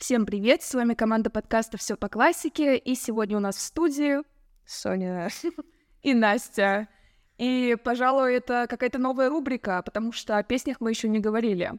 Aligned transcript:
Всем 0.00 0.24
привет, 0.24 0.62
с 0.62 0.72
вами 0.72 0.94
команда 0.94 1.28
подкаста 1.28 1.76
«Все 1.76 1.94
по 1.94 2.08
классике», 2.08 2.78
и 2.78 2.94
сегодня 2.94 3.36
у 3.36 3.40
нас 3.40 3.56
в 3.56 3.60
студии 3.60 4.20
Соня 4.64 5.28
и 6.02 6.14
Настя. 6.14 6.88
И, 7.36 7.76
пожалуй, 7.84 8.34
это 8.34 8.66
какая-то 8.66 8.98
новая 8.98 9.28
рубрика, 9.28 9.82
потому 9.82 10.12
что 10.12 10.38
о 10.38 10.42
песнях 10.42 10.78
мы 10.80 10.88
еще 10.88 11.06
не 11.06 11.20
говорили. 11.20 11.74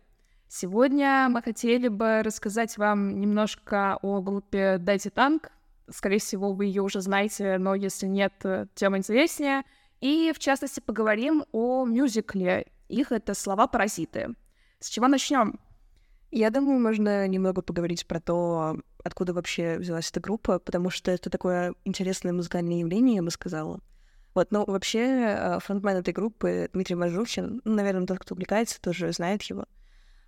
Сегодня 0.47 1.29
мы 1.31 1.41
хотели 1.41 1.87
бы 1.87 2.21
рассказать 2.21 2.77
вам 2.77 3.19
немножко 3.19 3.97
о 4.03 4.21
группе 4.21 4.77
«Дайте 4.77 5.09
танк». 5.09 5.51
Скорее 5.89 6.19
всего, 6.19 6.53
вы 6.53 6.65
ее 6.65 6.83
уже 6.83 7.01
знаете, 7.01 7.57
но 7.57 7.73
если 7.73 8.05
нет, 8.05 8.33
тем 8.75 8.95
интереснее. 8.95 9.63
И, 9.99 10.31
в 10.31 10.37
частности, 10.37 10.79
поговорим 10.79 11.45
о 11.53 11.85
мюзикле. 11.85 12.67
Их 12.87 13.11
это 13.11 13.33
«Слова-паразиты». 13.33 14.35
С 14.77 14.89
чего 14.89 15.07
начнем? 15.07 15.59
Я 16.31 16.49
думаю, 16.49 16.79
можно 16.79 17.27
немного 17.27 17.61
поговорить 17.61 18.07
про 18.07 18.21
то, 18.21 18.77
откуда 19.03 19.33
вообще 19.33 19.77
взялась 19.77 20.09
эта 20.09 20.21
группа, 20.21 20.59
потому 20.59 20.89
что 20.89 21.11
это 21.11 21.29
такое 21.29 21.75
интересное 21.83 22.31
музыкальное 22.31 22.79
явление, 22.79 23.17
я 23.17 23.23
бы 23.23 23.31
сказала. 23.31 23.81
Вот, 24.33 24.49
но 24.51 24.63
вообще 24.65 24.99
э, 24.99 25.59
фронтмен 25.59 25.97
этой 25.97 26.13
группы 26.13 26.69
Дмитрий 26.71 26.95
Мажухин, 26.95 27.61
ну, 27.65 27.75
наверное, 27.75 28.07
тот, 28.07 28.19
кто 28.19 28.33
увлекается, 28.33 28.81
тоже 28.81 29.11
знает 29.11 29.43
его. 29.43 29.65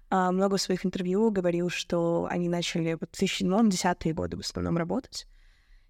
А, 0.10 0.32
много 0.34 0.58
в 0.58 0.62
своих 0.62 0.86
интервью 0.86 1.32
говорил, 1.32 1.70
что 1.70 2.28
они 2.30 2.50
начали 2.50 2.96
в 2.96 3.04
2010-е 3.04 4.14
годы 4.14 4.36
в 4.36 4.42
основном 4.42 4.78
работать. 4.78 5.26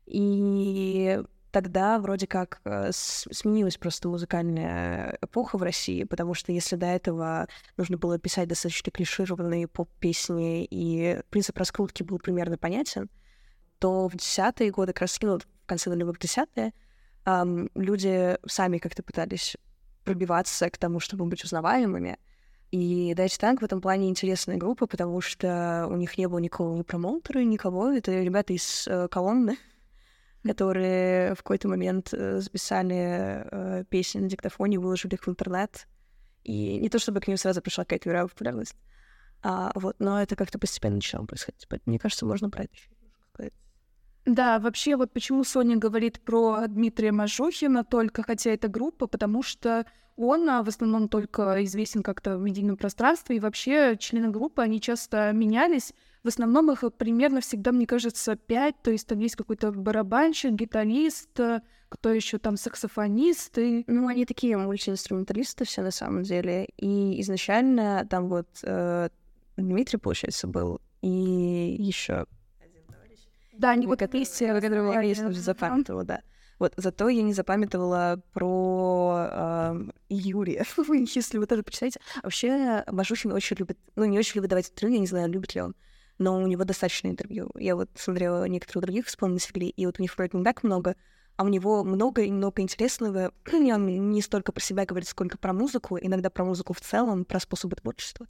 И 0.05 1.19
тогда 1.53 1.99
вроде 1.99 2.25
как 2.25 2.61
э, 2.65 2.89
сменилась 2.91 3.77
просто 3.77 4.09
музыкальная 4.09 5.19
эпоха 5.21 5.59
в 5.59 5.61
России, 5.61 6.03
потому 6.03 6.33
что 6.33 6.51
если 6.51 6.75
до 6.75 6.87
этого 6.87 7.47
нужно 7.77 7.95
было 7.95 8.17
писать 8.17 8.49
достаточно 8.49 8.91
клишированные 8.91 9.67
поп-песни, 9.67 10.67
и 10.69 11.21
принцип 11.29 11.55
раскрутки 11.59 12.01
был 12.01 12.17
примерно 12.17 12.57
понятен, 12.57 13.07
то 13.77 14.07
в 14.07 14.17
десятые 14.17 14.71
годы, 14.71 14.93
как 14.93 15.01
раз 15.01 15.21
ну, 15.21 15.37
в 15.37 15.67
конце 15.67 15.91
нулевых 15.91 16.17
десятые, 16.17 16.73
эм, 17.25 17.69
люди 17.75 18.35
сами 18.47 18.79
как-то 18.79 19.03
пытались 19.03 19.55
пробиваться 20.05 20.71
к 20.71 20.77
тому, 20.79 20.99
чтобы 20.99 21.25
быть 21.25 21.43
узнаваемыми. 21.43 22.17
И 22.71 23.13
Дайч 23.15 23.37
Танк 23.37 23.61
в 23.61 23.65
этом 23.65 23.79
плане 23.79 24.09
интересная 24.09 24.57
группа, 24.57 24.87
потому 24.87 25.21
что 25.21 25.85
у 25.87 25.97
них 25.97 26.17
не 26.17 26.27
было 26.27 26.39
никакого 26.39 26.75
ни 26.75 26.81
промоутера, 26.81 27.43
никого. 27.43 27.91
Это 27.91 28.11
ребята 28.23 28.53
из 28.53 28.87
э, 28.87 29.07
колонны, 29.09 29.57
которые 30.43 31.33
в 31.35 31.37
какой-то 31.37 31.67
момент 31.67 32.13
э, 32.13 32.39
записали 32.39 33.45
э, 33.51 33.83
песни 33.89 34.19
на 34.19 34.29
диктофоне, 34.29 34.79
выложили 34.79 35.15
их 35.15 35.25
в 35.25 35.29
интернет. 35.29 35.87
И 36.43 36.77
не 36.77 36.89
то 36.89 36.99
чтобы 36.99 37.21
к 37.21 37.27
ним 37.27 37.37
сразу 37.37 37.61
пришла 37.61 37.85
какая-то 37.85 38.09
мировая 38.09 38.27
популярность, 38.27 38.75
а, 39.41 39.71
вот, 39.75 39.95
но 39.99 40.21
это 40.21 40.35
как-то 40.35 40.59
постепенно 40.59 40.95
начало 40.95 41.25
происходить. 41.25 41.67
Мне 41.85 41.99
кажется, 41.99 42.25
можно 42.25 42.49
про 42.49 42.63
это. 42.63 42.73
Да, 44.25 44.59
вообще 44.59 44.95
вот 44.95 45.11
почему 45.11 45.43
Соня 45.43 45.75
говорит 45.75 46.21
про 46.21 46.65
Дмитрия 46.67 47.11
Мажухина 47.11 47.83
только, 47.83 48.23
хотя 48.23 48.51
это 48.51 48.69
группа, 48.69 49.05
потому 49.05 49.43
что 49.43 49.85
он 50.15 50.49
а, 50.49 50.63
в 50.63 50.67
основном 50.67 51.09
только 51.09 51.63
известен 51.63 52.03
как-то 52.03 52.37
в 52.37 52.41
медийном 52.41 52.77
пространстве, 52.77 53.37
и 53.37 53.39
вообще 53.39 53.97
члены 53.97 54.29
группы, 54.29 54.61
они 54.61 54.79
часто 54.79 55.31
менялись, 55.33 55.93
в 56.23 56.27
основном 56.27 56.71
их 56.71 56.83
примерно 56.97 57.41
всегда, 57.41 57.71
мне 57.71 57.85
кажется, 57.85 58.35
пять, 58.35 58.75
то 58.81 58.91
есть 58.91 59.07
там 59.07 59.19
есть 59.19 59.35
какой-то 59.35 59.71
барабанщик, 59.71 60.51
гитарист, 60.51 61.39
э, 61.39 61.61
кто 61.89 62.11
еще 62.11 62.37
там 62.37 62.55
саксофонист. 62.55 63.57
И... 63.57 63.83
Ну, 63.87 64.07
они 64.07 64.25
такие 64.25 64.57
мультиинструменталисты 64.57 65.65
все 65.65 65.81
на 65.81 65.91
самом 65.91 66.23
деле. 66.23 66.69
И 66.77 67.19
изначально 67.21 68.07
там 68.09 68.29
вот 68.29 68.47
э, 68.63 69.09
Дмитрий, 69.57 69.99
получается, 69.99 70.47
был, 70.47 70.79
и 71.01 71.75
еще 71.77 72.25
да, 73.57 73.71
они 73.71 73.85
вот 73.85 74.01
вместе, 74.01 74.59
которого 74.59 74.93
я 74.93 75.01
не 75.03 75.13
запамятовала, 75.13 76.03
да. 76.03 76.21
Вот, 76.63 76.73
зато 76.77 77.09
я 77.09 77.23
не 77.23 77.33
запамятовала 77.33 78.21
про 78.31 79.27
э, 79.29 79.83
Юрия, 80.07 80.65
если 81.13 81.37
вы 81.37 81.45
тоже 81.45 81.61
почитаете. 81.61 81.99
Вообще, 82.23 82.85
Бажухин 82.89 83.33
очень 83.33 83.57
любит, 83.57 83.77
ну, 83.97 84.05
не 84.05 84.17
очень 84.17 84.37
любит 84.37 84.49
давать 84.49 84.69
интервью, 84.69 84.93
я 84.93 85.01
не 85.01 85.07
знаю, 85.07 85.29
любит 85.29 85.55
ли 85.55 85.61
он 85.61 85.75
но 86.19 86.37
у 86.37 86.47
него 86.47 86.63
достаточно 86.63 87.09
интервью. 87.09 87.49
Я 87.55 87.75
вот 87.75 87.89
смотрела 87.95 88.45
некоторые 88.47 88.83
других 88.83 89.07
исполнителей, 89.07 89.67
и 89.67 89.85
вот 89.85 89.99
у 89.99 90.01
них 90.01 90.15
вроде 90.15 90.37
не 90.37 90.43
так 90.45 90.63
много, 90.63 90.95
а 91.35 91.43
у 91.43 91.49
него 91.49 91.83
много 91.83 92.21
и 92.21 92.31
много 92.31 92.61
интересного. 92.61 93.33
он 93.51 94.11
не 94.11 94.21
столько 94.21 94.53
про 94.53 94.61
себя 94.61 94.85
говорит, 94.85 95.09
сколько 95.09 95.37
про 95.37 95.51
музыку, 95.51 95.97
иногда 95.99 96.29
про 96.29 96.45
музыку 96.45 96.71
в 96.71 96.79
целом, 96.79 97.25
про 97.25 97.41
способы 97.41 97.75
творчества. 97.75 98.27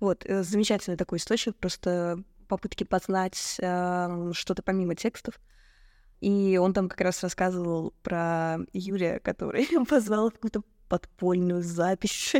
Вот, 0.00 0.24
э, 0.24 0.44
замечательный 0.44 0.96
такой 0.96 1.18
источник, 1.18 1.56
просто 1.56 2.22
попытки 2.48 2.84
познать 2.84 3.56
э, 3.60 4.30
что-то 4.32 4.62
помимо 4.62 4.94
текстов. 4.94 5.38
И 6.20 6.58
он 6.60 6.72
там 6.72 6.88
как 6.88 7.00
раз 7.00 7.22
рассказывал 7.22 7.92
про 8.02 8.58
Юрия, 8.72 9.18
который 9.20 9.66
позвал 9.88 10.30
какую-то 10.30 10.62
подпольную 10.88 11.62
запись 11.62 12.34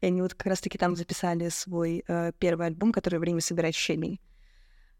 и 0.00 0.06
они 0.06 0.22
вот 0.22 0.34
как 0.34 0.46
раз-таки 0.46 0.78
там 0.78 0.94
записали 0.94 1.48
свой 1.48 2.04
э, 2.06 2.32
первый 2.38 2.66
альбом, 2.66 2.92
который 2.92 3.18
«Время 3.18 3.40
собирать 3.40 3.74
щебень». 3.74 4.20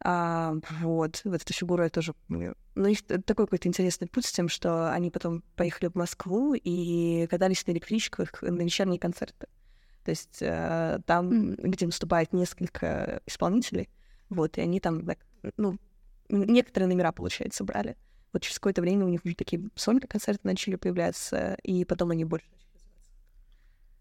А, 0.00 0.54
вот, 0.80 1.22
вот 1.24 1.42
эту 1.42 1.52
фигуру 1.52 1.82
я 1.82 1.88
тоже 1.88 2.14
помню. 2.26 2.54
Ну, 2.74 2.88
их 2.88 3.06
такой 3.06 3.46
какой-то 3.46 3.68
интересный 3.68 4.08
путь 4.08 4.26
с 4.26 4.32
тем, 4.32 4.48
что 4.48 4.92
они 4.92 5.10
потом 5.10 5.42
поехали 5.54 5.88
в 5.88 5.94
Москву 5.94 6.54
и 6.54 7.26
катались 7.28 7.66
на 7.66 7.72
электричках 7.72 8.42
на 8.42 8.62
вечерние 8.62 9.00
концерты. 9.00 9.48
То 10.04 10.10
есть 10.10 10.38
э, 10.40 11.00
там, 11.06 11.30
mm. 11.30 11.68
где 11.68 11.86
выступает 11.86 12.32
несколько 12.32 13.20
исполнителей, 13.26 13.88
вот, 14.28 14.58
и 14.58 14.60
они 14.60 14.80
там, 14.80 15.08
ну, 15.56 15.78
некоторые 16.28 16.88
номера, 16.88 17.12
получается, 17.12 17.64
брали. 17.64 17.96
Вот 18.36 18.42
через 18.42 18.58
какое-то 18.58 18.82
время 18.82 19.06
у 19.06 19.08
них 19.08 19.24
уже 19.24 19.34
такие 19.34 19.62
сольные 19.76 20.06
концерты 20.06 20.40
начали 20.42 20.76
появляться, 20.76 21.56
и 21.62 21.86
потом 21.86 22.10
они 22.10 22.26
больше 22.26 22.46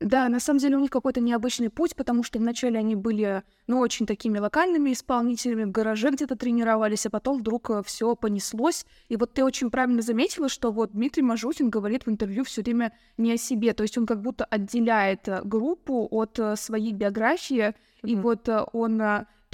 да, 0.01 0.27
на 0.27 0.41
самом 0.41 0.59
деле 0.59 0.75
у 0.75 0.81
них 0.81 0.91
какой-то 0.91 1.21
необычный 1.21 1.69
путь, 1.69 1.95
потому 1.95 2.21
что 2.21 2.37
вначале 2.37 2.77
они 2.77 2.95
были, 2.95 3.43
ну, 3.65 3.79
очень 3.79 4.05
такими 4.05 4.39
локальными 4.39 4.91
исполнителями, 4.91 5.63
в 5.63 5.71
гараже 5.71 6.11
где-то 6.11 6.35
тренировались, 6.35 7.05
а 7.05 7.09
потом 7.09 7.39
вдруг 7.39 7.69
э, 7.69 7.81
все 7.85 8.13
понеслось. 8.13 8.85
И 9.07 9.15
вот 9.15 9.33
ты 9.33 9.45
очень 9.45 9.71
правильно 9.71 10.01
заметила, 10.01 10.49
что 10.49 10.73
вот 10.73 10.91
Дмитрий 10.91 11.23
Мажутин 11.23 11.69
говорит 11.69 12.05
в 12.05 12.09
интервью 12.09 12.43
все 12.43 12.61
время 12.61 12.91
не 13.17 13.31
о 13.31 13.37
себе, 13.37 13.73
то 13.73 13.83
есть 13.83 13.97
он 13.97 14.05
как 14.05 14.21
будто 14.21 14.43
отделяет 14.43 15.29
э, 15.29 15.41
группу 15.45 16.09
от 16.11 16.37
э, 16.39 16.57
своей 16.57 16.91
биографии, 16.91 17.67
mm-hmm. 17.69 17.73
и 18.03 18.15
вот 18.15 18.49
он 18.73 19.01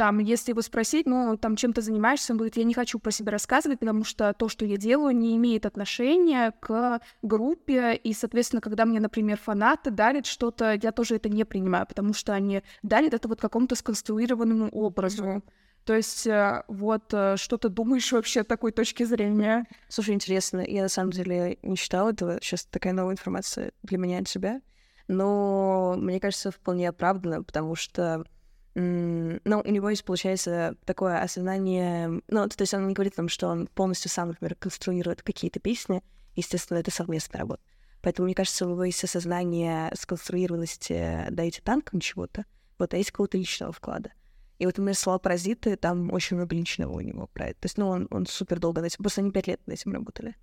там, 0.01 0.17
если 0.17 0.49
его 0.49 0.63
спросить, 0.63 1.05
ну, 1.05 1.37
там, 1.37 1.55
чем 1.55 1.73
ты 1.73 1.83
занимаешься, 1.83 2.33
он 2.33 2.37
говорит, 2.37 2.57
я 2.57 2.63
не 2.63 2.73
хочу 2.73 2.97
про 2.97 3.11
себя 3.11 3.33
рассказывать, 3.33 3.77
потому 3.77 4.03
что 4.03 4.33
то, 4.33 4.49
что 4.49 4.65
я 4.65 4.75
делаю, 4.75 5.15
не 5.15 5.37
имеет 5.37 5.67
отношения 5.67 6.55
к 6.59 6.99
группе, 7.21 7.93
и, 7.93 8.11
соответственно, 8.11 8.61
когда 8.61 8.85
мне, 8.85 8.99
например, 8.99 9.37
фанаты 9.37 9.91
дарят 9.91 10.25
что-то, 10.25 10.73
я 10.81 10.91
тоже 10.91 11.17
это 11.17 11.29
не 11.29 11.43
принимаю, 11.43 11.85
потому 11.85 12.15
что 12.15 12.33
они 12.33 12.63
дарят 12.81 13.13
это 13.13 13.27
вот 13.27 13.39
какому-то 13.39 13.75
сконструированному 13.75 14.69
образу. 14.69 15.43
То 15.85 15.93
есть, 15.93 16.25
э, 16.25 16.63
вот, 16.67 17.13
э, 17.13 17.35
что 17.37 17.57
ты 17.57 17.69
думаешь 17.69 18.11
вообще 18.11 18.41
о 18.41 18.43
такой 18.43 18.71
точке 18.71 19.05
зрения? 19.05 19.67
Слушай, 19.87 20.15
интересно, 20.15 20.65
я 20.67 20.81
на 20.81 20.89
самом 20.89 21.11
деле 21.11 21.59
не 21.61 21.77
читала 21.77 22.09
этого, 22.09 22.39
сейчас 22.41 22.65
такая 22.65 22.93
новая 22.93 23.13
информация 23.13 23.71
для 23.83 23.99
меня 23.99 24.17
от 24.17 24.27
себя, 24.27 24.61
но 25.07 25.93
мне 25.95 26.19
кажется, 26.19 26.49
вполне 26.49 26.89
оправданно, 26.89 27.43
потому 27.43 27.75
что 27.75 28.25
ну, 28.73 29.61
у 29.65 29.69
него 29.69 29.89
есть, 29.89 30.05
получается, 30.05 30.75
такое 30.85 31.21
осознание... 31.21 32.21
Ну, 32.27 32.47
то 32.47 32.61
есть 32.61 32.73
он 32.73 32.87
не 32.87 32.93
говорит 32.93 33.17
нам, 33.17 33.27
что 33.27 33.47
он 33.47 33.67
полностью 33.67 34.09
сам, 34.09 34.29
например, 34.29 34.55
конструирует 34.55 35.21
какие-то 35.21 35.59
песни. 35.59 36.01
Естественно, 36.35 36.77
это 36.77 36.91
совместная 36.91 37.41
работа. 37.41 37.61
Поэтому, 38.01 38.25
мне 38.25 38.35
кажется, 38.35 38.65
у 38.65 38.69
него 38.69 38.83
есть 38.85 39.03
осознание 39.03 39.91
сконструированности 39.95 41.27
«дайте 41.29 41.61
танком» 41.61 41.99
чего-то, 41.99 42.45
вот, 42.79 42.93
а 42.93 42.97
есть 42.97 43.11
какого-то 43.11 43.37
личного 43.37 43.71
вклада. 43.71 44.11
И 44.57 44.65
вот, 44.65 44.77
например, 44.77 44.95
слова 44.95 45.19
«паразиты», 45.19 45.75
там 45.75 46.11
очень 46.11 46.37
много 46.37 46.55
личного 46.55 46.93
у 46.93 47.01
него 47.01 47.27
про 47.27 47.47
это. 47.47 47.61
То 47.61 47.65
есть, 47.65 47.77
ну, 47.77 47.89
он, 47.89 48.07
он 48.09 48.25
супер 48.25 48.59
долго 48.59 48.81
над 48.81 48.91
этим... 48.91 49.03
Просто 49.03 49.21
они 49.21 49.31
пять 49.31 49.47
лет 49.47 49.59
над 49.67 49.77
этим 49.77 49.91
работали. 49.91 50.35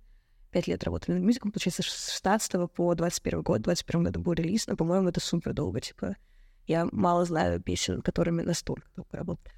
Пять 0.51 0.67
лет 0.67 0.83
работали 0.83 1.15
над 1.15 1.23
мюзиклом, 1.23 1.51
получается, 1.51 1.83
с 1.83 1.85
16 1.85 2.71
по 2.71 2.93
21 2.95 3.41
год. 3.41 3.59
В 3.59 3.63
21 3.63 4.03
году 4.03 4.19
был 4.19 4.33
релиз, 4.33 4.67
но, 4.67 4.75
по-моему, 4.75 5.09
это 5.09 5.19
супер 5.19 5.53
долго, 5.53 5.81
типа 5.81 6.15
я 6.69 6.87
мало 6.91 7.25
знаю 7.25 7.59
песен, 7.59 8.01
которыми 8.01 8.43
настолько 8.43 8.87
долго 8.95 9.17
работаю. 9.17 9.53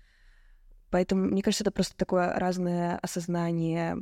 Поэтому, 0.89 1.25
мне 1.25 1.41
кажется, 1.41 1.63
это 1.63 1.71
просто 1.71 1.95
такое 1.97 2.33
разное 2.33 2.97
осознание 2.97 3.97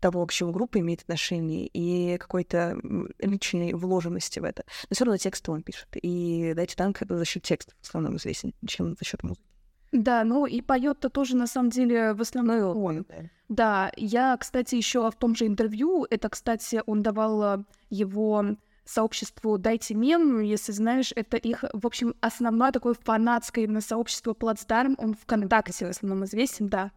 того, 0.00 0.26
к 0.26 0.32
чему 0.32 0.52
группа 0.52 0.80
имеет 0.80 1.02
отношение, 1.02 1.66
и 1.66 2.18
какой-то 2.18 2.78
личной 3.20 3.72
вложенности 3.72 4.40
в 4.40 4.44
это. 4.44 4.64
Но 4.90 4.94
все 4.94 5.04
равно 5.04 5.16
тексты 5.16 5.50
он 5.50 5.62
пишет. 5.62 5.88
И 6.02 6.52
дайте 6.54 6.76
танк 6.76 6.98
за 7.08 7.24
счет 7.24 7.42
текста 7.44 7.72
в 7.80 7.86
основном 7.86 8.16
известен, 8.16 8.52
чем 8.66 8.96
за 8.96 9.04
счет 9.04 9.22
музыки. 9.22 9.46
Да, 9.92 10.24
ну 10.24 10.46
и 10.46 10.60
поет-то 10.60 11.08
тоже 11.08 11.36
на 11.36 11.46
самом 11.46 11.70
деле 11.70 12.12
в 12.14 12.20
основном 12.20 12.58
ну, 12.58 12.84
он. 12.84 13.06
Да. 13.08 13.16
да, 13.48 13.92
я, 13.96 14.36
кстати, 14.36 14.74
еще 14.74 15.08
в 15.08 15.14
том 15.14 15.36
же 15.36 15.46
интервью, 15.46 16.06
это, 16.10 16.28
кстати, 16.28 16.82
он 16.86 17.02
давал 17.02 17.64
его 17.88 18.56
сообществу 18.84 19.58
«Дайте 19.58 19.94
мем», 19.94 20.40
если 20.40 20.72
знаешь, 20.72 21.12
это 21.14 21.36
их, 21.36 21.64
в 21.72 21.86
общем, 21.86 22.14
основное 22.20 22.72
такое 22.72 22.94
фанатское 22.94 23.64
именно 23.64 23.80
сообщество 23.80 24.34
«Плацдарм», 24.34 24.94
он 24.98 25.14
ВКонтакте 25.14 25.86
в 25.86 25.90
основном 25.90 26.24
известен, 26.24 26.68
да. 26.68 26.92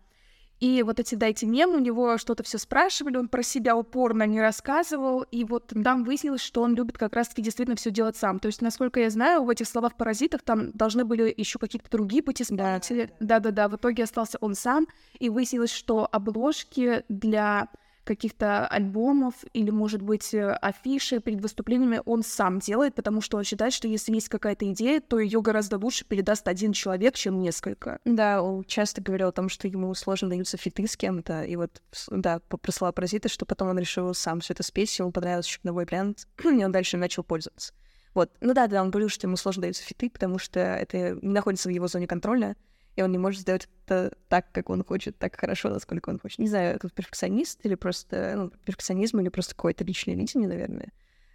И 0.59 0.81
вот 0.81 0.99
эти 0.99 1.13
«Дайте 1.13 1.45
мем», 1.45 1.75
у 1.75 1.79
него 1.79 2.17
что-то 2.17 2.41
все 2.41 2.57
спрашивали, 2.57 3.17
он 3.17 3.27
про 3.27 3.43
себя 3.43 3.77
упорно 3.77 4.23
не 4.23 4.41
рассказывал, 4.41 5.21
и 5.21 5.43
вот 5.43 5.71
там 5.83 6.03
выяснилось, 6.03 6.41
что 6.41 6.63
он 6.63 6.73
любит 6.73 6.97
как 6.97 7.13
раз-таки 7.13 7.43
действительно 7.43 7.77
все 7.77 7.91
делать 7.91 8.17
сам. 8.17 8.39
То 8.39 8.47
есть, 8.47 8.61
насколько 8.61 8.99
я 8.99 9.11
знаю, 9.11 9.43
в 9.43 9.49
этих 9.49 9.67
словах 9.67 9.95
«паразитах» 9.95 10.41
там 10.41 10.71
должны 10.71 11.05
были 11.05 11.31
еще 11.35 11.59
какие-то 11.59 11.89
другие 11.91 12.23
быть 12.23 12.41
исполнители. 12.41 13.11
Да-да-да, 13.19 13.69
в 13.69 13.75
итоге 13.75 14.03
остался 14.03 14.39
он 14.41 14.55
сам, 14.55 14.87
и 15.19 15.29
выяснилось, 15.29 15.71
что 15.71 16.09
обложки 16.11 17.03
для 17.07 17.67
каких-то 18.07 18.65
альбомов 18.67 19.35
или, 19.53 19.69
может 19.69 20.01
быть, 20.01 20.33
э, 20.33 20.53
афиши 20.53 21.19
перед 21.19 21.41
выступлениями 21.41 22.01
он 22.05 22.23
сам 22.23 22.59
делает, 22.59 22.95
потому 22.95 23.21
что 23.21 23.37
он 23.37 23.43
считает, 23.43 23.73
что 23.73 23.87
если 23.87 24.13
есть 24.13 24.29
какая-то 24.29 24.71
идея, 24.71 25.01
то 25.01 25.19
ее 25.19 25.41
гораздо 25.41 25.77
лучше 25.77 26.05
передаст 26.05 26.47
один 26.47 26.73
человек, 26.73 27.15
чем 27.15 27.39
несколько. 27.39 27.99
Да, 28.05 28.41
он 28.41 28.63
часто 28.63 29.01
говорил 29.01 29.27
о 29.27 29.31
том, 29.31 29.49
что 29.49 29.67
ему 29.67 29.93
сложно 29.93 30.29
даются 30.29 30.57
фиты 30.57 30.87
с 30.87 30.95
кем-то, 30.95 31.43
и 31.43 31.55
вот, 31.55 31.81
да, 32.09 32.39
про 32.39 32.71
слова 32.71 32.93
что 33.27 33.45
потом 33.45 33.69
он 33.69 33.79
решил 33.79 34.13
сам 34.13 34.39
все 34.39 34.53
это 34.53 34.63
спеть, 34.63 34.97
ему 34.97 35.11
понравился 35.11 35.59
новый 35.63 35.85
вариант, 35.85 36.27
и 36.43 36.63
он 36.63 36.71
дальше 36.71 36.97
начал 36.97 37.23
пользоваться. 37.23 37.73
Вот. 38.13 38.31
Ну 38.41 38.53
да, 38.53 38.67
да, 38.67 38.81
он 38.81 38.89
говорил, 38.89 39.09
что 39.09 39.27
ему 39.27 39.37
сложно 39.37 39.61
даются 39.61 39.83
фиты, 39.83 40.09
потому 40.09 40.39
что 40.39 40.59
это 40.59 41.11
не 41.21 41.33
находится 41.33 41.69
в 41.69 41.71
его 41.71 41.87
зоне 41.87 42.07
контроля, 42.07 42.55
и 42.97 43.01
он 43.03 43.11
не 43.11 43.17
может 43.19 43.41
сделать 43.41 43.69
это 43.85 44.17
так, 44.27 44.51
как 44.51 44.69
он 44.69 44.83
хочет, 44.83 45.17
так 45.17 45.39
хорошо, 45.39 45.69
насколько 45.69 46.09
он 46.09 46.19
хочет. 46.19 46.39
Не 46.39 46.47
знаю, 46.47 46.75
это 46.75 46.89
перфекционист 46.89 47.63
или 47.63 47.75
просто 47.75 48.33
ну, 48.35 48.49
перфекционизм 48.65 49.19
или 49.19 49.29
просто 49.29 49.55
какое-то 49.55 49.83
личное 49.83 50.15
видение, 50.15 50.49
наверное. 50.49 50.91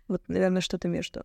Вот, 0.09 0.23
наверное, 0.29 0.61
что-то 0.61 0.89
между. 0.89 1.25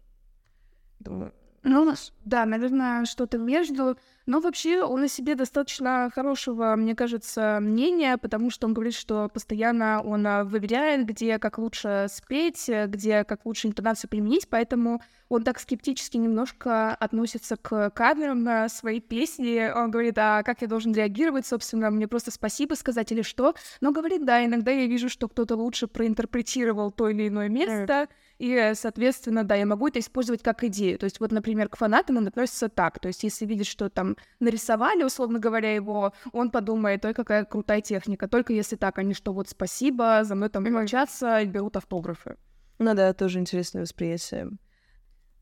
Думаю. 0.99 1.33
Ну, 1.63 1.93
да, 2.23 2.45
наверное, 2.45 3.05
что-то 3.05 3.37
между. 3.37 3.97
Но 4.25 4.41
вообще 4.41 4.83
он 4.83 5.03
о 5.03 5.07
себе 5.07 5.35
достаточно 5.35 6.09
хорошего, 6.13 6.75
мне 6.75 6.95
кажется, 6.95 7.59
мнения, 7.61 8.17
потому 8.17 8.51
что 8.51 8.67
он 8.67 8.73
говорит, 8.73 8.93
что 8.93 9.29
постоянно 9.29 10.01
он 10.01 10.27
а, 10.27 10.43
выверяет, 10.43 11.05
где 11.05 11.39
как 11.39 11.57
лучше 11.57 12.07
спеть, 12.09 12.69
где 12.87 13.23
как 13.23 13.45
лучше 13.45 13.67
интонацию 13.67 14.09
применить, 14.09 14.49
поэтому 14.49 15.01
он 15.29 15.43
так 15.43 15.59
скептически 15.59 16.17
немножко 16.17 16.93
относится 16.93 17.55
к 17.55 17.89
каверам 17.91 18.43
на 18.43 18.67
свои 18.67 18.99
песни. 18.99 19.71
Он 19.73 19.91
говорит, 19.91 20.17
а 20.17 20.43
как 20.43 20.61
я 20.61 20.67
должен 20.67 20.93
реагировать, 20.93 21.45
собственно, 21.47 21.89
мне 21.89 22.07
просто 22.07 22.31
спасибо 22.31 22.73
сказать 22.73 23.11
или 23.13 23.21
что? 23.21 23.55
Но 23.79 23.93
говорит, 23.93 24.25
да, 24.25 24.45
иногда 24.45 24.71
я 24.71 24.87
вижу, 24.87 25.07
что 25.07 25.29
кто-то 25.29 25.55
лучше 25.55 25.87
проинтерпретировал 25.87 26.91
то 26.91 27.07
или 27.07 27.29
иное 27.29 27.47
место, 27.47 28.09
и, 28.39 28.73
соответственно, 28.75 29.43
да, 29.43 29.55
я 29.55 29.65
могу 29.65 29.87
это 29.87 29.99
использовать 29.99 30.43
как 30.43 30.63
идею. 30.63 30.99
То 30.99 31.05
есть 31.05 31.19
вот, 31.19 31.31
например, 31.31 31.69
к 31.69 31.77
фанатам 31.77 32.17
он 32.17 32.27
относится 32.27 32.69
так. 32.69 32.99
То 32.99 33.07
есть 33.07 33.23
если 33.23 33.45
видит, 33.45 33.65
что 33.65 33.89
там 33.89 34.15
нарисовали, 34.39 35.03
условно 35.03 35.39
говоря, 35.39 35.73
его, 35.73 36.13
он 36.33 36.51
подумает, 36.51 37.03
ой, 37.05 37.13
какая 37.13 37.45
крутая 37.45 37.81
техника. 37.81 38.27
Только 38.27 38.53
если 38.53 38.75
так, 38.75 38.99
они 38.99 39.13
что, 39.13 39.33
вот 39.33 39.49
спасибо, 39.49 40.23
за 40.23 40.35
мной 40.35 40.49
там 40.49 40.63
мчатся 40.63 41.41
и 41.41 41.45
берут 41.45 41.77
автографы. 41.77 42.37
Ну 42.77 42.93
да, 42.93 43.13
тоже 43.13 43.39
интересное 43.39 43.81
восприятие. 43.81 44.51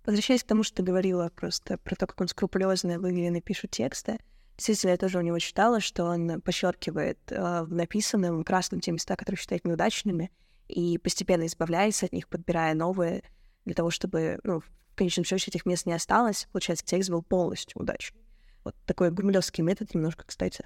Возвращаясь 0.06 0.44
к 0.44 0.48
тому, 0.48 0.64
что 0.64 0.78
ты 0.78 0.84
говорила 0.84 1.30
просто 1.36 1.78
про 1.78 1.96
то, 1.96 2.08
как 2.08 2.22
он 2.22 2.28
скрупулезно 2.28 2.94
и 2.94 2.98
выверенно 2.98 3.42
пишет 3.42 3.72
тексты, 3.72 4.20
Действительно, 4.58 4.92
я 4.92 4.98
тоже 4.98 5.18
у 5.18 5.22
него 5.22 5.38
читала, 5.40 5.82
что 5.82 6.06
он 6.06 6.40
подчеркивает 6.42 7.20
э, 7.30 7.64
в 7.64 7.74
написанном 7.74 8.44
красным 8.46 8.80
те 8.80 8.92
места, 8.92 9.18
которые 9.18 9.38
считает 9.38 9.66
неудачными, 9.66 10.32
и 10.68 10.98
постепенно 10.98 11.46
избавляется 11.46 12.06
от 12.06 12.14
них, 12.14 12.28
подбирая 12.28 12.74
новые, 12.74 13.24
для 13.66 13.74
того, 13.74 13.90
чтобы, 13.90 14.40
ну, 14.44 14.60
в 14.60 14.96
конечном 14.96 15.26
счете 15.26 15.52
этих 15.52 15.66
мест 15.66 15.86
не 15.86 15.94
осталось. 15.94 16.48
Получается, 16.52 16.86
текст 16.86 17.10
был 17.10 17.22
полностью 17.22 17.82
удачный. 17.82 18.22
Вот 18.64 18.76
такой 18.86 19.12
гумилевский 19.12 19.64
метод 19.64 19.94
немножко, 19.94 20.24
кстати. 20.26 20.66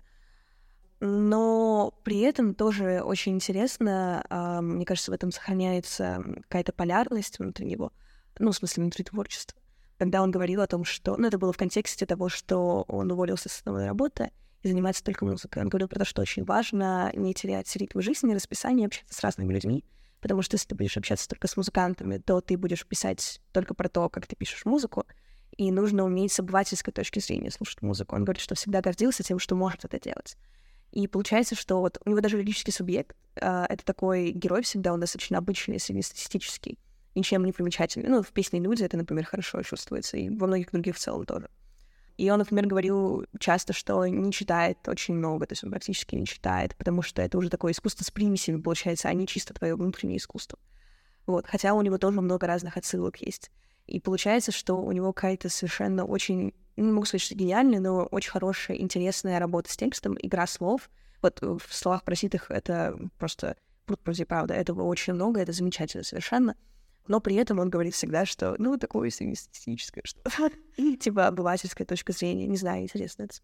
Но 1.02 1.94
при 2.04 2.20
этом 2.20 2.54
тоже 2.54 3.02
очень 3.02 3.34
интересно, 3.34 4.24
э, 4.30 4.62
мне 4.62 4.86
кажется, 4.86 5.12
в 5.12 5.14
этом 5.14 5.32
сохраняется 5.32 6.24
какая-то 6.44 6.74
полярность 6.74 7.40
внутри 7.40 7.66
него, 7.66 7.94
ну, 8.38 8.52
в 8.52 8.56
смысле, 8.56 8.84
внутри 8.84 9.06
творчества. 9.06 9.60
Когда 9.98 10.22
он 10.22 10.32
говорил 10.32 10.62
о 10.62 10.68
том, 10.68 10.84
что... 10.86 11.18
Ну, 11.18 11.28
это 11.28 11.38
было 11.38 11.54
в 11.54 11.58
контексте 11.58 12.06
того, 12.06 12.30
что 12.30 12.84
он 12.88 13.12
уволился 13.12 13.50
с 13.50 13.58
основной 13.58 13.86
работы, 13.86 14.32
и 14.64 14.68
заниматься 14.68 15.04
только 15.04 15.26
музыкой. 15.26 15.64
Он 15.64 15.70
говорил 15.70 15.88
про 15.88 16.00
то, 16.00 16.06
что 16.06 16.22
очень 16.22 16.44
важно 16.44 17.12
не 17.16 17.34
терять 17.34 17.74
ритм 17.76 18.02
жизни, 18.02 18.34
расписание, 18.34 18.88
общаться 18.88 19.14
с 19.14 19.22
разными 19.22 19.54
людьми, 19.54 19.84
потому 20.22 20.42
что 20.42 20.56
если 20.56 20.68
ты 20.68 20.76
будешь 20.76 20.98
общаться 20.98 21.28
только 21.28 21.48
с 21.48 21.56
музыкантами, 21.58 22.18
то 22.18 22.42
ты 22.42 22.58
будешь 22.58 22.86
писать 22.86 23.42
только 23.52 23.74
про 23.74 23.90
то, 23.90 24.10
как 24.10 24.28
ты 24.28 24.36
пишешь 24.36 24.66
музыку, 24.66 25.06
и 25.58 25.72
нужно 25.72 26.04
уметь 26.04 26.32
с 26.32 26.40
обывательской 26.40 26.94
точки 26.94 27.20
зрения 27.20 27.52
слушать 27.52 27.82
музыку. 27.82 28.16
Он 28.16 28.24
говорит, 28.24 28.42
что 28.42 28.56
всегда 28.56 28.82
гордился 28.82 29.24
тем, 29.24 29.40
что 29.40 29.56
может 29.56 29.86
это 29.86 30.00
делать. 30.00 30.38
И 30.92 31.08
получается, 31.08 31.56
что 31.56 31.80
вот 31.80 32.00
у 32.06 32.10
него 32.10 32.22
даже 32.22 32.38
лирический 32.38 32.74
субъект 32.74 33.16
э,— 33.36 33.66
это 33.70 33.86
такой 33.86 34.32
герой 34.32 34.64
всегда, 34.64 34.94
он 34.94 35.00
достаточно 35.00 35.38
обычный, 35.38 35.80
среднестатистический, 35.80 36.80
ничем 37.14 37.44
не 37.44 37.52
примечательный. 37.52 38.10
Ну, 38.10 38.24
в 38.24 38.32
песне 38.32 38.60
«Люди» 38.60 38.84
это, 38.84 38.98
например, 38.98 39.26
хорошо 39.26 39.62
чувствуется, 39.62 40.18
и 40.18 40.30
во 40.30 40.48
многих 40.48 40.72
других 40.72 40.96
в 40.96 41.00
целом 41.00 41.26
тоже. 41.26 41.50
И 42.20 42.30
он, 42.30 42.40
например, 42.40 42.68
говорил 42.68 43.26
часто, 43.40 43.72
что 43.72 44.06
не 44.06 44.34
читает 44.34 44.78
очень 44.90 45.14
много, 45.14 45.46
то 45.46 45.54
есть 45.54 45.64
он 45.64 45.70
практически 45.70 46.16
не 46.16 46.26
читает, 46.26 46.76
потому 46.76 47.02
что 47.02 47.22
это 47.22 47.38
уже 47.38 47.50
такое 47.50 47.72
искусство 47.72 48.04
с 48.04 48.12
примесями, 48.12 48.60
получается, 48.60 49.08
а 49.08 49.14
не 49.14 49.26
чисто 49.26 49.54
твое 49.54 49.74
внутреннее 49.74 50.18
искусство. 50.18 50.60
Вот. 51.28 51.48
Хотя 51.48 51.74
у 51.74 51.82
него 51.82 51.98
тоже 51.98 52.20
много 52.20 52.46
разных 52.46 52.76
отсылок 52.76 53.22
есть. 53.22 53.52
И 53.88 54.02
получается, 54.02 54.52
что 54.52 54.82
у 54.82 54.92
него 54.92 55.14
какая-то 55.14 55.48
совершенно 55.48 56.04
очень, 56.04 56.54
не 56.76 56.92
могу 56.92 57.06
сказать, 57.06 57.22
что 57.22 57.36
гениальная, 57.36 57.80
но 57.80 58.04
очень 58.08 58.32
хорошая, 58.32 58.76
интересная 58.76 59.40
работа 59.40 59.72
с 59.72 59.78
текстом, 59.78 60.18
игра 60.22 60.46
слов. 60.46 60.90
Вот 61.22 61.40
в 61.42 61.74
словах 61.74 62.04
проситых 62.04 62.52
это 62.52 63.00
просто 63.18 63.56
пруд 63.86 64.02
правда, 64.28 64.56
этого 64.56 64.84
очень 64.84 65.14
много, 65.14 65.40
это 65.40 65.54
замечательно 65.54 66.04
совершенно 66.04 66.58
но 67.10 67.20
при 67.20 67.36
этом 67.36 67.60
он 67.60 67.70
говорит 67.70 67.96
всегда, 67.96 68.26
что, 68.26 68.56
ну, 68.60 68.78
такое 68.78 69.10
среднестатистическое 69.10 70.04
что-то. 70.06 70.52
И, 70.78 70.96
типа, 70.96 71.28
обывательская 71.28 71.86
точка 71.86 72.14
зрения. 72.14 72.48
Не 72.48 72.56
знаю, 72.56 72.84
интересно 72.84 73.24
это. 73.24 73.36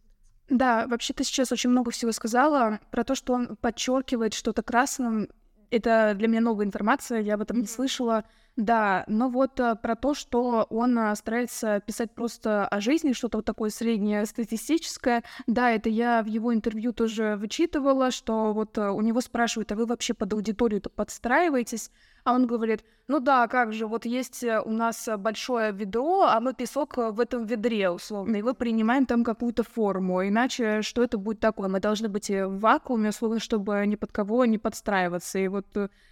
Да, 0.49 0.85
вообще 0.87 1.13
ты 1.13 1.23
сейчас 1.23 1.51
очень 1.51 1.71
много 1.71 1.89
всего 1.89 2.11
сказала 2.11 2.79
про 2.91 3.03
то, 3.03 3.15
что 3.15 3.33
он 3.33 3.57
подчеркивает 3.57 4.35
что-то 4.35 4.61
красным. 4.61 5.27
Это 5.71 6.13
для 6.15 6.27
меня 6.27 6.41
новая 6.41 6.67
информация, 6.67 7.19
я 7.21 7.33
об 7.33 7.41
этом 7.41 7.59
не 7.59 7.65
слышала. 7.65 8.23
Да, 8.55 9.03
но 9.07 9.27
вот 9.27 9.59
а, 9.59 9.75
про 9.75 9.95
то, 9.95 10.13
что 10.13 10.65
он 10.69 10.97
а, 10.97 11.15
старается 11.15 11.81
писать 11.81 12.13
просто 12.13 12.65
о 12.67 12.79
жизни, 12.79 13.11
что-то 13.11 13.39
вот 13.39 13.45
такое 13.45 13.69
среднее 13.69 14.25
статистическое. 14.25 15.23
Да, 15.45 15.71
это 15.71 15.89
я 15.89 16.23
в 16.23 16.27
его 16.27 16.53
интервью 16.53 16.93
тоже 16.93 17.35
вычитывала, 17.35 18.11
что 18.11 18.53
вот 18.53 18.77
а, 18.77 18.91
у 18.91 19.01
него 19.01 19.19
спрашивают, 19.19 19.71
а 19.71 19.75
вы 19.75 19.85
вообще 19.85 20.13
под 20.13 20.31
аудиторию-то 20.33 20.89
подстраиваетесь? 20.89 21.91
А 22.25 22.33
он 22.33 22.47
говорит, 22.47 22.83
ну 23.07 23.19
да, 23.19 23.47
как 23.47 23.71
же, 23.71 23.85
вот 23.85 24.05
есть 24.05 24.43
э, 24.43 24.59
у 24.59 24.71
нас 24.71 25.07
э, 25.07 25.15
большое 25.15 25.71
ведро, 25.71 26.23
а 26.23 26.39
мы 26.39 26.55
песок 26.55 26.97
э, 26.97 27.11
в 27.11 27.19
этом 27.19 27.45
ведре, 27.45 27.91
условно, 27.91 28.37
и 28.37 28.41
мы 28.41 28.55
принимаем 28.55 29.05
там 29.05 29.23
какую-то 29.23 29.61
форму, 29.61 30.27
иначе 30.27 30.81
что 30.81 31.03
это 31.03 31.19
будет 31.19 31.39
такое? 31.39 31.69
Мы 31.69 31.79
должны 31.79 32.09
быть 32.09 32.31
в 32.31 32.57
вакууме, 32.57 33.09
условно, 33.09 33.39
чтобы 33.39 33.85
ни 33.85 33.95
под 33.95 34.11
кого 34.11 34.45
не 34.45 34.57
подстраиваться. 34.57 35.37
И 35.37 35.47
вот 35.47 35.67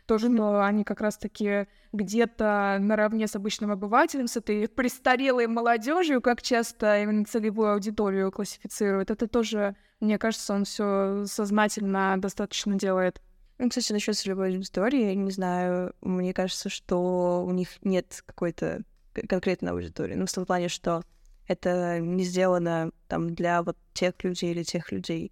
тоже, 0.05 0.31
что 0.31 0.63
они 0.63 0.83
как 0.83 1.01
раз-таки 1.01 1.65
где-то 1.93 2.77
наравне 2.79 3.27
с 3.27 3.35
обычным 3.35 3.71
обывателем, 3.71 4.27
с 4.27 4.37
этой 4.37 4.67
престарелой 4.75 5.47
молодежью, 5.47 6.21
как 6.21 6.43
часто 6.43 7.01
именно 7.01 7.25
целевую 7.25 7.73
аудиторию 7.73 8.31
классифицируют, 8.31 9.09
это 9.09 9.27
тоже, 9.27 9.75
мне 9.99 10.19
кажется, 10.19 10.53
он 10.53 10.65
все 10.65 11.25
сознательно 11.25 12.13
достаточно 12.19 12.75
делает. 12.75 13.19
Ну, 13.63 13.69
кстати, 13.69 13.93
насчет 13.93 14.17
целевой 14.17 14.49
аудитории, 14.49 15.05
я 15.05 15.15
не 15.15 15.31
знаю, 15.31 15.95
мне 16.01 16.33
кажется, 16.33 16.67
что 16.67 17.45
у 17.47 17.51
них 17.51 17.69
нет 17.81 18.21
какой-то 18.25 18.81
конкретной 19.13 19.71
аудитории. 19.71 20.15
Ну, 20.15 20.25
в 20.25 20.33
том 20.33 20.45
плане, 20.45 20.67
что 20.67 21.01
это 21.47 22.01
не 22.01 22.25
сделано 22.25 22.91
там 23.07 23.33
для 23.33 23.63
вот 23.63 23.77
тех 23.93 24.21
людей 24.21 24.51
или 24.51 24.63
тех 24.63 24.91
людей. 24.91 25.31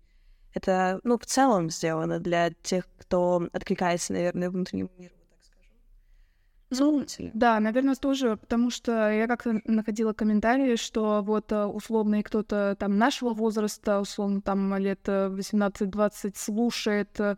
Это, 0.53 1.01
ну, 1.03 1.17
в 1.17 1.25
целом 1.25 1.69
сделано 1.69 2.19
для 2.19 2.51
тех, 2.63 2.87
кто 2.99 3.49
откликается, 3.51 4.13
наверное, 4.13 4.49
внутреннему 4.49 4.91
миру, 4.97 5.15
так 5.29 5.39
скажем. 5.43 7.29
Ну, 7.29 7.31
да, 7.33 7.59
наверное, 7.59 7.95
тоже, 7.95 8.37
потому 8.37 8.69
что 8.69 9.11
я 9.11 9.27
как-то 9.27 9.59
находила 9.65 10.13
комментарии, 10.13 10.77
что 10.77 11.21
вот 11.21 11.51
э, 11.51 11.65
условно 11.65 12.23
кто-то 12.23 12.77
там 12.79 12.97
нашего 12.97 13.33
возраста, 13.33 13.99
условно 13.99 14.41
там 14.41 14.73
лет 14.77 15.05
18-20 15.05 16.11
э, 16.23 16.31
слушает 16.33 17.19
э, 17.19 17.35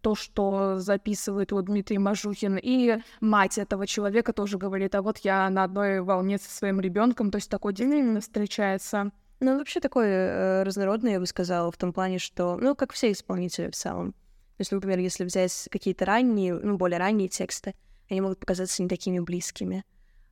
то, 0.00 0.14
что 0.14 0.78
записывает 0.78 1.52
вот 1.52 1.66
Дмитрий 1.66 1.98
Мажухин, 1.98 2.58
и 2.62 2.98
мать 3.20 3.58
этого 3.58 3.86
человека 3.86 4.32
тоже 4.32 4.58
говорит, 4.58 4.94
а 4.94 5.02
вот 5.02 5.18
я 5.18 5.48
на 5.50 5.64
одной 5.64 6.00
волне 6.00 6.38
со 6.38 6.50
своим 6.50 6.80
ребенком, 6.80 7.30
то 7.30 7.36
есть 7.36 7.50
такой 7.50 7.72
день 7.72 7.92
именно 7.94 8.20
встречается. 8.20 9.10
Ну, 9.40 9.56
вообще 9.58 9.80
такой 9.80 10.06
э, 10.06 10.62
разнородный, 10.64 11.12
я 11.12 11.20
бы 11.20 11.26
сказала, 11.26 11.72
в 11.72 11.76
том 11.78 11.94
плане, 11.94 12.18
что, 12.18 12.56
ну, 12.56 12.74
как 12.74 12.92
все 12.92 13.10
исполнители 13.10 13.70
в 13.70 13.74
целом. 13.74 14.12
То 14.12 14.62
есть, 14.62 14.72
например, 14.72 14.98
если 14.98 15.24
взять 15.24 15.68
какие-то 15.70 16.04
ранние, 16.04 16.52
ну, 16.54 16.76
более 16.76 16.98
ранние 16.98 17.28
тексты, 17.28 17.74
они 18.10 18.20
могут 18.20 18.40
показаться 18.40 18.82
не 18.82 18.88
такими 18.88 19.18
близкими. 19.18 19.84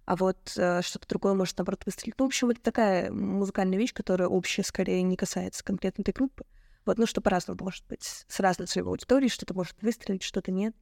а 0.04 0.16
вот 0.16 0.54
э, 0.56 0.80
что-то 0.82 1.06
другое 1.08 1.34
может, 1.34 1.58
наоборот, 1.58 1.82
выстрелить. 1.86 2.14
Ну, 2.18 2.24
в 2.24 2.28
общем, 2.28 2.50
это 2.50 2.60
такая 2.62 3.10
музыкальная 3.10 3.78
вещь, 3.78 3.92
которая 3.94 4.28
общая, 4.28 4.62
скорее, 4.62 5.02
не 5.02 5.16
касается 5.16 5.62
конкретно 5.62 6.02
этой 6.02 6.12
группы. 6.12 6.44
Вот, 6.88 6.96
ну, 6.96 7.04
что 7.04 7.20
по-разному 7.20 7.58
может 7.62 7.84
быть. 7.86 8.24
С 8.28 8.40
разной 8.40 8.66
целевой 8.66 8.92
аудиторией 8.92 9.28
что-то 9.28 9.52
может 9.52 9.76
выстрелить, 9.82 10.22
что-то 10.22 10.50
нет. 10.50 10.74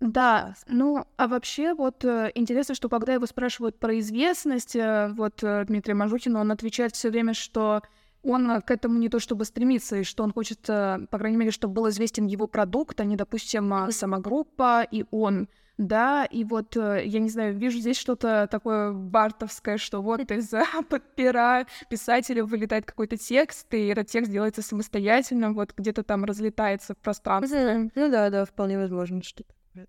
Да, 0.00 0.56
ну, 0.66 1.06
а 1.16 1.28
вообще 1.28 1.72
вот 1.72 2.04
э, 2.04 2.32
интересно, 2.34 2.74
что 2.74 2.88
когда 2.88 3.14
его 3.14 3.26
спрашивают 3.26 3.78
про 3.78 3.96
известность, 4.00 4.74
э, 4.74 5.14
вот 5.16 5.44
э, 5.44 5.64
Дмитрий 5.66 5.94
Мажухин, 5.94 6.34
он 6.34 6.50
отвечает 6.50 6.96
все 6.96 7.10
время, 7.10 7.32
что 7.32 7.82
он 8.24 8.60
к 8.60 8.72
этому 8.72 8.98
не 8.98 9.08
то 9.08 9.20
чтобы 9.20 9.44
стремится, 9.44 9.98
и 9.98 10.02
что 10.02 10.24
он 10.24 10.32
хочет, 10.32 10.62
по 10.62 11.06
крайней 11.12 11.36
мере, 11.36 11.52
чтобы 11.52 11.74
был 11.74 11.88
известен 11.90 12.26
его 12.26 12.48
продукт, 12.48 13.00
а 13.00 13.04
не, 13.04 13.14
допустим, 13.14 13.92
сама 13.92 14.18
группа 14.18 14.82
и 14.90 15.04
он 15.12 15.48
да, 15.78 16.24
и 16.24 16.42
вот, 16.44 16.74
э, 16.76 17.02
я 17.04 17.20
не 17.20 17.28
знаю, 17.28 17.54
вижу 17.56 17.78
здесь 17.78 17.98
что-то 17.98 18.48
такое 18.50 18.92
бартовское, 18.92 19.76
что 19.76 20.00
вот 20.00 20.30
из-за 20.30 20.62
пера 21.16 21.66
писателя 21.90 22.44
вылетает 22.44 22.86
какой-то 22.86 23.18
текст, 23.18 23.72
и 23.74 23.86
этот 23.88 24.08
текст 24.08 24.30
делается 24.30 24.62
самостоятельно, 24.62 25.52
вот 25.52 25.74
где-то 25.76 26.02
там 26.02 26.24
разлетается 26.24 26.94
в 26.94 26.98
пространстве. 26.98 27.90
Ну 27.94 28.10
да, 28.10 28.30
да, 28.30 28.46
вполне 28.46 28.78
возможно, 28.78 29.22
что 29.22 29.44
такое. 29.44 29.86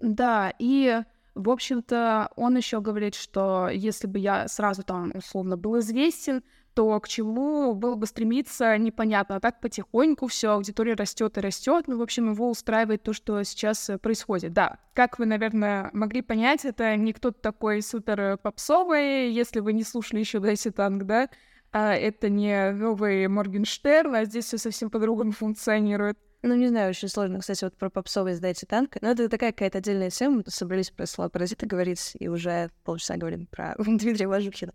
Да, 0.00 0.52
и 0.58 1.02
в 1.36 1.50
общем-то, 1.50 2.30
он 2.34 2.56
еще 2.56 2.80
говорит, 2.80 3.14
что 3.14 3.68
если 3.68 4.08
бы 4.08 4.18
я 4.18 4.48
сразу 4.48 4.82
там 4.82 5.12
условно 5.14 5.56
был 5.56 5.78
известен, 5.78 6.42
то 6.74 6.98
к 7.00 7.08
чему 7.08 7.74
было 7.74 7.94
бы 7.94 8.06
стремиться, 8.06 8.76
непонятно. 8.76 9.36
А 9.36 9.40
так 9.40 9.60
потихоньку 9.60 10.26
все, 10.26 10.50
аудитория 10.50 10.94
растет 10.94 11.38
и 11.38 11.40
растет. 11.40 11.84
Ну, 11.86 11.98
в 11.98 12.02
общем, 12.02 12.32
его 12.32 12.50
устраивает 12.50 13.02
то, 13.02 13.12
что 13.12 13.42
сейчас 13.44 13.88
э, 13.88 13.98
происходит. 13.98 14.52
Да, 14.52 14.78
как 14.92 15.18
вы, 15.18 15.26
наверное, 15.26 15.90
могли 15.92 16.20
понять, 16.20 16.64
это 16.64 16.96
не 16.96 17.12
кто-то 17.12 17.40
такой 17.40 17.80
супер 17.80 18.38
попсовый, 18.38 19.30
если 19.30 19.60
вы 19.60 19.72
не 19.72 19.84
слушали 19.84 20.20
еще 20.20 20.40
Дайси 20.40 20.70
Танк, 20.70 21.04
да, 21.04 21.28
а 21.72 21.94
это 21.94 22.28
не 22.28 22.72
новый 22.72 23.26
Моргенштерн, 23.28 24.14
а 24.14 24.24
здесь 24.24 24.44
все 24.46 24.58
совсем 24.58 24.90
по-другому 24.90 25.32
функционирует. 25.32 26.18
Ну, 26.42 26.54
не 26.54 26.68
знаю, 26.68 26.90
очень 26.90 27.08
сложно, 27.08 27.40
кстати, 27.40 27.64
вот 27.64 27.74
про 27.74 27.88
попсовый 27.88 28.34
«Сдайте 28.34 28.66
танк». 28.66 28.96
Но 29.00 29.08
это 29.12 29.30
такая 29.30 29.50
какая-то 29.52 29.78
отдельная 29.78 30.10
тема. 30.10 30.36
Мы 30.36 30.44
собрались 30.48 30.90
про 30.90 31.06
слова 31.06 31.30
паразита 31.30 31.64
говорить, 31.64 32.12
и 32.18 32.28
уже 32.28 32.70
полчаса 32.84 33.16
говорим 33.16 33.46
про 33.46 33.74
Дмитрия 33.78 34.28
Важухина. 34.28 34.74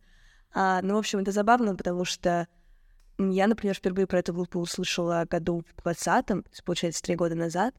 А, 0.53 0.81
ну, 0.81 0.95
в 0.95 0.97
общем, 0.97 1.19
это 1.19 1.31
забавно, 1.31 1.75
потому 1.75 2.05
что 2.05 2.47
я, 3.17 3.47
например, 3.47 3.75
впервые 3.75 4.07
про 4.07 4.19
эту 4.19 4.33
группу 4.33 4.59
услышала 4.59 5.25
году 5.29 5.63
в 5.75 5.85
20-м, 5.85 6.45
получается, 6.65 7.03
три 7.03 7.15
года 7.15 7.35
назад. 7.35 7.75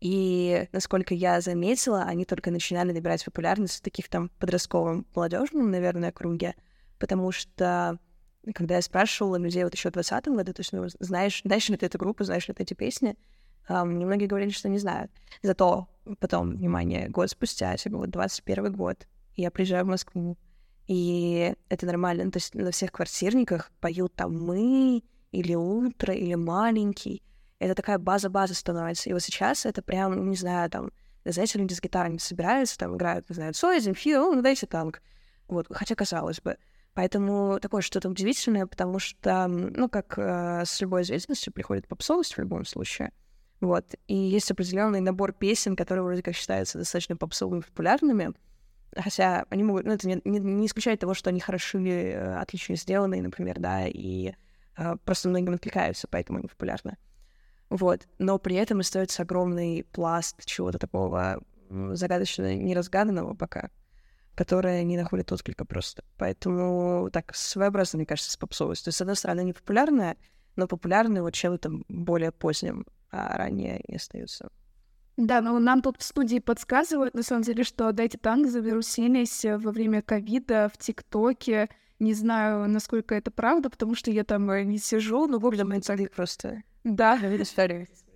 И, 0.00 0.66
насколько 0.72 1.14
я 1.14 1.40
заметила, 1.40 2.02
они 2.02 2.24
только 2.24 2.50
начинали 2.50 2.92
набирать 2.92 3.24
популярность 3.24 3.78
в 3.78 3.82
таких 3.82 4.08
там 4.08 4.30
подростковом, 4.38 5.06
молодежном, 5.14 5.70
наверное, 5.70 6.10
круге, 6.10 6.54
потому 6.98 7.30
что 7.32 7.98
когда 8.54 8.76
я 8.76 8.82
спрашивала 8.82 9.36
людей 9.36 9.62
вот 9.64 9.74
еще 9.74 9.90
в 9.90 9.92
20 9.92 10.28
году, 10.28 10.52
то 10.54 10.60
есть, 10.60 10.72
ну, 10.72 10.88
знаешь, 10.98 11.42
знаешь 11.44 11.68
ли 11.68 11.76
ты 11.76 11.86
эту 11.86 11.98
группу, 11.98 12.24
знаешь 12.24 12.48
ли 12.48 12.54
ты 12.54 12.62
эти 12.62 12.72
песни, 12.72 13.16
um, 13.68 13.84
многие 13.84 14.26
говорили, 14.26 14.50
что 14.50 14.70
не 14.70 14.78
знают. 14.78 15.10
Зато 15.42 15.88
потом, 16.18 16.56
внимание, 16.56 17.08
год 17.08 17.30
спустя, 17.30 17.76
типа 17.76 17.98
вот 17.98 18.10
21 18.10 18.72
год, 18.72 19.06
я 19.36 19.50
приезжаю 19.50 19.84
в 19.84 19.88
Москву, 19.88 20.38
и 20.90 21.54
это 21.68 21.86
нормально. 21.86 22.24
Ну, 22.24 22.30
то 22.32 22.38
есть 22.38 22.52
на 22.52 22.72
всех 22.72 22.90
квартирниках 22.90 23.70
поют 23.78 24.12
там 24.16 24.36
«мы», 24.36 25.04
или 25.30 25.54
«утро», 25.54 26.12
или 26.12 26.34
«маленький». 26.34 27.22
Это 27.60 27.76
такая 27.76 27.98
база-база 28.00 28.56
становится. 28.56 29.08
И 29.08 29.12
вот 29.12 29.22
сейчас 29.22 29.66
это 29.66 29.82
прям, 29.82 30.28
не 30.28 30.34
знаю, 30.34 30.68
там, 30.68 30.90
знаете, 31.24 31.60
люди 31.60 31.74
с 31.74 31.80
гитарами 31.80 32.16
собираются, 32.16 32.76
там 32.76 32.96
играют, 32.96 33.28
не 33.30 33.36
знаю, 33.36 33.54
Цой, 33.54 33.78
Земфир, 33.78 34.18
ну, 34.18 34.42
дайте 34.42 34.66
танк. 34.66 35.00
Вот, 35.46 35.68
хотя 35.70 35.94
казалось 35.94 36.40
бы. 36.40 36.56
Поэтому 36.94 37.60
такое 37.60 37.82
что-то 37.82 38.08
удивительное, 38.08 38.66
потому 38.66 38.98
что, 38.98 39.46
ну, 39.46 39.88
как 39.88 40.18
э, 40.18 40.64
с 40.66 40.80
любой 40.80 41.02
известностью 41.02 41.52
приходит 41.52 41.86
попсовость 41.86 42.34
в 42.34 42.40
любом 42.40 42.64
случае. 42.64 43.12
Вот. 43.60 43.94
И 44.08 44.16
есть 44.16 44.50
определенный 44.50 45.00
набор 45.00 45.34
песен, 45.34 45.76
которые 45.76 46.02
вроде 46.02 46.24
как 46.24 46.34
считаются 46.34 46.78
достаточно 46.78 47.16
попсовыми 47.16 47.60
популярными, 47.60 48.32
Хотя 48.96 49.46
они 49.50 49.62
могут, 49.62 49.84
ну, 49.84 49.92
это 49.92 50.08
не, 50.08 50.20
не, 50.24 50.40
не 50.40 50.66
исключает 50.66 51.00
того, 51.00 51.14
что 51.14 51.30
они 51.30 51.40
хороши, 51.40 51.78
э, 51.78 52.34
отлично 52.36 52.76
сделаны, 52.76 53.22
например, 53.22 53.60
да, 53.60 53.86
и 53.86 54.32
э, 54.76 54.96
просто 55.04 55.28
многим 55.28 55.54
откликаются, 55.54 56.08
поэтому 56.08 56.38
они 56.38 56.48
популярны. 56.48 56.96
Вот. 57.68 58.08
Но 58.18 58.38
при 58.38 58.56
этом 58.56 58.80
остается 58.80 59.22
огромный 59.22 59.86
пласт 59.92 60.44
чего-то 60.44 60.78
такого 60.78 61.40
загадочно 61.70 62.54
неразгаданного 62.56 63.34
пока, 63.34 63.70
которое 64.34 64.82
не 64.82 64.96
находит 64.96 65.30
отклика 65.30 65.64
просто. 65.64 66.02
Поэтому 66.18 67.10
так 67.12 67.34
своеобразно, 67.34 67.98
мне 67.98 68.06
кажется, 68.06 68.32
с 68.32 68.36
попсовостью. 68.36 68.86
То 68.86 68.88
есть, 68.88 68.98
с 68.98 69.00
одной 69.00 69.14
стороны, 69.14 69.40
они 69.40 69.52
популярные, 69.52 70.16
но 70.56 70.66
популярные 70.66 71.22
вот 71.22 71.34
чем-то 71.34 71.70
более 71.88 72.32
поздним, 72.32 72.86
а 73.12 73.36
ранее 73.36 73.82
не 73.86 73.96
остаются. 73.96 74.50
Да, 75.16 75.40
ну 75.40 75.58
нам 75.58 75.82
тут 75.82 75.98
в 75.98 76.02
студии 76.02 76.38
подсказывают, 76.38 77.14
на 77.14 77.22
самом 77.22 77.42
деле, 77.42 77.64
что 77.64 77.92
Дайте 77.92 78.16
Танк 78.16 78.46
завирусились 78.46 79.44
во 79.44 79.70
время 79.70 80.02
ковида 80.02 80.70
в 80.72 80.78
ТикТоке. 80.78 81.68
Не 81.98 82.14
знаю, 82.14 82.68
насколько 82.68 83.14
это 83.14 83.30
правда, 83.30 83.68
потому 83.68 83.94
что 83.94 84.10
я 84.10 84.24
там 84.24 84.50
э, 84.50 84.64
не 84.64 84.78
сижу, 84.78 85.26
но 85.26 85.38
в 85.38 85.46
общем... 85.46 85.70
Это 86.06 86.14
просто... 86.14 86.62
Да. 86.84 87.18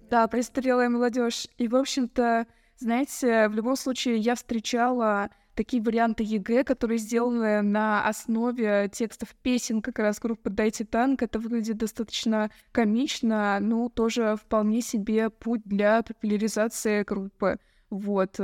Да, 0.08 0.26
престарелая 0.26 0.88
молодежь. 0.88 1.48
И, 1.58 1.68
в 1.68 1.76
общем-то, 1.76 2.46
знаете, 2.78 3.48
в 3.48 3.54
любом 3.54 3.76
случае 3.76 4.16
я 4.18 4.34
встречала 4.34 5.30
такие 5.54 5.82
варианты 5.82 6.24
ЕГЭ, 6.24 6.64
которые 6.64 6.98
сделаны 6.98 7.62
на 7.62 8.06
основе 8.06 8.88
текстов 8.92 9.34
песен 9.42 9.82
как 9.82 9.98
раз 9.98 10.18
группы 10.20 10.50
«Дайте 10.50 10.84
танк». 10.84 11.22
Это 11.22 11.38
выглядит 11.38 11.78
достаточно 11.78 12.50
комично, 12.72 13.58
но 13.60 13.88
тоже 13.88 14.36
вполне 14.36 14.80
себе 14.80 15.30
путь 15.30 15.62
для 15.64 16.02
популяризации 16.02 17.02
группы. 17.02 17.58
Вот. 17.90 18.38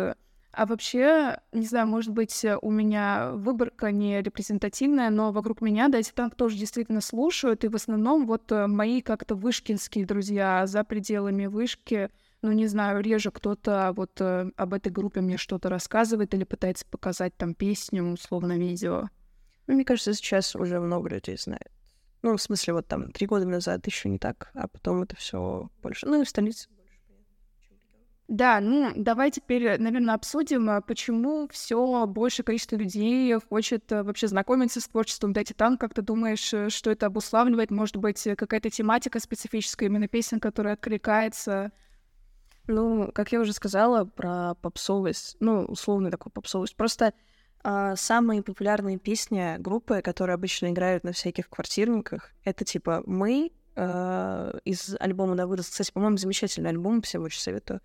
А 0.52 0.66
вообще, 0.66 1.38
не 1.52 1.66
знаю, 1.66 1.86
может 1.86 2.12
быть, 2.12 2.44
у 2.60 2.70
меня 2.70 3.30
выборка 3.34 3.92
не 3.92 4.20
репрезентативная, 4.20 5.10
но 5.10 5.30
вокруг 5.30 5.60
меня 5.60 5.88
Дайте 5.88 6.10
Танк 6.12 6.34
тоже 6.34 6.56
действительно 6.56 7.00
слушают, 7.00 7.64
и 7.64 7.68
в 7.68 7.76
основном 7.76 8.26
вот 8.26 8.50
мои 8.50 9.00
как-то 9.00 9.36
вышкинские 9.36 10.06
друзья 10.06 10.66
за 10.66 10.82
пределами 10.82 11.46
вышки— 11.46 12.10
ну, 12.42 12.52
не 12.52 12.66
знаю, 12.66 13.02
реже 13.02 13.30
кто-то 13.30 13.92
вот 13.94 14.20
э, 14.20 14.50
об 14.56 14.74
этой 14.74 14.90
группе 14.90 15.20
мне 15.20 15.36
что-то 15.36 15.68
рассказывает 15.68 16.32
или 16.34 16.44
пытается 16.44 16.86
показать 16.86 17.36
там 17.36 17.54
песню, 17.54 18.04
условно, 18.04 18.58
видео. 18.58 19.08
Ну, 19.66 19.74
мне 19.74 19.84
кажется, 19.84 20.14
сейчас 20.14 20.56
уже 20.56 20.80
много 20.80 21.10
людей 21.10 21.36
знает. 21.36 21.70
Ну, 22.22 22.36
в 22.36 22.42
смысле, 22.42 22.74
вот 22.74 22.86
там 22.86 23.12
три 23.12 23.26
года 23.26 23.46
назад 23.46 23.86
еще 23.86 24.08
не 24.08 24.18
так, 24.18 24.50
а 24.54 24.68
потом 24.68 25.02
это 25.02 25.16
все 25.16 25.70
больше. 25.82 26.06
Ну, 26.06 26.20
и 26.20 26.24
в 26.24 26.28
столице 26.28 26.68
да, 28.30 28.60
ну 28.60 28.92
давай 28.94 29.32
теперь, 29.32 29.76
наверное, 29.80 30.14
обсудим, 30.14 30.70
а, 30.70 30.80
почему 30.80 31.48
все 31.48 32.06
большее 32.06 32.44
количество 32.44 32.76
людей 32.76 33.34
хочет 33.40 33.90
э, 33.90 34.04
вообще 34.04 34.28
знакомиться 34.28 34.80
с 34.80 34.86
творчеством 34.86 35.32
Дэти 35.32 35.52
Тан. 35.52 35.76
Как 35.76 35.94
ты 35.94 36.02
думаешь, 36.02 36.54
э, 36.54 36.68
что 36.68 36.92
это 36.92 37.06
обуславливает? 37.06 37.72
Может 37.72 37.96
быть, 37.96 38.22
какая-то 38.22 38.70
тематика 38.70 39.18
специфическая, 39.18 39.88
именно 39.88 40.06
песен, 40.06 40.38
которая 40.38 40.74
откликается 40.74 41.72
ну, 42.70 43.10
как 43.12 43.32
я 43.32 43.40
уже 43.40 43.52
сказала 43.52 44.04
про 44.04 44.54
попсовость, 44.62 45.36
ну, 45.40 45.64
условную 45.64 46.10
такую 46.10 46.32
попсовость. 46.32 46.76
Просто 46.76 47.12
а, 47.62 47.94
самые 47.96 48.42
популярные 48.42 48.98
песни 48.98 49.56
группы, 49.58 50.00
которые 50.02 50.34
обычно 50.34 50.70
играют 50.70 51.04
на 51.04 51.12
всяких 51.12 51.48
квартирниках, 51.48 52.32
это 52.44 52.64
типа 52.64 53.02
«Мы» 53.06 53.52
а, 53.76 54.56
из 54.64 54.96
альбома 54.98 55.34
«На 55.34 55.46
вырос». 55.46 55.68
Кстати, 55.68 55.92
по-моему, 55.92 56.16
замечательный 56.16 56.70
альбом, 56.70 57.02
всем 57.02 57.22
очень 57.24 57.40
советую. 57.40 57.80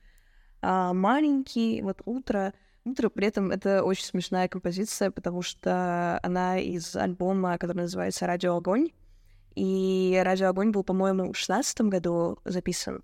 А, 0.61 0.93
«Маленький», 0.93 1.81
вот 1.81 2.01
«Утро». 2.05 2.53
«Утро» 2.85 3.09
при 3.09 3.27
этом 3.27 3.51
это 3.51 3.83
очень 3.83 4.05
смешная 4.05 4.47
композиция, 4.47 5.11
потому 5.11 5.41
что 5.41 6.19
она 6.23 6.59
из 6.59 6.95
альбома, 6.95 7.57
который 7.57 7.81
называется 7.81 8.27
«Радио 8.27 8.55
Огонь». 8.55 8.89
И 9.55 10.21
«Радио 10.23 10.49
Огонь» 10.49 10.71
был, 10.71 10.83
по-моему, 10.83 11.33
в 11.33 11.37
16 11.37 11.81
году 11.81 12.39
записан. 12.45 13.03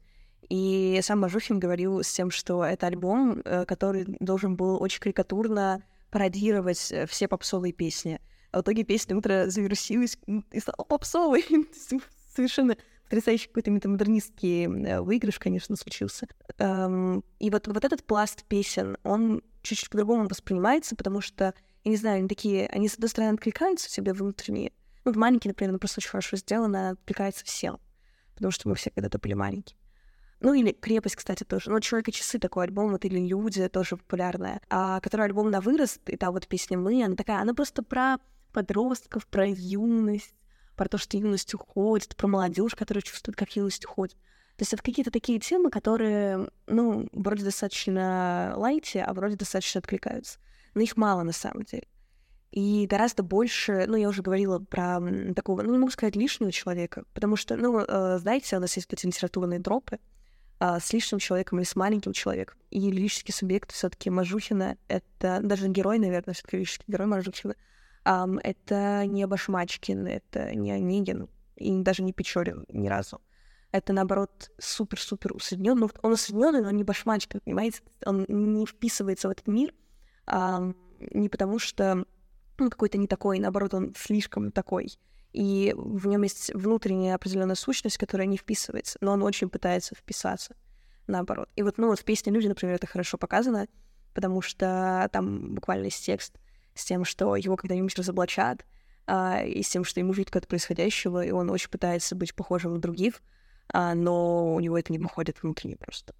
И 0.49 0.99
сам 1.03 1.19
Мажухин 1.19 1.59
говорил 1.59 2.03
с 2.03 2.11
тем, 2.11 2.31
что 2.31 2.63
это 2.63 2.87
альбом, 2.87 3.41
э, 3.45 3.65
который 3.65 4.05
должен 4.19 4.55
был 4.55 4.81
очень 4.81 4.99
карикатурно 4.99 5.83
пародировать 6.09 6.91
э, 6.91 7.05
все 7.07 7.27
попсовые 7.27 7.73
песни. 7.73 8.19
А 8.51 8.59
в 8.59 8.61
итоге 8.61 8.83
песня 8.83 9.15
«Утро» 9.15 9.45
завирусилась 9.47 10.17
и 10.51 10.59
стала 10.59 10.83
попсовой. 10.83 11.45
Совершенно 12.35 12.75
потрясающий 13.05 13.47
какой-то 13.47 13.71
метамодернистский 13.71 14.65
э, 14.65 15.01
выигрыш, 15.01 15.39
конечно, 15.39 15.75
случился. 15.75 16.27
Эм, 16.57 17.23
и 17.39 17.49
вот, 17.49 17.67
вот 17.67 17.83
этот 17.83 18.03
пласт 18.05 18.45
песен, 18.45 18.97
он 19.03 19.41
чуть-чуть 19.63 19.89
по-другому 19.89 20.27
воспринимается, 20.27 20.95
потому 20.95 21.21
что, 21.21 21.53
я 21.83 21.91
не 21.91 21.97
знаю, 21.97 22.19
они 22.19 22.27
такие, 22.27 22.67
они, 22.67 22.87
с 22.87 22.95
одной 22.95 23.09
стороны, 23.09 23.33
откликаются 23.33 23.89
себе 23.89 24.13
внутренне. 24.13 24.71
Ну, 25.03 25.13
маленький, 25.13 25.49
например, 25.49 25.73
он 25.73 25.79
просто 25.79 25.99
очень 25.99 26.09
хорошо 26.09 26.37
сделан, 26.37 26.75
откликается 26.75 27.43
всем, 27.45 27.79
потому 28.33 28.51
что 28.51 28.69
мы 28.69 28.75
все 28.75 28.91
когда-то 28.91 29.19
были 29.19 29.33
маленькие. 29.33 29.77
Ну 30.41 30.55
или 30.55 30.71
«Крепость», 30.71 31.15
кстати, 31.15 31.43
тоже. 31.43 31.69
Ну, 31.69 31.79
«Человек 31.79 32.09
и 32.09 32.11
часы» 32.11 32.39
такой 32.39 32.65
альбом, 32.65 32.91
вот 32.91 33.05
или 33.05 33.19
«Люди» 33.19 33.67
тоже 33.69 33.95
популярная. 33.95 34.59
А 34.69 34.99
который 34.99 35.27
альбом 35.27 35.51
на 35.51 35.61
вырост, 35.61 36.01
и 36.09 36.17
там 36.17 36.33
вот 36.33 36.47
песня 36.47 36.79
«Мы», 36.79 37.03
она 37.03 37.15
такая, 37.15 37.39
она 37.39 37.53
просто 37.53 37.83
про 37.83 38.17
подростков, 38.51 39.27
про 39.27 39.47
юность, 39.47 40.33
про 40.75 40.89
то, 40.89 40.97
что 40.97 41.15
юность 41.15 41.53
уходит, 41.53 42.15
про 42.15 42.27
молодежь, 42.27 42.73
которая 42.73 43.03
чувствует, 43.03 43.37
как 43.37 43.55
юность 43.55 43.85
уходит. 43.85 44.17
То 44.57 44.63
есть 44.63 44.73
это 44.73 44.81
какие-то 44.81 45.11
такие 45.11 45.39
темы, 45.39 45.69
которые, 45.69 46.49
ну, 46.65 47.07
вроде 47.13 47.43
достаточно 47.43 48.53
лайте, 48.57 49.03
а 49.03 49.13
вроде 49.13 49.35
достаточно 49.35 49.77
откликаются. 49.77 50.39
Но 50.73 50.81
их 50.81 50.97
мало 50.97 51.21
на 51.21 51.33
самом 51.33 51.63
деле. 51.63 51.87
И 52.51 52.87
гораздо 52.89 53.21
больше, 53.21 53.85
ну, 53.87 53.95
я 53.95 54.09
уже 54.09 54.23
говорила 54.23 54.57
про 54.57 54.99
такого, 55.35 55.61
ну, 55.61 55.71
не 55.71 55.77
могу 55.77 55.91
сказать 55.91 56.15
лишнего 56.15 56.51
человека, 56.51 57.05
потому 57.13 57.35
что, 57.35 57.55
ну, 57.55 57.79
э, 57.79 58.17
знаете, 58.17 58.57
у 58.57 58.59
нас 58.59 58.75
есть 58.75 58.91
эти 58.91 59.05
литературные 59.05 59.59
дропы 59.59 59.99
э, 60.61 60.79
с 60.79 60.93
лишним 60.93 61.19
человеком 61.19 61.59
или 61.59 61.65
с 61.65 61.75
маленьким 61.75 62.13
человеком. 62.13 62.57
И 62.69 62.79
лирический 62.79 63.33
субъект 63.33 63.71
все 63.71 63.89
таки 63.89 64.09
Мажухина— 64.09 64.77
это 64.87 65.39
даже 65.41 65.67
герой, 65.67 65.99
наверное, 65.99 66.33
все 66.33 66.43
таки 66.43 66.57
лирический 66.57 66.85
герой 66.87 67.07
Мажухина. 67.07 67.55
Um, 68.03 68.39
это 68.41 69.05
не 69.05 69.27
Башмачкин, 69.27 70.07
это 70.07 70.55
не 70.55 70.71
Онегин, 70.71 71.29
и 71.55 71.81
даже 71.81 72.01
не 72.01 72.13
Печорин 72.13 72.65
ни 72.69 72.87
разу. 72.87 73.21
Это, 73.71 73.93
наоборот, 73.93 74.51
супер-супер 74.57 75.35
усреднен. 75.35 75.77
Ну, 75.77 75.89
он 76.01 76.13
усредненный, 76.13 76.61
но 76.61 76.71
не 76.71 76.83
Башмачкин, 76.83 77.41
понимаете? 77.41 77.81
Он 78.05 78.25
не 78.27 78.65
вписывается 78.65 79.27
в 79.27 79.31
этот 79.31 79.47
мир 79.47 79.73
um, 80.27 80.75
не 81.11 81.29
потому, 81.29 81.59
что 81.59 82.05
он 82.59 82.69
какой-то 82.69 82.97
не 82.97 83.07
такой, 83.07 83.39
наоборот, 83.39 83.73
он 83.73 83.93
слишком 83.97 84.51
такой. 84.51 84.97
И 85.33 85.73
в 85.77 86.07
нем 86.07 86.23
есть 86.23 86.53
внутренняя 86.53 87.15
определенная 87.15 87.55
сущность, 87.55 87.97
которая 87.97 88.27
не 88.27 88.37
вписывается, 88.37 88.97
но 89.01 89.13
он 89.13 89.23
очень 89.23 89.49
пытается 89.49 89.95
вписаться, 89.95 90.55
наоборот. 91.07 91.49
И 91.55 91.63
вот, 91.63 91.77
ну, 91.77 91.87
вот 91.87 91.99
в 91.99 92.03
песне 92.03 92.31
«Люди», 92.33 92.47
например, 92.47 92.75
это 92.75 92.87
хорошо 92.87 93.17
показано, 93.17 93.67
потому 94.13 94.41
что 94.41 95.09
там 95.13 95.55
буквально 95.55 95.85
есть 95.85 96.05
текст 96.05 96.37
с 96.75 96.85
тем, 96.85 97.05
что 97.05 97.35
его 97.35 97.55
когда-нибудь 97.55 97.95
разоблачат, 97.97 98.65
а, 99.07 99.41
и 99.43 99.61
с 99.63 99.69
тем, 99.69 99.83
что 99.83 99.99
ему 99.99 100.13
жутко 100.13 100.39
от 100.39 100.47
происходящего, 100.47 101.23
и 101.23 101.31
он 101.31 101.49
очень 101.49 101.69
пытается 101.69 102.15
быть 102.15 102.35
похожим 102.35 102.73
на 102.75 102.79
других, 102.79 103.21
а, 103.69 103.93
но 103.93 104.53
у 104.53 104.59
него 104.59 104.77
это 104.77 104.91
не 104.91 104.99
выходит 104.99 105.41
внутренне 105.41 105.77
просто. 105.77 106.13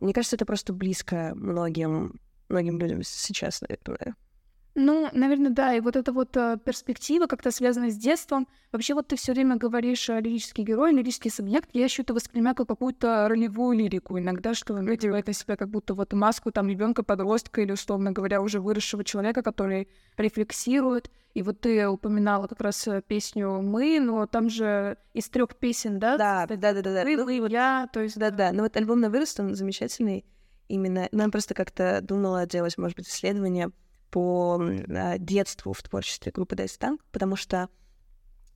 Мне 0.00 0.12
кажется, 0.12 0.36
это 0.36 0.46
просто 0.46 0.72
близко 0.72 1.32
многим, 1.34 2.20
многим 2.48 2.78
людям 2.78 3.02
сейчас, 3.02 3.60
наверное. 3.62 4.16
Ну, 4.76 5.08
наверное, 5.12 5.52
да. 5.52 5.74
И 5.74 5.80
вот 5.80 5.94
эта 5.94 6.12
вот 6.12 6.36
э, 6.36 6.58
перспектива 6.64 7.26
как-то 7.26 7.52
связана 7.52 7.90
с 7.90 7.96
детством. 7.96 8.48
Вообще, 8.72 8.94
вот 8.94 9.06
ты 9.06 9.14
все 9.14 9.32
время 9.32 9.56
говоришь 9.56 10.08
э, 10.10 10.20
лирический 10.20 10.64
герой, 10.64 10.92
лирический 10.92 11.30
субъект. 11.30 11.70
Я 11.72 11.84
еще 11.84 12.02
это 12.02 12.12
воспринимаю 12.12 12.56
как 12.56 12.66
какую-то 12.66 13.28
ролевую 13.28 13.78
лирику 13.78 14.18
иногда, 14.18 14.52
что 14.52 14.74
надевает 14.80 15.28
на 15.28 15.32
себя 15.32 15.56
как 15.56 15.68
будто 15.70 15.94
вот 15.94 16.12
маску 16.12 16.50
там 16.50 16.68
ребенка, 16.68 17.04
подростка 17.04 17.60
или, 17.60 17.70
условно 17.70 18.10
говоря, 18.10 18.40
уже 18.40 18.60
выросшего 18.60 19.04
человека, 19.04 19.42
который 19.42 19.88
рефлексирует. 20.16 21.08
И 21.34 21.42
вот 21.42 21.60
ты 21.60 21.86
упоминала 21.86 22.48
как 22.48 22.60
раз 22.60 22.88
э, 22.88 23.00
песню 23.06 23.62
«Мы», 23.62 24.00
но 24.00 24.26
там 24.26 24.50
же 24.50 24.98
из 25.12 25.28
трех 25.28 25.54
песен, 25.54 26.00
да? 26.00 26.16
Да, 26.16 26.46
да, 26.48 26.56
да, 26.56 26.72
да. 26.72 26.82
да. 26.82 27.04
Ты, 27.04 27.16
ну, 27.16 27.24
вы, 27.24 27.48
я, 27.48 27.88
то 27.92 28.00
есть... 28.00 28.18
Да, 28.18 28.30
да. 28.30 28.50
Но 28.50 28.64
вот 28.64 28.76
альбом 28.76 28.98
на 28.98 29.08
вырост, 29.08 29.38
он 29.38 29.54
замечательный. 29.54 30.24
Именно, 30.66 31.08
нам 31.12 31.30
просто 31.30 31.54
как-то 31.54 32.00
думала 32.02 32.44
делать, 32.46 32.76
может 32.76 32.96
быть, 32.96 33.06
исследование— 33.06 33.70
по 34.14 34.60
а, 34.60 35.18
детству 35.18 35.72
в 35.72 35.82
творчестве 35.82 36.30
группы 36.30 36.54
Дайстан, 36.54 37.00
потому 37.10 37.34
что 37.34 37.68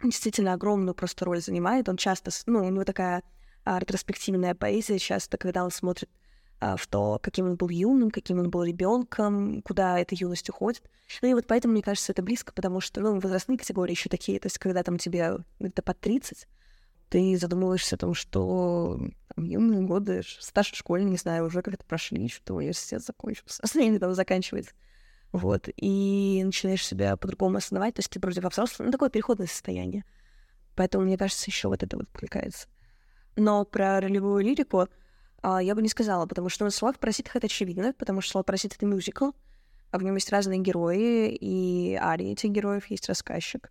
действительно 0.00 0.52
огромную 0.52 0.94
просто 0.94 1.24
роль 1.24 1.40
занимает. 1.40 1.88
Он 1.88 1.96
часто, 1.96 2.30
ну, 2.46 2.64
у 2.64 2.70
него 2.70 2.84
такая 2.84 3.24
а, 3.64 3.80
ретроспективная 3.80 4.54
поэзия 4.54 5.00
часто, 5.00 5.36
когда 5.36 5.64
он 5.64 5.72
смотрит 5.72 6.08
а, 6.60 6.76
в 6.76 6.86
то, 6.86 7.18
каким 7.20 7.46
он 7.46 7.56
был 7.56 7.70
юным, 7.70 8.12
каким 8.12 8.38
он 8.38 8.50
был 8.50 8.62
ребенком, 8.62 9.60
куда 9.62 9.98
эта 9.98 10.14
юность 10.14 10.48
уходит. 10.48 10.84
Ну 11.22 11.28
и 11.28 11.34
вот 11.34 11.48
поэтому, 11.48 11.72
мне 11.72 11.82
кажется, 11.82 12.12
это 12.12 12.22
близко, 12.22 12.52
потому 12.52 12.80
что, 12.80 13.00
ну, 13.00 13.18
возрастные 13.18 13.58
категории 13.58 13.94
еще 13.94 14.08
такие, 14.08 14.38
то 14.38 14.46
есть 14.46 14.58
когда 14.58 14.84
там 14.84 14.96
тебе 14.96 15.38
где-то 15.58 15.82
под 15.82 15.98
30, 15.98 16.46
ты 17.08 17.36
задумываешься 17.36 17.96
о 17.96 17.98
том, 17.98 18.14
что 18.14 19.00
там, 19.34 19.44
юные 19.44 19.80
годы, 19.80 20.22
старшей 20.38 20.76
школе, 20.76 21.02
не 21.02 21.16
знаю, 21.16 21.46
уже 21.46 21.62
как-то 21.62 21.84
прошли, 21.84 22.28
что 22.28 22.54
университет 22.54 23.02
закончился, 23.02 23.60
или 23.74 23.98
там 23.98 24.14
заканчивается 24.14 24.72
вот, 25.32 25.68
и 25.76 26.42
начинаешь 26.44 26.86
себя 26.86 27.16
по-другому 27.16 27.58
осознавать, 27.58 27.94
то 27.94 28.00
есть 28.00 28.10
ты 28.10 28.18
вроде 28.20 28.40
во 28.40 28.48
взрослом, 28.48 28.86
ну, 28.86 28.92
такое 28.92 29.10
переходное 29.10 29.46
состояние. 29.46 30.04
Поэтому, 30.74 31.04
мне 31.04 31.18
кажется, 31.18 31.50
еще 31.50 31.68
вот 31.68 31.82
это 31.82 31.96
вот 31.96 32.06
откликается. 32.08 32.68
Но 33.36 33.64
про 33.64 34.00
ролевую 34.00 34.44
лирику 34.44 34.88
а, 35.42 35.62
я 35.62 35.74
бы 35.74 35.82
не 35.82 35.88
сказала, 35.88 36.26
потому 36.26 36.48
что 36.48 36.64
ну, 36.64 36.70
слово 36.70 36.94
«паразитах»— 36.94 37.36
это 37.36 37.46
очевидно, 37.46 37.92
потому 37.92 38.20
что 38.20 38.32
слово 38.32 38.44
«паразит»— 38.44 38.74
это 38.76 38.86
мюзикл, 38.86 39.30
а 39.90 39.98
в 39.98 40.02
нем 40.02 40.14
есть 40.14 40.30
разные 40.30 40.60
герои, 40.60 41.30
и 41.34 41.94
арии 41.94 42.32
этих 42.32 42.50
героев, 42.50 42.86
есть 42.86 43.08
рассказчик. 43.08 43.70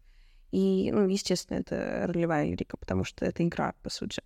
И, 0.52 0.92
ну, 0.92 1.08
естественно, 1.08 1.58
это 1.58 2.06
ролевая 2.08 2.46
лирика, 2.46 2.78
потому 2.78 3.04
что 3.04 3.26
это 3.26 3.44
игра, 3.44 3.74
по 3.84 3.90
сути. 3.90 4.22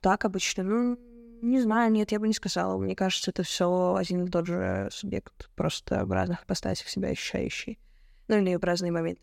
Так 0.00 0.24
обычно, 0.24 0.64
ну, 0.64 0.98
не 1.42 1.60
знаю, 1.60 1.92
нет, 1.92 2.12
я 2.12 2.20
бы 2.20 2.28
не 2.28 2.34
сказала. 2.34 2.78
Мне 2.78 2.94
кажется, 2.94 3.30
это 3.32 3.42
все 3.42 3.96
один 3.98 4.24
и 4.24 4.30
тот 4.30 4.46
же 4.46 4.88
субъект, 4.92 5.50
просто 5.56 6.04
в 6.06 6.12
разных 6.12 6.46
постатях 6.46 6.88
себя 6.88 7.08
ощущающий. 7.08 7.78
Ну 8.28 8.38
или 8.38 8.54
в 8.54 8.64
разные 8.64 8.92
моменты. 8.92 9.20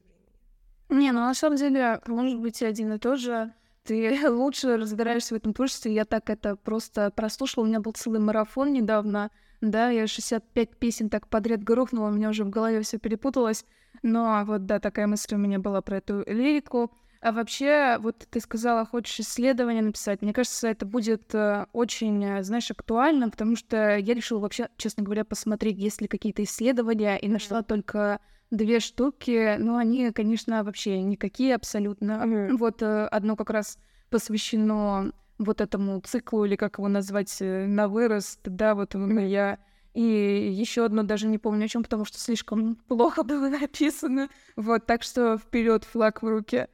Не, 0.90 1.12
ну 1.12 1.22
на 1.22 1.34
самом 1.34 1.56
деле, 1.56 2.02
может 2.08 2.40
быть, 2.40 2.62
один 2.62 2.94
и 2.94 3.00
тот 3.00 3.20
же. 3.20 3.54
Ты 3.84 4.30
лучше 4.30 4.78
разбираешься 4.78 5.34
в 5.34 5.38
этом 5.38 5.54
творчестве. 5.54 5.94
Я 5.94 6.06
так 6.06 6.30
это 6.30 6.56
просто 6.56 7.10
прослушала. 7.12 7.64
У 7.64 7.68
меня 7.68 7.80
был 7.80 7.94
целый 7.94 8.20
марафон 8.20 8.74
недавно. 8.74 9.32
Да, 9.62 9.90
я 9.90 10.06
65 10.08 10.78
песен 10.78 11.10
так 11.10 11.28
подряд 11.28 11.64
грохнула, 11.64 12.08
у 12.08 12.12
меня 12.12 12.30
уже 12.30 12.46
в 12.46 12.50
голове 12.50 12.82
все 12.82 12.98
перепуталось. 12.98 13.66
Но 14.04 14.44
вот, 14.46 14.66
да, 14.66 14.80
такая 14.80 15.08
мысль 15.08 15.36
у 15.36 15.38
меня 15.38 15.60
была 15.60 15.82
про 15.82 15.98
эту 15.98 16.24
лирику. 16.26 16.92
А 17.22 17.34
вообще, 17.34 17.98
вот 18.00 18.26
ты 18.30 18.40
сказала, 18.40 18.86
хочешь 18.86 19.20
исследование 19.20 19.82
написать. 19.82 20.22
Мне 20.22 20.32
кажется, 20.32 20.70
это 20.70 20.86
будет 20.86 21.36
э, 21.36 21.66
очень, 21.74 22.24
э, 22.24 22.44
знаешь, 22.44 22.72
актуально, 22.72 23.30
потому 23.30 23.58
что 23.58 23.98
я 23.98 24.14
решила 24.14 24.40
вообще, 24.40 24.70
честно 24.78 25.04
говоря, 25.04 25.26
посмотреть, 25.26 25.78
есть 25.78 26.02
ли 26.02 26.08
какие-то 26.08 26.44
исследования, 26.44 27.18
и 27.18 27.28
нашла 27.28 27.62
только 27.62 28.22
две 28.52 28.80
штуки. 28.80 29.58
Но 29.58 29.76
они, 29.76 30.12
конечно, 30.12 30.64
вообще 30.64 31.02
никакие 31.02 31.56
абсолютно. 31.56 32.24
Mm-hmm. 32.24 32.58
Вот 32.58 32.82
э, 32.82 33.06
одно 33.08 33.36
как 33.36 33.50
раз 33.50 33.78
посвящено 34.10 35.12
вот 35.38 35.60
этому 35.60 36.00
циклу, 36.00 36.46
или 36.46 36.56
как 36.56 36.78
его 36.78 36.88
назвать, 36.88 37.36
на 37.42 37.90
вырост, 37.90 38.40
да, 38.46 38.76
вот 38.76 38.96
я 38.96 39.60
и 40.00 40.50
еще 40.50 40.86
одно 40.86 41.04
даже 41.04 41.28
не 41.28 41.38
помню 41.38 41.66
о 41.66 41.68
чем, 41.68 41.84
потому 41.84 42.06
что 42.06 42.18
слишком 42.18 42.78
плохо 42.88 43.24
было 43.24 43.50
написано. 43.50 44.30
Вот, 44.56 44.86
так 44.86 45.04
что 45.04 45.38
вперед 45.38 45.84
флаг 45.84 46.24
в 46.24 46.28
руке. 46.28 46.70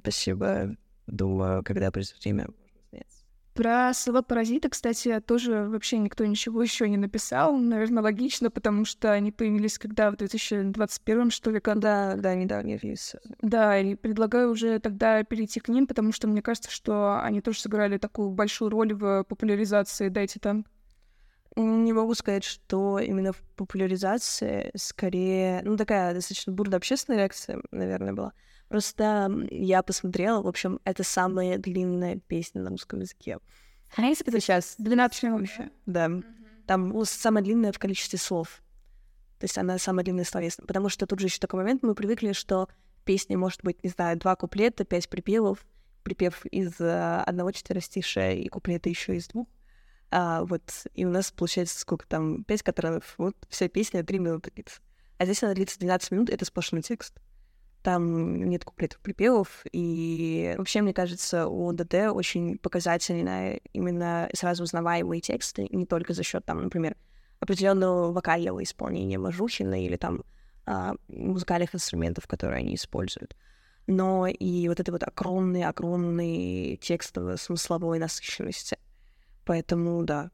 Спасибо. 0.00 0.76
Думаю, 1.06 1.62
когда 1.62 1.92
придет 1.92 2.16
время, 2.24 2.48
про 3.54 3.94
слова 3.94 4.20
паразита, 4.20 4.68
кстати, 4.68 5.18
тоже 5.20 5.66
вообще 5.68 5.96
никто 5.96 6.26
ничего 6.26 6.60
еще 6.60 6.88
не 6.90 6.98
написал. 6.98 7.56
Наверное, 7.56 8.02
логично, 8.02 8.50
потому 8.50 8.84
что 8.84 9.12
они 9.12 9.32
появились 9.32 9.78
когда 9.78 10.10
в 10.10 10.16
2021 10.16 11.30
что 11.30 11.50
ли 11.50 11.60
году. 11.60 11.80
Да, 11.80 12.16
да, 12.16 12.34
недавний 12.34 12.76
релиз. 12.76 13.14
Да, 13.40 13.78
и 13.78 13.94
предлагаю 13.94 14.50
уже 14.50 14.78
тогда 14.78 15.24
перейти 15.24 15.60
к 15.60 15.68
ним, 15.68 15.86
потому 15.86 16.12
что 16.12 16.28
мне 16.28 16.42
кажется, 16.42 16.70
что 16.70 17.18
они 17.22 17.40
тоже 17.40 17.60
сыграли 17.60 17.96
такую 17.96 18.30
большую 18.30 18.70
роль 18.70 18.92
в 18.92 19.24
популяризации 19.24 20.10
«Дайте 20.10 20.38
там». 20.38 20.66
Не 21.56 21.94
могу 21.94 22.14
сказать, 22.14 22.44
что 22.44 22.98
именно 22.98 23.32
в 23.32 23.40
популяризации 23.56 24.70
скорее... 24.76 25.62
Ну, 25.64 25.76
такая 25.78 26.12
достаточно 26.12 26.52
бурная 26.52 26.76
общественная 26.76 27.20
реакция, 27.20 27.62
наверное, 27.70 28.12
была. 28.12 28.32
Просто 28.68 29.30
я 29.50 29.82
посмотрела, 29.82 30.42
в 30.42 30.48
общем, 30.48 30.80
это 30.84 31.02
самая 31.02 31.56
длинная 31.56 32.16
песня 32.18 32.62
на 32.62 32.70
русском 32.70 33.00
языке. 33.00 33.38
А 33.96 34.02
если 34.02 34.26
это 34.26 34.40
сейчас? 34.40 34.74
12 34.78 35.22
минут 35.22 35.42
еще. 35.42 35.70
Да. 35.86 36.10
Там 36.66 36.88
ну, 36.90 37.04
самая 37.06 37.42
длинная 37.42 37.72
в 37.72 37.78
количестве 37.78 38.18
слов. 38.18 38.60
То 39.38 39.44
есть 39.44 39.56
она 39.56 39.78
самая 39.78 40.04
длинная 40.04 40.24
словесная. 40.24 40.66
Потому 40.66 40.88
что 40.90 41.06
тут 41.06 41.20
же 41.20 41.26
еще 41.26 41.38
такой 41.38 41.60
момент, 41.60 41.82
мы 41.82 41.94
привыкли, 41.94 42.32
что 42.32 42.68
песня 43.04 43.38
может 43.38 43.62
быть, 43.62 43.82
не 43.84 43.90
знаю, 43.90 44.18
два 44.18 44.36
куплета, 44.36 44.84
пять 44.84 45.08
припевов, 45.08 45.64
припев 46.02 46.44
из 46.46 46.72
uh, 46.80 47.22
одного 47.22 47.52
четверостишия 47.52 48.32
и 48.32 48.48
куплета 48.48 48.88
еще 48.88 49.16
из 49.16 49.28
двух. 49.28 49.46
А, 50.18 50.44
вот, 50.44 50.62
и 50.94 51.04
у 51.04 51.10
нас 51.10 51.30
получается 51.30 51.78
сколько 51.78 52.06
там, 52.06 52.42
пять 52.44 52.62
катренов, 52.62 53.14
вот 53.18 53.36
вся 53.50 53.68
песня 53.68 54.02
три 54.02 54.18
минуты 54.18 54.50
длится. 54.50 54.80
А 55.18 55.26
здесь 55.26 55.42
она 55.42 55.52
длится 55.52 55.78
12 55.78 56.10
минут, 56.10 56.30
это 56.30 56.46
сплошной 56.46 56.80
текст. 56.80 57.20
Там 57.82 58.48
нет 58.48 58.64
куплетов, 58.64 58.98
припевов, 59.00 59.66
и 59.72 60.54
вообще, 60.56 60.80
мне 60.80 60.94
кажется, 60.94 61.46
у 61.48 61.70
ДД 61.70 62.10
очень 62.10 62.56
показательно 62.56 63.58
именно 63.74 64.30
сразу 64.32 64.62
узнаваемые 64.62 65.20
тексты, 65.20 65.68
не 65.70 65.84
только 65.84 66.14
за 66.14 66.22
счет, 66.22 66.46
там, 66.46 66.62
например, 66.62 66.96
определенного 67.38 68.10
вокального 68.10 68.62
исполнения 68.62 69.18
Мажухина 69.18 69.84
или 69.84 69.96
там 69.96 70.24
а, 70.64 70.94
музыкальных 71.08 71.74
инструментов, 71.74 72.26
которые 72.26 72.60
они 72.60 72.76
используют, 72.76 73.36
но 73.86 74.26
и 74.26 74.66
вот 74.68 74.80
этой 74.80 74.92
вот 74.92 75.02
огромной-огромной 75.02 76.78
текстовой 76.80 77.36
смысловой 77.36 77.98
насыщенности. 77.98 78.78
Поэтому 79.46 80.02
да. 80.02 80.30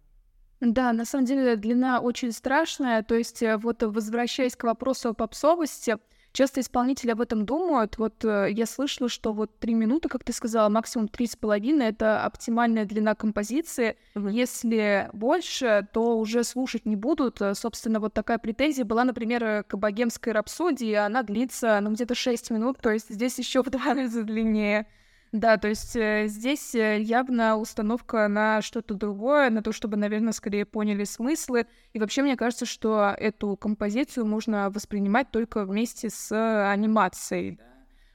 Да, 0.61 0.93
на 0.93 1.05
самом 1.05 1.27
деле 1.27 1.55
длина 1.57 2.01
очень 2.01 2.33
страшная. 2.33 3.05
То 3.05 3.15
есть 3.15 3.43
э, 3.43 3.57
вот 3.57 3.83
возвращаясь 3.83 4.57
к 4.57 4.65
вопросу 4.65 5.11
о 5.11 5.15
попсовости, 5.15 5.99
Часто 6.33 6.63
исполнители 6.63 7.11
об 7.11 7.21
этом 7.21 7.45
думают. 7.45 7.99
Вот 7.99 8.25
э, 8.25 8.49
я 8.51 8.65
слышала, 8.65 9.11
что 9.11 9.35
вот 9.35 9.59
три 9.59 9.75
минуты, 9.75 10.09
как 10.09 10.25
ты 10.25 10.33
сказала, 10.33 10.71
максимум 10.71 11.09
три 11.09 11.27
с 11.27 11.37
половиной— 11.37 11.87
это 11.89 12.25
оптимальная 12.25 12.87
длина 12.87 13.15
композиции. 13.15 13.99
Mm-hmm. 14.15 14.33
Если 14.33 15.11
больше, 15.13 15.87
то 15.93 16.19
уже 16.19 16.43
слушать 16.43 16.87
не 16.87 16.97
будут. 16.97 17.43
Э, 17.43 17.55
собственно, 17.55 18.01
вот 18.01 18.15
такая 18.15 18.39
претензия 18.39 18.87
была, 18.87 19.05
например, 19.05 19.65
к 19.65 19.77
богемской 19.77 20.33
рапсодии. 20.33 20.95
Она 20.95 21.23
длится, 21.23 21.79
ну, 21.83 21.93
где-то 21.93 22.15
шесть 22.15 22.51
минут, 22.51 22.79
то 22.81 22.91
есть 22.91 23.11
здесь 23.11 23.39
еще 23.39 23.63
в 23.63 23.69
два 23.69 23.93
раза 23.95 24.23
длиннее. 24.23 24.87
Да, 25.33 25.57
то 25.57 25.67
есть 25.67 25.97
э, 25.97 26.27
здесь 26.29 26.75
э, 26.75 27.01
явно 27.01 27.57
установка 27.57 28.29
на 28.29 28.61
что-то 28.61 28.93
другое, 28.93 29.49
на 29.49 29.63
то, 29.63 29.73
чтобы, 29.73 29.97
наверное, 29.97 30.35
скорее 30.35 30.67
поняли 30.67 31.05
смыслы. 31.05 31.67
И 31.95 31.99
вообще, 31.99 32.21
мне 32.21 32.37
кажется, 32.37 32.67
что 32.67 33.15
эту 33.17 33.57
композицию 33.57 34.27
можно 34.27 34.69
воспринимать 34.69 35.31
только 35.31 35.65
вместе 35.65 36.11
с 36.11 36.31
анимацией. 36.71 37.59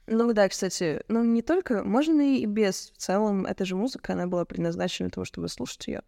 Ну 0.06 0.32
да, 0.32 0.48
кстати, 0.48 1.02
ну 1.08 1.24
не 1.24 1.42
только, 1.42 1.82
можно 1.82 2.20
и 2.36 2.46
без. 2.46 2.92
В 2.92 2.98
целом, 2.98 3.46
эта 3.46 3.64
же 3.64 3.74
музыка, 3.74 4.12
она 4.12 4.28
была 4.28 4.44
предназначена 4.44 5.08
для 5.08 5.14
того, 5.14 5.24
чтобы 5.24 5.48
слушать 5.48 5.88
ее. 5.88 6.02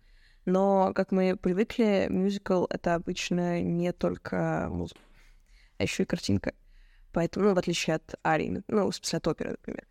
Но, 0.47 0.93
как 0.95 1.11
мы 1.11 1.37
привыкли, 1.37 2.07
мюзикл— 2.09 2.67
это 2.71 2.95
обычно 2.95 3.61
не 3.61 3.93
только 3.93 4.69
музыка, 4.71 5.01
а 5.77 5.83
еще 5.83 6.05
и 6.05 6.07
картинка. 6.07 6.55
Поэтому, 7.13 7.47
ну, 7.47 7.55
в 7.55 7.59
отличие 7.59 7.97
от 7.97 8.15
арии, 8.25 8.63
ну, 8.69 8.91
в 8.91 8.95
смысле 8.95 9.17
от 9.19 9.29
оперы, 9.29 9.51
например. 9.51 9.90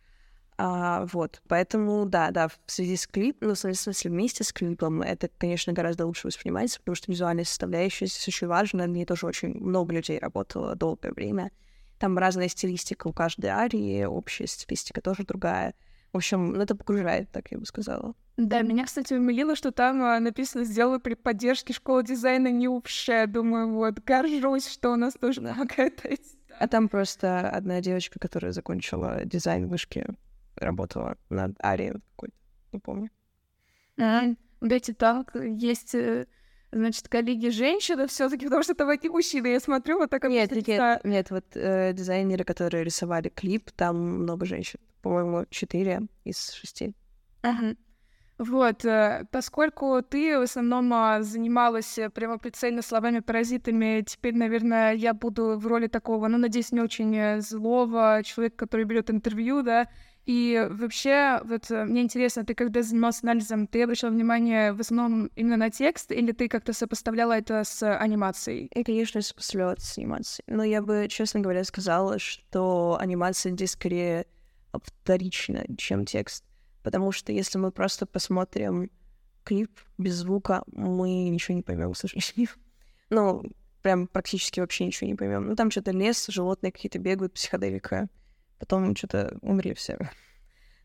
А, 0.62 1.06
вот, 1.10 1.40
поэтому, 1.48 2.04
да, 2.04 2.30
да, 2.32 2.48
в 2.48 2.58
связи 2.66 2.96
с 2.96 3.06
клипом, 3.06 3.48
ну, 3.48 3.54
в 3.54 3.58
смысле, 3.58 4.10
вместе 4.10 4.44
с 4.44 4.52
клипом, 4.52 5.00
это, 5.00 5.30
конечно, 5.38 5.72
гораздо 5.72 6.04
лучше 6.04 6.26
воспринимается, 6.26 6.80
потому 6.80 6.96
что 6.96 7.10
визуальная 7.10 7.44
составляющая 7.44 8.04
здесь 8.04 8.28
очень 8.28 8.46
важна, 8.46 8.86
мне 8.86 9.06
тоже 9.06 9.24
очень 9.26 9.54
много 9.58 9.94
людей 9.94 10.18
работало 10.18 10.76
долгое 10.76 11.12
время. 11.12 11.50
Там 11.98 12.18
разная 12.18 12.48
стилистика 12.48 13.08
у 13.08 13.14
каждой 13.14 13.46
арии, 13.46 14.04
общая 14.04 14.46
стилистика 14.46 15.00
тоже 15.00 15.24
другая. 15.24 15.72
В 16.12 16.18
общем, 16.18 16.52
ну, 16.52 16.60
это 16.60 16.74
погружает, 16.74 17.30
так 17.30 17.50
я 17.50 17.56
бы 17.56 17.64
сказала. 17.64 18.12
Да, 18.36 18.60
меня, 18.60 18.84
кстати, 18.84 19.14
умилило, 19.14 19.56
что 19.56 19.72
там 19.72 20.02
а, 20.02 20.20
написано 20.20 20.64
«Сделаю 20.64 21.00
при 21.00 21.14
поддержке 21.14 21.72
школы 21.72 22.04
дизайна 22.04 22.48
Ньюпше». 22.48 23.24
Думаю, 23.28 23.72
вот, 23.72 24.00
горжусь, 24.00 24.68
что 24.68 24.92
у 24.92 24.96
нас 24.96 25.14
тоже 25.14 25.40
да. 25.40 25.54
помогает 25.54 26.02
А 26.58 26.68
там 26.68 26.90
просто 26.90 27.48
одна 27.48 27.80
девочка, 27.80 28.18
которая 28.18 28.52
закончила 28.52 29.24
дизайн 29.24 29.66
вышки 29.66 30.06
работала 30.64 31.16
над 31.28 31.52
арией 31.64 31.92
какой-то, 32.10 32.34
не 32.72 32.78
помню. 32.78 33.10
А, 33.98 34.22
видите, 34.60 34.94
так, 34.94 35.34
есть, 35.34 35.94
э, 35.94 36.26
значит, 36.72 37.08
коллеги 37.08 37.48
женщины 37.48 38.06
все 38.06 38.28
таки 38.28 38.44
потому 38.44 38.62
что 38.62 38.72
это 38.72 38.88
одни 38.88 39.08
мужчины, 39.08 39.48
я 39.48 39.60
смотрю, 39.60 39.98
вот 39.98 40.10
так... 40.10 40.24
Нет, 40.24 40.50
нет, 40.52 41.04
нет, 41.04 41.30
вот 41.30 41.44
э, 41.54 41.92
дизайнеры, 41.92 42.44
которые 42.44 42.84
рисовали 42.84 43.28
клип, 43.28 43.70
там 43.72 43.96
много 43.96 44.46
женщин, 44.46 44.80
по-моему, 45.02 45.46
четыре 45.50 46.02
из 46.24 46.50
шести. 46.50 46.94
Ага. 47.42 47.76
Вот, 48.40 48.86
э, 48.86 49.26
поскольку 49.30 50.00
ты 50.00 50.38
в 50.38 50.42
основном 50.42 50.90
а, 50.94 51.20
занималась 51.20 51.98
э, 51.98 52.08
прямо 52.08 52.38
прицельно 52.38 52.80
словами-паразитами, 52.80 54.02
теперь, 54.06 54.34
наверное, 54.34 54.94
я 54.94 55.12
буду 55.12 55.58
в 55.58 55.66
роли 55.66 55.88
такого, 55.88 56.26
ну, 56.26 56.38
надеюсь, 56.38 56.72
не 56.72 56.80
очень 56.80 57.42
злого 57.42 58.22
человека, 58.24 58.56
который 58.56 58.86
берет 58.86 59.10
интервью, 59.10 59.62
да, 59.62 59.88
и 60.30 60.64
вообще, 60.70 61.40
вот 61.42 61.72
э, 61.72 61.84
мне 61.84 62.02
интересно, 62.02 62.44
ты 62.44 62.54
когда 62.54 62.82
занимался 62.82 63.22
анализом, 63.24 63.66
ты 63.66 63.82
обращал 63.82 64.12
внимание 64.12 64.72
в 64.72 64.78
основном 64.78 65.26
именно 65.34 65.56
на 65.56 65.70
текст, 65.70 66.12
или 66.12 66.30
ты 66.30 66.46
как-то 66.46 66.72
сопоставляла 66.72 67.32
это 67.32 67.64
с 67.64 67.82
анимацией? 67.96 68.70
Я, 68.72 68.84
конечно, 68.84 69.20
сопоставляла 69.22 69.72
это 69.72 69.82
с 69.82 69.98
анимацией. 69.98 70.44
Но 70.46 70.62
я 70.62 70.82
бы, 70.82 71.08
честно 71.10 71.40
говоря, 71.40 71.64
сказала, 71.64 72.20
что 72.20 72.96
анимация 73.00 73.50
здесь 73.50 73.72
скорее 73.72 74.24
вторична, 74.72 75.64
чем 75.76 76.04
текст. 76.04 76.44
Потому 76.84 77.10
что 77.10 77.32
если 77.32 77.58
мы 77.58 77.72
просто 77.72 78.06
посмотрим 78.06 78.88
клип 79.42 79.80
без 79.98 80.14
звука, 80.14 80.62
мы 80.68 81.28
ничего 81.28 81.56
не 81.56 81.62
поймем, 81.62 81.92
к 81.92 81.96
сожалению. 81.96 82.50
Ну, 83.10 83.42
прям 83.82 84.06
практически 84.06 84.60
вообще 84.60 84.86
ничего 84.86 85.08
не 85.08 85.16
поймем. 85.16 85.48
Ну, 85.48 85.56
там 85.56 85.72
что-то 85.72 85.90
лес, 85.90 86.28
животные 86.28 86.70
какие-то 86.70 87.00
бегают, 87.00 87.32
психоделика 87.32 88.08
потом 88.60 88.94
что-то 88.94 89.36
умри 89.42 89.74
все. 89.74 89.98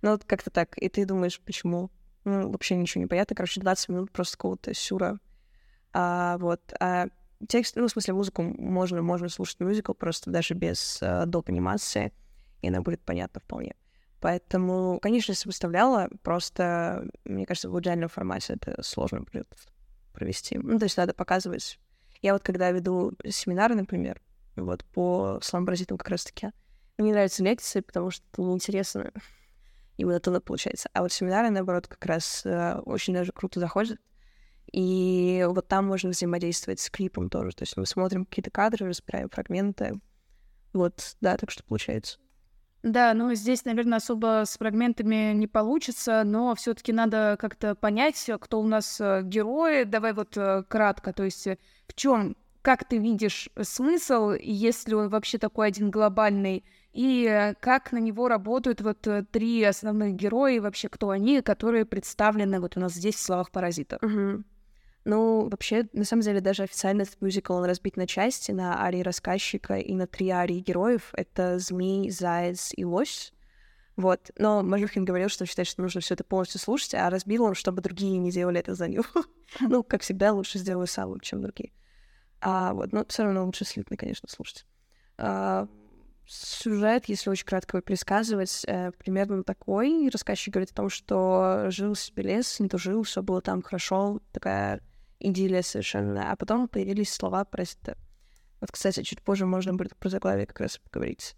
Ну, 0.02 0.12
вот 0.12 0.24
как-то 0.24 0.52
так. 0.52 0.78
И 0.78 0.88
ты 0.88 1.04
думаешь, 1.04 1.42
почему? 1.42 1.90
Ну, 2.26 2.52
вообще 2.52 2.76
ничего 2.76 3.02
не 3.02 3.08
понятно. 3.08 3.36
Короче, 3.36 3.60
20 3.60 3.90
минут 3.90 4.12
просто 4.12 4.38
какого-то 4.38 4.72
сюра. 4.76 5.18
А, 5.94 6.38
вот. 6.38 6.62
А 6.80 7.08
текст, 7.48 7.76
ну, 7.76 7.88
в 7.88 7.92
смысле, 7.92 8.14
музыку 8.14 8.44
можно, 8.44 9.02
можно 9.02 9.30
слушать 9.30 9.60
мюзикл 9.62 9.94
просто 9.94 10.30
даже 10.30 10.54
без 10.54 11.02
uh, 11.02 11.26
доп. 11.26 11.50
анимации, 11.50 12.14
и 12.62 12.68
она 12.68 12.82
будет 12.82 13.02
понятна 13.02 13.42
вполне. 13.42 13.76
Поэтому, 14.20 15.00
конечно, 15.02 15.32
если 15.32 15.48
выставляла, 15.48 16.10
просто, 16.22 17.08
мне 17.24 17.46
кажется, 17.46 17.70
в 17.70 17.80
идеальном 17.80 18.10
формате 18.10 18.54
это 18.54 18.84
сложно 18.84 19.22
будет 19.22 19.48
провести. 20.14 20.58
Ну, 20.58 20.78
то 20.78 20.86
есть 20.86 20.98
надо 20.98 21.14
показывать. 21.14 21.80
Я 22.22 22.34
вот 22.34 22.44
когда 22.44 22.72
веду 22.72 23.14
семинары, 23.28 23.76
например, 23.76 24.22
вот 24.56 24.86
по 24.86 25.40
сламбразитам 25.42 25.98
как 25.98 26.10
раз-таки, 26.10 26.52
мне 26.98 27.12
нравятся 27.12 27.44
лекции, 27.44 27.82
потому 27.82 28.12
что 28.12 28.24
это 28.32 28.42
неинтересно. 28.42 29.12
И 29.98 30.06
монотонно 30.06 30.42
получается. 30.42 30.90
А 30.94 31.02
вот 31.02 31.12
семинары, 31.12 31.50
наоборот, 31.50 31.88
как 31.88 32.06
раз 32.06 32.46
э, 32.46 32.80
очень 32.86 33.14
даже 33.14 33.32
круто 33.32 33.60
заходят. 33.60 34.00
И 34.72 35.46
вот 35.50 35.68
там 35.68 35.86
можно 35.86 36.10
взаимодействовать 36.10 36.80
с 36.80 36.90
клипом 36.90 37.30
тоже. 37.30 37.56
То 37.56 37.64
есть 37.64 37.78
мы 37.78 37.86
смотрим 37.86 38.26
какие-то 38.26 38.52
кадры, 38.52 38.88
разбираем 38.88 39.30
фрагменты. 39.30 40.00
Вот, 40.74 41.16
да, 41.22 41.38
так 41.38 41.50
что 41.52 41.64
получается. 41.64 42.20
Да, 42.84 43.14
ну 43.14 43.34
здесь, 43.34 43.66
наверное, 43.66 43.98
особо 43.98 44.44
с 44.46 44.58
фрагментами 44.58 45.34
не 45.34 45.48
получится, 45.48 46.24
но 46.24 46.54
все-таки 46.56 46.94
надо 46.94 47.36
как-то 47.40 47.74
понять, 47.74 48.30
кто 48.42 48.60
у 48.60 48.68
нас 48.68 49.02
э, 49.02 49.22
герои. 49.24 49.86
Давай 49.86 50.14
вот 50.14 50.38
э, 50.38 50.64
кратко, 50.68 51.14
то 51.14 51.24
есть 51.24 51.48
в 51.88 51.94
чем, 51.96 52.36
как 52.62 52.88
ты 52.88 52.98
видишь 52.98 53.50
смысл, 53.62 54.32
если 54.32 54.94
он 54.94 55.10
вообще 55.10 55.40
такой 55.40 55.68
один 55.68 55.90
глобальный, 55.90 56.64
и 56.96 57.54
как 57.60 57.92
на 57.92 57.98
него 57.98 58.30
работают 58.30 58.80
вот 58.80 59.06
э, 59.06 59.26
три 59.30 59.62
основных 59.64 60.16
героя, 60.16 60.62
вообще 60.62 60.88
кто 60.88 61.10
они, 61.10 61.42
которые 61.42 61.84
представлены 61.84 62.62
вот 62.62 62.78
у 62.78 62.80
нас 62.80 62.94
здесь 62.94 63.16
в 63.16 63.20
словах 63.20 63.52
паразитов. 63.52 64.02
Угу. 64.02 64.44
Ну, 65.04 65.50
вообще, 65.50 65.90
на 65.92 66.06
самом 66.06 66.24
деле, 66.24 66.40
даже 66.40 66.64
официально 66.64 67.02
этот 67.02 67.20
мюзикл 67.22 67.54
он 67.54 67.66
разбит 67.66 67.98
на 67.98 68.08
части, 68.08 68.52
на 68.54 68.82
арии 68.82 69.02
рассказчика 69.02 69.78
и 69.78 69.94
на 69.94 70.08
три 70.08 70.30
арии 70.30 70.62
героев. 70.62 71.10
Это 71.14 71.60
змей, 71.60 72.10
заяц 72.10 72.72
и 72.74 72.86
лось. 72.86 73.34
Вот. 73.98 74.32
Но 74.38 74.64
Мажухин 74.64 75.04
говорил, 75.04 75.28
что 75.28 75.46
считает, 75.46 75.68
что 75.68 75.82
нужно 75.82 76.00
все 76.00 76.14
это 76.14 76.24
полностью 76.24 76.62
слушать, 76.62 76.96
а 76.96 77.10
разбил 77.10 77.44
он, 77.44 77.56
чтобы 77.56 77.82
другие 77.82 78.18
не 78.20 78.32
делали 78.32 78.62
это 78.62 78.74
за 78.74 78.88
него. 78.88 79.04
ну, 79.60 79.84
как 79.84 80.02
всегда, 80.02 80.32
лучше 80.32 80.60
сделаю 80.60 80.88
сам, 80.88 81.20
чем 81.20 81.42
другие. 81.42 81.74
А 82.40 82.74
вот, 82.74 82.94
но 82.94 83.04
все 83.06 83.24
равно 83.24 83.46
лучше 83.46 83.66
слитно, 83.66 83.98
конечно, 83.98 84.30
слушать. 84.30 84.66
А, 85.18 85.68
сюжет, 86.28 87.06
если 87.06 87.30
очень 87.30 87.46
кратко 87.46 87.82
пересказывать, 87.82 88.64
э, 88.68 88.92
примерно 88.98 89.44
такой. 89.44 90.10
Рассказчик 90.10 90.54
говорит 90.54 90.72
о 90.72 90.76
том, 90.76 90.90
что 90.90 91.66
жил 91.70 91.96
себе 91.96 92.24
лес, 92.24 92.60
не 92.60 92.70
то 92.70 92.78
жил, 92.78 93.04
все 93.04 93.22
было 93.22 93.42
там 93.42 93.62
хорошо, 93.62 94.22
такая 94.32 94.82
идиллия 95.20 95.62
совершенно. 95.62 96.32
А 96.32 96.36
потом 96.36 96.68
появились 96.68 97.14
слова 97.14 97.46
про 97.46 97.64
это. 97.64 97.98
Вот, 98.62 98.72
кстати, 98.72 99.04
чуть 99.04 99.22
позже 99.22 99.46
можно 99.46 99.74
будет 99.74 99.96
про 99.96 100.10
заглавие 100.10 100.46
как 100.46 100.60
раз 100.62 100.78
поговорить. 100.78 101.36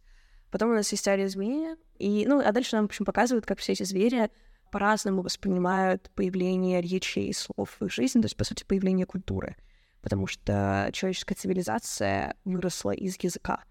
Потом 0.51 0.71
у 0.71 0.73
нас 0.73 0.91
есть 0.91 1.07
ария 1.07 1.27
змеи, 1.27 1.75
и, 1.99 2.25
ну, 2.25 2.39
а 2.39 2.51
дальше 2.51 2.75
нам, 2.75 2.85
в 2.85 2.89
общем, 2.89 3.05
показывают, 3.05 3.45
как 3.45 3.59
все 3.59 3.73
эти 3.73 3.83
звери 3.83 4.29
по-разному 4.71 5.21
воспринимают 5.21 6.09
появление 6.11 6.81
речи 6.81 7.19
и 7.19 7.33
слов 7.33 7.75
в 7.79 7.85
их 7.85 7.91
жизни, 7.91 8.21
то 8.21 8.25
есть, 8.25 8.37
по 8.37 8.43
сути, 8.43 8.63
появление 8.63 9.05
культуры. 9.05 9.57
Потому 10.01 10.27
что 10.27 10.89
человеческая 10.93 11.35
цивилизация 11.35 12.35
выросла 12.45 12.91
из 12.91 13.17
языка. 13.21 13.63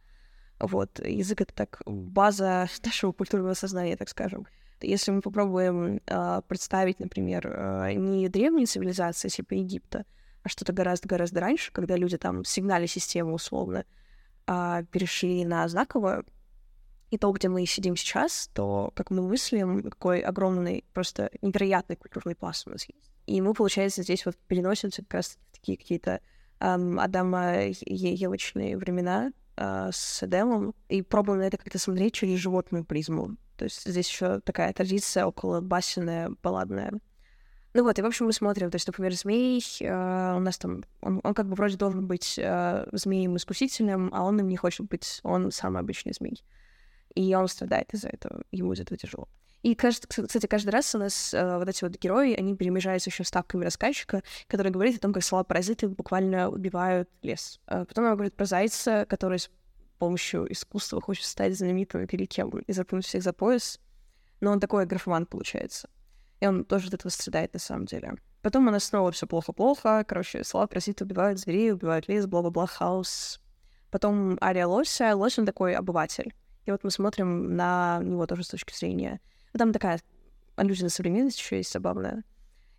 Вот, 0.59 1.01
язык— 1.05 1.41
это 1.43 1.55
так 1.55 1.83
база 1.87 2.67
нашего 2.85 3.13
культурного 3.13 3.55
сознания, 3.55 3.97
так 3.97 4.09
скажем. 4.09 4.47
Если 4.81 5.11
мы 5.11 5.23
попробуем 5.23 6.01
э, 6.07 6.43
представить, 6.47 7.01
например, 7.01 7.47
э, 7.47 7.93
не 7.95 8.29
древние 8.29 8.67
цивилизации 8.67 9.29
типа 9.29 9.55
Египта, 9.55 10.05
а 10.43 10.49
что-то 10.49 10.73
гораздо-гораздо 10.73 11.41
раньше, 11.41 11.73
когда 11.73 11.97
люди 11.97 12.19
там 12.19 12.45
сигнали 12.45 12.87
систему 12.87 13.35
условно 13.35 13.85
э, 14.47 14.85
перешли 14.91 15.45
на 15.45 15.67
знаковое, 15.69 16.25
и 17.11 17.19
то, 17.19 17.31
где 17.33 17.49
мы 17.49 17.65
сидим 17.67 17.97
сейчас, 17.97 18.51
то, 18.53 18.93
как 18.95 19.11
мы 19.11 19.23
мыслим, 19.23 19.83
какой 19.83 20.21
огромный, 20.21 20.85
просто 20.93 21.31
невероятный 21.41 21.97
культурный 21.97 22.35
пласт 22.35 22.67
у 22.67 22.71
нас 22.71 22.87
есть. 22.89 23.11
И 23.27 23.41
мы, 23.41 23.55
получается, 23.55 24.03
здесь 24.03 24.27
вот 24.27 24.37
переносимся 24.49 25.03
как 25.03 25.15
раз 25.15 25.39
такие 25.53 25.79
какие-то 25.79 26.21
эм, 26.61 26.99
Адама-Евочные 26.99 28.77
времена, 28.77 29.33
э, 29.57 29.91
с 29.93 30.23
Эдемом 30.23 30.75
и 30.89 31.03
пробуем 31.03 31.41
на 31.41 31.45
это 31.45 31.57
как-то 31.57 31.79
смотреть 31.79 32.15
через 32.15 32.39
животную 32.39 32.85
призму. 32.85 33.37
То 33.57 33.65
есть 33.65 33.89
здесь 33.89 34.09
еще 34.09 34.41
такая 34.41 34.73
традиция 34.73 35.27
около 35.27 35.61
басенная, 35.61 36.31
балладная. 36.43 36.93
Ну 37.75 37.83
вот, 37.83 37.99
и, 37.99 38.03
в 38.03 38.07
общем, 38.07 38.27
мы 38.27 38.33
смотрим, 38.33 38.71
то 38.71 38.77
есть, 38.77 38.87
например, 38.87 39.13
змей, 39.13 39.63
э, 39.81 40.35
у 40.37 40.41
нас 40.41 40.57
там, 40.57 40.85
он, 41.03 41.21
он 41.23 41.35
как 41.35 41.47
бы 41.47 41.55
вроде 41.55 41.77
должен 41.77 42.07
быть 42.07 42.39
э, 42.39 42.87
змеем-искусителем, 42.93 44.11
а 44.15 44.25
он 44.25 44.41
им 44.41 44.49
не 44.49 44.57
хочет 44.57 44.87
быть, 44.87 45.21
он 45.23 45.51
самый 45.51 45.81
обычный 45.81 46.15
змей. 46.15 46.43
И 47.15 47.35
он 47.35 47.49
страдает 47.49 47.93
из-за 47.93 48.09
этого, 48.09 48.45
ему 48.51 48.73
из 48.73 48.81
этого 48.81 48.97
тяжело. 48.97 49.29
И, 49.67 49.75
кстати, 49.75 50.47
каждый 50.47 50.69
раз 50.69 50.95
у 50.95 50.99
нас 50.99 51.35
э, 51.35 51.59
вот 51.59 51.69
эти 51.69 51.83
вот 51.83 51.99
герои, 51.99 52.35
они 52.35 52.55
перемежаются 52.55 53.11
еще 53.11 53.25
ставками 53.25 53.65
рассказчика, 53.65 54.23
который 54.47 54.71
говорит 54.71 54.99
о 54.99 55.01
том, 55.01 55.13
как 55.13 55.25
слова-паразиты 55.25 55.89
буквально 55.89 56.49
убивают 56.49 57.11
лес. 57.23 57.59
А 57.67 57.85
потом 57.85 58.05
он 58.05 58.13
говорит 58.13 58.37
про 58.37 58.45
зайца, 58.45 59.07
который 59.09 59.41
с 59.41 59.51
помощью 59.99 60.47
искусства 60.53 61.01
хочет 61.01 61.25
стать 61.25 61.59
знаменитым 61.59 62.07
перед 62.07 62.29
кем 62.29 62.51
и 62.51 62.73
запнуть 62.73 63.07
всех 63.07 63.25
за 63.25 63.33
пояс. 63.33 63.81
Но 64.41 64.53
он 64.53 64.61
такой 64.61 64.87
графоман 64.87 65.27
получается. 65.27 65.91
И 66.39 66.47
он 66.47 66.65
тоже 66.65 66.87
от 66.87 66.95
этого 66.95 67.11
страдает 67.11 67.53
на 67.53 67.59
самом 67.59 67.87
деле. 67.87 68.15
Потом 68.43 68.69
у 68.69 68.71
нас 68.71 68.85
снова 68.85 69.11
все 69.11 69.27
плохо-плохо. 69.27 70.05
Короче, 70.07 70.45
слова-паразиты 70.45 71.03
убивают 71.03 71.41
зверей, 71.41 71.73
убивают 71.73 72.07
лес, 72.07 72.27
бла-бла-бла, 72.27 72.69
хаос. 72.69 73.41
Потом 73.91 74.39
Ария 74.41 74.69
Лося. 74.69 75.17
Лось, 75.17 75.41
он 75.41 75.45
такой 75.45 75.75
обыватель. 75.75 76.35
И 76.67 76.71
вот 76.71 76.85
мы 76.85 76.93
смотрим 76.93 77.57
на 77.57 77.99
него 78.05 78.29
тоже 78.29 78.45
с 78.45 78.49
точки 78.49 78.73
зрения 78.73 79.21
ну, 79.53 79.59
там 79.59 79.73
такая 79.73 80.01
аллюзия 80.57 80.85
на 80.85 80.91
современность 80.91 81.39
еще 81.39 81.57
есть 81.57 81.73
забавная. 81.73 82.25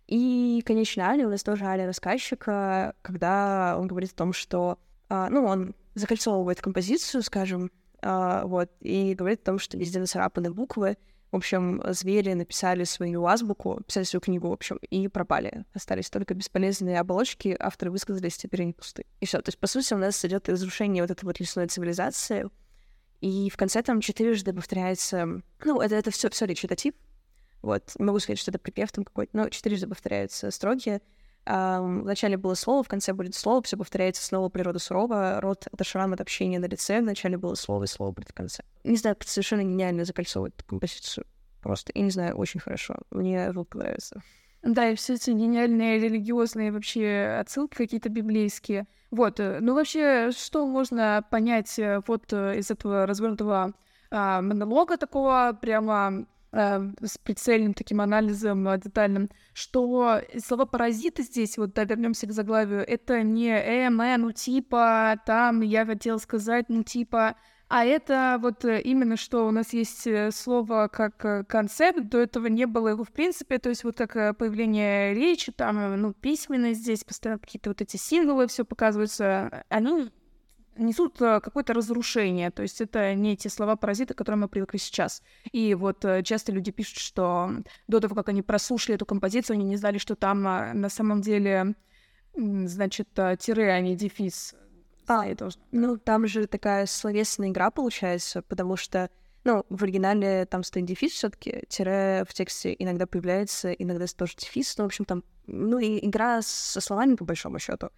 И, 0.06 0.62
конечно, 0.64 1.10
Али, 1.10 1.24
у 1.24 1.30
нас 1.30 1.42
тоже 1.42 1.66
Али 1.66 1.84
рассказчик, 1.84 2.38
когда 2.40 3.76
он 3.78 3.86
говорит 3.86 4.12
о 4.12 4.16
том, 4.16 4.32
что, 4.32 4.78
а, 5.08 5.28
ну, 5.28 5.44
он 5.44 5.74
закольцовывает 5.94 6.62
композицию, 6.62 7.22
скажем, 7.22 7.70
а, 8.00 8.46
вот, 8.46 8.70
и 8.80 9.14
говорит 9.14 9.42
о 9.42 9.46
том, 9.46 9.58
что 9.58 9.76
везде 9.76 9.98
нацарапаны 9.98 10.50
буквы, 10.50 10.96
в 11.30 11.36
общем, 11.36 11.82
звери 11.88 12.32
написали 12.32 12.84
свою 12.84 13.26
азбуку, 13.26 13.82
писали 13.86 14.04
свою 14.04 14.22
книгу, 14.22 14.48
в 14.48 14.52
общем, 14.52 14.78
и 14.88 15.08
пропали. 15.08 15.66
Остались 15.74 16.08
только 16.08 16.32
бесполезные 16.32 16.98
оболочки, 16.98 17.54
авторы 17.58 17.90
высказались, 17.90 18.38
теперь 18.38 18.62
они 18.62 18.72
пусты. 18.72 19.04
И 19.20 19.26
все. 19.26 19.42
То 19.42 19.50
есть, 19.50 19.58
по 19.58 19.66
сути, 19.66 19.92
у 19.92 19.98
нас 19.98 20.24
идет 20.24 20.48
разрушение 20.48 21.02
вот 21.02 21.10
этой 21.10 21.26
вот 21.26 21.38
лесной 21.38 21.66
цивилизации, 21.66 22.48
и 23.20 23.50
в 23.50 23.56
конце 23.56 23.82
там 23.82 24.00
четырежды 24.00 24.52
повторяется... 24.52 25.42
Ну, 25.64 25.80
это, 25.80 25.94
это 25.94 26.10
все, 26.10 26.30
все 26.30 26.46
речитатив. 26.46 26.94
Вот, 27.62 27.92
не 27.98 28.04
могу 28.04 28.20
сказать, 28.20 28.38
что 28.38 28.50
это 28.50 28.58
припев 28.58 28.92
там 28.92 29.04
какой-то, 29.04 29.36
но 29.36 29.48
четырежды 29.48 29.88
повторяются 29.88 30.50
строки. 30.50 31.00
Вначале 31.44 32.36
было 32.36 32.54
слово, 32.54 32.84
в 32.84 32.88
конце 32.88 33.14
будет 33.14 33.34
слово, 33.34 33.62
все 33.62 33.76
повторяется 33.76 34.22
снова 34.22 34.50
природа 34.50 34.78
сурова, 34.78 35.40
рот— 35.40 35.66
это 35.72 35.82
шрам 35.82 36.12
от 36.12 36.20
общения 36.20 36.58
на 36.58 36.66
лице, 36.66 37.00
вначале 37.00 37.38
было 37.38 37.54
слово, 37.54 37.84
и 37.84 37.86
слово 37.86 38.12
будет 38.12 38.28
в 38.28 38.34
конце. 38.34 38.62
Не 38.84 38.96
знаю, 38.96 39.16
совершенно 39.24 39.62
гениально 39.62 40.04
закольцовывает 40.04 40.62
композицию. 40.64 41.26
Просто, 41.62 41.90
я 41.94 42.02
не 42.02 42.10
знаю, 42.10 42.36
очень 42.36 42.60
хорошо. 42.60 42.96
Мне 43.10 43.50
звук 43.52 43.74
нравится. 43.74 44.22
Да, 44.62 44.90
и 44.90 44.96
все 44.96 45.14
эти 45.14 45.30
гениальные 45.30 45.98
религиозные 46.00 46.72
вообще 46.72 47.38
отсылки 47.40 47.76
какие-то 47.76 48.08
библейские. 48.08 48.86
Вот, 49.10 49.40
э, 49.40 49.58
ну 49.60 49.74
вообще, 49.74 50.30
что 50.32 50.66
можно 50.66 51.24
понять 51.30 51.78
э, 51.78 52.00
вот 52.06 52.32
э, 52.32 52.58
из 52.58 52.70
этого 52.70 53.06
развернутого 53.06 53.72
а, 54.10 54.40
монолога 54.42 54.96
такого 54.96 55.56
прямо 55.60 56.26
а, 56.50 56.80
с 57.02 57.18
прицельным 57.18 57.74
таким 57.74 58.00
анализом 58.00 58.64
детальным, 58.80 59.28
что 59.52 60.20
слова 60.44 60.64
паразиты 60.64 61.22
здесь, 61.22 61.58
вот 61.58 61.74
да, 61.74 61.84
вернемся 61.84 62.26
к 62.26 62.32
заглавию, 62.32 62.86
это 62.86 63.22
не 63.22 63.50
э, 63.50 63.88
ну 63.90 64.32
типа, 64.32 65.20
там 65.26 65.60
я 65.60 65.84
хотела 65.84 66.18
сказать, 66.18 66.66
ну 66.68 66.82
типа, 66.82 67.36
а 67.70 67.84
это 67.84 68.38
вот 68.40 68.64
э, 68.64 68.80
именно 68.80 69.18
что 69.18 69.46
у 69.46 69.50
нас 69.50 69.74
есть 69.74 70.06
э, 70.06 70.30
слово 70.30 70.88
как 70.90 71.22
э, 71.26 71.44
концепт, 71.44 72.08
до 72.08 72.18
этого 72.18 72.46
не 72.46 72.66
было 72.66 72.88
его 72.88 73.04
в 73.04 73.12
принципе, 73.12 73.58
то 73.58 73.68
есть 73.68 73.84
вот 73.84 73.98
как 73.98 74.38
появление 74.38 75.12
речи, 75.12 75.52
там, 75.52 76.00
ну, 76.00 76.14
письменность 76.14 76.80
здесь, 76.80 77.04
постоянно 77.04 77.38
какие-то 77.38 77.68
вот 77.68 77.82
эти 77.82 77.98
символы 77.98 78.46
все 78.46 78.64
показываются, 78.64 79.64
они 79.68 80.10
несут 80.78 81.18
какое-то 81.18 81.74
разрушение, 81.74 82.50
то 82.50 82.62
есть 82.62 82.80
это 82.80 83.14
не 83.14 83.36
те 83.36 83.50
слова-паразиты, 83.50 84.14
к 84.14 84.18
которым 84.18 84.40
мы 84.40 84.48
привыкли 84.48 84.78
сейчас. 84.78 85.22
И 85.52 85.74
вот 85.74 86.04
часто 86.24 86.52
люди 86.52 86.70
пишут, 86.70 86.98
что 86.98 87.50
до 87.86 88.00
того, 88.00 88.14
как 88.14 88.30
они 88.30 88.40
прослушали 88.42 88.94
эту 88.94 89.04
композицию, 89.04 89.56
они 89.56 89.64
не 89.64 89.76
знали, 89.76 89.98
что 89.98 90.14
там 90.14 90.42
на 90.42 90.88
самом 90.88 91.20
деле, 91.20 91.74
значит, 92.34 93.08
тире, 93.40 93.72
а 93.72 93.80
не 93.80 93.96
дефис 93.96 94.54
а, 95.08 95.34
тоже. 95.34 95.56
Ну, 95.72 95.96
там 95.96 96.26
же 96.26 96.46
такая 96.46 96.86
словесная 96.86 97.48
игра 97.48 97.70
получается, 97.70 98.42
потому 98.42 98.76
что, 98.76 99.10
ну, 99.44 99.64
в 99.68 99.82
оригинале 99.82 100.46
там 100.46 100.62
стоит 100.62 100.84
дефис 100.84 101.12
все 101.12 101.30
таки 101.30 101.64
тире 101.68 102.24
в 102.28 102.34
тексте 102.34 102.74
иногда 102.78 103.06
появляется, 103.06 103.72
иногда 103.72 104.06
тоже 104.06 104.34
дефис, 104.36 104.76
ну, 104.76 104.84
в 104.84 104.86
общем, 104.88 105.04
там, 105.04 105.24
ну, 105.46 105.78
и 105.78 106.06
игра 106.06 106.42
со 106.42 106.80
словами, 106.80 107.16
по 107.16 107.24
большому 107.24 107.58
счету 107.58 107.88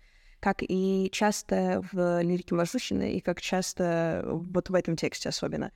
как 0.41 0.63
и 0.63 1.11
часто 1.13 1.85
в 1.93 2.23
лирике 2.23 2.55
Мажущины, 2.55 3.13
и 3.13 3.21
как 3.21 3.41
часто 3.41 4.23
вот 4.25 4.71
в 4.71 4.75
этом 4.75 4.97
тексте 4.97 5.29
особенно. 5.29 5.71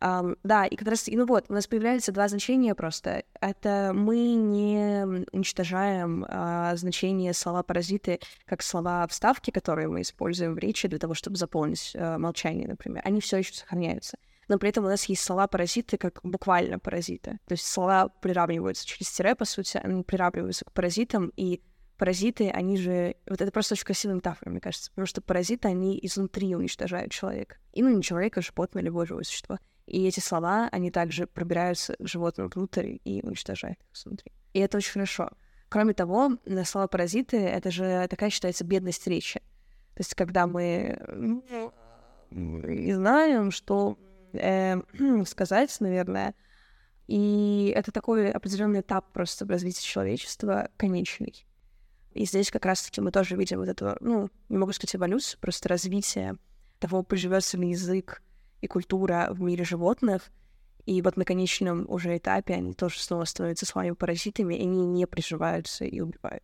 Um, 0.00 0.38
да, 0.44 0.64
и 0.64 0.76
как 0.76 0.88
раз, 0.88 1.06
ну 1.08 1.26
вот, 1.26 1.44
у 1.48 1.52
нас 1.52 1.66
появляются 1.66 2.10
два 2.10 2.26
значения 2.28 2.74
просто. 2.74 3.24
Это 3.40 3.92
мы 3.94 4.32
не 4.34 5.26
уничтожаем 5.30 6.24
uh, 6.24 6.74
значение 6.76 7.34
слова 7.34 7.62
паразиты 7.62 8.18
как 8.46 8.62
слова 8.62 9.06
вставки, 9.08 9.50
которые 9.50 9.88
мы 9.88 10.00
используем 10.00 10.54
в 10.54 10.58
речи 10.58 10.88
для 10.88 10.98
того, 10.98 11.12
чтобы 11.12 11.36
заполнить 11.36 11.92
uh, 11.94 12.16
молчание, 12.16 12.66
например. 12.66 13.02
Они 13.04 13.20
все 13.20 13.38
еще 13.38 13.52
сохраняются. 13.52 14.16
Но 14.48 14.58
при 14.58 14.70
этом 14.70 14.84
у 14.84 14.88
нас 14.88 15.04
есть 15.04 15.22
слова 15.22 15.46
паразиты 15.46 15.96
как 15.96 16.20
буквально 16.22 16.78
паразиты. 16.78 17.38
То 17.46 17.52
есть 17.52 17.66
слова 17.66 18.08
приравниваются 18.08 18.86
через 18.86 19.10
тире, 19.10 19.34
по 19.34 19.44
сути, 19.44 19.78
они 19.82 20.02
приравниваются 20.02 20.64
к 20.64 20.72
паразитам, 20.72 21.30
и 21.36 21.62
паразиты, 21.98 22.48
они 22.48 22.78
же... 22.78 23.14
Вот 23.28 23.42
это 23.42 23.52
просто 23.52 23.74
очень 23.74 23.84
красивая 23.84 24.16
метафора, 24.16 24.50
мне 24.50 24.60
кажется, 24.60 24.90
потому 24.90 25.06
что 25.06 25.20
паразиты, 25.20 25.68
они 25.68 26.00
изнутри 26.02 26.56
уничтожают 26.56 27.12
человека. 27.12 27.58
И, 27.74 27.82
ну, 27.82 27.90
не 27.90 28.02
человека, 28.02 28.40
а 28.40 28.42
животное, 28.42 28.82
любое 28.82 29.06
живое 29.06 29.22
существо. 29.22 29.58
И 29.90 30.06
эти 30.06 30.20
слова, 30.20 30.68
они 30.70 30.92
также 30.92 31.26
пробираются 31.26 31.96
к 31.98 32.06
животным 32.06 32.48
внутрь 32.48 32.98
и 33.04 33.22
уничтожают 33.24 33.76
их 33.80 33.92
изнутри. 33.92 34.30
И 34.52 34.60
это 34.60 34.76
очень 34.76 34.92
хорошо. 34.92 35.30
Кроме 35.68 35.94
того, 35.94 36.38
слова 36.64 36.86
паразиты— 36.86 37.36
это 37.38 37.72
же 37.72 38.06
такая 38.08 38.30
считается 38.30 38.64
бедность 38.64 39.08
речи. 39.08 39.40
То 39.94 40.00
есть 40.00 40.14
когда 40.14 40.46
мы 40.46 40.96
ну, 41.08 41.42
не 42.30 42.92
знаем, 42.92 43.50
что 43.50 43.98
э, 44.32 44.80
сказать, 45.26 45.76
наверное, 45.80 46.36
и 47.08 47.72
это 47.74 47.90
такой 47.90 48.30
определенный 48.30 48.82
этап 48.82 49.12
просто 49.12 49.44
в 49.44 49.50
развитии 49.50 49.82
человечества, 49.82 50.70
конечный. 50.76 51.44
И 52.12 52.26
здесь 52.26 52.52
как 52.52 52.64
раз-таки 52.64 53.00
мы 53.00 53.10
тоже 53.10 53.34
видим 53.34 53.58
вот 53.58 53.68
эту, 53.68 53.96
ну, 53.98 54.30
не 54.48 54.56
могу 54.56 54.70
сказать 54.70 54.94
эволюцию, 54.94 55.40
просто 55.40 55.68
развитие 55.68 56.36
того, 56.78 57.02
приживется 57.02 57.58
ли 57.58 57.70
язык 57.70 58.22
и 58.60 58.66
культура 58.66 59.28
в 59.30 59.40
мире 59.40 59.64
животных. 59.64 60.30
И 60.86 61.02
вот 61.02 61.16
на 61.16 61.24
конечном 61.24 61.84
уже 61.88 62.16
этапе 62.16 62.54
они 62.54 62.72
тоже 62.72 63.00
снова 63.00 63.24
становятся 63.24 63.66
своими 63.66 63.94
паразитами, 63.94 64.54
и 64.54 64.62
они 64.62 64.86
не 64.86 65.06
приживаются 65.06 65.84
и 65.84 66.00
убивают. 66.00 66.42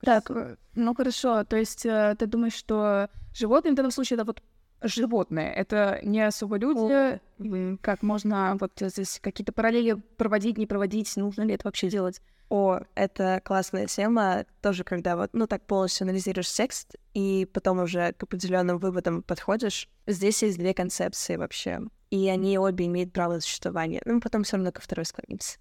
Так, 0.00 0.30
э, 0.30 0.56
ну 0.74 0.94
хорошо, 0.94 1.44
то 1.44 1.56
есть 1.56 1.86
э, 1.86 2.14
ты 2.18 2.26
думаешь, 2.26 2.54
что 2.54 3.08
животные 3.34 3.72
в 3.72 3.76
данном 3.76 3.90
случае 3.90 4.16
это 4.16 4.24
вот 4.24 4.42
животные, 4.84 5.52
это 5.52 5.98
не 6.02 6.20
особо 6.20 6.56
люди, 6.56 7.20
mm. 7.38 7.78
как 7.80 8.02
можно 8.02 8.56
вот 8.60 8.72
здесь 8.78 9.18
какие-то 9.20 9.52
параллели 9.52 9.94
проводить, 10.16 10.58
не 10.58 10.66
проводить, 10.66 11.16
нужно 11.16 11.42
ли 11.42 11.54
это 11.54 11.66
вообще 11.66 11.88
делать? 11.88 12.20
О, 12.50 12.80
это 12.94 13.40
классная 13.44 13.86
тема, 13.86 14.44
тоже 14.60 14.84
когда 14.84 15.16
вот, 15.16 15.30
ну, 15.32 15.46
так 15.46 15.66
полностью 15.66 16.04
анализируешь 16.04 16.52
текст, 16.52 16.94
и 17.14 17.48
потом 17.52 17.80
уже 17.80 18.12
к 18.12 18.22
определенным 18.22 18.78
выводам 18.78 19.22
подходишь. 19.22 19.88
Здесь 20.06 20.42
есть 20.42 20.58
две 20.58 20.74
концепции 20.74 21.36
вообще, 21.36 21.80
и 22.10 22.28
они 22.28 22.58
обе 22.58 22.86
имеют 22.86 23.12
право 23.12 23.34
на 23.34 23.40
существование. 23.40 24.02
Ну, 24.04 24.20
потом 24.20 24.44
все 24.44 24.56
равно 24.56 24.72
ко 24.72 24.80
второй 24.80 25.06
склонимся. 25.06 25.58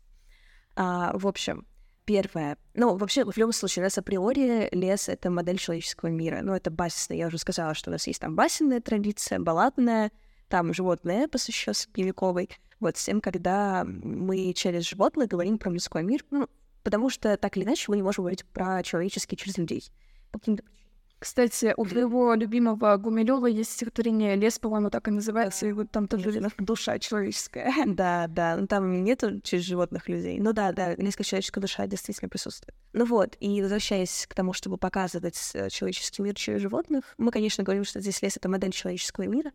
А, 0.76 1.18
в 1.18 1.26
общем, 1.26 1.66
первое. 2.06 2.58
Ну, 2.74 2.96
вообще, 2.98 3.26
в 3.26 3.38
любом 3.38 3.54
случае, 3.54 3.84
у 3.84 3.86
нас 3.86 3.98
априори 3.98 4.70
лес— 4.72 5.10
это 5.10 5.30
модель 5.30 5.58
человеческого 5.58 6.10
мира. 6.10 6.42
Ну, 6.44 6.54
это 6.54 6.72
басенная. 6.72 7.20
Я 7.20 7.28
уже 7.28 7.38
сказала, 7.38 7.74
что 7.74 7.90
у 7.90 7.94
нас 7.94 8.08
есть 8.08 8.22
там 8.22 8.36
басенная 8.36 8.82
традиция, 8.82 9.40
балладная, 9.40 10.12
там 10.48 10.74
животное 10.74 11.26
эпос 11.26 11.48
еще 11.48 11.74
средневековый. 11.74 12.50
Вот 12.80 12.98
с 12.98 13.06
тем, 13.06 13.22
когда 13.22 13.84
мы 13.86 14.54
через 14.54 14.84
животных 14.84 15.30
говорим 15.30 15.58
про 15.58 15.72
людской 15.72 16.04
мир, 16.04 16.24
ну, 16.32 16.48
потому 16.84 17.10
что 17.10 17.38
так 17.38 17.56
или 17.58 17.64
иначе 17.64 17.86
мы 17.88 17.96
не 17.96 18.04
можем 18.04 18.24
говорить 18.24 18.46
про 18.46 18.84
человеческие 18.84 19.38
через 19.38 19.58
людей. 19.58 19.90
По 20.32 20.40
каким-то 20.40 20.64
причинам. 20.64 20.83
Кстати, 21.24 21.74
у 21.78 21.86
твоего 21.86 22.34
любимого 22.34 22.98
Гумилева 22.98 23.46
есть 23.46 23.72
стихотворение 23.72 24.36
«Лес», 24.36 24.60
по-моему, 24.60 24.90
так 24.90 25.08
и 25.08 25.12
называется, 25.12 25.66
и 25.66 25.72
вот 25.72 25.90
там 25.90 26.10
тоже 26.10 26.34
душа 26.58 27.00
человеческая. 27.00 27.74
Да, 27.86 28.28
да, 28.28 28.58
ну 28.58 28.68
там 28.68 29.06
нету 29.06 29.40
через 29.40 29.64
животных 29.64 30.10
людей. 30.10 30.38
Ну 30.42 30.52
да, 30.52 30.74
да, 30.74 30.96
несколько 30.98 31.24
человеческая 31.24 31.62
душа 31.62 31.88
действительно 31.88 32.28
присутствует. 32.28 32.76
Ну 32.92 33.06
вот, 33.06 33.38
и 33.40 33.62
возвращаясь 33.62 34.28
к 34.28 34.36
тому, 34.36 34.52
чтобы 34.52 34.76
показывать 34.78 35.40
э, 35.54 35.70
человеческий 35.70 36.22
мир 36.22 36.36
через 36.36 36.60
животных, 36.60 37.16
мы, 37.18 37.32
конечно, 37.32 37.64
говорим, 37.64 37.86
что 37.86 38.02
здесь 38.02 38.22
лес— 38.22 38.36
это 38.36 38.50
модель 38.50 38.72
человеческого 38.72 39.24
мира. 39.24 39.54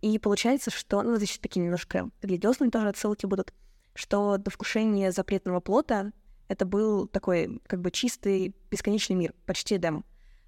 И 0.00 0.18
получается, 0.18 0.70
что, 0.70 1.02
ну, 1.02 1.16
здесь 1.16 1.38
такие 1.38 1.62
немножко 1.62 2.08
религиозные 2.22 2.70
тоже 2.70 2.88
отсылки 2.88 3.26
будут, 3.26 3.52
что 3.94 4.38
до 4.38 4.50
вкушения 4.50 5.12
запретного 5.12 5.60
плота 5.60 6.12
это 6.48 6.64
был 6.64 7.06
такой 7.06 7.60
как 7.66 7.82
бы 7.82 7.90
чистый 7.90 8.54
бесконечный 8.70 9.16
мир, 9.16 9.34
почти 9.44 9.76
Эдем. 9.76 10.02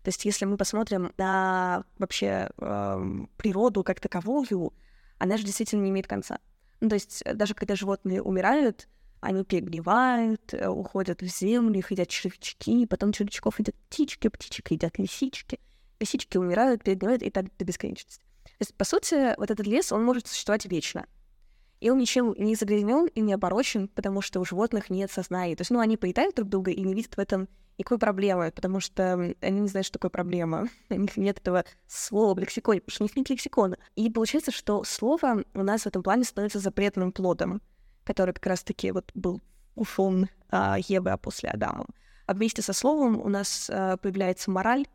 То 0.06 0.10
есть 0.10 0.24
если 0.24 0.44
мы 0.44 0.56
посмотрим 0.56 1.12
на 1.18 1.82
вообще 1.98 2.48
э, 2.58 3.26
природу 3.36 3.82
как 3.82 3.98
таковую, 3.98 4.72
она 5.18 5.36
же 5.36 5.42
действительно 5.42 5.82
не 5.82 5.90
имеет 5.90 6.06
конца. 6.06 6.38
Ну, 6.80 6.88
то 6.88 6.94
есть 6.94 7.24
даже 7.34 7.54
когда 7.54 7.74
животные 7.74 8.22
умирают, 8.22 8.86
они 9.18 9.42
перегнивают, 9.42 10.54
э, 10.54 10.68
уходят 10.68 11.22
в 11.22 11.26
землю, 11.26 11.76
их 11.76 11.90
едят 11.90 12.06
червячки, 12.06 12.86
потом 12.86 13.10
червячков 13.10 13.58
едят 13.58 13.74
птички, 13.74 14.28
птичек 14.28 14.70
едят 14.70 14.96
лисички, 14.96 15.58
лисички 15.98 16.36
умирают, 16.36 16.84
перегнивают, 16.84 17.24
и 17.24 17.30
так 17.30 17.46
до 17.58 17.64
бесконечности. 17.64 18.22
То 18.44 18.60
есть, 18.60 18.74
по 18.76 18.84
сути, 18.84 19.36
вот 19.36 19.50
этот 19.50 19.66
лес, 19.66 19.90
он 19.90 20.04
может 20.04 20.28
существовать 20.28 20.66
вечно. 20.66 21.06
И 21.80 21.90
он 21.90 21.98
ничем 21.98 22.32
не 22.38 22.54
загрязнен 22.54 23.06
и 23.06 23.20
не 23.20 23.32
оборочен, 23.32 23.88
потому 23.88 24.20
что 24.20 24.38
у 24.38 24.44
животных 24.44 24.88
нет 24.88 25.10
сознания. 25.10 25.56
То 25.56 25.62
есть, 25.62 25.72
ну, 25.72 25.80
они 25.80 25.96
поедают 25.96 26.36
друг 26.36 26.48
друга 26.48 26.70
и 26.70 26.80
не 26.80 26.94
видят 26.94 27.16
в 27.16 27.18
этом 27.18 27.48
никакой 27.78 27.98
проблемы, 27.98 28.50
потому 28.52 28.80
что 28.80 29.34
они 29.40 29.60
не 29.60 29.68
знают, 29.68 29.86
что 29.86 29.98
такое 29.98 30.10
проблема. 30.10 30.68
У 30.90 30.94
них 30.94 31.16
нет 31.16 31.38
этого 31.38 31.64
слова 31.86 32.34
в 32.34 32.38
лексиконе, 32.38 32.80
потому 32.80 32.94
что 32.94 33.04
у 33.04 33.06
них 33.06 33.16
нет 33.16 33.30
лексикона. 33.30 33.78
И 33.94 34.10
получается, 34.10 34.50
что 34.50 34.84
слово 34.84 35.44
у 35.54 35.62
нас 35.62 35.82
в 35.82 35.86
этом 35.86 36.02
плане 36.02 36.24
становится 36.24 36.58
запретным 36.58 37.12
плодом, 37.12 37.60
который 38.04 38.34
как 38.34 38.46
раз-таки 38.46 38.90
вот 38.92 39.10
был 39.14 39.40
ушен 39.74 40.28
а, 40.50 40.76
Евы, 40.88 41.10
а 41.10 41.16
после 41.16 41.50
Адама. 41.50 41.86
А 42.26 42.34
вместе 42.34 42.62
со 42.62 42.72
словом 42.72 43.20
у 43.20 43.28
нас 43.28 43.70
а, 43.70 43.96
появляется 43.98 44.50
мораль, 44.50 44.86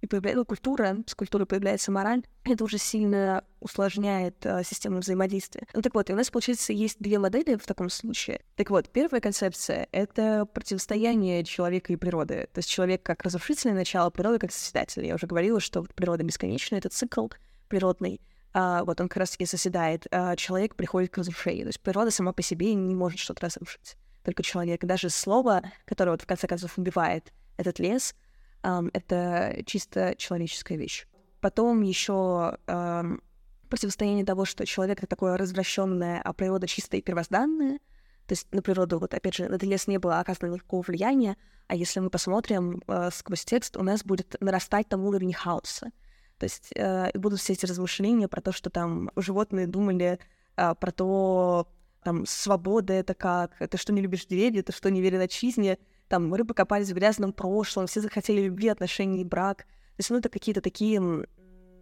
и 0.00 0.06
появляется 0.06 0.38
ну, 0.38 0.44
культура, 0.44 0.96
с 1.06 1.14
культурой 1.14 1.46
появляется 1.46 1.92
мораль, 1.92 2.22
это 2.44 2.64
уже 2.64 2.78
сильно 2.78 3.44
усложняет 3.60 4.44
э, 4.46 4.62
систему 4.64 4.98
взаимодействия. 4.98 5.66
Ну 5.74 5.82
так 5.82 5.94
вот, 5.94 6.08
и 6.08 6.12
у 6.12 6.16
нас, 6.16 6.30
получается, 6.30 6.72
есть 6.72 6.98
две 6.98 7.18
модели 7.18 7.56
в 7.56 7.66
таком 7.66 7.90
случае. 7.90 8.40
Так 8.56 8.70
вот, 8.70 8.88
первая 8.88 9.20
концепция— 9.20 9.88
это 9.92 10.46
противостояние 10.46 11.44
человека 11.44 11.92
и 11.92 11.96
природы. 11.96 12.48
То 12.52 12.58
есть 12.58 12.70
человек 12.70 13.02
как 13.02 13.22
разрушительное 13.22 13.76
начало, 13.76 14.10
природа 14.10 14.38
как 14.38 14.52
созидатель. 14.52 15.04
Я 15.04 15.14
уже 15.14 15.26
говорила, 15.26 15.60
что 15.60 15.82
природа 15.82 16.22
бесконечна, 16.22 16.76
это 16.76 16.88
цикл 16.88 17.28
природный, 17.68 18.20
а, 18.52 18.82
вот 18.84 19.00
он 19.00 19.08
как 19.08 19.18
раз-таки 19.18 19.46
соседает, 19.46 20.06
а 20.10 20.34
человек 20.34 20.74
приходит 20.74 21.10
к 21.10 21.18
разрушению. 21.18 21.64
То 21.64 21.68
есть 21.68 21.80
природа 21.80 22.10
сама 22.10 22.32
по 22.32 22.42
себе 22.42 22.74
не 22.74 22.94
может 22.94 23.20
что-то 23.20 23.42
разрушить. 23.42 23.96
Только 24.24 24.42
человек. 24.42 24.84
Даже 24.84 25.08
слово, 25.08 25.62
которое 25.84 26.12
вот 26.12 26.22
в 26.22 26.26
конце 26.26 26.46
концов 26.46 26.76
убивает 26.78 27.32
этот 27.58 27.78
лес— 27.78 28.14
это 28.62 29.62
чисто 29.66 30.14
человеческая 30.16 30.76
вещь. 30.76 31.06
Потом 31.40 31.80
еще 31.82 32.58
um, 32.66 33.22
противостояние 33.70 34.26
того, 34.26 34.44
что 34.44 34.66
человек 34.66 34.98
это 34.98 35.06
такое 35.06 35.36
развращенное, 35.38 36.20
а 36.22 36.32
природа 36.32 36.66
чистая 36.66 37.00
и 37.00 37.04
первозданная. 37.04 37.78
То 38.26 38.32
есть 38.32 38.52
на 38.52 38.62
природу, 38.62 38.98
вот 38.98 39.14
опять 39.14 39.34
же, 39.34 39.48
на 39.48 39.54
этот 39.54 39.62
лес 39.62 39.86
не 39.86 39.98
было 39.98 40.20
оказано 40.20 40.52
никакого 40.52 40.82
влияния, 40.82 41.36
а 41.66 41.74
если 41.74 42.00
мы 42.00 42.10
посмотрим 42.10 42.82
э, 42.86 43.10
сквозь 43.12 43.44
текст, 43.44 43.76
у 43.76 43.82
нас 43.82 44.04
будет 44.04 44.36
нарастать 44.40 44.88
там 44.88 45.04
уровень 45.04 45.32
хаоса. 45.32 45.90
То 46.38 46.44
есть 46.44 46.70
э, 46.74 47.10
будут 47.14 47.40
все 47.40 47.54
эти 47.54 47.66
размышления 47.66 48.28
про 48.28 48.40
то, 48.40 48.52
что 48.52 48.70
там 48.70 49.10
животные 49.16 49.66
думали 49.66 50.18
э, 50.56 50.74
про 50.74 50.90
то, 50.90 51.68
там, 52.02 52.26
свобода 52.26 52.92
это 52.92 53.14
как, 53.14 53.56
ты 53.58 53.76
что 53.76 53.92
не 53.92 54.00
любишь 54.00 54.26
деревья, 54.26 54.62
ты 54.62 54.72
что 54.72 54.90
не 54.90 55.00
веришь 55.00 55.20
отчизне, 55.20 55.78
там 56.10 56.34
рыбы 56.34 56.54
копались 56.54 56.90
в 56.90 56.94
грязном 56.94 57.32
прошлом, 57.32 57.86
все 57.86 58.00
захотели 58.00 58.42
любви, 58.42 58.68
отношений, 58.68 59.24
брак. 59.24 59.58
То 59.58 59.98
есть, 59.98 60.10
ну, 60.10 60.18
это 60.18 60.28
какие-то 60.28 60.60
такие... 60.60 61.00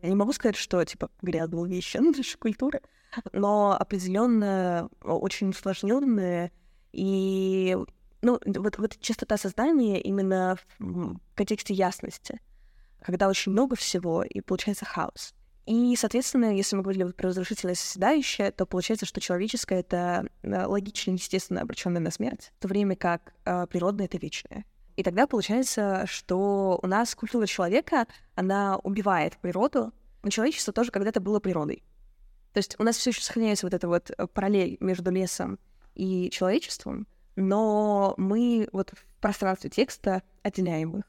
Я 0.03 0.09
не 0.09 0.15
могу 0.15 0.33
сказать, 0.35 0.55
что, 0.55 0.85
типа, 0.85 1.11
грязные 1.23 1.67
вещи 1.67 1.97
нашей 2.17 2.37
культуры, 2.37 2.83
но 3.33 3.75
определенно 3.81 4.91
очень 5.03 5.49
усложненные 5.49 6.53
и 6.93 7.77
ну, 8.21 8.39
вот, 8.45 8.79
вот 8.79 8.99
частота 9.01 9.39
сознания 9.39 10.01
именно 10.01 10.59
в 10.79 11.17
контексте 11.35 11.73
ясности, 11.73 12.41
когда 13.01 13.29
очень 13.29 13.53
много 13.53 13.77
всего, 13.77 14.23
и 14.25 14.43
получается 14.43 14.85
хаос. 14.85 15.35
И, 15.69 15.95
соответственно, 15.97 16.57
если 16.57 16.77
мы 16.77 16.83
говорили 16.83 17.13
про 17.13 17.29
разрушительное 17.29 17.75
созидающее, 17.75 18.51
то 18.53 18.65
получается, 18.65 19.05
что 19.05 19.21
человеческое— 19.21 19.81
это 19.81 20.27
э, 20.43 20.65
логично, 20.65 21.11
естественно, 21.11 21.61
обращенное 21.61 22.01
на 22.01 22.11
смерть, 22.11 22.53
в 22.57 22.63
то 22.63 22.69
время 22.69 22.97
как 22.97 23.35
э, 23.45 23.67
природное— 23.67 24.07
это 24.07 24.17
вечное. 24.17 24.65
И 24.97 25.03
тогда 25.03 25.27
получается, 25.27 26.07
что 26.07 26.81
у 26.83 26.87
нас 26.87 27.15
культура 27.15 27.47
человека, 27.47 28.07
она 28.35 28.79
убивает 28.79 29.37
природу, 29.43 29.93
но 30.23 30.31
человечество 30.31 30.73
тоже 30.73 30.91
когда-то 30.91 31.21
было 31.21 31.39
природой. 31.39 31.83
То 32.55 32.61
есть 32.61 32.75
у 32.79 32.83
нас 32.83 32.97
все 32.97 33.11
еще 33.11 33.21
сохраняется 33.21 33.67
вот 33.67 33.75
эта 33.75 33.89
вот 33.89 34.11
э, 34.11 34.27
параллель 34.27 34.79
между 34.81 35.11
лесом 35.11 35.59
и 35.95 36.31
человечеством, 36.31 37.07
но 37.37 38.15
мы 38.17 38.71
вот 38.73 38.93
в 38.93 39.21
пространстве 39.21 39.69
текста 39.69 40.23
отделяем 40.43 40.97
их 40.97 41.05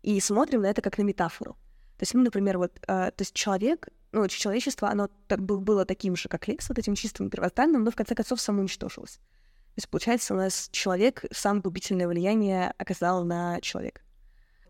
и 0.00 0.18
смотрим 0.18 0.62
на 0.62 0.66
это 0.70 0.80
как 0.80 0.96
на 0.96 1.02
метафору. 1.02 1.58
То 2.00 2.04
есть, 2.04 2.14
ну, 2.14 2.22
например, 2.22 2.56
вот, 2.56 2.72
э, 2.80 2.86
то 2.86 3.14
есть 3.18 3.34
человек, 3.34 3.88
ну, 4.12 4.26
человечество, 4.26 4.88
оно 4.88 5.10
так, 5.28 5.42
было 5.42 5.84
таким 5.84 6.16
же, 6.16 6.30
как 6.30 6.48
лес, 6.48 6.66
вот 6.70 6.78
этим 6.78 6.94
чистым 6.94 7.28
первозданным, 7.28 7.84
но 7.84 7.90
в 7.90 7.94
конце 7.94 8.14
концов 8.14 8.40
само 8.40 8.60
уничтожилось. 8.60 9.16
То 9.16 9.76
есть, 9.76 9.88
получается, 9.90 10.32
у 10.32 10.38
нас 10.38 10.70
человек, 10.72 11.26
сам 11.30 11.60
губительное 11.60 12.08
влияние 12.08 12.72
оказал 12.78 13.22
на 13.26 13.60
человека. 13.60 14.00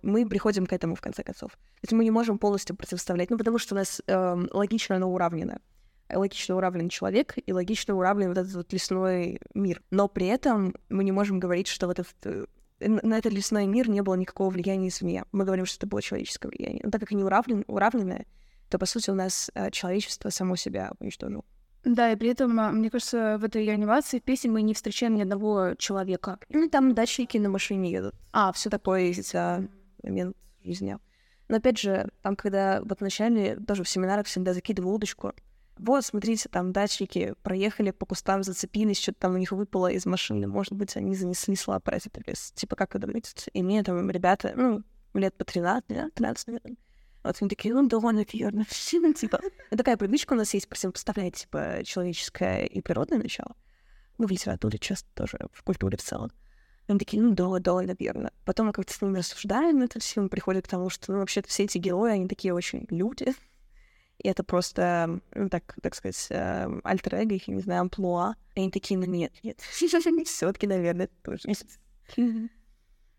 Мы 0.03 0.29
приходим 0.29 0.67
к 0.67 0.73
этому, 0.73 0.97
в 0.97 1.01
конце 1.01 1.23
концов. 1.23 1.53
То 1.53 1.83
есть 1.83 1.93
мы 1.93 2.03
не 2.03 2.11
можем 2.11 2.37
полностью 2.37 2.75
противоставлять, 2.75 3.31
ну, 3.31 3.39
потому 3.39 3.59
что 3.59 3.77
у 3.77 3.79
нас 3.79 4.03
э, 4.05 4.47
логично 4.51 4.97
оно 4.97 5.09
уравнено. 5.13 5.61
Логично 6.13 6.57
уравнен 6.57 6.89
человек 6.89 7.35
и 7.37 7.53
логично 7.53 7.95
уравнен 7.95 8.31
вот 8.31 8.39
этот 8.39 8.55
вот 8.55 8.73
лесной 8.73 9.41
мир. 9.55 9.81
Но 9.93 10.09
при 10.09 10.27
этом 10.27 10.75
мы 10.89 11.05
не 11.05 11.13
можем 11.13 11.39
говорить, 11.39 11.69
что 11.69 11.87
вот 11.87 12.01
этот 12.01 12.17
э, 12.25 12.47
на 12.81 13.19
этот 13.19 13.33
лесной 13.33 13.67
мир 13.67 13.89
не 13.89 14.03
было 14.03 14.15
никакого 14.15 14.51
влияния 14.51 14.89
извне. 14.89 15.25
Мы 15.33 15.45
говорим, 15.45 15.67
что 15.67 15.79
это 15.79 15.87
было 15.87 16.03
человеческое 16.03 16.49
влияние. 16.49 16.83
Но 16.85 16.91
так 16.91 17.01
как 17.01 17.13
они 17.13 17.23
уравнен, 17.23 17.65
уравненные, 17.67 18.27
то, 18.69 18.79
по 18.79 18.87
сути, 18.87 19.11
у 19.11 19.15
нас 19.15 19.51
э, 19.55 19.71
человечество 19.71 20.31
само 20.31 20.57
себя 20.57 20.93
уничтожило. 21.01 21.45
Да, 21.85 22.13
и 22.13 22.17
при 22.17 22.29
этом, 22.29 22.59
а, 22.61 22.71
мне 22.71 22.91
кажется, 22.91 23.39
в 23.39 23.45
этой 23.45 23.67
анимации 23.73 24.19
песен 24.19 24.53
мы 24.53 24.63
не 24.63 24.75
встречаем 24.75 25.15
ни 25.15 25.23
одного 25.23 25.75
человека. 25.77 26.39
Ну, 26.51 26.69
там 26.69 26.95
дачники 26.95 27.39
на 27.39 27.49
машине 27.49 27.91
едут. 27.91 28.15
А, 28.33 28.53
все 28.53 28.69
такое 28.69 29.13
за 29.15 29.67
момент 30.03 30.37
жизни. 30.63 30.99
Но 31.49 31.57
опять 31.57 31.79
же, 31.79 32.11
там, 32.23 32.37
когда 32.37 32.81
вот 32.85 33.01
вначале 33.01 33.57
тоже 33.57 33.83
в 33.83 33.89
семинарах 33.89 34.27
всегда 34.27 34.53
закидываю 34.53 34.95
удочку, 34.95 35.33
вот, 35.81 36.05
смотрите, 36.05 36.49
там 36.49 36.73
дачники 36.73 37.35
проехали 37.43 37.91
по 37.91 38.05
кустам, 38.05 38.43
зацепились, 38.43 39.01
что-то 39.01 39.21
там 39.21 39.35
у 39.35 39.39
них 39.39 39.53
выпало 39.53 39.91
из 39.91 40.05
машины, 40.05 40.47
может 40.47 40.75
быть, 40.75 40.97
они 40.97 41.15
занесли 41.15 41.57
слабо 41.57 41.93
этот 41.93 42.19
лес. 42.27 42.53
Типа, 42.55 42.77
как 42.77 42.95
вы 42.95 43.01
думаете? 43.01 43.51
И 43.55 43.63
мне 43.63 43.83
там 43.83 44.11
ребята, 44.11 44.53
ну, 44.55 44.83
лет 45.15 45.35
по 45.35 45.45
13, 45.45 45.89
да, 45.89 46.11
13, 46.15 46.47
наверное. 46.49 46.77
Вот 47.23 47.37
они 47.41 47.49
такие, 47.49 47.75
ну, 47.75 47.87
довольно 47.89 48.25
верно. 48.31 48.65
типа, 48.71 49.41
ну, 49.71 49.77
такая 49.77 49.97
привычка 49.97 50.35
у 50.35 50.37
нас 50.37 50.53
есть 50.53 50.69
противопоставлять, 50.69 51.37
типа, 51.37 51.81
человеческое 51.85 52.65
и 52.67 52.81
природное 52.83 53.19
начало. 53.19 53.57
Ну, 54.19 54.27
в 54.27 54.31
литературе 54.31 54.79
часто 54.79 55.09
тоже, 55.15 55.39
в 55.53 55.63
культуре 55.63 55.97
в 55.97 56.03
целом. 56.03 56.31
Они 56.89 56.99
такие, 56.99 57.23
ну, 57.23 57.33
да, 57.33 57.59
довольно 57.59 57.97
верно. 57.99 58.33
Потом 58.45 58.67
мы 58.67 58.73
как-то 58.73 58.93
с 58.93 59.01
ними 59.01 59.19
рассуждаем, 59.19 59.81
это 59.81 59.99
все, 59.99 60.21
мы 60.21 60.29
приходим 60.29 60.61
к 60.61 60.69
тому, 60.69 60.91
что, 60.91 61.13
ну, 61.13 61.21
вообще-то 61.21 61.49
все 61.49 61.65
эти 61.65 61.79
герои, 61.79 62.13
они 62.13 62.29
такие 62.29 62.53
очень 62.53 62.87
люди, 62.91 63.35
и 64.23 64.29
это 64.29 64.45
просто, 64.45 65.21
ну, 65.35 65.49
так, 65.49 65.77
так 65.83 65.95
сказать, 65.95 66.27
э, 66.31 66.69
альтер 66.85 67.15
эго 67.15 67.35
их, 67.35 67.49
не 67.49 67.61
знаю, 67.61 67.83
амплуа. 67.83 68.35
И 68.55 68.61
они 68.61 68.71
такие, 68.71 68.99
ну 68.99 69.07
нет, 69.07 69.33
нет, 69.43 69.61
все 70.25 70.53
таки 70.53 70.67
наверное, 70.67 71.09
тоже. 71.23 71.49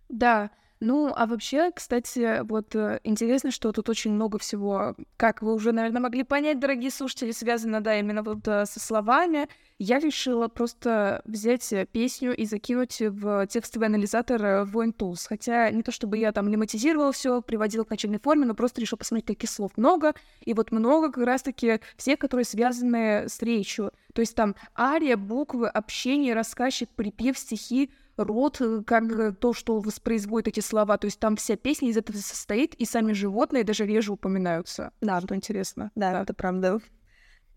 Да, 0.09 0.51
ну, 0.81 1.13
а 1.15 1.27
вообще, 1.27 1.71
кстати, 1.71 2.41
вот 2.41 2.75
э, 2.75 2.99
интересно, 3.03 3.51
что 3.51 3.71
тут 3.71 3.87
очень 3.87 4.11
много 4.11 4.39
всего, 4.39 4.95
как 5.15 5.43
вы 5.43 5.53
уже, 5.53 5.71
наверное, 5.73 6.01
могли 6.01 6.23
понять, 6.23 6.59
дорогие 6.59 6.89
слушатели, 6.89 7.31
связано, 7.31 7.81
да, 7.81 7.99
именно 7.99 8.23
вот 8.23 8.47
э, 8.47 8.65
со 8.65 8.79
словами. 8.79 9.47
Я 9.77 9.99
решила 9.99 10.47
просто 10.47 11.21
взять 11.25 11.71
э, 11.71 11.85
песню 11.85 12.35
и 12.35 12.45
закинуть 12.45 12.99
в 12.99 13.45
текстовый 13.45 13.89
анализатор 13.89 14.41
Voin 14.41 14.91
Tools. 14.91 15.27
Хотя 15.29 15.69
не 15.69 15.83
то 15.83 15.91
чтобы 15.91 16.17
я 16.17 16.31
там 16.31 16.49
лематизировала 16.49 17.11
все, 17.11 17.43
приводила 17.43 17.83
к 17.83 17.91
начальной 17.91 18.19
форме, 18.19 18.47
но 18.47 18.55
просто 18.55 18.81
решила 18.81 18.97
посмотреть, 18.97 19.27
каких 19.27 19.51
слов 19.51 19.73
много. 19.77 20.15
И 20.43 20.55
вот 20.55 20.71
много 20.71 21.11
как 21.11 21.25
раз-таки 21.25 21.79
все, 21.95 22.17
которые 22.17 22.45
связаны 22.45 23.29
с 23.29 23.39
речью. 23.43 23.91
То 24.15 24.21
есть 24.21 24.35
там 24.35 24.55
ария, 24.75 25.15
буквы, 25.15 25.67
общение, 25.67 26.33
рассказчик, 26.33 26.89
припев, 26.89 27.37
стихи, 27.37 27.91
род, 28.23 28.57
э, 28.61 28.83
как 28.85 29.37
то, 29.37 29.53
что 29.53 29.79
воспроизводит 29.79 30.49
эти 30.49 30.59
слова. 30.59 30.97
То 30.97 31.05
есть 31.05 31.19
там 31.19 31.35
вся 31.35 31.55
песня 31.55 31.89
из 31.89 31.97
этого 31.97 32.17
состоит, 32.17 32.75
и 32.75 32.85
сами 32.85 33.13
животные 33.13 33.63
даже 33.63 33.85
реже 33.85 34.13
упоминаются. 34.13 34.91
Да, 35.01 35.21
что 35.21 35.35
интересно. 35.35 35.91
Да, 35.95 36.11
да, 36.11 36.21
это 36.23 36.33
правда. 36.33 36.79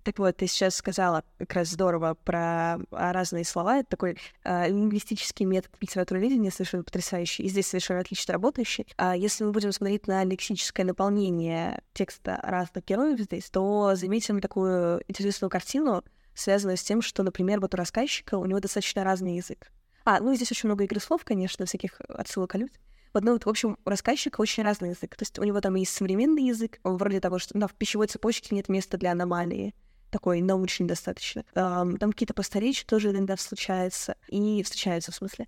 Так 0.04 0.18
вот, 0.18 0.36
ты 0.36 0.46
сейчас 0.46 0.76
сказала 0.76 1.24
как 1.38 1.54
раз 1.54 1.68
здорово 1.68 2.14
про 2.24 2.74
а, 2.90 3.12
разные 3.14 3.44
слова. 3.44 3.78
Это 3.78 3.88
такой 3.88 4.18
э, 4.44 4.68
лингвистический 4.68 5.46
метод 5.46 5.72
литературоведения 5.80 6.50
совершенно 6.50 6.84
потрясающий, 6.84 7.42
и 7.42 7.48
здесь 7.48 7.68
совершенно 7.68 8.00
отлично 8.00 8.34
работающий. 8.34 8.86
А 8.98 9.16
если 9.16 9.44
мы 9.44 9.52
будем 9.52 9.72
смотреть 9.72 10.06
на 10.06 10.22
лексическое 10.24 10.84
наполнение 10.84 11.80
текста 11.94 12.38
разных 12.42 12.84
героев 12.84 13.18
здесь, 13.18 13.48
то 13.48 13.94
заметим 13.94 14.42
такую 14.42 15.02
интересную 15.08 15.48
картину, 15.48 16.04
связанную 16.34 16.76
с 16.76 16.82
тем, 16.82 17.00
что, 17.00 17.22
например, 17.22 17.60
вот 17.60 17.72
у 17.72 17.76
рассказчика 17.78 18.36
у 18.36 18.44
него 18.44 18.60
достаточно 18.60 19.04
разный 19.04 19.36
язык. 19.36 19.70
А, 20.05 20.20
ну 20.20 20.34
здесь 20.34 20.50
очень 20.50 20.68
много 20.68 20.84
игры 20.84 21.00
слов, 21.00 21.24
конечно, 21.24 21.66
всяких 21.66 22.00
отсылок 22.09 22.55
алют. 22.55 22.72
Вот, 23.14 23.22
ну, 23.22 23.32
вот, 23.32 23.46
в 23.46 23.48
общем, 23.48 23.78
у 23.84 23.90
рассказчика 23.90 24.40
очень 24.40 24.64
разный 24.64 24.90
язык. 24.90 25.16
То 25.16 25.22
есть 25.22 25.38
у 25.38 25.44
него 25.44 25.61
там 25.61 25.76
есть 25.76 25.94
современный 25.94 26.48
язык, 26.48 26.80
вроде 26.82 27.20
того, 27.20 27.38
что 27.38 27.57
да, 27.57 27.68
в 27.68 27.74
пищевой 27.74 28.09
цепочке 28.09 28.55
нет 28.55 28.68
места 28.68 28.98
для 28.98 29.12
аномалии. 29.12 29.72
Такой 30.11 30.40
научный 30.42 30.86
достаточно. 30.86 31.44
Um, 31.55 31.96
там 31.98 32.12
какие-то 32.12 32.34
просторечия 32.34 32.86
тоже 32.86 33.11
иногда 33.11 33.36
случаются. 33.36 34.16
И 34.28 34.62
встречаются, 34.64 35.12
в 35.12 35.14
смысле. 35.14 35.46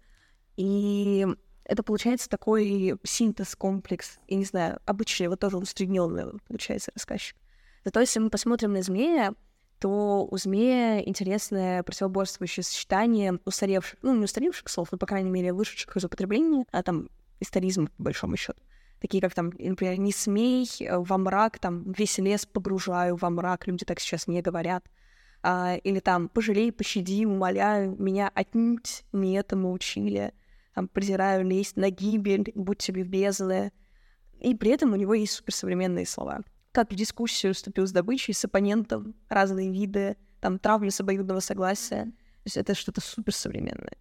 И 0.57 1.26
это 1.64 1.82
получается 1.82 2.28
такой 2.28 2.94
синтез, 3.02 3.57
комплекс. 3.57 4.18
Я 4.28 4.36
не 4.36 4.44
знаю, 4.44 4.78
обычный, 4.86 5.26
вот 5.26 5.40
тоже 5.40 5.57
усредненный 5.57 6.38
получается 6.46 6.92
рассказчик. 6.94 7.36
Зато 7.84 8.00
если 8.00 8.20
мы 8.20 8.30
посмотрим 8.30 8.72
на 8.72 8.82
змея, 8.82 9.34
то 9.78 10.26
у 10.30 10.36
змея 10.36 11.00
интересное 11.00 11.82
противоборствующее 11.82 12.64
сочетание 12.64 13.38
устаревших, 13.44 13.98
ну, 14.02 14.14
не 14.14 14.24
устаревших 14.24 14.68
слов, 14.68 14.88
но, 14.92 14.98
по 14.98 15.06
крайней 15.06 15.30
мере, 15.30 15.52
вышедших 15.52 15.96
из 15.96 16.04
употребления, 16.04 16.64
а 16.72 16.82
там 16.82 17.08
историзм, 17.40 17.88
по 17.96 18.04
большому 18.04 18.36
счету. 18.36 18.60
Такие 19.00 19.20
как 19.20 19.34
там, 19.34 19.52
например, 19.58 19.98
«не 19.98 20.12
смей 20.12 20.68
во 20.80 21.18
мрак», 21.18 21.58
там 21.58 21.92
«весь 21.92 22.16
лес 22.18 22.46
погружаю 22.46 23.16
во 23.16 23.28
мрак», 23.28 23.66
люди 23.66 23.84
так 23.84 24.00
сейчас 24.00 24.26
не 24.26 24.40
говорят. 24.40 24.86
А, 25.42 25.76
или 25.84 26.00
там 26.00 26.28
«пожалей, 26.28 26.72
пощади, 26.72 27.26
умоляю, 27.26 27.94
меня 27.98 28.30
отнюдь 28.34 29.04
не 29.12 29.34
этому 29.34 29.72
учили», 29.72 30.32
там 30.74 30.88
«презираю 30.88 31.46
лезть 31.46 31.76
на 31.76 31.90
гибель, 31.90 32.52
будь 32.54 32.78
тебе 32.78 33.02
бездны». 33.02 33.72
И 34.40 34.54
при 34.54 34.70
этом 34.70 34.92
у 34.92 34.96
него 34.96 35.14
есть 35.14 35.34
суперсовременные 35.34 36.06
слова. 36.06 36.40
Как 36.76 36.92
в 36.92 36.94
дискуссию 36.94 37.54
вступил 37.54 37.86
с 37.86 37.90
добычей, 37.90 38.34
с 38.34 38.44
оппонентом, 38.44 39.14
разные 39.30 39.72
виды, 39.72 40.18
там 40.42 40.58
травли 40.58 40.90
с 40.90 41.00
обоюдного 41.00 41.40
согласия. 41.40 42.04
То 42.04 42.42
есть 42.44 42.58
это 42.58 42.74
что-то 42.74 43.00
суперсовременное. 43.00 43.96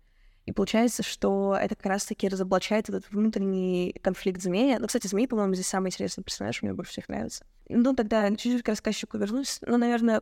И 0.45 0.51
получается, 0.51 1.01
что 1.01 1.57
это 1.57 1.75
как 1.75 1.85
раз-таки 1.85 2.27
разоблачает 2.27 2.89
этот 2.89 3.09
внутренний 3.11 3.95
конфликт 4.03 4.41
змея. 4.41 4.79
Ну, 4.79 4.87
кстати, 4.87 5.07
змей, 5.07 5.25
по-моему, 5.25 5.53
здесь 5.53 5.67
самый 5.67 5.87
интересный 5.87 6.25
персонаж, 6.25 6.61
мне 6.61 6.73
больше 6.73 6.91
всех 6.91 7.07
нравится. 7.07 7.45
Ну, 7.69 7.95
тогда 7.95 8.29
чуть-чуть 8.31 8.61
к 8.61 8.67
рассказчику 8.67 9.17
вернусь. 9.17 9.59
Ну, 9.61 9.77
наверное, 9.77 10.21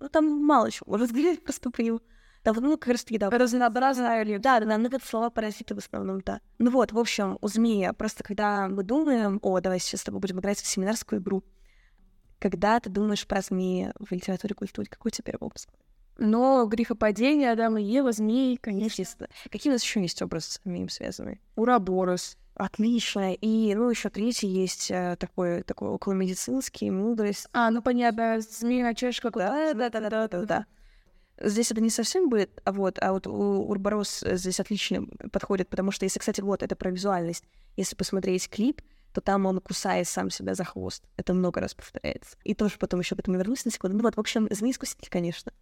ну, 0.00 0.08
там 0.08 0.24
мало 0.24 0.70
чего 0.70 0.92
можно 0.92 1.06
сказать 1.06 1.44
просто 1.44 1.70
по 1.70 1.82
нему. 1.82 2.00
Да, 2.44 2.54
ну, 2.54 2.78
как 2.78 2.92
раз 2.92 3.04
таки, 3.04 3.18
да. 3.18 3.28
Разнообразная 3.28 4.22
ли? 4.22 4.38
Да, 4.38 4.58
да, 4.60 4.78
ну, 4.78 4.86
это 4.86 5.04
слова 5.04 5.28
паразиты 5.28 5.74
в 5.74 5.78
основном, 5.78 6.22
да. 6.22 6.40
Ну 6.56 6.70
вот, 6.70 6.92
в 6.92 6.98
общем, 6.98 7.36
у 7.42 7.48
змея, 7.48 7.92
просто 7.92 8.24
когда 8.24 8.68
мы 8.68 8.84
думаем, 8.84 9.38
о, 9.42 9.60
давай 9.60 9.80
сейчас 9.80 10.00
с 10.00 10.04
тобой 10.04 10.22
будем 10.22 10.40
играть 10.40 10.58
в 10.58 10.66
семинарскую 10.66 11.20
игру, 11.20 11.44
когда 12.38 12.80
ты 12.80 12.90
думаешь 12.90 13.26
про 13.26 13.40
змея 13.40 13.92
в 13.98 14.12
литературе 14.12 14.54
культуре, 14.54 14.88
какой 14.88 15.10
теперь 15.10 15.36
образ? 15.40 15.66
Но 16.18 16.66
грехопадение 16.66 17.52
Адама 17.52 17.80
и 17.80 17.84
Ева, 17.84 18.10
змеи, 18.10 18.56
конечно. 18.56 19.02
Естественно. 19.02 19.28
Какие 19.50 19.70
у 19.70 19.74
нас 19.74 19.82
еще 19.82 20.02
есть 20.02 20.20
образы 20.20 20.50
с 20.50 20.60
змеем 20.64 20.88
связаны? 20.88 21.40
Ураборос. 21.54 22.36
Отлично. 22.54 23.34
И, 23.34 23.72
ну, 23.76 23.88
еще 23.88 24.10
третий 24.10 24.48
есть 24.48 24.90
э, 24.90 25.16
такой, 25.20 25.62
такой 25.62 25.90
околомедицинский, 25.90 26.90
мудрость. 26.90 27.46
А, 27.52 27.70
ну 27.70 27.82
понятно, 27.82 28.40
змея 28.40 28.94
чашка. 28.94 29.30
Да, 29.30 29.74
да, 29.74 29.90
да, 29.90 30.10
да, 30.10 30.28
да, 30.28 30.44
да. 30.44 30.66
Здесь 31.40 31.70
это 31.70 31.80
не 31.80 31.90
совсем 31.90 32.28
будет, 32.28 32.60
а 32.64 32.72
вот, 32.72 32.98
а 33.00 33.12
вот 33.12 33.28
у 33.28 33.62
Урборос 33.68 34.24
здесь 34.26 34.58
отлично 34.58 35.06
подходит, 35.30 35.68
потому 35.68 35.92
что 35.92 36.04
если, 36.04 36.18
кстати, 36.18 36.40
вот 36.40 36.64
это 36.64 36.74
про 36.74 36.90
визуальность, 36.90 37.44
если 37.76 37.94
посмотреть 37.94 38.50
клип, 38.50 38.82
то 39.12 39.20
там 39.20 39.46
он 39.46 39.60
кусает 39.60 40.06
сам 40.08 40.30
себя 40.30 40.54
за 40.54 40.64
хвост. 40.64 41.04
Это 41.16 41.34
много 41.34 41.60
раз 41.60 41.74
повторяется. 41.74 42.36
И 42.44 42.54
тоже 42.54 42.76
потом 42.78 43.00
еще 43.00 43.16
к 43.16 43.20
этому 43.20 43.38
вернусь 43.38 43.64
на 43.64 43.70
секунду. 43.70 43.96
Ну 43.96 44.02
вот, 44.02 44.16
в 44.16 44.20
общем, 44.20 44.48
змеи-искуситель, 44.50 45.08
конечно. 45.08 45.52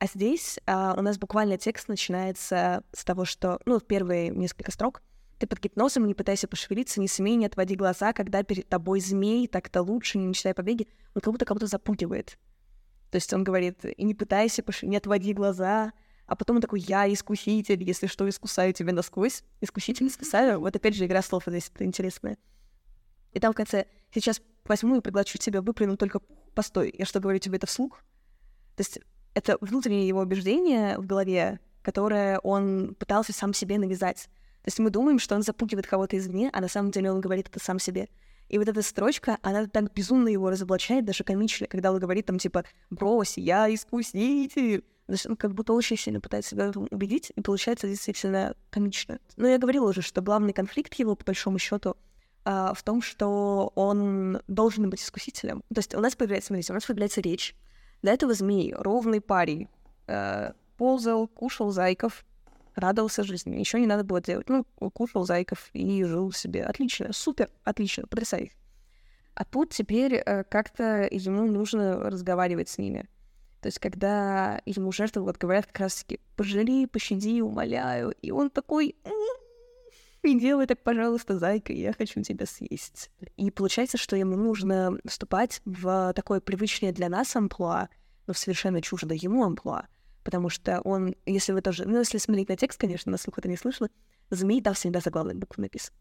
А 0.00 0.06
здесь 0.06 0.60
а, 0.66 0.94
у 0.96 1.02
нас 1.02 1.18
буквально 1.18 1.58
текст 1.58 1.88
начинается 1.88 2.84
с 2.92 3.04
того, 3.04 3.24
что, 3.24 3.60
ну, 3.66 3.80
первые 3.80 4.30
несколько 4.30 4.70
строк. 4.70 5.02
Ты 5.38 5.46
под 5.46 5.60
гипнозом, 5.60 6.06
не 6.06 6.14
пытайся 6.14 6.48
пошевелиться, 6.48 7.00
не 7.00 7.08
смей, 7.08 7.36
не 7.36 7.46
отводи 7.46 7.74
глаза, 7.74 8.12
когда 8.12 8.42
перед 8.42 8.68
тобой 8.68 9.00
змей, 9.00 9.48
так-то 9.48 9.82
лучше, 9.82 10.18
не 10.18 10.26
мечтай 10.26 10.54
побеги. 10.54 10.88
Он 11.14 11.20
как 11.20 11.32
будто 11.32 11.44
кого-то 11.44 11.66
запугивает. 11.66 12.38
То 13.10 13.16
есть 13.16 13.32
он 13.32 13.42
говорит, 13.44 13.84
и 13.84 14.04
не 14.04 14.14
пытайся, 14.14 14.62
пош... 14.62 14.82
не 14.82 14.96
отводи 14.96 15.32
глаза, 15.32 15.92
а 16.26 16.36
потом 16.36 16.56
он 16.56 16.62
такой, 16.62 16.80
я 16.80 17.10
искуситель, 17.12 17.82
если 17.82 18.06
что, 18.06 18.28
искусаю 18.28 18.72
тебя 18.74 18.92
насквозь. 18.92 19.42
Искуситель, 19.62 20.08
искусаю. 20.08 20.60
Вот 20.60 20.76
опять 20.76 20.94
же 20.94 21.06
игра 21.06 21.22
слов 21.22 21.44
здесь 21.46 21.72
интересная. 21.78 22.36
И 23.32 23.40
там 23.40 23.52
в 23.52 23.56
конце, 23.56 23.86
сейчас 24.12 24.40
возьму 24.64 24.96
и 24.96 25.00
приглашу 25.00 25.38
тебя, 25.38 25.62
выплюну 25.62 25.96
только 25.96 26.20
постой. 26.54 26.94
Я 26.96 27.04
что, 27.04 27.20
говорю 27.20 27.38
тебе 27.38 27.56
это 27.56 27.66
вслух? 27.66 28.00
То 28.76 28.80
есть 28.80 29.00
это 29.34 29.58
внутреннее 29.60 30.06
его 30.06 30.20
убеждение 30.20 30.98
в 30.98 31.06
голове, 31.06 31.60
которое 31.82 32.38
он 32.40 32.94
пытался 32.98 33.32
сам 33.32 33.54
себе 33.54 33.78
навязать. 33.78 34.28
То 34.62 34.68
есть 34.68 34.78
мы 34.78 34.90
думаем, 34.90 35.18
что 35.18 35.34
он 35.34 35.42
запугивает 35.42 35.86
кого-то 35.86 36.16
извне, 36.18 36.50
а 36.52 36.60
на 36.60 36.68
самом 36.68 36.90
деле 36.90 37.10
он 37.10 37.20
говорит 37.20 37.48
это 37.48 37.64
сам 37.64 37.78
себе. 37.78 38.08
И 38.48 38.58
вот 38.58 38.68
эта 38.68 38.82
строчка, 38.82 39.38
она 39.42 39.66
так 39.66 39.92
безумно 39.92 40.28
его 40.28 40.50
разоблачает, 40.50 41.04
даже 41.04 41.22
комично, 41.22 41.66
когда 41.66 41.92
он 41.92 41.98
говорит 41.98 42.26
там 42.26 42.38
типа 42.38 42.64
«брось, 42.90 43.36
я 43.36 43.72
искуситель». 43.72 44.84
Он 45.26 45.36
как 45.36 45.54
будто 45.54 45.72
очень 45.72 45.96
сильно 45.96 46.20
пытается 46.20 46.50
себя 46.50 46.70
убедить, 46.90 47.32
и 47.34 47.40
получается 47.40 47.88
действительно 47.88 48.54
комично. 48.68 49.20
Но 49.36 49.48
я 49.48 49.56
говорила 49.56 49.88
уже, 49.88 50.02
что 50.02 50.20
главный 50.20 50.52
конфликт 50.52 50.92
его, 50.94 51.14
по 51.14 51.24
большому 51.24 51.58
счету, 51.58 51.96
а, 52.50 52.72
в 52.72 52.82
том, 52.82 53.02
что 53.02 53.72
он 53.74 54.40
должен 54.48 54.88
быть 54.88 55.02
искусителем. 55.02 55.62
То 55.68 55.80
есть 55.80 55.94
у 55.94 56.00
нас 56.00 56.16
появляется, 56.16 56.46
смотрите, 56.46 56.72
у 56.72 56.76
нас 56.76 56.86
появляется 56.86 57.20
речь, 57.20 57.54
до 58.00 58.10
этого 58.10 58.32
змей, 58.32 58.72
ровный 58.72 59.20
парень, 59.20 59.68
э, 60.06 60.52
ползал, 60.78 61.28
кушал 61.28 61.72
зайков, 61.72 62.24
радовался 62.74 63.22
жизни. 63.22 63.54
Ничего 63.54 63.80
не 63.80 63.86
надо 63.86 64.02
было 64.02 64.22
делать. 64.22 64.48
Ну, 64.48 64.64
кушал 64.94 65.26
зайков 65.26 65.68
и 65.74 66.02
жил 66.04 66.32
себе. 66.32 66.64
Отлично, 66.64 67.12
супер, 67.12 67.50
отлично, 67.64 68.06
потрясающе. 68.06 68.54
А 69.34 69.44
тут 69.44 69.74
теперь 69.74 70.14
э, 70.14 70.42
как-то 70.44 71.06
ему 71.10 71.46
нужно 71.48 72.08
разговаривать 72.08 72.70
с 72.70 72.78
ними. 72.78 73.10
То 73.60 73.66
есть, 73.66 73.78
когда 73.78 74.62
ему 74.64 74.90
жертвы 74.90 75.20
вот 75.20 75.36
говорят 75.36 75.66
как 75.66 75.80
раз-таки 75.80 76.18
«пожалей, 76.34 76.86
пощади, 76.86 77.42
умоляю», 77.42 78.14
и 78.22 78.30
он 78.30 78.48
такой 78.48 78.96
не 80.22 80.40
делай 80.40 80.66
так, 80.66 80.82
пожалуйста, 80.82 81.38
зайка, 81.38 81.72
я 81.72 81.92
хочу 81.92 82.22
тебя 82.22 82.46
съесть. 82.46 83.10
И 83.36 83.50
получается, 83.50 83.98
что 83.98 84.16
ему 84.16 84.36
нужно 84.36 84.98
вступать 85.04 85.60
в 85.64 86.12
такое 86.14 86.40
привычное 86.40 86.92
для 86.92 87.08
нас 87.08 87.34
амплуа, 87.36 87.88
но 88.26 88.34
совершенно 88.34 88.82
чуждо 88.82 89.14
ему 89.14 89.44
амплуа, 89.44 89.86
потому 90.24 90.48
что 90.48 90.80
он, 90.80 91.14
если 91.24 91.52
вы 91.52 91.62
тоже, 91.62 91.86
ну, 91.86 91.98
если 91.98 92.18
смотреть 92.18 92.48
на 92.48 92.56
текст, 92.56 92.80
конечно, 92.80 93.10
на 93.10 93.18
слух 93.18 93.38
это 93.38 93.48
не 93.48 93.56
слышно, 93.56 93.90
змей 94.30 94.60
там 94.60 94.74
всегда 94.74 95.00
за 95.00 95.10
главной 95.10 95.34
буквой 95.34 95.64
написан. 95.64 95.94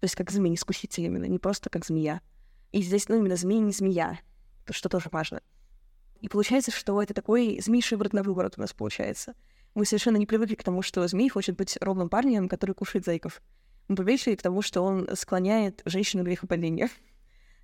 То 0.00 0.04
есть 0.04 0.14
как 0.14 0.30
змей, 0.30 0.54
искуситель 0.54 1.04
именно, 1.04 1.24
не 1.24 1.38
просто 1.38 1.70
как 1.70 1.84
змея. 1.84 2.20
И 2.72 2.82
здесь, 2.82 3.08
ну, 3.08 3.16
именно 3.16 3.36
змей, 3.36 3.60
не 3.60 3.72
змея, 3.72 4.18
что 4.70 4.88
тоже 4.88 5.08
важно. 5.10 5.42
И 6.20 6.28
получается, 6.28 6.70
что 6.70 7.02
это 7.02 7.14
такой 7.14 7.60
змей 7.60 7.82
шиворот 7.82 8.12
на 8.12 8.22
выворот 8.22 8.54
у 8.56 8.60
нас 8.60 8.72
получается. 8.72 9.34
Мы 9.76 9.84
совершенно 9.84 10.16
не 10.16 10.26
привыкли 10.26 10.56
к 10.56 10.64
тому, 10.64 10.82
что 10.82 11.06
змей 11.06 11.28
хочет 11.28 11.56
быть 11.56 11.78
ровным 11.80 12.08
парнем, 12.08 12.48
который 12.48 12.74
кушает 12.74 13.04
зайков 13.04 13.40
мы 13.88 13.96
привыкли 13.96 14.34
к 14.34 14.42
тому, 14.42 14.62
что 14.62 14.82
он 14.82 15.08
склоняет 15.14 15.82
женщину 15.84 16.22
к 16.22 16.26
грехопадению. 16.26 16.88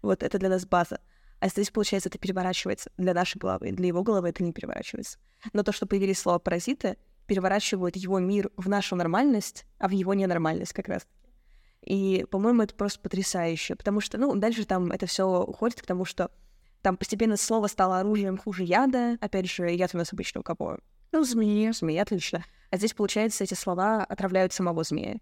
Вот 0.03 0.25
это 0.25 0.39
для 0.39 0.49
нас 0.49 0.67
база. 0.67 1.01
А 1.39 1.49
здесь, 1.49 1.71
получается, 1.71 2.09
это 2.09 2.19
переворачивается 2.19 2.91
для 2.97 3.15
нашей 3.15 3.39
головы. 3.39 3.71
Для 3.71 3.87
его 3.87 4.03
головы 4.03 4.29
это 4.29 4.43
не 4.43 4.53
переворачивается. 4.53 5.19
Но 5.53 5.63
то, 5.63 5.71
что 5.71 5.87
появились 5.87 6.19
слова 6.19 6.41
«паразиты», 6.41 6.97
переворачивают 7.29 7.95
его 7.95 8.19
мир 8.19 8.51
в 8.57 8.69
нашу 8.69 8.97
нормальность, 8.97 9.65
а 9.79 9.87
в 9.87 9.93
его 9.93 10.13
ненормальность 10.13 10.73
как 10.73 10.89
раз. 10.89 11.07
И, 11.83 12.27
по-моему, 12.33 12.63
это 12.63 12.75
просто 12.75 13.01
потрясающе, 13.01 13.77
потому 13.77 14.01
что, 14.01 14.19
ну, 14.19 14.35
дальше 14.35 14.65
там 14.65 14.91
это 14.91 15.07
все 15.07 15.25
уходит 15.25 15.81
к 15.81 15.87
тому, 15.87 16.05
что 16.05 16.33
там 16.81 16.97
постепенно 16.97 17.37
слово 17.37 17.69
стало 17.69 18.01
оружием 18.01 18.39
хуже 18.39 18.65
яда. 18.65 19.17
Опять 19.21 19.49
же, 19.49 19.71
яд 19.71 19.95
у 19.95 19.99
нас 19.99 20.13
обычно 20.13 20.41
у 20.41 20.43
кого? 20.43 20.79
Ну, 21.13 21.25
змеи. 21.25 21.71
Змеи, 21.73 21.99
отлично. 21.99 22.45
А 22.71 22.79
здесь, 22.79 22.95
получается, 22.95 23.45
эти 23.45 23.55
слова 23.55 24.03
отравляют 24.03 24.53
самого 24.53 24.83
змея. 24.83 25.19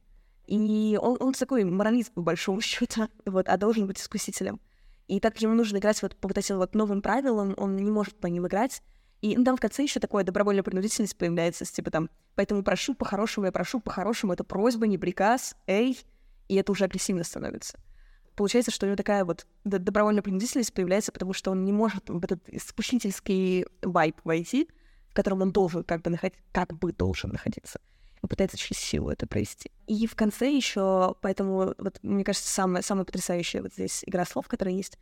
И 0.47 0.99
он, 1.01 1.16
он 1.20 1.32
такой 1.32 1.64
моралист, 1.64 2.12
по 2.12 2.22
большому 2.22 2.61
счету, 2.61 3.09
вот, 3.26 3.49
а 3.49 3.57
должен 3.57 3.86
быть 3.86 4.01
искусителем. 4.01 4.61
И 5.09 5.18
так 5.18 5.41
ему 5.43 5.55
нужно 5.55 5.78
играть 5.78 6.01
вот 6.03 6.16
по 6.16 6.28
вот 6.28 6.38
этим 6.38 6.59
вот 6.59 6.74
новым 6.74 7.03
правилам, 7.03 7.55
он 7.57 7.76
не 7.76 7.91
может 7.91 8.14
по 8.14 8.28
ним 8.28 8.47
играть. 8.47 8.82
И 9.20 9.36
ну, 9.36 9.45
там 9.45 9.57
в 9.57 9.61
конце 9.61 9.82
еще 9.82 10.01
такое 10.01 10.24
добровольная 10.24 10.62
принудительность 10.62 11.16
появляется, 11.16 11.64
типа 11.64 11.91
там, 11.91 12.09
поэтому 12.36 12.62
прошу 12.62 12.95
по-хорошему, 12.95 13.47
я 13.47 13.53
прошу 13.53 13.80
по-хорошему, 13.80 14.32
это 14.32 14.45
просьба, 14.45 14.86
не 14.86 14.97
приказ, 14.97 15.57
эй, 15.66 15.99
и 16.49 16.55
это 16.55 16.72
уже 16.72 16.84
агрессивно 16.84 17.24
становится. 17.24 17.78
Получается, 18.34 18.70
что 18.70 18.86
у 18.86 18.88
него 18.88 18.97
такая 18.97 19.24
вот 19.24 19.47
добровольная 19.64 20.22
принудительность 20.22 20.72
появляется, 20.72 21.12
потому 21.12 21.32
что 21.32 21.51
он 21.51 21.64
не 21.64 21.72
может 21.72 22.09
в 22.09 22.24
этот 22.24 22.49
искусительский 22.49 23.66
вайп 23.82 24.16
войти, 24.24 24.68
в 25.11 25.15
котором 25.15 25.43
он 25.43 25.53
должен 25.53 25.85
как 25.85 26.03
бы 26.03 26.11
находиться, 26.11 26.43
как 26.53 26.73
бы 26.73 26.93
должен 26.93 27.31
находиться 27.31 27.81
и 28.23 28.27
пытается 28.27 28.57
через 28.57 28.79
силу 28.79 29.11
это 29.11 29.27
провести. 29.27 29.71
И 29.87 30.07
в 30.07 30.15
конце 30.15 30.51
еще, 30.51 31.15
поэтому, 31.21 31.75
вот, 31.79 31.99
мне 32.03 32.25
кажется, 32.25 32.53
самая, 32.53 32.83
самая 32.83 33.05
потрясающая 33.05 33.63
вот 33.63 33.73
здесь 33.73 34.03
игра 34.07 34.25
слов, 34.25 34.47
которая 34.47 34.75
есть, 34.75 34.99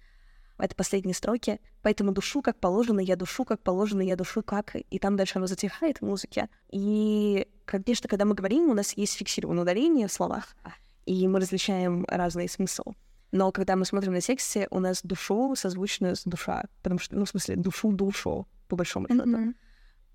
это 0.59 0.75
последние 0.75 1.15
строки, 1.15 1.61
поэтому 1.83 2.13
душу 2.13 2.43
как 2.43 2.59
положено, 2.59 2.99
я 2.99 3.15
душу 3.15 3.45
как 3.45 3.61
положено, 3.63 4.01
я 4.01 4.17
душу 4.17 4.43
как, 4.43 4.75
и 4.75 4.99
там 4.99 5.17
дальше 5.17 5.39
оно 5.39 5.47
затихает 5.47 5.99
в 5.99 6.03
музыке. 6.03 6.49
И, 6.71 7.47
конечно, 7.65 8.09
когда 8.09 8.25
мы 8.25 8.35
говорим, 8.35 8.69
у 8.69 8.75
нас 8.75 8.97
есть 8.97 9.15
фиксированное 9.15 9.63
ударение 9.63 10.09
в 10.09 10.13
словах, 10.13 10.57
и 11.07 11.29
мы 11.29 11.41
различаем 11.41 12.05
разные 12.09 12.49
смыслы. 12.49 12.95
Но 13.31 13.53
когда 13.53 13.77
мы 13.77 13.85
смотрим 13.85 14.15
на 14.15 14.21
тексте, 14.21 14.67
у 14.71 14.81
нас 14.81 15.03
душу 15.03 15.55
созвучно 15.55 16.15
с 16.17 16.25
душа, 16.25 16.65
потому 16.83 16.99
что, 16.99 17.15
ну, 17.15 17.25
в 17.25 17.29
смысле, 17.29 17.57
душу-душу, 17.57 18.49
по 18.69 18.77
большому 18.77 19.07
счету. 19.07 19.23
Mm-hmm. 19.23 19.55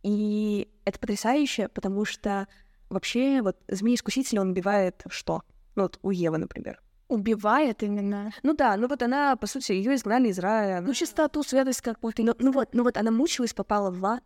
И 0.04 0.70
это 0.86 1.00
потрясающе, 1.00 1.70
потому 1.70 2.06
что 2.06 2.48
вообще 2.90 3.42
вот 3.42 3.58
змей-искуситель, 3.68 4.40
он 4.40 4.52
убивает 4.52 5.04
что? 5.10 5.44
Ну, 5.76 5.84
вот 5.84 5.98
у 6.04 6.12
Евы, 6.12 6.38
например. 6.38 6.82
Убивает 7.08 7.84
именно. 7.84 8.32
Ну 8.44 8.54
да, 8.56 8.76
ну 8.78 8.88
вот 8.88 9.02
она, 9.02 9.36
по 9.36 9.48
сути, 9.48 9.72
ее 9.72 9.96
изгнали 9.96 10.30
из 10.30 10.40
рая. 10.40 10.82
Ну, 10.82 10.94
чистоту, 10.94 11.44
святость 11.44 11.82
как 11.82 12.00
будто. 12.00 12.22
Ну, 12.24 12.36
ну 12.40 12.52
вот, 12.52 12.74
ну 12.74 12.84
вот 12.84 12.98
она 12.98 13.12
мучилась, 13.12 13.54
попала 13.54 13.92
в 13.92 14.06
ад, 14.06 14.24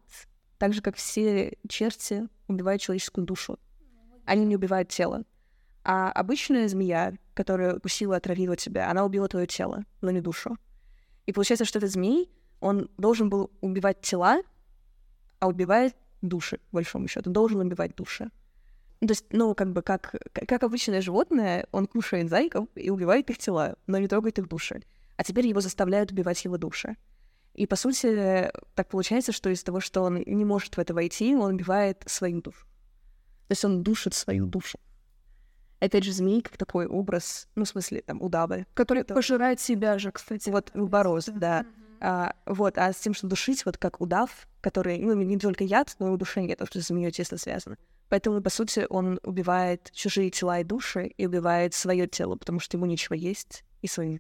так 0.58 0.74
же, 0.74 0.82
как 0.82 0.96
все 0.96 1.58
черти 1.68 2.28
убивают 2.48 2.82
человеческую 2.82 3.26
душу. 3.26 3.60
Они 4.26 4.46
не 4.46 4.56
убивают 4.56 4.90
тело. 4.90 5.24
А 5.84 6.12
обычная 6.12 6.68
змея, 6.68 7.14
которая 7.34 7.78
укусила, 7.78 8.18
отравила 8.18 8.58
тебя, 8.58 8.90
она 8.90 9.06
убила 9.06 9.28
твое 9.28 9.48
тело, 9.48 9.86
но 10.02 10.12
не 10.12 10.22
душу. 10.22 10.58
И 11.26 11.32
получается, 11.32 11.66
что 11.66 11.80
этот 11.80 11.92
змей, 11.92 12.30
он 12.60 12.90
должен 12.98 13.30
был 13.30 13.52
убивать 13.62 14.02
тела, 14.02 14.42
а 15.40 15.48
убивает 15.48 15.96
души, 16.22 16.60
по 16.72 16.78
большому 16.78 17.08
счету. 17.08 17.30
Должен 17.30 17.60
убивать 17.60 17.96
души. 17.96 18.30
То 19.00 19.10
есть, 19.10 19.26
ну, 19.32 19.54
как 19.54 19.74
бы, 19.74 19.82
как, 19.84 20.16
как 20.34 20.64
обычное 20.64 21.02
животное, 21.02 21.68
он 21.72 21.86
кушает 21.86 22.30
зайков 22.30 22.68
и 22.76 22.90
убивает 22.90 23.30
их 23.30 23.38
тела, 23.38 23.76
но 23.86 24.00
не 24.00 24.08
трогает 24.08 24.40
их 24.40 24.48
души. 24.48 24.82
А 25.18 25.24
теперь 25.24 25.48
его 25.48 25.62
заставляют 25.62 26.12
убивать 26.12 26.44
его 26.44 26.58
души. 26.58 26.96
И, 27.54 27.68
по 27.68 27.76
сути, 27.76 28.52
так 28.76 28.88
получается, 28.90 29.32
что 29.32 29.50
из-за 29.50 29.66
того, 29.66 29.80
что 29.80 30.02
он 30.02 30.24
не 30.26 30.46
может 30.46 30.78
в 30.78 30.80
это 30.80 30.94
войти, 30.94 31.36
он 31.36 31.56
убивает 31.56 32.04
свою 32.08 32.42
душу. 32.42 32.66
То 33.48 33.52
есть 33.52 33.66
он 33.66 33.84
душит 33.84 34.14
свою 34.14 34.46
душу. 34.46 34.80
Опять 35.80 36.04
же, 36.04 36.12
змей 36.12 36.42
как 36.42 36.58
такой 36.58 36.88
образ, 36.88 37.48
ну, 37.56 37.66
в 37.66 37.68
смысле, 37.68 38.02
там, 38.02 38.22
удавы. 38.22 38.66
Который 38.74 39.02
это... 39.02 39.14
пожирает 39.14 39.60
себя 39.60 40.00
же, 40.00 40.12
кстати. 40.12 40.50
Вот, 40.50 40.72
борос, 40.74 41.26
да. 41.26 41.62
Mm-hmm. 41.62 41.87
А, 42.00 42.34
вот, 42.46 42.78
а 42.78 42.94
с 42.94 42.98
тем, 42.98 43.14
что 43.14 43.28
душить, 43.28 43.66
вот 43.66 43.78
как 43.78 44.02
удав, 44.02 44.48
который, 44.62 45.00
ну, 45.00 45.14
не 45.14 45.38
только 45.38 45.64
яд, 45.64 45.96
но 46.00 46.08
и 46.08 46.12
удушение, 46.12 46.56
то, 46.56 46.66
что 46.66 46.82
с 46.82 46.88
змеей 46.88 47.12
тесно 47.12 47.38
связано. 47.38 47.78
Поэтому, 48.10 48.42
по 48.42 48.50
сути, 48.50 48.86
он 48.90 49.20
убивает 49.24 49.92
чужие 49.94 50.30
тела 50.30 50.60
и 50.60 50.64
души 50.64 51.08
и 51.08 51.26
убивает 51.26 51.74
свое 51.74 52.08
тело, 52.08 52.36
потому 52.36 52.60
что 52.60 52.78
ему 52.78 52.86
нечего 52.86 53.16
есть 53.16 53.64
и 53.82 53.88
свои. 53.88 54.20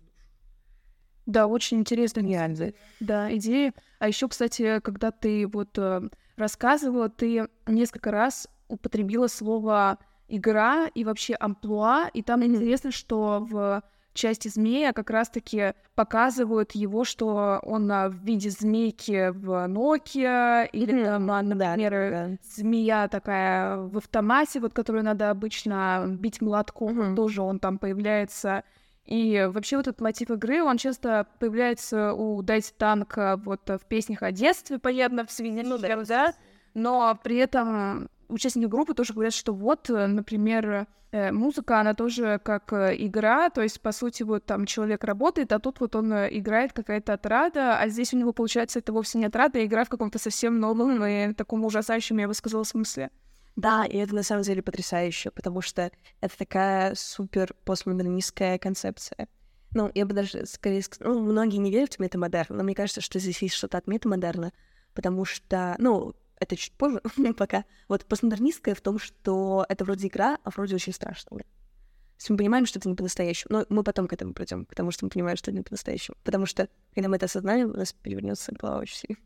Да, 1.26 1.48
очень 1.48 1.80
интересно. 1.80 2.22
Гениально. 2.22 2.74
Да, 3.00 3.34
идея. 3.36 3.74
А 4.00 4.08
еще, 4.08 4.28
кстати, 4.28 4.80
когда 4.80 5.12
ты 5.12 5.46
вот 5.48 5.78
э, 5.78 6.02
рассказывала, 6.38 7.10
ты 7.10 7.48
несколько 7.66 8.12
раз 8.12 8.48
употребила 8.70 9.28
слово 9.28 10.00
игра 10.30 10.88
и 10.88 11.04
вообще 11.04 11.36
амплуа, 11.36 12.10
и 12.14 12.22
там 12.22 12.42
mm-hmm. 12.42 12.46
интересно, 12.46 12.92
что 12.92 13.46
в 13.50 13.84
части 14.18 14.50
змея 14.50 14.92
как 14.92 15.10
раз-таки 15.10 15.74
показывают 15.96 16.74
его, 16.74 17.06
что 17.06 17.60
он 17.64 17.88
в 17.88 18.16
виде 18.24 18.50
змейки 18.50 19.30
в 19.30 19.68
Nokia, 19.68 20.68
или 20.72 20.94
mm-hmm. 20.94 21.06
там, 21.06 21.32
а, 21.32 21.42
например, 21.42 22.12
да, 22.12 22.28
да. 22.28 22.38
змея 22.44 23.08
такая 23.08 23.78
в 23.78 23.98
автомате, 23.98 24.60
вот 24.60 24.74
которую 24.74 25.06
надо 25.06 25.30
обычно 25.30 26.06
бить 26.08 26.42
молотком, 26.42 27.00
mm-hmm. 27.00 27.16
тоже 27.16 27.42
он 27.42 27.60
там 27.60 27.78
появляется. 27.78 28.64
И 29.06 29.48
вообще 29.50 29.78
вот 29.78 29.88
этот 29.88 30.02
мотив 30.02 30.32
игры, 30.32 30.62
он 30.62 30.78
часто 30.78 31.28
появляется 31.40 32.14
у 32.14 32.42
Дайте 32.42 32.74
Танк 32.78 33.18
вот 33.46 33.62
в 33.70 33.86
песнях 33.88 34.22
о 34.22 34.34
детстве, 34.34 34.80
понятно, 34.80 35.26
в 35.26 35.32
свинье, 35.32 35.64
ну, 35.64 35.78
да, 35.78 36.04
да, 36.04 36.34
но 36.74 37.18
при 37.24 37.38
этом 37.38 38.10
участники 38.30 38.66
группы 38.66 38.94
тоже 38.94 39.14
говорят, 39.14 39.34
что 39.34 39.54
вот, 39.54 39.90
э, 39.90 40.08
например, 40.08 40.88
э, 41.12 41.32
музыка, 41.32 41.80
она 41.80 41.94
тоже 41.94 42.40
как 42.44 42.74
э, 42.74 42.96
игра, 42.98 43.50
то 43.50 43.62
есть, 43.62 43.82
по 43.82 43.92
сути, 43.92 44.24
вот 44.24 44.46
там 44.46 44.66
человек 44.66 45.04
работает, 45.04 45.52
а 45.52 45.60
тут 45.60 45.80
вот 45.80 45.96
он 45.96 46.12
играет 46.14 46.74
какая-то 46.74 47.14
отрада, 47.14 47.80
а 47.80 47.88
здесь 47.88 48.14
у 48.14 48.18
него, 48.18 48.34
получается, 48.34 48.80
это 48.80 48.94
вовсе 48.94 49.18
не 49.18 49.26
отрада, 49.26 49.60
а 49.60 49.66
игра 49.66 49.84
в 49.86 49.90
каком-то 49.90 50.20
совсем 50.20 50.60
новом 50.60 51.04
и 51.06 51.34
таком 51.34 51.64
ужасающем, 51.66 52.18
я 52.18 52.28
бы 52.28 52.34
сказала, 52.34 52.64
смысле. 52.64 53.10
Да, 53.56 53.86
и 53.86 53.98
это 53.98 54.14
на 54.14 54.22
самом 54.22 54.44
деле 54.44 54.62
потрясающе, 54.62 55.32
потому 55.32 55.62
что 55.62 55.92
это 56.22 56.38
такая 56.38 56.94
супер 56.94 57.56
постмодернистская 57.66 58.60
концепция. 58.60 59.28
Ну, 59.74 59.92
я 59.96 60.06
бы 60.06 60.14
даже 60.14 60.46
скорее 60.46 60.84
сказала, 60.84 61.16
ну, 61.16 61.24
многие 61.24 61.58
не 61.58 61.72
верят 61.72 61.96
в 61.96 62.00
метамодерн, 62.00 62.56
но 62.56 62.64
мне 62.64 62.76
кажется, 62.76 63.02
что 63.02 63.18
здесь 63.20 63.42
есть 63.42 63.56
что-то 63.56 63.80
от 63.80 63.88
метамодерна, 63.88 64.54
потому 64.94 65.26
что, 65.26 65.76
ну, 65.80 66.14
это 66.40 66.56
чуть 66.56 66.74
позже, 66.74 67.02
пока. 67.38 67.66
Вот 67.88 68.06
постмодернистская 68.06 68.76
в 68.76 68.82
том, 68.82 69.00
что 69.00 69.66
это 69.70 69.86
вроде 69.86 70.08
игра, 70.08 70.38
а 70.44 70.50
вроде 70.50 70.76
очень 70.76 70.94
страшно. 70.94 71.38
То 71.38 72.22
есть 72.22 72.30
мы 72.32 72.38
понимаем, 72.38 72.66
что 72.66 72.80
это 72.80 72.90
не 72.90 72.96
по-настоящему. 72.96 73.60
Но 73.60 73.66
мы 73.70 73.84
потом 73.84 74.08
к 74.08 74.14
этому 74.14 74.34
придем, 74.34 74.66
потому 74.66 74.92
что 74.92 75.06
мы 75.06 75.10
понимаем, 75.10 75.38
что 75.38 75.52
это 75.52 75.58
не 75.58 75.64
по-настоящему. 75.64 76.18
Потому 76.24 76.48
что, 76.48 76.68
когда 76.96 77.10
мы 77.10 77.18
это 77.18 77.26
осознаем, 77.26 77.70
у 77.70 77.78
нас 77.78 77.94
перевернется 77.94 78.54
голова 78.54 78.80
очень 78.80 78.96
сильно. 78.96 79.18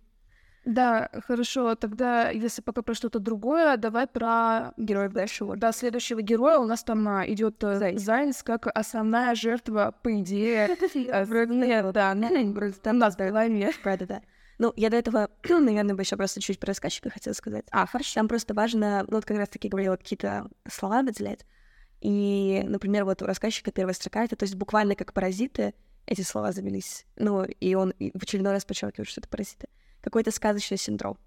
Да, 0.66 1.10
хорошо. 1.26 1.74
Тогда, 1.76 2.30
если 2.30 2.62
пока 2.62 2.82
про 2.84 2.94
что-то 2.94 3.20
другое, 3.20 3.78
давай 3.78 4.06
про 4.08 4.74
героев 4.78 5.12
дальше. 5.12 5.46
Да, 5.56 5.72
следующего 5.72 6.22
героя 6.22 6.60
у 6.60 6.66
нас 6.66 6.84
там 6.84 7.08
а, 7.08 7.26
идет 7.28 7.64
э, 7.64 7.78
Зайц. 7.80 8.02
Зайц 8.02 8.44
как 8.44 8.68
основная 8.68 9.34
жертва, 9.34 9.96
по 10.04 10.20
идее. 10.20 10.78
Да, 11.94 12.16
там 12.84 12.98
нас 13.00 13.16
в 13.16 13.18
голове. 13.18 13.72
Да-да-да. 13.84 14.22
Ну, 14.62 14.72
я 14.76 14.92
до 14.92 14.98
этого, 14.98 15.28
наверное, 15.50 15.96
бы 15.96 16.04
еще 16.04 16.16
просто 16.16 16.40
чуть 16.40 16.60
про 16.60 16.68
рассказчика 16.68 17.10
хотела 17.10 17.34
сказать. 17.34 17.66
А, 17.72 17.88
хорошо. 17.88 18.12
Там 18.14 18.28
просто 18.28 18.54
важно, 18.54 19.04
ну, 19.08 19.16
вот 19.16 19.26
как 19.26 19.38
раз-таки 19.38 19.68
говорила, 19.68 19.96
какие-то 19.96 20.52
слова 20.72 21.02
выделять. 21.02 21.48
И, 22.00 22.62
например, 22.68 23.06
вот 23.06 23.24
у 23.24 23.26
рассказчика 23.26 23.72
первая 23.72 23.96
строка, 23.96 24.24
это 24.24 24.36
то 24.36 24.44
есть 24.44 24.54
буквально 24.54 24.94
как 24.94 25.14
паразиты 25.14 25.74
эти 26.06 26.22
слова 26.22 26.52
завелись. 26.52 27.08
Ну, 27.16 27.44
и 27.44 27.74
он 27.74 27.96
в 27.98 28.22
очередной 28.22 28.52
раз 28.52 28.64
подчеркивает, 28.64 29.10
что 29.10 29.22
это 29.22 29.30
паразиты. 29.30 29.68
Какой-то 30.00 30.30
сказочный 30.30 30.78
синдром. 30.78 31.18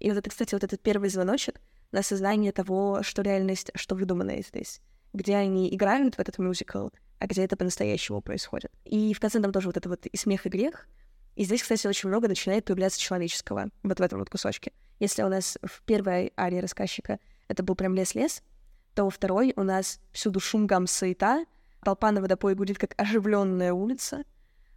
И 0.00 0.08
вот 0.08 0.16
это, 0.16 0.30
кстати, 0.30 0.54
вот 0.54 0.64
этот 0.64 0.80
первый 0.80 1.10
звоночек 1.10 1.60
на 1.92 2.02
сознание 2.02 2.52
того, 2.52 3.02
что 3.02 3.20
реальность, 3.20 3.70
что 3.74 3.96
выдуманное 3.96 4.42
здесь. 4.42 4.80
Где 5.12 5.36
они 5.36 5.74
играют 5.74 6.14
в 6.14 6.20
этот 6.20 6.38
мюзикл, 6.38 6.88
а 7.18 7.26
где 7.26 7.44
это 7.44 7.58
по-настоящему 7.58 8.22
происходит. 8.22 8.72
И 8.86 9.12
в 9.12 9.20
конце 9.20 9.40
там 9.40 9.52
тоже 9.52 9.66
вот 9.68 9.76
это 9.76 9.90
вот 9.90 10.06
и 10.06 10.16
смех, 10.16 10.46
и 10.46 10.48
грех, 10.48 10.88
и 11.38 11.44
здесь, 11.44 11.62
кстати, 11.62 11.86
очень 11.86 12.08
много 12.08 12.26
начинает 12.26 12.64
появляться 12.64 13.00
человеческого 13.00 13.70
вот 13.84 14.00
в 14.00 14.02
этом 14.02 14.18
вот 14.18 14.28
кусочке. 14.28 14.72
Если 14.98 15.22
у 15.22 15.28
нас 15.28 15.56
в 15.62 15.82
первой 15.82 16.32
арии 16.36 16.58
рассказчика 16.58 17.20
это 17.46 17.62
был 17.62 17.76
прям 17.76 17.94
лес-лес, 17.94 18.42
то 18.94 19.04
во 19.04 19.10
второй 19.10 19.52
у 19.54 19.62
нас 19.62 20.00
всюду 20.10 20.40
шум, 20.40 20.66
гам, 20.66 20.88
суета, 20.88 21.46
толпа 21.84 22.10
на 22.10 22.20
водопое 22.20 22.56
будет 22.56 22.76
как 22.76 22.94
оживленная 22.96 23.72
улица, 23.72 24.24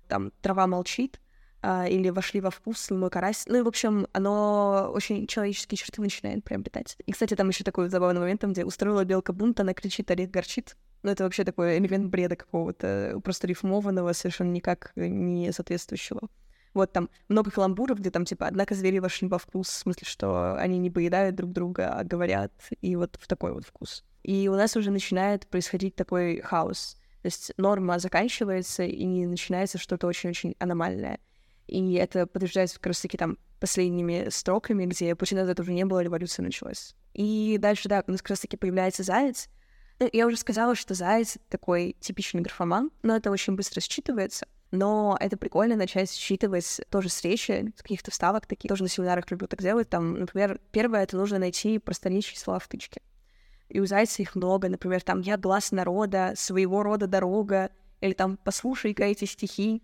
там 0.08 0.30
трава 0.44 0.68
молчит, 0.68 1.20
а, 1.64 1.88
или 1.88 2.10
вошли 2.10 2.42
во 2.42 2.52
вкус 2.52 2.92
мой 2.92 3.10
карась. 3.10 3.46
Ну 3.48 3.58
и, 3.58 3.62
в 3.64 3.68
общем, 3.68 4.06
оно 4.14 4.92
очень 4.94 5.26
человеческие 5.26 5.80
черты 5.80 6.00
начинает 6.00 6.44
приобретать. 6.44 6.96
И, 7.08 7.12
кстати, 7.12 7.36
там 7.36 7.50
еще 7.50 7.64
такой 7.64 7.90
забавный 7.90 8.22
момент, 8.22 8.42
там, 8.42 8.54
где 8.54 8.66
устроила 8.66 9.04
белка 9.04 9.34
бунт, 9.34 9.60
она 9.60 9.74
кричит, 9.74 10.12
орех 10.12 10.30
горчит. 10.30 10.78
Ну, 11.02 11.10
это 11.10 11.24
вообще 11.24 11.44
такой 11.44 11.80
элемент 11.80 12.12
бреда 12.12 12.36
какого-то, 12.36 13.20
просто 13.24 13.48
рифмованного, 13.48 14.14
совершенно 14.14 14.52
никак 14.52 14.92
не 14.96 15.52
соответствующего. 15.52 16.30
Вот 16.74 16.94
там 16.94 17.10
много 17.28 17.52
каламбуров, 17.52 18.00
где 18.00 18.12
там, 18.12 18.26
типа, 18.26 18.48
однако 18.48 18.76
звери 18.76 19.00
вошли 19.00 19.28
во 19.28 19.38
вкус, 19.38 19.68
в 19.68 19.74
смысле, 19.74 20.08
что 20.08 20.56
они 20.56 20.78
не 20.78 20.90
поедают 20.90 21.36
друг 21.36 21.52
друга, 21.52 21.90
а 21.90 22.04
говорят, 22.04 22.54
и 22.82 22.96
вот 22.96 23.18
в 23.20 23.28
такой 23.28 23.52
вот 23.54 23.66
вкус. 23.66 24.06
И 24.24 24.48
у 24.48 24.56
нас 24.56 24.76
уже 24.78 24.92
начинает 24.92 25.48
происходить 25.48 25.96
такой 25.96 26.42
хаос. 26.42 26.98
То 27.22 27.28
есть 27.28 27.52
норма 27.58 28.00
заканчивается, 28.00 28.84
и 28.84 29.26
начинается 29.26 29.78
что-то 29.78 30.08
очень-очень 30.08 30.56
аномальное. 30.60 31.20
И 31.68 31.94
это 31.94 32.26
подтверждается 32.26 32.78
как 32.78 32.88
раз-таки 32.88 33.18
там 33.18 33.38
последними 33.60 34.30
строками, 34.30 34.86
где 34.86 35.16
пути 35.16 35.36
назад 35.36 35.60
уже 35.60 35.72
не 35.72 35.86
было, 35.86 36.02
революция 36.02 36.44
началась. 36.44 36.96
И 37.14 37.58
дальше, 37.60 37.90
да, 37.90 38.04
у 38.08 38.12
нас 38.12 38.22
как 38.22 38.32
раз-таки 38.32 38.58
появляется 38.58 39.04
заяц. 39.04 39.50
Ну, 40.00 40.10
я 40.12 40.26
уже 40.26 40.38
сказала, 40.38 40.74
что 40.74 40.96
заяц 40.96 41.38
такой 41.50 41.96
типичный 42.00 42.42
графоман, 42.42 42.92
но 43.04 43.16
это 43.16 43.30
очень 43.30 43.56
быстро 43.56 43.82
считывается— 43.82 44.46
но 44.72 45.18
это 45.20 45.36
прикольно 45.36 45.76
начать 45.76 46.12
считывать 46.12 46.82
тоже 46.90 47.10
с 47.10 47.22
речи, 47.24 47.74
с 47.78 47.82
каких-то 47.82 48.10
вставок 48.10 48.48
таких. 48.48 48.70
Тоже 48.70 48.84
на 48.84 48.90
семинарах 48.90 49.30
люблю 49.30 49.48
так 49.48 49.62
делать. 49.62 49.90
Там, 49.90 50.20
например, 50.20 50.60
первое— 50.72 51.04
это 51.04 51.18
нужно 51.18 51.40
найти 51.40 51.78
просторечие 51.78 52.40
слова 52.40 52.60
в 52.60 52.68
тычке. 52.68 53.02
И 53.68 53.80
у 53.80 53.86
Зайца 53.86 54.22
их 54.22 54.36
много. 54.36 54.70
Например, 54.70 55.02
там 55.02 55.20
«Я 55.22 55.38
глаз 55.38 55.72
народа», 55.72 56.34
«Своего 56.36 56.84
рода 56.84 57.08
дорога», 57.08 57.72
или 58.00 58.14
там 58.14 58.38
«Послушай-ка 58.38 59.04
эти 59.04 59.26
стихи». 59.26 59.84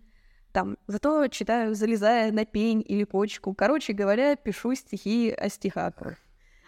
Там, 0.52 0.78
зато 0.86 1.28
читаю, 1.28 1.74
залезая 1.74 2.32
на 2.32 2.46
пень 2.46 2.82
или 2.86 3.04
почку. 3.04 3.54
Короче 3.54 3.92
говоря, 3.92 4.36
пишу 4.36 4.74
стихи 4.74 5.30
о 5.30 5.50
стихах. 5.50 5.94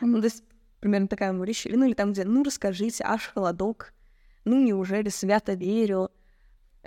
Ну, 0.02 0.18
то 0.18 0.26
есть, 0.26 0.44
примерно 0.80 1.08
такая 1.08 1.32
решили. 1.42 1.74
Ну, 1.74 1.86
или 1.86 1.94
там, 1.94 2.12
где 2.12 2.24
«Ну, 2.24 2.42
расскажите, 2.44 3.02
аж 3.06 3.32
холодок», 3.32 3.94
«Ну, 4.44 4.60
неужели 4.60 5.08
свято 5.08 5.54
верю», 5.54 6.10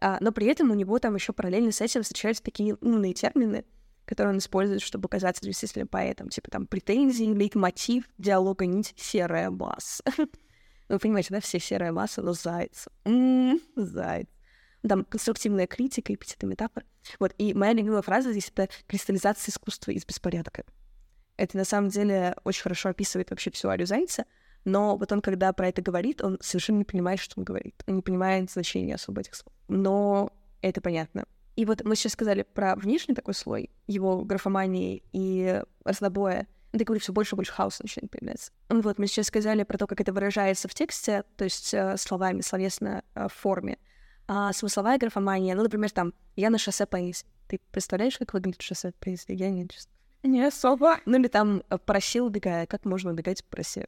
А, 0.04 0.18
но 0.20 0.34
при 0.34 0.48
этом 0.48 0.70
у 0.70 0.74
него 0.74 1.00
там 1.00 1.16
еще 1.16 1.32
параллельно 1.32 1.72
с 1.72 1.80
этим 1.80 2.04
встречаются 2.04 2.44
такие 2.44 2.76
умные 2.82 3.14
термины, 3.14 3.64
которые 4.04 4.34
он 4.34 4.40
использует, 4.40 4.82
чтобы 4.82 5.08
казаться 5.08 5.46
действительно 5.46 5.88
поэтом. 5.88 6.28
Типа 6.28 6.52
там 6.52 6.68
претензии, 6.68 7.24
лейтмотив, 7.24 8.04
диалога 8.18 8.66
нить, 8.66 8.94
серая 8.98 9.50
масса. 9.50 10.04
Вы 10.90 11.00
понимаете, 11.00 11.30
да, 11.32 11.40
все 11.40 11.58
серая 11.58 11.94
масса, 11.94 12.22
но 12.22 12.34
заяц. 12.34 12.90
Заяц. 13.78 14.28
Там 14.86 15.06
конструктивная 15.06 15.68
критика, 15.68 16.12
и 16.12 16.18
метафора. 16.46 16.86
Вот, 17.20 17.34
и 17.38 17.54
моя 17.54 17.72
любимая 17.72 18.02
фраза 18.02 18.34
здесь— 18.34 18.52
это 18.56 18.68
кристаллизация 18.88 19.54
искусства 19.54 19.92
из 19.92 20.06
беспорядка. 20.06 20.66
Это 21.38 21.56
на 21.56 21.64
самом 21.64 21.88
деле 21.88 22.36
очень 22.44 22.64
хорошо 22.64 22.90
описывает 22.90 23.30
вообще 23.30 23.52
всю 23.52 23.70
Арию 23.70 23.88
Зайца, 23.88 24.26
но 24.66 24.96
вот 24.96 25.12
он, 25.12 25.22
когда 25.22 25.52
про 25.54 25.68
это 25.68 25.82
говорит, 25.82 26.24
он 26.24 26.38
совершенно 26.42 26.80
не 26.80 26.86
понимает, 26.86 27.20
что 27.20 27.40
он 27.40 27.44
говорит. 27.44 27.84
Он 27.88 27.98
не 27.98 28.02
понимает 28.02 28.50
значения 28.50 28.96
особо 28.96 29.22
этих 29.22 29.36
слов. 29.36 29.54
Но 29.68 30.32
это 30.62 30.82
понятно. 30.82 31.26
И 31.56 31.66
вот 31.66 31.84
мы 31.84 31.96
сейчас 31.96 32.14
сказали 32.14 32.44
про 32.44 32.76
внешний 32.76 33.14
такой 33.14 33.34
слой, 33.34 33.70
его 33.86 34.24
графомании 34.24 35.04
и 35.12 35.62
разнобоя. 35.84 36.48
Это 36.72 36.86
говорю, 36.86 37.00
все 37.02 37.14
больше 37.14 37.36
и 37.36 37.38
больше 37.38 37.52
хаоса 37.52 37.84
начинает 37.84 38.10
появляться. 38.10 38.52
Вот, 38.70 38.98
мы 38.98 39.06
сейчас 39.06 39.28
сказали 39.28 39.64
про 39.64 39.78
то, 39.78 39.86
как 39.86 40.02
это 40.02 40.12
выражается 40.12 40.68
в 40.68 40.74
тексте, 40.74 41.24
то 41.38 41.44
есть 41.44 41.72
э, 41.74 41.96
словами, 41.98 42.42
словесно 42.42 43.04
э, 43.14 43.28
в 43.28 43.34
форме. 43.34 43.78
А 44.28 44.52
смысловая 44.54 44.98
графомания, 44.98 45.54
ну, 45.54 45.62
например, 45.62 45.92
там, 45.92 46.14
я 46.36 46.50
на 46.50 46.58
шоссе 46.58 46.88
поесть. 46.88 47.28
Ты 47.48 47.60
представляешь, 47.72 48.18
как 48.18 48.34
выглядит 48.34 48.64
шоссе 48.64 48.92
поесть? 49.00 49.26
Я 49.28 49.52
не 49.52 49.68
честно. 49.68 49.92
Не 50.24 50.42
особо. 50.48 51.00
Ну, 51.06 51.20
или 51.20 51.28
там 51.28 51.62
э, 51.70 51.78
просил 51.78 52.26
убегая, 52.26 52.66
как 52.66 52.86
можно 52.86 53.12
убегать 53.12 53.44
по 53.46 53.58
росе. 53.58 53.88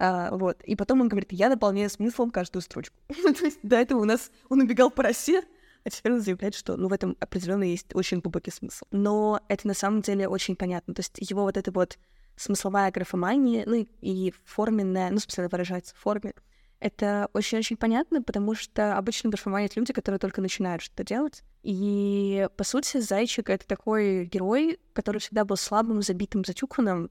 А, 0.00 0.34
вот. 0.34 0.62
И 0.62 0.76
потом 0.76 1.02
он 1.02 1.08
говорит, 1.08 1.30
я 1.30 1.50
наполняю 1.50 1.90
смыслом 1.90 2.30
каждую 2.30 2.62
строчку. 2.62 2.96
То 3.08 3.44
есть 3.44 3.58
до 3.62 3.76
этого 3.76 4.00
у 4.00 4.04
нас 4.04 4.30
он 4.48 4.62
убегал 4.62 4.90
по 4.90 5.02
росе, 5.02 5.42
а 5.84 5.90
теперь 5.90 6.14
он 6.14 6.20
заявляет, 6.20 6.54
что 6.54 6.78
ну, 6.78 6.88
в 6.88 6.92
этом 6.94 7.18
определенно 7.20 7.64
есть 7.64 7.94
очень 7.94 8.20
глубокий 8.20 8.50
смысл. 8.50 8.86
Но 8.90 9.42
это 9.48 9.68
на 9.68 9.74
самом 9.74 10.00
деле 10.00 10.26
очень 10.26 10.56
понятно. 10.56 10.94
То 10.94 11.00
есть 11.00 11.18
его 11.18 11.42
вот 11.42 11.58
эта 11.58 11.70
вот 11.70 11.98
смысловая 12.36 12.90
графомания, 12.90 13.64
ну 13.66 13.86
и 14.00 14.32
форменная, 14.46 15.10
ну, 15.10 15.18
собственно, 15.18 15.48
выражается 15.48 15.94
в 15.94 15.98
форме, 15.98 16.32
это 16.78 17.28
очень-очень 17.34 17.76
понятно, 17.76 18.22
потому 18.22 18.54
что 18.54 18.96
обычно 18.96 19.28
графоманят 19.28 19.76
люди, 19.76 19.92
которые 19.92 20.18
только 20.18 20.40
начинают 20.40 20.80
что-то 20.80 21.04
делать. 21.04 21.42
И, 21.62 22.48
по 22.56 22.64
сути, 22.64 23.00
Зайчик— 23.00 23.50
это 23.50 23.66
такой 23.66 24.24
герой, 24.24 24.80
который 24.94 25.18
всегда 25.18 25.44
был 25.44 25.58
слабым, 25.58 26.00
забитым, 26.00 26.42
затюканным, 26.42 27.10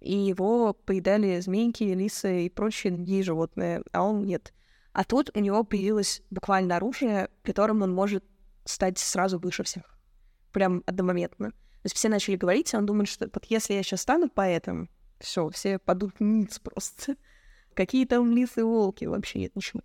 и 0.00 0.16
его 0.16 0.72
поедали 0.72 1.40
змейки, 1.40 1.84
лисы 1.84 2.46
и 2.46 2.50
прочие 2.50 2.92
другие 2.92 3.22
животные, 3.22 3.82
а 3.92 4.02
он 4.02 4.24
нет. 4.24 4.52
А 4.92 5.04
тут 5.04 5.30
у 5.34 5.40
него 5.40 5.62
появилось 5.62 6.22
буквально 6.30 6.76
оружие, 6.76 7.28
которым 7.42 7.82
он 7.82 7.92
может 7.92 8.24
стать 8.64 8.98
сразу 8.98 9.38
выше 9.38 9.62
всех. 9.62 9.98
Прям 10.52 10.82
одномоментно. 10.86 11.50
То 11.50 11.86
есть 11.86 11.96
все 11.96 12.08
начали 12.08 12.36
говорить, 12.36 12.72
и 12.72 12.76
он 12.76 12.86
думает, 12.86 13.08
что 13.08 13.28
вот 13.32 13.44
если 13.46 13.74
я 13.74 13.82
сейчас 13.82 14.02
стану 14.02 14.28
поэтом, 14.28 14.90
все, 15.20 15.48
все 15.50 15.78
падут 15.78 16.18
ниц 16.18 16.58
просто. 16.58 17.16
Какие 17.74 18.04
там 18.06 18.32
лисы 18.32 18.60
и 18.60 18.64
волки? 18.64 19.04
Вообще 19.04 19.38
нет 19.38 19.54
ничего. 19.54 19.82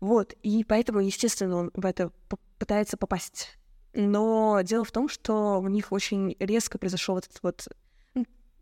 Вот, 0.00 0.32
и 0.42 0.64
поэтому, 0.64 1.00
естественно, 1.00 1.56
он 1.56 1.70
в 1.74 1.84
это 1.84 2.10
пытается 2.58 2.96
попасть. 2.96 3.58
Но 3.92 4.60
дело 4.62 4.84
в 4.84 4.92
том, 4.92 5.08
что 5.08 5.60
у 5.60 5.68
них 5.68 5.92
очень 5.92 6.36
резко 6.38 6.78
произошел 6.78 7.18
этот 7.18 7.42
вот 7.42 7.68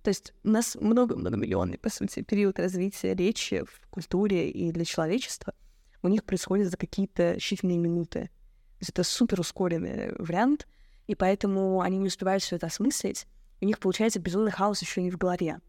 то 0.09 0.11
есть 0.11 0.33
у 0.43 0.49
нас 0.49 0.75
много-много 0.75 1.37
миллионный, 1.37 1.77
по 1.77 1.91
сути, 1.91 2.23
период 2.23 2.59
развития 2.59 3.15
речи 3.15 3.63
в 3.63 3.87
культуре 3.91 4.49
и 4.51 4.73
для 4.73 4.87
человечества. 4.87 5.53
У 6.01 6.09
них 6.09 6.25
происходит 6.25 6.71
за 6.71 6.79
какие-то 6.79 7.35
считанные 7.35 7.77
минуты. 7.77 8.21
То 8.21 8.81
есть 8.81 8.89
это 8.89 9.05
супер 9.05 9.39
ускоренный 9.39 10.15
вариант, 10.19 10.67
и 11.09 11.15
поэтому 11.15 11.83
они 11.83 11.99
не 11.99 12.07
успевают 12.07 12.43
все 12.43 12.57
это 12.57 12.69
осмыслить. 12.69 13.27
У 13.61 13.67
них 13.67 13.79
получается 13.79 14.19
безумный 14.19 14.51
хаос 14.51 14.81
еще 14.81 15.03
и 15.03 15.11
в 15.11 15.19
голове. 15.19 15.61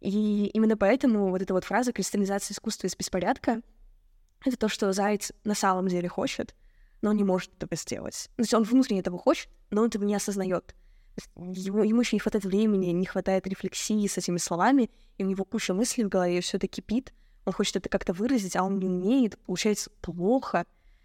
И 0.00 0.46
именно 0.54 0.78
поэтому 0.78 1.28
вот 1.28 1.42
эта 1.42 1.52
вот 1.52 1.64
фраза 1.64 1.92
«кристаллизация 1.92 2.54
искусства 2.54 2.86
из 2.86 2.96
беспорядка»— 2.96 3.60
это 4.46 4.56
то, 4.56 4.68
что 4.68 4.90
Заяц 4.94 5.32
на 5.44 5.54
самом 5.54 5.88
деле 5.88 6.08
хочет, 6.08 6.54
но 7.02 7.12
не 7.12 7.24
может 7.24 7.52
этого 7.56 7.76
сделать. 7.76 8.30
То 8.36 8.42
есть 8.42 8.54
он 8.54 8.62
внутренне 8.62 9.00
этого 9.00 9.18
хочет, 9.18 9.50
но 9.68 9.82
он 9.82 9.88
этого 9.88 10.04
не 10.04 10.14
осознает. 10.14 10.74
Ему, 11.36 11.82
ему 11.82 12.00
еще 12.00 12.16
не 12.16 12.20
хватает 12.20 12.44
времени, 12.44 12.86
не 12.86 13.06
хватает 13.06 13.46
рефлексии 13.46 14.06
с 14.06 14.16
этими 14.16 14.38
словами, 14.38 14.90
и 15.18 15.24
у 15.24 15.26
него 15.26 15.44
куча 15.44 15.74
мыслей 15.74 16.04
в 16.04 16.08
голове, 16.08 16.40
все 16.40 16.56
это 16.56 16.66
кипит. 16.66 17.12
Он 17.44 17.52
хочет 17.52 17.76
это 17.76 17.88
как-то 17.88 18.12
выразить, 18.12 18.56
а 18.56 18.62
он 18.62 18.78
не 18.78 18.86
умеет, 18.86 19.38
получается 19.38 19.90
плохо. 20.00 20.64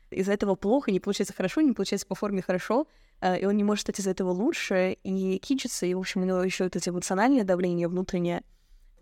Из-за 0.10 0.32
этого 0.32 0.56
плохо, 0.56 0.92
не 0.92 1.00
получается 1.00 1.34
хорошо, 1.34 1.62
не 1.62 1.74
получается 1.74 2.08
по 2.08 2.16
форме 2.16 2.42
хорошо, 2.42 2.88
э, 3.20 3.40
и 3.42 3.46
он 3.46 3.58
не 3.58 3.64
может 3.64 3.82
стать 3.82 4.00
из-за 4.00 4.12
этого 4.12 4.32
лучше, 4.32 4.98
и 5.04 5.38
кичится, 5.40 5.86
и, 5.86 5.94
в 5.94 6.00
общем, 6.00 6.22
у 6.22 6.26
него 6.26 6.42
еще 6.42 6.66
это 6.66 6.80
эмоциональное 6.90 7.44
давление 7.44 7.90
внутреннее, 7.90 8.44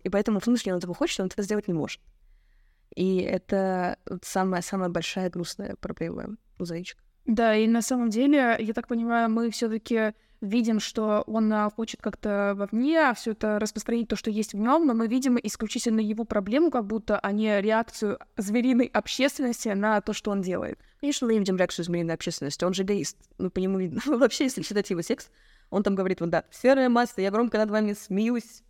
и 0.02 0.08
поэтому 0.08 0.40
внутренне 0.40 0.72
он 0.74 0.78
этого 0.78 0.94
хочет, 0.94 1.20
он 1.20 1.26
этого 1.26 1.42
сделать 1.44 1.68
не 1.68 1.74
может. 1.74 2.00
И 2.96 3.18
это 3.18 3.98
самая-самая 4.22 4.88
большая 4.88 5.30
грустная 5.30 5.76
проблема 5.76 6.36
у 6.58 6.64
зайчика. 6.64 7.02
Да, 7.26 7.54
и 7.56 7.66
на 7.66 7.82
самом 7.82 8.08
деле, 8.08 8.56
я 8.58 8.72
так 8.72 8.88
понимаю, 8.88 9.28
мы 9.28 9.50
все 9.50 9.68
таки 9.68 10.14
видим, 10.46 10.80
что 10.80 11.22
он 11.26 11.52
а, 11.52 11.70
хочет 11.70 12.00
как-то 12.00 12.54
вовне 12.56 13.12
все 13.14 13.32
это 13.32 13.58
распространить, 13.58 14.08
то, 14.08 14.16
что 14.16 14.30
есть 14.30 14.54
в 14.54 14.58
нем, 14.58 14.86
но 14.86 14.94
мы 14.94 15.06
видим 15.06 15.38
исключительно 15.42 16.00
его 16.00 16.24
проблему, 16.24 16.70
как 16.70 16.86
будто, 16.86 17.18
а 17.18 17.32
не 17.32 17.60
реакцию 17.60 18.18
звериной 18.36 18.86
общественности 18.86 19.68
на 19.68 20.00
то, 20.00 20.12
что 20.12 20.30
он 20.30 20.42
делает. 20.42 20.78
Конечно, 21.00 21.26
мы 21.26 21.38
видим 21.38 21.56
реакцию 21.56 21.84
звериной 21.84 22.14
общественности, 22.14 22.64
он 22.64 22.74
же 22.74 22.82
эгоист. 22.82 23.18
Ну, 23.38 23.50
по 23.50 23.58
нему 23.58 23.78
видно. 23.78 24.00
Вообще, 24.06 24.44
если 24.44 24.62
читать 24.62 24.88
его 24.90 25.02
текст, 25.02 25.30
он 25.70 25.82
там 25.82 25.94
говорит, 25.94 26.20
вот 26.20 26.30
да, 26.30 26.44
серая 26.50 26.88
масса, 26.88 27.20
я 27.20 27.30
громко 27.30 27.58
над 27.58 27.70
вами 27.70 27.92
смеюсь, 27.92 28.62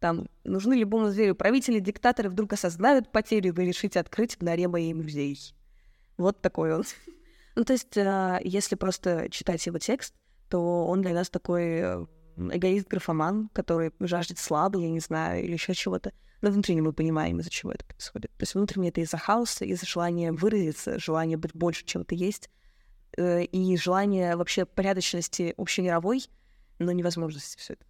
там, 0.00 0.28
нужны 0.44 0.74
любому 0.74 1.10
зверю 1.10 1.34
правители, 1.34 1.78
диктаторы 1.78 2.30
вдруг 2.30 2.54
осознают 2.54 3.12
потерю, 3.12 3.54
вы 3.54 3.66
решите 3.66 4.00
открыть 4.00 4.36
в 4.36 4.42
норе 4.42 4.66
моей 4.66 4.94
музей. 4.94 5.38
Вот 6.16 6.40
такой 6.40 6.74
он. 6.74 6.84
ну, 7.54 7.64
то 7.64 7.74
есть, 7.74 7.96
а, 7.96 8.40
если 8.42 8.76
просто 8.76 9.28
читать 9.30 9.64
его 9.66 9.78
текст, 9.78 10.14
то 10.50 10.86
он 10.86 11.00
для 11.00 11.14
нас 11.14 11.30
такой 11.30 11.64
э, 11.64 12.06
эгоист-графоман, 12.36 13.48
который 13.52 13.92
жаждет 14.00 14.38
славы, 14.38 14.82
я 14.82 14.90
не 14.90 15.00
знаю, 15.00 15.44
или 15.44 15.52
еще 15.52 15.74
чего-то. 15.74 16.12
Но 16.42 16.50
внутренне 16.50 16.82
мы 16.82 16.92
понимаем, 16.92 17.38
из-за 17.38 17.50
чего 17.50 17.72
это 17.72 17.84
происходит. 17.84 18.30
То 18.36 18.42
есть 18.42 18.54
внутренне 18.54 18.88
это 18.88 19.00
из-за 19.00 19.16
хаоса, 19.16 19.64
из-за 19.64 19.86
желания 19.86 20.32
выразиться, 20.32 20.98
желания 20.98 21.36
быть 21.36 21.54
больше, 21.54 21.84
чем 21.84 22.04
ты 22.04 22.16
есть, 22.16 22.50
э, 23.16 23.44
и 23.44 23.76
желание 23.76 24.36
вообще 24.36 24.66
порядочности 24.66 25.54
общемировой, 25.56 26.24
но 26.78 26.92
невозможности 26.92 27.56
все 27.58 27.74
это. 27.74 27.84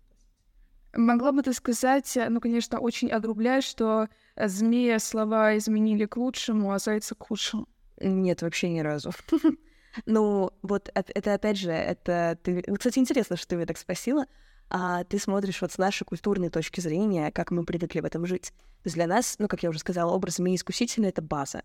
Могла 0.92 1.32
бы 1.32 1.42
ты 1.42 1.54
сказать, 1.54 2.14
э, 2.16 2.28
ну, 2.28 2.40
конечно, 2.40 2.78
очень 2.78 3.10
огрубляешь, 3.10 3.64
что 3.64 4.08
змея 4.36 4.98
слова 4.98 5.56
изменили 5.56 6.04
к 6.04 6.16
лучшему, 6.16 6.72
а 6.72 6.78
зайца 6.78 7.14
к 7.14 7.22
худшему? 7.26 7.68
Нет, 8.00 8.42
вообще 8.42 8.68
ни 8.68 8.80
разу. 8.80 9.12
Ну, 10.06 10.52
вот 10.62 10.90
это 10.94 11.34
опять 11.34 11.58
же, 11.58 11.70
это 11.70 12.38
ты... 12.42 12.62
Кстати, 12.62 12.98
интересно, 12.98 13.36
что 13.36 13.48
ты 13.48 13.56
меня 13.56 13.66
так 13.66 13.78
спросила. 13.78 14.26
А 14.68 15.02
ты 15.02 15.18
смотришь 15.18 15.60
вот 15.60 15.72
с 15.72 15.78
нашей 15.78 16.04
культурной 16.04 16.48
точки 16.48 16.80
зрения, 16.80 17.32
как 17.32 17.50
мы 17.50 17.64
привыкли 17.64 18.00
в 18.00 18.04
этом 18.04 18.24
жить. 18.24 18.52
То 18.82 18.86
есть 18.86 18.94
для 18.94 19.08
нас, 19.08 19.34
ну, 19.38 19.48
как 19.48 19.64
я 19.64 19.70
уже 19.70 19.80
сказала, 19.80 20.12
образ 20.12 20.36
змеи 20.36 20.54
искусителя— 20.54 21.08
это 21.10 21.22
база. 21.22 21.62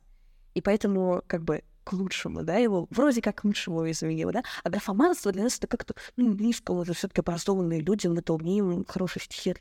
И 0.55 0.61
поэтому, 0.61 1.21
как 1.27 1.43
бы, 1.43 1.63
к 1.83 1.93
лучшему, 1.93 2.43
да, 2.43 2.55
его 2.55 2.87
вроде 2.89 3.21
как 3.21 3.41
к 3.41 3.43
лучшему 3.43 3.89
изменило, 3.91 4.31
да, 4.31 4.43
а 4.63 4.69
графоманство 4.69 5.31
для 5.31 5.43
нас 5.43 5.57
это 5.57 5.67
как-то, 5.67 5.93
ну, 6.17 6.33
близко, 6.33 6.83
же 6.83 6.93
все 6.93 7.07
таки 7.07 7.21
образованные 7.21 7.81
люди, 7.81 8.07
мы 8.07 8.19
это 8.19 8.33
умеем 8.33 8.85
хорошие 8.85 9.21
стихи. 9.21 9.55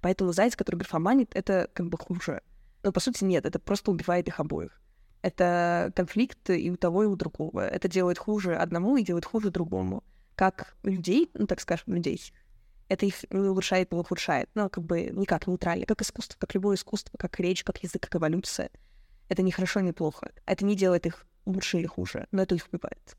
Поэтому 0.00 0.32
заяц, 0.32 0.56
который 0.56 0.76
графоманит, 0.76 1.36
это 1.36 1.68
как 1.74 1.88
бы 1.88 1.98
хуже. 1.98 2.40
Но, 2.82 2.90
по 2.90 3.00
сути, 3.00 3.22
нет, 3.24 3.44
это 3.44 3.58
просто 3.58 3.90
убивает 3.90 4.28
их 4.28 4.40
обоих 4.40 4.81
это 5.22 5.92
конфликт 5.94 6.50
и 6.50 6.70
у 6.70 6.76
того, 6.76 7.04
и 7.04 7.06
у 7.06 7.16
другого. 7.16 7.66
Это 7.66 7.88
делает 7.88 8.18
хуже 8.18 8.56
одному 8.56 8.96
и 8.96 9.04
делает 9.04 9.24
хуже 9.24 9.50
другому. 9.50 10.02
Как 10.34 10.74
людей, 10.82 11.30
ну, 11.34 11.46
так 11.46 11.60
скажем, 11.60 11.94
людей, 11.94 12.32
это 12.88 13.06
их 13.06 13.24
не 13.30 13.48
улучшает, 13.48 13.92
не 13.92 13.98
ухудшает. 13.98 14.50
Но 14.54 14.68
как 14.68 14.84
бы 14.84 15.10
никак 15.12 15.46
нейтрально. 15.46 15.86
Как 15.86 16.02
искусство, 16.02 16.36
как 16.38 16.54
любое 16.54 16.76
искусство, 16.76 17.16
как 17.16 17.38
речь, 17.40 17.64
как 17.64 17.82
язык, 17.82 18.02
как 18.02 18.16
эволюция. 18.16 18.70
Это 19.28 19.42
не 19.42 19.52
хорошо, 19.52 19.80
не 19.80 19.92
плохо. 19.92 20.32
Это 20.44 20.64
не 20.64 20.76
делает 20.76 21.06
их 21.06 21.26
лучше 21.46 21.78
или 21.78 21.86
хуже, 21.86 22.26
но 22.32 22.42
это 22.42 22.54
их 22.54 22.68
убивает. 22.70 23.16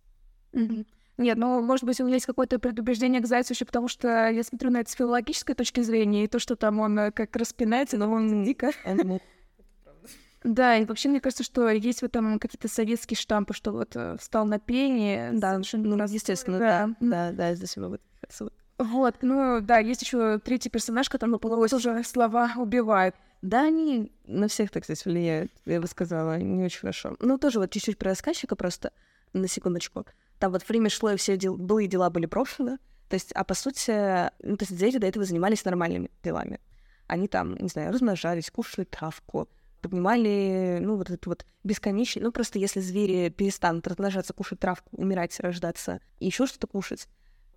Mm-hmm. 0.52 0.86
Нет, 1.18 1.38
ну, 1.38 1.62
может 1.62 1.86
быть, 1.86 2.00
у 2.02 2.06
меня 2.06 2.16
есть 2.16 2.26
какое-то 2.26 2.58
предубеждение 2.58 3.22
к 3.22 3.28
Зайцу 3.28 3.54
еще 3.54 3.66
потому, 3.66 3.88
что 3.88 4.30
я 4.30 4.44
смотрю 4.44 4.72
на 4.72 4.82
это 4.82 4.90
с 4.90 4.94
филологической 4.94 5.54
точки 5.54 5.82
зрения, 5.82 6.24
и 6.24 6.28
то, 6.28 6.40
что 6.40 6.56
там 6.56 6.80
он 6.80 6.98
э, 6.98 7.12
как 7.12 7.36
распинается, 7.36 7.98
но 7.98 8.12
он 8.12 8.44
дико. 8.44 8.72
Да, 10.44 10.78
и 10.78 10.86
вообще 10.86 11.10
мне 11.10 11.22
кажется, 11.22 11.44
что 11.44 11.70
есть 11.70 12.02
в 12.02 12.04
этом 12.04 12.40
какие-то 12.40 12.68
советские 12.68 13.18
штампы, 13.18 13.54
что 13.54 13.72
вот 13.72 13.96
э, 13.96 14.18
встал 14.20 14.46
на 14.46 14.60
пение. 14.60 15.32
Да, 15.34 15.60
ну, 15.74 15.98
раз, 15.98 16.12
естественно, 16.12 16.60
да. 16.60 16.90
Да, 17.00 17.32
да, 17.32 17.56
здесь 17.56 17.78
могут 17.78 18.02
вот, 18.80 19.16
ну 19.22 19.62
да, 19.62 19.78
есть 19.78 20.02
еще 20.02 20.40
третий 20.40 20.70
персонаж, 20.70 21.08
которому 21.08 21.40
полностью 21.40 21.78
уже 21.78 22.04
слова 22.04 22.54
убивает. 22.58 23.16
Да, 23.42 23.64
они 23.64 24.12
на 24.26 24.48
всех, 24.48 24.72
так 24.72 24.84
сказать, 24.84 25.06
влияют, 25.06 25.52
я 25.66 25.80
бы 25.80 25.88
сказала, 25.88 26.38
не 26.38 26.64
очень 26.64 26.80
хорошо. 26.80 27.16
Ну, 27.20 27.38
тоже 27.38 27.60
вот 27.60 27.72
чуть-чуть 27.72 27.98
про 27.98 28.10
рассказчика 28.10 28.56
просто. 28.56 28.92
на 29.34 29.48
секундочку. 29.48 30.06
Там 30.40 30.52
вот 30.52 30.68
время 30.68 30.90
шло, 30.90 31.12
и 31.12 31.18
все 31.18 31.38
дел... 31.38 31.56
былые 31.56 31.88
дела 31.88 32.10
были 32.10 32.26
брошены. 32.26 32.78
То 33.10 33.16
есть, 33.16 33.32
а 33.34 33.44
по 33.44 33.54
сути, 33.54 33.92
ну, 34.46 34.58
то 34.58 34.64
есть 34.64 34.76
дети 34.76 34.98
до 34.98 35.08
этого 35.08 35.26
занимались 35.26 35.66
нормальными 35.66 36.10
делами. 36.24 36.60
Они 37.08 37.28
там, 37.28 37.56
не 37.58 37.68
знаю, 37.68 37.92
размножались, 37.92 38.50
кушали 38.50 38.86
травку, 38.86 39.50
поднимали, 39.84 40.80
ну, 40.82 40.98
вот 40.98 41.10
этот 41.10 41.26
вот 41.28 41.46
бесконечный... 41.64 42.22
Ну, 42.22 42.32
просто 42.32 42.60
если 42.60 42.80
звери 42.80 43.30
перестанут 43.30 43.88
размножаться, 43.88 44.34
кушать 44.34 44.60
травку, 44.60 44.90
умирать, 44.92 45.40
рождаться 45.40 46.00
и 46.20 46.26
еще 46.26 46.48
что-то 46.48 46.68
кушать, 46.68 47.08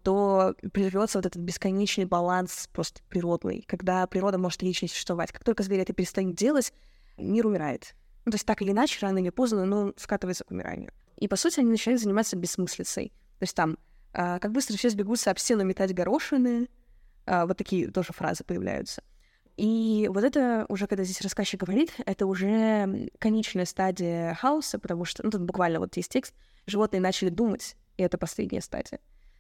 то 0.03 0.55
прервется 0.73 1.19
вот 1.19 1.27
этот 1.27 1.43
бесконечный 1.43 2.05
баланс 2.05 2.69
просто 2.73 3.01
природный, 3.09 3.65
когда 3.67 4.07
природа 4.07 4.39
может 4.39 4.63
вечно 4.63 4.87
существовать. 4.87 5.33
Как 5.33 5.43
только 5.43 5.63
зверь 5.63 5.81
это 5.81 5.93
перестанет 5.93 6.37
делать, 6.37 6.73
мир 7.17 7.47
умирает. 7.47 7.95
Ну, 8.25 8.31
то 8.31 8.37
есть 8.37 8.47
так 8.47 8.63
или 8.63 8.71
иначе, 8.71 8.99
рано 9.01 9.19
или 9.19 9.31
поздно, 9.31 9.65
но 9.65 9.93
скатывается 9.97 10.45
к 10.45 10.51
умиранию. 10.51 10.93
И, 11.17 11.29
по 11.29 11.37
сути, 11.37 11.61
они 11.61 11.71
начинают 11.71 12.01
заниматься 12.03 12.37
бессмыслицей. 12.37 13.13
То 13.39 13.43
есть 13.43 13.55
там, 13.55 13.79
а, 14.13 14.39
как 14.39 14.53
быстро 14.53 14.77
все 14.77 14.91
сбегутся 14.91 15.31
об 15.31 15.39
стену 15.39 15.65
метать 15.65 15.95
горошины, 15.95 16.69
а, 17.25 17.47
вот 17.47 17.57
такие 17.57 17.91
тоже 17.91 18.13
фразы 18.13 18.45
появляются. 18.45 19.03
И 19.57 20.09
вот 20.13 20.23
это 20.23 20.67
уже, 20.69 20.87
когда 20.87 21.05
здесь 21.05 21.23
рассказчик 21.23 21.61
говорит, 21.61 21.93
это 22.05 22.27
уже 22.27 23.09
конечная 23.19 23.65
стадия 23.65 24.35
хаоса, 24.35 24.79
потому 24.79 25.05
что, 25.05 25.23
ну, 25.25 25.31
тут 25.31 25.43
буквально 25.43 25.81
вот 25.81 25.97
есть 25.97 26.11
текст, 26.11 26.35
животные 26.67 27.01
начали 27.01 27.31
думать, 27.31 27.77
и 27.97 28.03
это 28.03 28.19
последняя 28.19 28.61
стадия. 28.61 28.99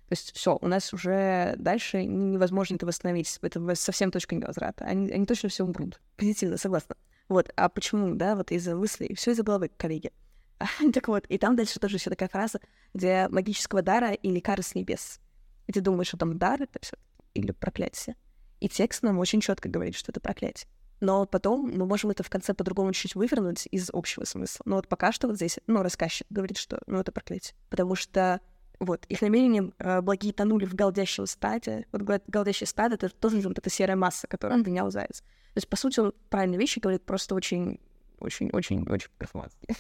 То 0.09 0.13
есть 0.13 0.35
все, 0.35 0.57
у 0.61 0.69
нас 0.69 0.95
уже 0.95 1.55
дальше 1.59 2.05
невозможно 2.05 2.77
это 2.77 2.87
восстановить. 2.87 3.39
Это 3.43 3.75
совсем 3.75 4.13
точка 4.13 4.37
невозврата. 4.37 4.85
Они, 4.85 5.11
они 5.11 5.27
точно 5.27 5.49
все 5.49 5.65
умрут. 5.65 6.01
Позитивно, 6.17 6.57
согласна. 6.57 6.97
Вот, 7.29 7.51
а 7.57 7.69
почему, 7.69 8.15
да, 8.15 8.37
вот 8.37 8.53
из-за 8.53 8.77
мыслей, 8.77 9.15
все 9.17 9.33
из-за 9.33 9.43
головы, 9.43 9.69
коллеги. 9.77 10.13
так 10.95 11.09
вот, 11.09 11.27
и 11.27 11.39
там 11.39 11.57
дальше 11.57 11.81
тоже 11.81 11.97
еще 11.97 12.09
такая 12.09 12.29
фраза, 12.29 12.61
где 12.95 13.27
магического 13.29 13.83
дара 13.83 14.13
или 14.13 14.39
кары 14.39 14.63
с 14.63 14.77
небес. 14.77 15.19
И 15.67 15.73
ты 15.73 15.81
думаешь, 15.81 16.09
что 16.09 16.17
там 16.17 16.39
дар 16.39 16.63
это 16.63 16.79
все 16.81 16.97
или 17.35 17.51
проклятие. 17.51 18.17
И 18.61 18.69
текст 18.69 19.03
нам 19.03 19.19
очень 19.19 19.41
четко 19.41 19.69
говорит, 19.69 19.95
что 19.95 20.13
это 20.13 20.21
проклятие. 20.21 20.69
Но 21.01 21.27
потом 21.27 21.71
мы 21.75 21.87
можем 21.87 22.11
это 22.11 22.23
в 22.23 22.31
конце 22.31 22.55
по-другому 22.55 22.93
чуть-чуть 22.93 23.15
вывернуть 23.15 23.69
из 23.71 23.91
общего 23.93 24.25
смысла. 24.25 24.63
Но 24.65 24.77
вот 24.77 24.89
пока 24.89 25.13
что 25.13 25.27
вот 25.27 25.37
здесь, 25.37 25.59
ну, 25.67 25.83
рассказчик 25.83 26.27
говорит, 26.31 26.57
что, 26.57 26.81
ну, 26.87 27.01
это 27.01 27.13
проклятие. 27.13 27.55
Потому 27.69 27.95
что 27.95 28.41
вот, 28.79 29.05
их 29.07 29.21
намерения 29.21 29.73
э, 29.79 30.01
благие 30.01 30.33
тонули 30.33 30.65
в 30.65 30.75
голдящем 30.75 31.27
стаде. 31.27 31.87
Вот 31.93 32.03
голдящий 32.27 32.67
стад— 32.67 32.93
это 32.95 33.09
тоже 33.11 33.41
вот 33.41 33.59
эта 33.59 33.71
серая 33.71 33.97
масса, 33.97 34.27
которая 34.27 34.59
обвинял 34.59 34.91
заяц. 34.91 35.21
То 35.21 35.59
есть, 35.59 35.69
по 35.69 35.77
сути, 35.77 36.01
он 36.01 36.15
правильные 36.31 36.59
вещи 36.59 36.79
говорит, 36.79 37.05
просто 37.05 37.35
очень, 37.35 37.81
очень, 38.19 38.51
очень, 38.51 38.89
очень 38.89 39.11
перформатски. 39.19 39.69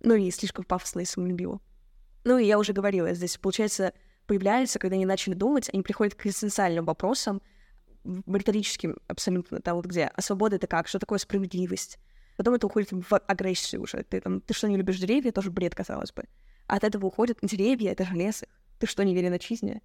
Ну 0.00 0.14
и 0.14 0.30
слишком 0.30 0.64
пафосно 0.64 1.00
и 1.00 1.04
самолюбиво. 1.06 1.58
Ну 2.24 2.36
и 2.36 2.44
я 2.44 2.58
уже 2.58 2.74
говорила, 2.74 3.12
здесь, 3.14 3.38
получается, 3.38 3.94
появляется, 4.26 4.78
когда 4.78 4.96
они 4.96 5.06
начали 5.06 5.34
думать, 5.34 5.70
они 5.72 5.82
приходят 5.82 6.14
к 6.14 6.26
эссенциальным 6.26 6.84
вопросам, 6.84 7.40
риторическим 8.04 8.96
абсолютно, 9.08 9.60
там 9.60 9.76
вот 9.76 9.86
где, 9.86 10.10
а 10.14 10.22
свобода 10.22 10.56
это 10.56 10.66
как, 10.66 10.88
что 10.88 10.98
такое 10.98 11.18
справедливость? 11.18 11.98
Потом 12.36 12.54
это 12.54 12.66
уходит 12.66 12.92
в 12.92 13.16
агрессию 13.16 13.82
уже. 13.82 14.02
Ты, 14.04 14.20
там, 14.20 14.40
ты 14.40 14.52
что, 14.52 14.68
не 14.68 14.76
любишь 14.76 14.98
деревья? 14.98 15.32
Тоже 15.32 15.50
бред, 15.50 15.74
казалось 15.74 16.12
бы. 16.12 16.24
От 16.66 16.84
этого 16.84 17.06
уходят 17.06 17.38
деревья, 17.42 17.92
это 17.92 18.04
же 18.04 18.14
лес. 18.14 18.44
Ты 18.78 18.86
что, 18.86 19.04
не 19.04 19.14
верен 19.14 19.32
отчизне? 19.32 19.80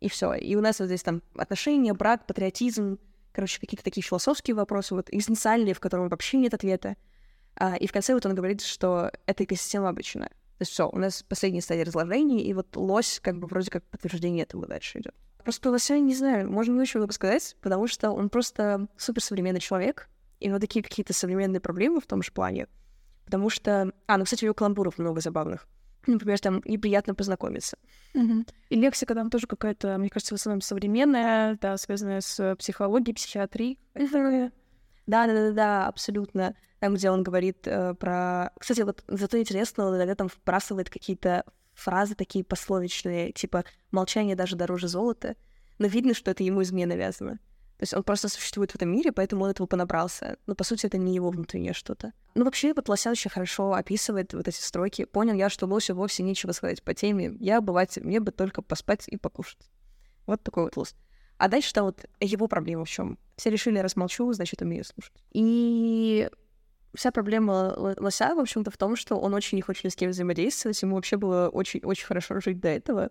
И 0.00 0.08
все. 0.08 0.34
И 0.34 0.54
у 0.54 0.60
нас 0.60 0.80
вот 0.80 0.86
здесь 0.86 1.02
там 1.02 1.22
отношения, 1.34 1.94
брак, 1.94 2.26
патриотизм, 2.26 2.98
короче, 3.32 3.58
какие-то 3.58 3.84
такие 3.84 4.02
философские 4.02 4.54
вопросы, 4.54 4.94
вот 4.94 5.08
экзистенциальные, 5.10 5.74
в 5.74 5.80
котором 5.80 6.08
вообще 6.08 6.36
нет 6.36 6.52
ответа. 6.52 6.96
А, 7.54 7.76
и 7.76 7.86
в 7.86 7.92
конце 7.92 8.12
вот 8.12 8.26
он 8.26 8.34
говорит, 8.34 8.60
что 8.60 9.10
эта 9.26 9.44
экосистема 9.44 9.88
обречена. 9.88 10.30
То 10.62 10.64
есть 10.64 10.74
все, 10.74 10.88
у 10.88 10.96
нас 10.96 11.24
последняя 11.24 11.60
стадия 11.60 11.84
разложения, 11.84 12.40
и 12.44 12.54
вот 12.54 12.76
лось 12.76 13.18
как 13.20 13.36
бы 13.40 13.48
вроде 13.48 13.68
как 13.68 13.82
подтверждение 13.82 14.44
этого 14.44 14.64
дальше 14.68 15.00
идет. 15.00 15.12
Просто 15.42 15.60
про 15.60 15.70
лося 15.70 15.98
не 15.98 16.14
знаю, 16.14 16.48
можно 16.48 16.72
не 16.74 16.80
очень 16.82 17.00
много 17.00 17.12
сказать, 17.12 17.56
потому 17.60 17.88
что 17.88 18.12
он 18.12 18.28
просто 18.28 18.86
суперсовременный 18.96 19.58
человек, 19.58 20.08
и 20.38 20.46
у 20.46 20.50
него 20.50 20.60
такие 20.60 20.84
какие-то 20.84 21.12
современные 21.14 21.58
проблемы 21.58 22.00
в 22.00 22.06
том 22.06 22.22
же 22.22 22.30
плане. 22.30 22.68
Потому 23.24 23.50
что... 23.50 23.90
А, 24.06 24.18
ну, 24.18 24.24
кстати, 24.24 24.44
у 24.44 24.46
него 24.46 24.54
каламбуров 24.54 24.98
много 24.98 25.20
забавных. 25.20 25.66
Например, 26.06 26.38
там 26.38 26.62
неприятно 26.64 27.16
познакомиться. 27.16 27.76
Угу. 28.14 28.44
И 28.68 28.76
лексика 28.76 29.16
там 29.16 29.30
тоже 29.30 29.48
какая-то, 29.48 29.98
мне 29.98 30.10
кажется, 30.10 30.36
в 30.36 30.38
основном 30.38 30.60
современная, 30.60 31.58
да, 31.60 31.76
связанная 31.76 32.20
с 32.20 32.54
психологией, 32.54 33.16
психиатрией. 33.16 33.80
Да, 35.06 35.26
да, 35.26 35.32
да, 35.32 35.50
да, 35.52 35.86
абсолютно. 35.88 36.54
Там, 36.80 36.94
где 36.94 37.10
он 37.10 37.22
говорит 37.22 37.66
э, 37.66 37.94
про... 37.94 38.52
Кстати, 38.58 38.82
вот 38.82 39.04
зато 39.08 39.38
интересно, 39.38 39.86
он 39.86 39.96
иногда 39.96 40.14
там 40.14 40.28
вбрасывает 40.28 40.90
какие-то 40.90 41.44
фразы 41.74 42.14
такие 42.14 42.44
пословичные, 42.44 43.32
типа 43.32 43.64
«молчание 43.90 44.36
даже 44.36 44.56
дороже 44.56 44.88
золота», 44.88 45.36
но 45.78 45.86
видно, 45.86 46.14
что 46.14 46.30
это 46.30 46.42
ему 46.42 46.62
извне 46.62 46.86
навязано. 46.86 47.38
То 47.82 47.84
есть 47.84 47.94
он 47.94 48.04
просто 48.04 48.28
существует 48.28 48.70
в 48.70 48.76
этом 48.76 48.90
мире, 48.90 49.10
поэтому 49.10 49.44
он 49.44 49.50
этого 49.50 49.66
понабрался. 49.66 50.36
Но, 50.46 50.54
по 50.54 50.62
сути, 50.62 50.86
это 50.86 50.98
не 50.98 51.16
его 51.16 51.30
внутреннее 51.30 51.72
что-то. 51.72 52.12
Ну, 52.36 52.44
вообще, 52.44 52.74
вот 52.74 52.88
Лося 52.88 53.10
очень 53.10 53.30
хорошо 53.30 53.72
описывает 53.72 54.34
вот 54.34 54.46
эти 54.46 54.60
строки. 54.60 55.04
Понял 55.04 55.34
я, 55.34 55.48
что 55.48 55.66
Лосю 55.66 55.96
вовсе 55.96 56.22
нечего 56.22 56.52
сказать 56.52 56.82
по 56.84 56.94
теме. 56.94 57.34
Я 57.40 57.58
обыватель, 57.58 58.04
мне 58.04 58.20
бы 58.20 58.30
только 58.30 58.62
поспать 58.62 59.08
и 59.08 59.16
покушать. 59.16 59.68
Вот 60.26 60.42
такой 60.44 60.64
вот 60.64 60.76
Лос. 60.76 60.94
А 61.42 61.48
дальше 61.48 61.72
там 61.72 61.86
вот 61.86 62.04
его 62.20 62.46
проблема 62.46 62.84
в 62.84 62.88
чем? 62.88 63.18
Все 63.36 63.50
решили, 63.50 63.78
размолчу, 63.78 64.32
значит, 64.32 64.62
умею 64.62 64.84
слушать. 64.84 65.12
И 65.32 66.30
вся 66.94 67.10
проблема 67.10 67.74
Лося, 67.76 68.34
в 68.34 68.38
общем-то, 68.38 68.70
в 68.70 68.76
том, 68.76 68.94
что 68.94 69.16
он 69.16 69.34
очень 69.34 69.56
не 69.56 69.62
хочет 69.62 69.84
ни 69.84 69.88
с 69.88 69.96
кем 69.96 70.10
взаимодействовать, 70.10 70.80
ему 70.82 70.94
вообще 70.94 71.16
было 71.16 71.48
очень-очень 71.48 72.06
хорошо 72.06 72.40
жить 72.40 72.60
до 72.60 72.68
этого, 72.68 73.10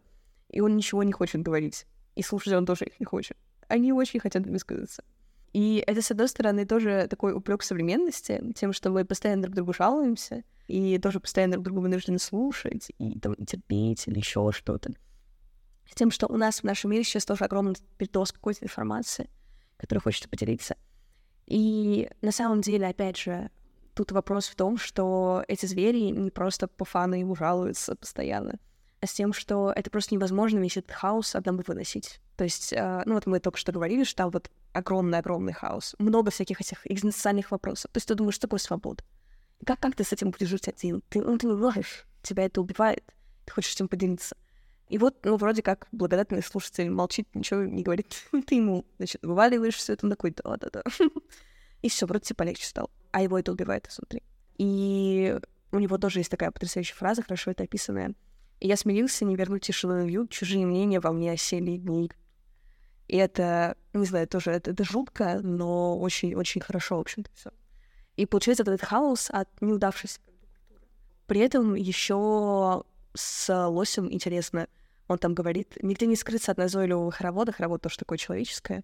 и 0.49 0.61
он 0.61 0.77
ничего 0.77 1.03
не 1.03 1.11
хочет 1.11 1.41
говорить. 1.41 1.85
И 2.15 2.23
слушать 2.23 2.53
он 2.53 2.65
тоже 2.65 2.85
их 2.85 2.99
не 2.99 3.05
хочет 3.05 3.37
они 3.71 3.93
очень 3.93 4.19
хотят 4.19 4.45
высказаться. 4.45 5.03
И 5.53 5.83
это, 5.85 6.01
с 6.01 6.11
одной 6.11 6.27
стороны, 6.27 6.65
тоже 6.65 7.07
такой 7.09 7.33
упрек 7.33 7.63
современности, 7.63 8.41
тем, 8.55 8.73
что 8.73 8.89
мы 8.89 9.05
постоянно 9.05 9.43
друг 9.43 9.55
другу 9.55 9.73
жалуемся, 9.73 10.43
и 10.67 10.97
тоже 10.97 11.19
постоянно 11.19 11.53
друг 11.53 11.65
другу 11.65 11.81
вынуждены 11.81 12.19
слушать, 12.19 12.91
и 12.99 13.19
там, 13.19 13.35
терпеть 13.35 14.07
или 14.07 14.19
еще 14.19 14.51
что-то. 14.53 14.91
Тем, 15.93 16.11
что 16.11 16.27
у 16.27 16.37
нас 16.37 16.61
в 16.61 16.63
нашем 16.63 16.91
мире 16.91 17.03
сейчас 17.03 17.25
тоже 17.25 17.45
огромный 17.45 17.75
передоз 17.97 18.31
какой-то 18.31 18.63
информации, 18.63 19.29
которой 19.77 19.99
хочется 19.99 20.29
поделиться. 20.29 20.75
И 21.47 22.09
на 22.21 22.31
самом 22.31 22.61
деле, 22.61 22.87
опять 22.87 23.17
же, 23.17 23.49
тут 23.93 24.11
вопрос 24.11 24.47
в 24.47 24.55
том, 24.55 24.77
что 24.77 25.43
эти 25.47 25.65
звери 25.65 26.09
не 26.09 26.31
просто 26.31 26.67
по 26.67 26.85
фану 26.85 27.15
ему 27.15 27.35
жалуются 27.35 27.95
постоянно, 27.95 28.57
а 29.01 29.07
с 29.07 29.13
тем, 29.13 29.33
что 29.33 29.73
это 29.75 29.89
просто 29.89 30.15
невозможно 30.15 30.59
весь 30.59 30.77
этот 30.77 30.91
хаос 30.91 31.35
одному 31.35 31.63
выносить. 31.65 32.19
То 32.37 32.43
есть, 32.43 32.71
э, 32.71 33.03
ну 33.05 33.15
вот 33.15 33.25
мы 33.25 33.39
только 33.39 33.57
что 33.57 33.71
говорили, 33.71 34.03
что 34.03 34.17
там 34.17 34.31
вот 34.31 34.49
огромный-огромный 34.73 35.53
хаос, 35.53 35.95
много 35.99 36.31
всяких 36.31 36.61
этих 36.61 36.89
экзистенциальных 36.89 37.51
вопросов. 37.51 37.91
То 37.91 37.97
есть 37.97 38.07
ты 38.07 38.15
думаешь, 38.15 38.35
что 38.35 38.47
такое 38.47 38.59
свобода? 38.59 39.03
Как, 39.65 39.79
как 39.79 39.95
ты 39.95 40.03
с 40.03 40.13
этим 40.13 40.31
будешь 40.31 40.47
жить 40.47 40.67
один? 40.67 41.03
Ты, 41.09 41.21
ну, 41.21 41.37
ты 41.37 41.47
не 41.47 41.53
можешь, 41.53 42.05
тебя 42.23 42.45
это 42.45 42.61
убивает, 42.61 43.03
ты 43.45 43.51
хочешь 43.51 43.73
этим 43.73 43.87
поделиться. 43.87 44.35
И 44.91 44.97
вот, 44.97 45.23
ну, 45.23 45.37
вроде 45.37 45.61
как 45.63 45.87
благодатный 45.93 46.43
слушатель 46.43 46.89
молчит, 46.89 47.25
ничего 47.33 47.63
не 47.63 47.81
говорит. 47.81 48.13
ты 48.45 48.55
ему, 48.55 48.85
значит, 48.97 49.21
вываливаешь 49.23 49.75
все 49.75 49.93
это 49.93 50.05
на 50.05 50.17
какой-то, 50.17 50.43
да-да-да. 50.43 50.83
И 51.81 51.87
все, 51.87 52.05
вроде 52.05 52.25
тебе 52.25 52.35
полегче 52.35 52.65
стало. 52.65 52.89
А 53.11 53.21
его 53.21 53.39
это 53.39 53.53
убивает 53.53 53.87
изнутри. 53.87 54.21
И 54.57 55.39
у 55.71 55.79
него 55.79 55.97
тоже 55.97 56.19
есть 56.19 56.29
такая 56.29 56.51
потрясающая 56.51 56.93
фраза, 56.93 57.21
хорошо 57.23 57.51
это 57.51 57.63
описанная. 57.63 58.15
И 58.59 58.67
я 58.67 58.75
смирился 58.75 59.23
не 59.23 59.37
вернуть 59.37 59.63
тишину 59.63 60.05
в 60.05 60.27
чужие 60.27 60.65
мнения 60.65 60.99
во 60.99 61.13
мне 61.13 61.31
осели 61.31 61.77
дни. 61.77 62.11
И 63.07 63.15
это, 63.15 63.77
не 63.93 64.05
знаю, 64.05 64.27
тоже 64.27 64.51
это, 64.51 64.71
это 64.71 64.83
жутко, 64.83 65.39
но 65.41 65.97
очень-очень 65.97 66.59
хорошо, 66.59 66.97
в 66.97 67.01
общем-то, 67.01 67.31
все. 67.33 67.51
И 68.17 68.25
получается 68.25 68.63
этот 68.63 68.81
хаос 68.81 69.29
от 69.31 69.47
неудавшейся 69.61 70.19
При 71.27 71.39
этом 71.39 71.75
еще 71.75 72.83
с 73.13 73.67
лосем 73.69 74.11
интересно, 74.11 74.67
он 75.11 75.17
там 75.17 75.33
говорит, 75.33 75.77
нигде 75.81 76.05
не 76.05 76.15
скрыться 76.15 76.51
от 76.51 76.57
назойливого 76.57 77.11
хоровода, 77.11 77.51
хоровод 77.51 77.81
тоже 77.81 77.97
такое 77.97 78.17
человеческое. 78.17 78.83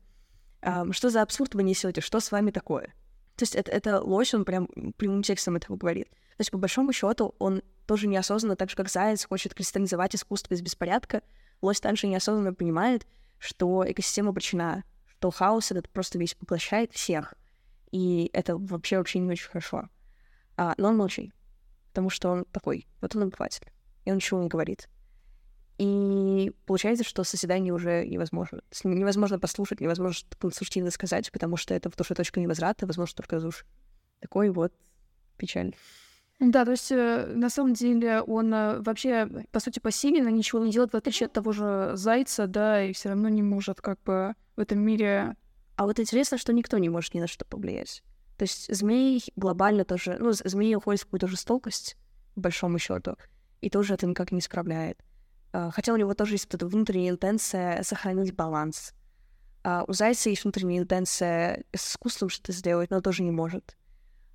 А, 0.61 0.91
что 0.91 1.09
за 1.09 1.21
абсурд 1.21 1.55
вы 1.55 1.63
несете? 1.63 2.01
Что 2.01 2.19
с 2.19 2.31
вами 2.31 2.51
такое? 2.51 2.87
То 3.37 3.43
есть 3.43 3.55
это, 3.55 3.71
это 3.71 4.01
лось, 4.01 4.33
он 4.33 4.43
прям 4.43 4.67
прямым 4.97 5.23
текстом 5.23 5.55
этого 5.55 5.77
говорит. 5.77 6.09
То 6.09 6.41
есть, 6.41 6.51
по 6.51 6.57
большому 6.57 6.91
счету, 6.91 7.33
он 7.39 7.63
тоже 7.85 8.07
неосознанно, 8.07 8.55
так 8.55 8.69
же 8.69 8.75
как 8.75 8.89
заяц, 8.89 9.25
хочет 9.25 9.53
кристаллизовать 9.53 10.15
искусство 10.15 10.53
из 10.53 10.61
беспорядка, 10.61 11.21
лось 11.61 11.79
также 11.79 12.07
неосознанно 12.07 12.53
понимает, 12.53 13.07
что 13.39 13.89
экосистема 13.89 14.29
обречена, 14.29 14.83
что 15.05 15.31
хаос 15.31 15.71
этот 15.71 15.89
просто 15.89 16.19
весь 16.19 16.35
поглощает 16.35 16.91
всех. 16.91 17.35
И 17.91 18.29
это 18.33 18.57
вообще 18.57 18.97
вообще 18.97 19.19
не 19.19 19.31
очень 19.31 19.47
хорошо. 19.47 19.87
А, 20.57 20.73
но 20.77 20.89
он 20.89 20.97
молчит, 20.97 21.33
потому 21.89 22.09
что 22.09 22.29
он 22.29 22.45
такой, 22.45 22.85
вот 22.99 23.15
он 23.15 23.23
обыватель, 23.23 23.71
и 24.03 24.11
он 24.11 24.17
ничего 24.17 24.41
не 24.41 24.49
говорит. 24.49 24.89
И 25.77 26.51
получается, 26.65 27.03
что 27.03 27.23
созидание 27.23 27.73
уже 27.73 28.05
невозможно. 28.05 28.61
Невозможно 28.83 29.39
послушать, 29.39 29.79
невозможно 29.79 30.27
конструктивно 30.39 30.89
сказать, 30.89 31.31
потому 31.31 31.55
что 31.55 31.73
это 31.73 31.89
в 31.89 31.95
душе 31.95 32.15
точка 32.15 32.39
невозврата, 32.39 32.87
возможно, 32.87 33.15
только 33.17 33.39
душ. 33.39 33.65
Такой 34.19 34.49
вот 34.49 34.73
печаль. 35.37 35.75
Да, 36.39 36.65
то 36.65 36.71
есть 36.71 36.91
э, 36.91 37.25
на 37.35 37.49
самом 37.49 37.73
деле 37.73 38.21
он 38.21 38.53
э, 38.53 38.79
вообще, 38.81 39.27
по 39.51 39.59
сути, 39.59 39.79
пассивен, 39.79 40.27
ничего 40.35 40.63
не 40.63 40.71
делает, 40.71 40.93
в 40.93 40.97
отличие 40.97 41.27
от 41.27 41.33
того 41.33 41.51
же 41.51 41.91
зайца, 41.95 42.45
да, 42.45 42.83
и 42.83 42.93
все 42.93 43.09
равно 43.09 43.27
не 43.29 43.41
может 43.41 43.81
как 43.81 44.01
бы 44.03 44.35
в 44.55 44.59
этом 44.59 44.79
мире... 44.79 45.35
А 45.75 45.85
вот 45.85 45.99
интересно, 45.99 46.37
что 46.37 46.53
никто 46.53 46.77
не 46.77 46.89
может 46.89 47.13
ни 47.15 47.19
на 47.19 47.27
что 47.27 47.43
повлиять. 47.45 48.03
То 48.37 48.43
есть 48.43 48.73
змей 48.73 49.23
глобально 49.35 49.83
тоже... 49.83 50.17
Ну, 50.19 50.31
змеи 50.31 50.75
уходят 50.75 51.01
в 51.01 51.05
какую-то 51.05 51.27
жестокость, 51.27 51.97
по 52.35 52.41
большому 52.41 52.77
счету, 52.77 53.15
и 53.61 53.71
тоже 53.71 53.95
это 53.95 54.05
никак 54.05 54.31
не 54.31 54.39
исправляет. 54.39 54.99
А, 55.57 55.71
хотя 55.71 55.91
у 55.91 55.97
него 55.97 56.13
тоже 56.13 56.35
есть 56.35 56.45
вот 56.45 56.53
эта 56.53 56.67
внутренняя 56.67 57.09
интенция 57.09 57.81
сохранить 57.81 58.35
баланс. 58.35 58.93
А 59.63 59.85
у 59.87 59.93
зайца 59.93 60.29
есть 60.29 60.43
внутренняя 60.43 60.83
интенция 60.83 61.63
с 61.75 61.93
искусством 61.93 62.29
что-то 62.29 62.51
сделать, 62.51 62.91
но 62.91 63.01
тоже 63.01 63.23
не 63.23 63.31
может. 63.31 63.75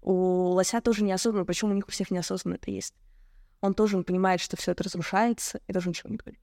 У 0.01 0.13
лося 0.13 0.81
тоже 0.81 1.05
неосознанно, 1.05 1.45
почему 1.45 1.71
у 1.71 1.75
них 1.75 1.87
у 1.87 1.93
всех 1.93 2.11
неосознанно 2.11 2.57
это 2.57 2.73
есть. 2.73 2.95
Он 3.61 3.73
тоже 3.73 3.97
он 3.97 4.03
понимает, 4.03 4.41
что 4.41 4.57
все 4.57 4.73
это 4.73 4.83
разрушается, 4.83 5.61
и 5.69 5.73
тоже 5.73 5.91
ничего 5.91 6.11
не 6.11 6.17
говорит. 6.17 6.41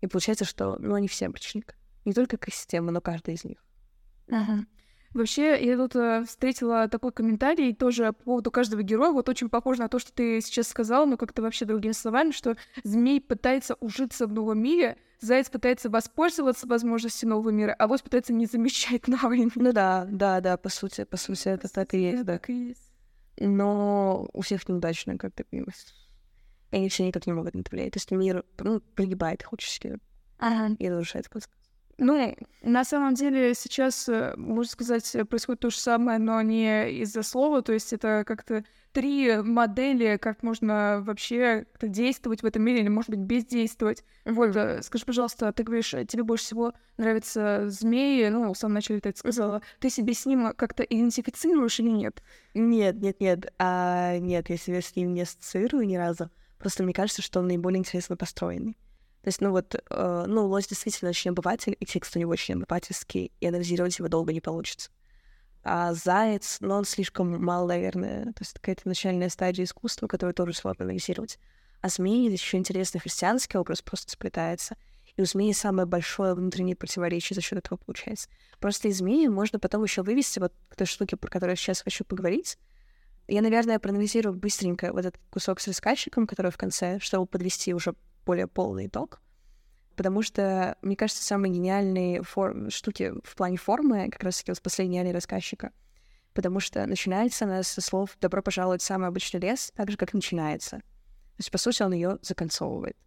И 0.00 0.06
получается, 0.06 0.44
что 0.44 0.76
ну, 0.78 0.94
они 0.94 1.08
все 1.08 1.26
обречены. 1.26 1.64
Не 2.04 2.12
только 2.12 2.36
экосистема, 2.36 2.92
но 2.92 3.00
каждый 3.00 3.34
из 3.34 3.42
них. 3.42 3.58
Ага. 4.30 4.64
Вообще, 5.14 5.64
я 5.64 5.76
тут 5.76 5.96
э, 5.96 6.24
встретила 6.24 6.86
такой 6.88 7.12
комментарий 7.12 7.74
тоже 7.74 8.12
по 8.12 8.24
поводу 8.24 8.50
каждого 8.50 8.82
героя. 8.82 9.10
Вот 9.10 9.28
очень 9.28 9.48
похоже 9.48 9.80
на 9.80 9.88
то, 9.88 9.98
что 9.98 10.12
ты 10.12 10.40
сейчас 10.40 10.68
сказала, 10.68 11.06
но 11.06 11.16
как-то 11.16 11.40
вообще 11.40 11.64
другими 11.64 11.92
словами, 11.92 12.30
что 12.30 12.56
змей 12.84 13.20
пытается 13.20 13.74
ужиться 13.80 14.26
в 14.26 14.32
новом 14.32 14.62
мире, 14.62 14.98
заяц 15.20 15.48
пытается 15.48 15.88
воспользоваться 15.88 16.66
возможностью 16.66 17.28
нового 17.28 17.50
мира, 17.50 17.74
а 17.78 17.88
вот 17.88 18.02
пытается 18.02 18.32
не 18.32 18.46
замещать 18.46 19.08
новый 19.08 19.48
Ну 19.54 19.72
да, 19.72 20.06
да, 20.10 20.40
да, 20.40 20.56
по 20.56 20.68
сути, 20.68 21.04
по 21.04 21.16
сути, 21.16 21.48
это 21.48 21.72
так 21.72 21.94
и 21.94 22.00
есть, 22.00 22.24
да. 22.24 22.34
Так 22.34 22.50
и 22.50 22.68
есть. 22.68 22.92
Но 23.38 24.28
у 24.32 24.42
всех 24.42 24.68
неудачно, 24.68 25.16
как 25.16 25.32
ты 25.32 25.44
понимаешь. 25.44 25.94
Они 26.70 26.88
все 26.88 27.06
никак 27.06 27.26
не 27.26 27.32
могут 27.32 27.54
на 27.54 27.60
это 27.60 27.70
влиять. 27.70 27.92
То 27.92 27.96
есть 27.98 28.10
мир 28.10 28.44
ну, 28.58 28.80
пригибает 28.80 29.42
хочешь 29.42 29.80
Ага. 30.38 30.76
и 30.78 30.88
разрушает 30.88 31.30
просто. 31.30 31.50
Ну, 32.00 32.36
на 32.62 32.84
самом 32.84 33.14
деле 33.14 33.54
сейчас, 33.54 34.08
э, 34.08 34.34
можно 34.36 34.70
сказать, 34.70 35.16
э, 35.16 35.24
происходит 35.24 35.62
то 35.62 35.70
же 35.70 35.78
самое, 35.78 36.20
но 36.20 36.40
не 36.42 36.92
из-за 37.02 37.24
слова, 37.24 37.60
то 37.60 37.72
есть 37.72 37.92
это 37.92 38.22
как-то 38.24 38.64
три 38.92 39.36
модели, 39.42 40.16
как 40.16 40.44
можно 40.44 41.00
вообще 41.02 41.66
действовать 41.82 42.42
в 42.42 42.46
этом 42.46 42.62
мире 42.62 42.82
или, 42.82 42.88
может 42.88 43.10
быть, 43.10 43.18
бездействовать. 43.18 44.04
Вот, 44.24 44.54
э, 44.54 44.80
скажи, 44.82 45.04
пожалуйста, 45.04 45.52
ты 45.52 45.64
говоришь, 45.64 45.90
тебе 46.06 46.22
больше 46.22 46.44
всего 46.44 46.72
нравятся 46.98 47.68
змеи, 47.68 48.28
ну, 48.28 48.52
в 48.52 48.56
самом 48.56 48.74
начале 48.74 49.00
ты 49.00 49.08
это 49.08 49.18
сказала. 49.18 49.62
Ты 49.80 49.90
себе 49.90 50.14
с 50.14 50.24
ним 50.24 50.52
как-то 50.54 50.84
идентифицируешь 50.84 51.80
или 51.80 51.90
нет? 51.90 52.22
Нет, 52.54 53.00
нет, 53.02 53.20
нет. 53.20 53.52
А, 53.58 54.18
нет, 54.18 54.50
я 54.50 54.56
себя 54.56 54.80
с 54.82 54.94
ним 54.94 55.14
не 55.14 55.22
ассоциирую 55.22 55.84
ни 55.84 55.96
разу. 55.96 56.30
Просто 56.58 56.84
мне 56.84 56.92
кажется, 56.92 57.22
что 57.22 57.40
он 57.40 57.48
наиболее 57.48 57.78
интересно 57.78 58.16
построенный. 58.16 58.76
То 59.28 59.30
есть, 59.30 59.42
ну 59.42 59.50
вот, 59.50 59.74
э, 59.74 60.24
ну, 60.26 60.46
лось 60.46 60.68
действительно 60.68 61.10
очень 61.10 61.32
обыватель, 61.32 61.76
и 61.78 61.84
текст 61.84 62.16
у 62.16 62.18
него 62.18 62.30
очень 62.30 62.54
обывательский, 62.54 63.30
и 63.40 63.46
анализировать 63.46 63.98
его 63.98 64.08
долго 64.08 64.32
не 64.32 64.40
получится. 64.40 64.90
А 65.62 65.92
заяц, 65.92 66.56
ну, 66.60 66.76
он 66.76 66.86
слишком 66.86 67.44
мал, 67.44 67.66
наверное. 67.66 68.24
То 68.32 68.40
есть 68.40 68.54
какая-то 68.54 68.88
начальная 68.88 69.28
стадия 69.28 69.66
искусства, 69.66 70.06
которую 70.06 70.32
тоже 70.32 70.54
сложно 70.54 70.86
анализировать. 70.86 71.38
А 71.82 71.90
змеи, 71.90 72.28
здесь 72.28 72.40
еще 72.40 72.56
интересный 72.56 73.02
христианский 73.02 73.58
образ 73.58 73.82
просто 73.82 74.12
сплетается. 74.12 74.78
И 75.14 75.20
у 75.20 75.26
змеи 75.26 75.52
самое 75.52 75.84
большое 75.84 76.32
внутреннее 76.32 76.74
противоречие 76.74 77.34
за 77.34 77.42
счет 77.42 77.58
этого 77.58 77.76
получается. 77.76 78.30
Просто 78.60 78.88
из 78.88 78.96
змеи 78.96 79.26
можно 79.26 79.58
потом 79.58 79.82
еще 79.82 80.00
вывести 80.00 80.38
вот 80.38 80.54
к 80.70 80.76
той 80.76 80.86
штуке, 80.86 81.18
про 81.18 81.28
которую 81.28 81.52
я 81.52 81.56
сейчас 81.56 81.82
хочу 81.82 82.02
поговорить. 82.02 82.56
Я, 83.26 83.42
наверное, 83.42 83.78
проанализирую 83.78 84.34
быстренько 84.34 84.90
вот 84.90 85.04
этот 85.04 85.20
кусок 85.28 85.60
с 85.60 85.66
рассказчиком, 85.66 86.26
который 86.26 86.50
в 86.50 86.56
конце, 86.56 86.98
чтобы 86.98 87.26
подвести 87.26 87.74
уже 87.74 87.94
более 88.28 88.46
полный 88.46 88.88
итог. 88.88 89.22
Потому 89.96 90.20
что, 90.20 90.76
мне 90.82 90.96
кажется, 90.96 91.24
самые 91.24 91.50
гениальные 91.50 92.22
форм... 92.22 92.68
штуки 92.68 93.14
в 93.24 93.34
плане 93.34 93.56
формы 93.56 94.10
как 94.10 94.22
раз-таки 94.22 94.50
вот 94.50 94.60
последняя 94.60 95.00
алия 95.00 95.14
рассказчика. 95.14 95.72
Потому 96.34 96.60
что 96.60 96.84
начинается 96.86 97.46
она 97.46 97.62
со 97.62 97.80
слов 97.80 98.18
«добро 98.20 98.42
пожаловать 98.42 98.82
в 98.82 98.84
самый 98.84 99.08
обычный 99.08 99.40
лес», 99.40 99.72
так 99.74 99.90
же, 99.90 99.96
как 99.96 100.12
начинается. 100.12 100.76
То 100.76 101.38
есть, 101.38 101.50
по 101.50 101.56
сути, 101.56 101.82
он 101.82 101.94
ее 101.94 102.18
закольцовывает. 102.20 102.98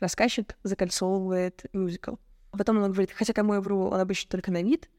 Рассказчик 0.00 0.56
закольцовывает 0.64 1.64
мюзикл. 1.72 2.16
Потом 2.50 2.82
он 2.82 2.90
говорит, 2.90 3.12
хотя 3.12 3.32
кому 3.32 3.54
я 3.54 3.60
вру, 3.60 3.86
он 3.86 4.00
обычно 4.00 4.28
только 4.28 4.50
на 4.50 4.62
вид. 4.62 4.90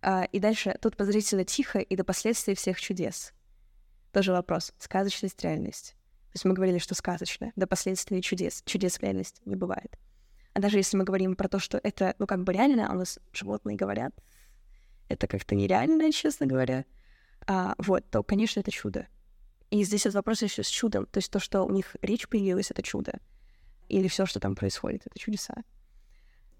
А, 0.00 0.24
и 0.24 0.40
дальше 0.40 0.78
тут 0.80 0.96
подозрительно 0.96 1.44
тихо 1.44 1.80
и 1.80 1.96
до 1.96 2.02
последствий 2.02 2.54
всех 2.54 2.80
чудес. 2.80 3.34
Тоже 4.10 4.32
вопрос. 4.32 4.72
Сказочность, 4.78 5.42
реальность. 5.42 5.96
То 6.32 6.36
есть 6.36 6.46
мы 6.46 6.54
говорили, 6.54 6.78
что 6.78 6.94
сказочно, 6.94 7.52
до 7.56 7.66
последствий 7.66 8.22
чудес. 8.22 8.62
Чудес 8.64 8.96
в 8.96 9.02
реальности 9.02 9.42
не 9.44 9.54
бывает. 9.54 9.98
А 10.54 10.60
даже 10.60 10.78
если 10.78 10.96
мы 10.96 11.04
говорим 11.04 11.36
про 11.36 11.46
то, 11.46 11.58
что 11.58 11.78
это, 11.82 12.14
ну, 12.18 12.26
как 12.26 12.42
бы 12.42 12.54
реально, 12.54 12.88
а 12.88 12.94
у 12.94 12.96
нас 12.96 13.18
животные 13.32 13.76
говорят, 13.76 14.14
это 15.10 15.26
как-то 15.26 15.54
нереально, 15.54 16.10
честно 16.10 16.46
говоря, 16.46 16.86
а, 17.46 17.74
вот, 17.76 18.08
то, 18.10 18.22
конечно, 18.22 18.60
это 18.60 18.70
чудо. 18.70 19.08
И 19.68 19.84
здесь 19.84 20.06
этот 20.06 20.14
вопрос 20.14 20.40
еще 20.40 20.62
с 20.62 20.68
чудом. 20.68 21.04
То 21.04 21.18
есть 21.18 21.30
то, 21.30 21.38
что 21.38 21.64
у 21.64 21.70
них 21.70 21.96
речь 22.00 22.26
появилась, 22.26 22.70
это 22.70 22.82
чудо. 22.82 23.18
Или 23.88 24.08
все, 24.08 24.24
что 24.24 24.40
там 24.40 24.54
происходит, 24.54 25.06
это 25.06 25.18
чудеса. 25.18 25.54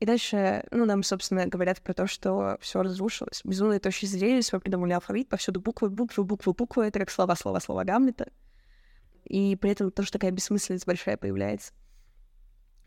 И 0.00 0.04
дальше, 0.04 0.66
ну, 0.70 0.84
нам, 0.84 1.02
собственно, 1.02 1.46
говорят 1.46 1.80
про 1.80 1.94
то, 1.94 2.06
что 2.06 2.58
все 2.60 2.82
разрушилось. 2.82 3.40
Безумные 3.42 3.80
точки 3.80 4.04
зрения, 4.04 4.42
мы 4.52 4.60
придумали 4.60 4.92
алфавит, 4.92 5.30
повсюду 5.30 5.62
буквы, 5.62 5.88
буквы, 5.88 6.24
буквы, 6.24 6.52
буквы. 6.52 6.86
Это 6.88 6.98
как 6.98 7.10
слова, 7.10 7.36
слова, 7.36 7.58
слова 7.58 7.84
Гамлета 7.84 8.30
и 9.24 9.56
при 9.56 9.70
этом 9.70 9.90
тоже 9.90 10.10
такая 10.10 10.30
бессмысленность 10.30 10.86
большая 10.86 11.16
появляется. 11.16 11.72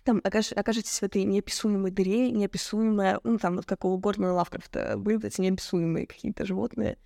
Там 0.03 0.21
окаж, 0.23 0.51
окажетесь 0.51 0.99
в 0.99 1.03
этой 1.03 1.23
неописуемой 1.23 1.91
дыре, 1.91 2.29
неописуемая, 2.31 3.19
ну, 3.23 3.39
там, 3.39 3.55
вот 3.55 3.65
как 3.65 3.86
у 3.86 3.97
Гордона 3.97 4.33
Лавкрафта 4.33 4.97
были 4.97 5.25
эти 5.25 5.41
неописуемые 5.41 6.05
какие-то 6.05 6.45
животные, 6.45 6.97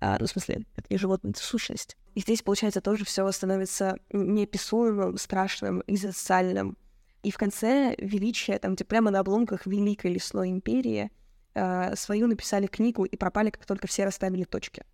а, 0.00 0.18
ну, 0.20 0.26
в 0.26 0.30
смысле, 0.30 0.66
это 0.76 0.86
не 0.90 0.98
животные, 0.98 1.30
это 1.30 1.40
сущность. 1.40 1.96
И 2.14 2.20
здесь, 2.20 2.42
получается, 2.42 2.80
тоже 2.80 3.04
все 3.04 3.30
становится 3.32 3.96
неописуемым, 4.12 5.16
страшным, 5.16 5.82
экзистенциальным. 5.86 6.76
И 7.22 7.30
в 7.30 7.38
конце 7.38 7.94
величие, 7.98 8.58
там, 8.58 8.74
где 8.74 8.84
прямо 8.84 9.10
на 9.10 9.20
обломках 9.20 9.66
Великой 9.66 10.12
Лесной 10.12 10.50
Империи 10.50 11.10
э, 11.54 11.96
свою 11.96 12.26
написали 12.26 12.66
книгу 12.66 13.04
и 13.04 13.16
пропали, 13.16 13.50
как 13.50 13.64
только 13.64 13.86
все 13.86 14.04
расставили 14.04 14.44
точки. 14.44 14.84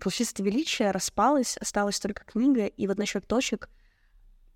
Получается, 0.00 0.34
это 0.34 0.42
величие 0.42 0.90
распалось, 0.90 1.56
осталась 1.56 1.98
только 1.98 2.24
книга, 2.24 2.66
и 2.66 2.86
вот 2.86 2.98
насчет 2.98 3.26
точек 3.26 3.70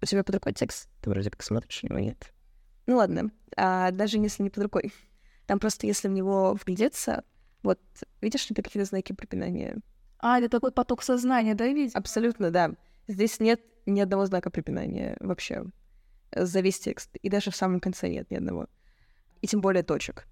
у 0.03 0.07
тебя 0.07 0.23
под 0.23 0.35
рукой 0.37 0.53
текст. 0.53 0.89
Ты 1.01 1.11
вроде 1.11 1.31
как 1.31 1.43
смотришь, 1.43 1.81
у 1.83 1.87
него 1.89 1.99
нет. 1.99 2.33
Ну 2.87 2.97
ладно, 2.97 3.31
а 3.57 3.91
даже 3.91 4.19
если 4.19 4.43
не 4.43 4.51
под 4.51 4.65
рукой. 4.65 4.93
Там 5.47 5.59
просто, 5.59 5.87
если 5.87 6.09
в 6.09 6.13
него 6.13 6.55
вглядеться, 6.55 7.25
вот 7.63 7.81
видишь 8.21 8.49
ли 8.49 8.55
ты 8.55 8.63
какие-то 8.63 8.89
знаки 8.89 9.13
препинания? 9.13 9.79
А, 10.19 10.39
это 10.39 10.49
такой 10.49 10.73
поток 10.73 11.03
сознания, 11.03 11.55
да, 11.55 11.67
ведь? 11.67 11.95
Абсолютно, 11.95 12.51
да. 12.51 12.73
Здесь 13.09 13.41
нет 13.41 13.63
ни 13.87 14.01
одного 14.01 14.27
знака 14.27 14.51
препинания 14.51 15.17
вообще 15.21 15.65
за 16.35 16.61
весь 16.61 16.79
текст. 16.79 17.17
И 17.17 17.29
даже 17.29 17.51
в 17.51 17.57
самом 17.57 17.81
конце 17.81 18.09
нет 18.09 18.31
ни 18.31 18.37
одного. 18.37 18.67
И 19.41 19.47
тем 19.47 19.61
более 19.61 19.83
точек. 19.83 20.27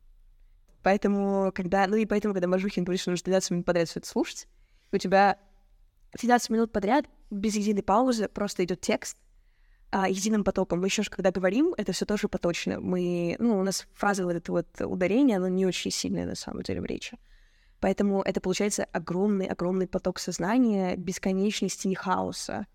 Поэтому, 0.82 1.50
когда... 1.54 1.86
Ну 1.86 1.96
и 1.96 2.06
поэтому, 2.06 2.34
когда 2.34 2.46
Мажухин 2.46 2.84
говорит, 2.84 3.00
что 3.00 3.10
нужно 3.10 3.24
12 3.24 3.50
минут 3.50 3.66
подряд 3.66 3.88
все 3.88 4.00
это 4.00 4.08
слушать, 4.08 4.46
у 4.92 4.98
тебя 4.98 5.38
12 6.14 6.50
минут 6.50 6.72
подряд, 6.72 7.06
без 7.30 7.56
единой 7.56 7.82
паузы, 7.82 8.28
просто 8.28 8.64
идет 8.64 8.80
текст, 8.80 9.16
а, 9.90 10.08
единым 10.08 10.44
потоком. 10.44 10.80
Мы 10.80 10.88
еще 10.88 11.02
же, 11.02 11.10
когда 11.10 11.30
говорим, 11.30 11.74
это 11.76 11.92
все 11.92 12.04
тоже 12.04 12.28
поточно. 12.28 12.80
Мы, 12.80 13.36
ну, 13.38 13.58
у 13.58 13.62
нас 13.62 13.86
фраза 13.94 14.24
вот 14.24 14.34
это 14.34 14.52
вот 14.52 14.66
ударение, 14.80 15.38
оно 15.38 15.48
не 15.48 15.66
очень 15.66 15.90
сильное 15.90 16.26
на 16.26 16.34
самом 16.34 16.62
деле 16.62 16.80
в 16.80 16.84
речи. 16.84 17.18
Поэтому 17.80 18.22
это 18.22 18.40
получается 18.40 18.84
огромный-огромный 18.84 19.86
поток 19.86 20.18
сознания, 20.18 20.96
бесконечности 20.96 21.88
и 21.88 21.94
хаоса. 21.94 22.66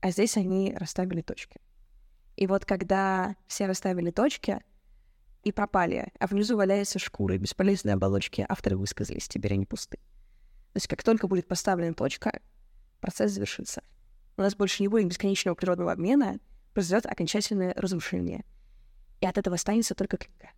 А 0.00 0.10
здесь 0.10 0.36
они 0.36 0.74
расставили 0.76 1.20
точки. 1.20 1.60
И 2.36 2.46
вот 2.46 2.64
когда 2.64 3.36
все 3.46 3.66
расставили 3.66 4.10
точки 4.10 4.60
и 5.42 5.52
пропали, 5.52 6.12
а 6.18 6.26
внизу 6.26 6.56
валяются 6.56 6.98
шкуры, 6.98 7.38
бесполезные 7.38 7.94
оболочки, 7.94 8.44
авторы 8.48 8.76
высказались, 8.76 9.28
теперь 9.28 9.54
они 9.54 9.66
пусты. 9.66 9.98
То 10.76 10.78
есть 10.78 10.88
как 10.88 11.02
только 11.02 11.26
будет 11.26 11.48
поставлена 11.48 11.94
точка, 11.94 12.38
процесс 13.00 13.32
завершится. 13.32 13.82
У 14.36 14.42
нас 14.42 14.54
больше 14.54 14.82
не 14.82 14.88
будет 14.88 15.06
бесконечного 15.06 15.54
природного 15.54 15.90
обмена, 15.90 16.38
произойдет 16.74 17.10
окончательное 17.10 17.72
разрушение. 17.78 18.44
И 19.22 19.26
от 19.26 19.38
этого 19.38 19.54
останется 19.54 19.94
только 19.94 20.18
книга. 20.18 20.50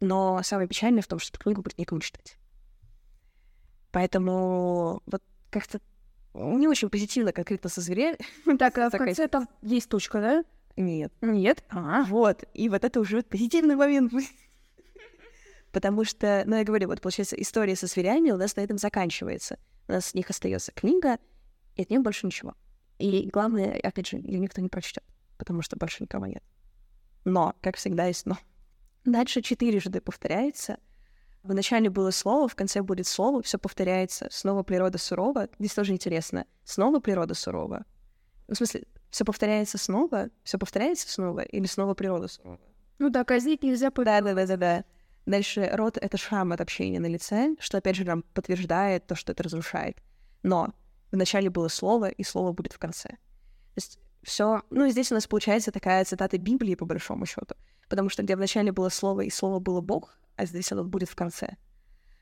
Но 0.00 0.42
самое 0.42 0.66
печальное 0.66 1.02
в 1.02 1.06
том, 1.06 1.18
что 1.18 1.30
эту 1.30 1.42
книгу 1.42 1.60
будет 1.60 1.76
некому 1.76 2.00
читать. 2.00 2.38
Поэтому 3.92 5.02
вот 5.04 5.22
как-то 5.50 5.78
не 6.32 6.66
очень 6.66 6.88
позитивно 6.88 7.34
конкретно 7.34 7.68
со 7.68 7.82
зверями. 7.82 8.16
Так, 8.58 8.78
а 8.78 8.88
в 8.88 8.96
конце 8.96 9.28
там 9.28 9.46
есть 9.60 9.90
точка, 9.90 10.22
да? 10.22 10.44
Нет. 10.78 11.12
Нет? 11.20 11.62
А, 11.68 12.04
вот. 12.04 12.44
И 12.54 12.70
вот 12.70 12.82
это 12.82 12.98
уже 12.98 13.22
позитивный 13.22 13.76
момент. 13.76 14.10
Потому 15.74 16.04
что, 16.04 16.44
ну, 16.46 16.54
я 16.54 16.62
говорю, 16.62 16.86
вот, 16.86 17.00
получается, 17.00 17.34
история 17.34 17.74
со 17.74 17.88
зверями 17.88 18.30
у 18.30 18.36
нас 18.36 18.54
на 18.54 18.60
этом 18.60 18.78
заканчивается. 18.78 19.58
У 19.88 19.92
нас 19.92 20.06
с 20.06 20.14
них 20.14 20.30
остается 20.30 20.70
книга, 20.70 21.18
и 21.74 21.82
от 21.82 21.90
нее 21.90 21.98
больше 21.98 22.26
ничего. 22.26 22.54
И 23.00 23.28
главное, 23.28 23.80
опять 23.82 24.06
же, 24.06 24.18
ее 24.18 24.38
никто 24.38 24.60
не 24.62 24.68
прочтет, 24.68 25.02
потому 25.36 25.62
что 25.62 25.76
больше 25.76 26.04
никого 26.04 26.26
нет. 26.26 26.44
Но, 27.24 27.56
как 27.60 27.76
всегда, 27.76 28.06
есть 28.06 28.24
но. 28.24 28.38
Дальше 29.04 29.42
четырежды 29.42 30.00
повторяется. 30.00 30.78
В 31.42 31.52
начале 31.52 31.90
было 31.90 32.12
слово, 32.12 32.46
в 32.46 32.54
конце 32.54 32.80
будет 32.82 33.08
слово, 33.08 33.42
все 33.42 33.58
повторяется. 33.58 34.28
Снова 34.30 34.62
природа 34.62 34.98
сурова. 34.98 35.48
Здесь 35.58 35.74
тоже 35.74 35.92
интересно. 35.92 36.46
Снова 36.62 37.00
природа 37.00 37.34
сурова. 37.34 37.84
В 38.46 38.54
смысле, 38.54 38.84
все 39.10 39.24
повторяется 39.24 39.76
снова, 39.76 40.30
все 40.44 40.56
повторяется 40.56 41.10
снова, 41.10 41.40
или 41.40 41.66
снова 41.66 41.94
природа 41.94 42.28
сурова? 42.28 42.60
Ну 43.00 43.10
да, 43.10 43.24
казнить 43.24 43.64
нельзя 43.64 43.90
по... 43.90 44.04
Да, 44.04 44.20
да, 44.20 44.34
да, 44.34 44.46
да, 44.46 44.56
да. 44.56 44.84
Дальше 45.26 45.70
рот— 45.72 45.96
это 46.00 46.16
шрам 46.16 46.52
от 46.52 46.60
общения 46.60 47.00
на 47.00 47.06
лице, 47.06 47.56
что, 47.58 47.78
опять 47.78 47.96
же, 47.96 48.04
нам 48.04 48.22
подтверждает 48.22 49.06
то, 49.06 49.14
что 49.14 49.32
это 49.32 49.42
разрушает. 49.42 49.98
Но 50.42 50.74
в 51.10 51.16
начале 51.16 51.48
было 51.48 51.68
слово, 51.68 52.08
и 52.08 52.22
слово 52.22 52.52
будет 52.52 52.72
в 52.72 52.78
конце. 52.78 53.08
То 53.08 53.76
есть 53.76 53.98
все, 54.22 54.62
ну, 54.70 54.88
здесь 54.88 55.10
у 55.12 55.14
нас 55.14 55.26
получается 55.26 55.72
такая 55.72 56.04
цитата 56.04 56.36
Библии, 56.38 56.74
по 56.74 56.84
большому 56.84 57.26
счету, 57.26 57.54
потому 57.88 58.08
что 58.08 58.22
где 58.22 58.36
в 58.36 58.40
начале 58.40 58.72
было 58.72 58.88
слово, 58.88 59.22
и 59.22 59.30
слово 59.30 59.60
было 59.60 59.80
Бог, 59.80 60.18
а 60.36 60.44
здесь 60.46 60.70
оно 60.72 60.84
будет 60.84 61.08
в 61.08 61.14
конце. 61.14 61.56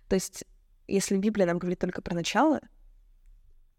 То 0.09 0.14
есть, 0.14 0.44
если 0.86 1.16
Библия 1.16 1.46
нам 1.46 1.59
говорит 1.59 1.78
только 1.78 2.03
про 2.03 2.14
начало, 2.14 2.61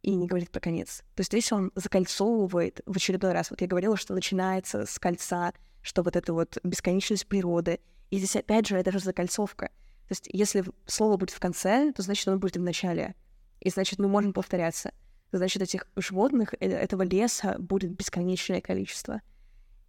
и 0.04 0.16
не 0.16 0.28
говорит 0.28 0.52
про 0.52 0.60
конец. 0.60 1.02
То 1.16 1.24
здесь 1.24 1.52
он 1.52 1.72
закольцовывает 1.76 2.82
в 2.86 2.98
очередной 2.98 3.32
раз. 3.32 3.50
Вот 3.50 3.62
я 3.62 3.68
говорила, 3.68 3.96
что 3.96 4.14
начинается 4.14 4.86
с 4.86 5.00
кольца, 5.00 5.54
что 5.82 6.04
вот 6.04 6.18
это 6.18 6.34
вот 6.34 6.58
бесконечность 6.64 7.26
природы. 7.26 7.80
И 8.10 8.18
здесь 8.18 8.36
опять 8.36 8.68
же 8.68 8.78
это 8.78 8.92
же 8.92 9.00
закольцовка. 9.00 9.68
То 9.68 10.12
есть 10.12 10.30
если 10.32 10.64
слово 10.86 11.18
будет 11.18 11.32
в 11.32 11.40
конце, 11.40 11.92
то 11.94 12.02
значит 12.02 12.28
оно 12.28 12.38
будет 12.38 12.58
в 12.58 12.62
начале. 12.62 13.16
И 13.60 13.70
значит 13.70 14.00
мы 14.00 14.08
можем 14.08 14.34
повторяться. 14.34 14.94
Значит 15.32 15.64
этих 15.64 15.88
животных, 15.96 16.54
э, 16.60 16.70
этого 16.70 17.02
леса 17.02 17.56
будет 17.58 17.92
бесконечное 17.92 18.62
количество. 18.62 19.22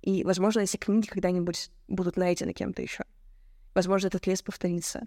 И, 0.00 0.24
возможно, 0.24 0.60
эти 0.60 0.76
книги 0.76 1.06
когда-нибудь 1.06 1.70
будут 1.88 2.16
найдены 2.16 2.52
кем-то 2.52 2.82
еще. 2.82 3.04
Возможно, 3.74 4.06
этот 4.06 4.26
лес 4.26 4.42
повторится 4.42 5.04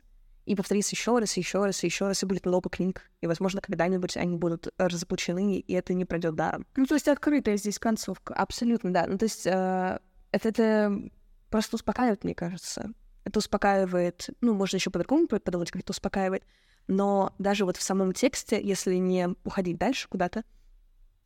и 0.47 0.55
повторится 0.55 0.95
еще 0.95 1.20
раз, 1.20 1.36
еще 1.36 1.66
раз, 1.66 1.84
еще 1.84 2.08
раз, 2.08 2.24
и 2.24 2.26
будет 2.26 2.45
много 2.45 2.70
книг. 2.70 3.10
И, 3.20 3.28
возможно, 3.28 3.60
когда-нибудь 3.62 4.16
они 4.16 4.38
будут 4.38 4.74
разоблачены, 4.78 5.60
и 5.60 5.74
это 5.74 5.93
не 5.93 6.05
пройдет 6.05 6.36
даром. 6.36 6.66
Ну, 6.78 6.86
то 6.86 6.95
есть 6.95 7.08
открытая 7.10 7.58
здесь 7.58 7.78
концовка. 7.78 8.34
Абсолютно, 8.34 8.93
да. 8.93 9.08
Ну, 9.08 9.18
то 9.18 9.26
есть 9.26 9.45
э, 9.45 9.99
это, 10.32 10.49
это 10.49 11.01
просто 11.50 11.76
успокаивает, 11.76 12.24
мне 12.24 12.36
кажется. 12.36 12.91
Это 13.24 13.39
успокаивает, 13.39 14.30
ну, 14.41 14.54
можно 14.54 14.78
еще 14.78 14.89
по-другому 14.89 15.28
подумать, 15.28 15.72
как 15.72 15.82
это 15.82 15.91
успокаивает. 15.91 16.43
Но 16.88 17.34
даже 17.38 17.66
вот 17.66 17.78
в 17.78 17.82
самом 17.82 18.14
тексте, 18.14 18.62
если 18.62 18.95
не 18.95 19.30
уходить 19.43 19.78
дальше 19.78 20.08
куда-то, 20.08 20.43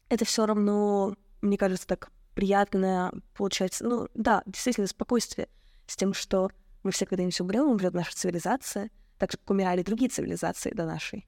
это 0.10 0.26
все 0.26 0.46
равно, 0.46 1.16
мне 1.42 1.58
кажется, 1.58 1.88
так 1.88 2.12
приятно 2.34 3.14
получается. 3.36 3.86
Ну, 3.86 4.10
да, 4.16 4.42
действительно, 4.46 4.88
спокойствие 4.88 5.48
с 5.86 5.96
тем, 5.96 6.14
что 6.14 6.50
мы 6.84 6.92
все 6.92 7.06
когда-нибудь 7.06 7.40
умрем, 7.42 7.70
умрет 7.70 7.94
наша 7.94 8.16
цивилизация— 8.16 8.90
так 9.22 9.32
же, 9.32 9.38
как 9.38 9.52
умирали 9.52 9.84
другие 9.84 10.10
цивилизации 10.10 10.72
до 10.72 10.84
нашей. 10.84 11.28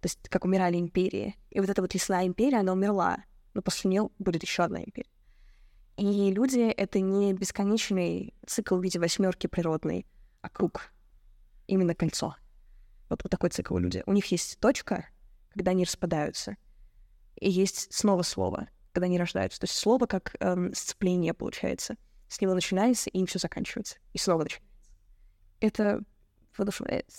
То 0.00 0.06
есть, 0.06 0.28
как 0.28 0.44
умирали 0.44 0.76
империи. 0.76 1.34
И 1.50 1.58
вот 1.58 1.68
эта 1.68 1.82
вот 1.82 1.92
лесная 1.92 2.28
империя, 2.28 2.58
она 2.58 2.72
умерла. 2.72 3.24
Но 3.54 3.60
после 3.60 3.90
нее 3.90 4.08
будет 4.20 4.44
еще 4.44 4.62
одна 4.62 4.80
империя. 4.84 5.10
И 5.96 6.32
люди— 6.32 6.60
это 6.76 7.00
не 7.00 7.32
бесконечный 7.32 8.34
цикл 8.46 8.76
в 8.76 8.82
виде 8.82 8.98
восьмерки 8.98 9.46
природный, 9.46 10.06
а 10.40 10.48
круг. 10.48 10.92
Именно 11.66 11.94
кольцо. 11.94 12.36
Вот, 13.08 13.22
вот 13.22 13.30
такой 13.30 13.50
цикл 13.50 13.74
у 13.74 13.78
людей. 13.78 14.02
У 14.06 14.12
них 14.12 14.26
есть 14.26 14.58
точка, 14.58 15.06
когда 15.50 15.70
они 15.70 15.84
распадаются. 15.84 16.56
И 17.36 17.48
есть 17.48 17.92
снова 17.92 18.22
слово, 18.22 18.68
когда 18.92 19.06
они 19.06 19.18
рождаются. 19.18 19.60
То 19.60 19.64
есть 19.64 19.76
слово 19.76 20.06
как 20.06 20.34
эм, 20.40 20.74
сцепление 20.74 21.32
получается. 21.32 21.96
С 22.28 22.40
него 22.40 22.54
начинается, 22.54 23.10
и 23.10 23.18
им 23.18 23.26
все 23.26 23.38
заканчивается. 23.38 23.96
И 24.12 24.18
снова 24.18 24.42
начинается. 24.42 24.70
Это 25.60 26.00
воодушевляет 26.56 27.10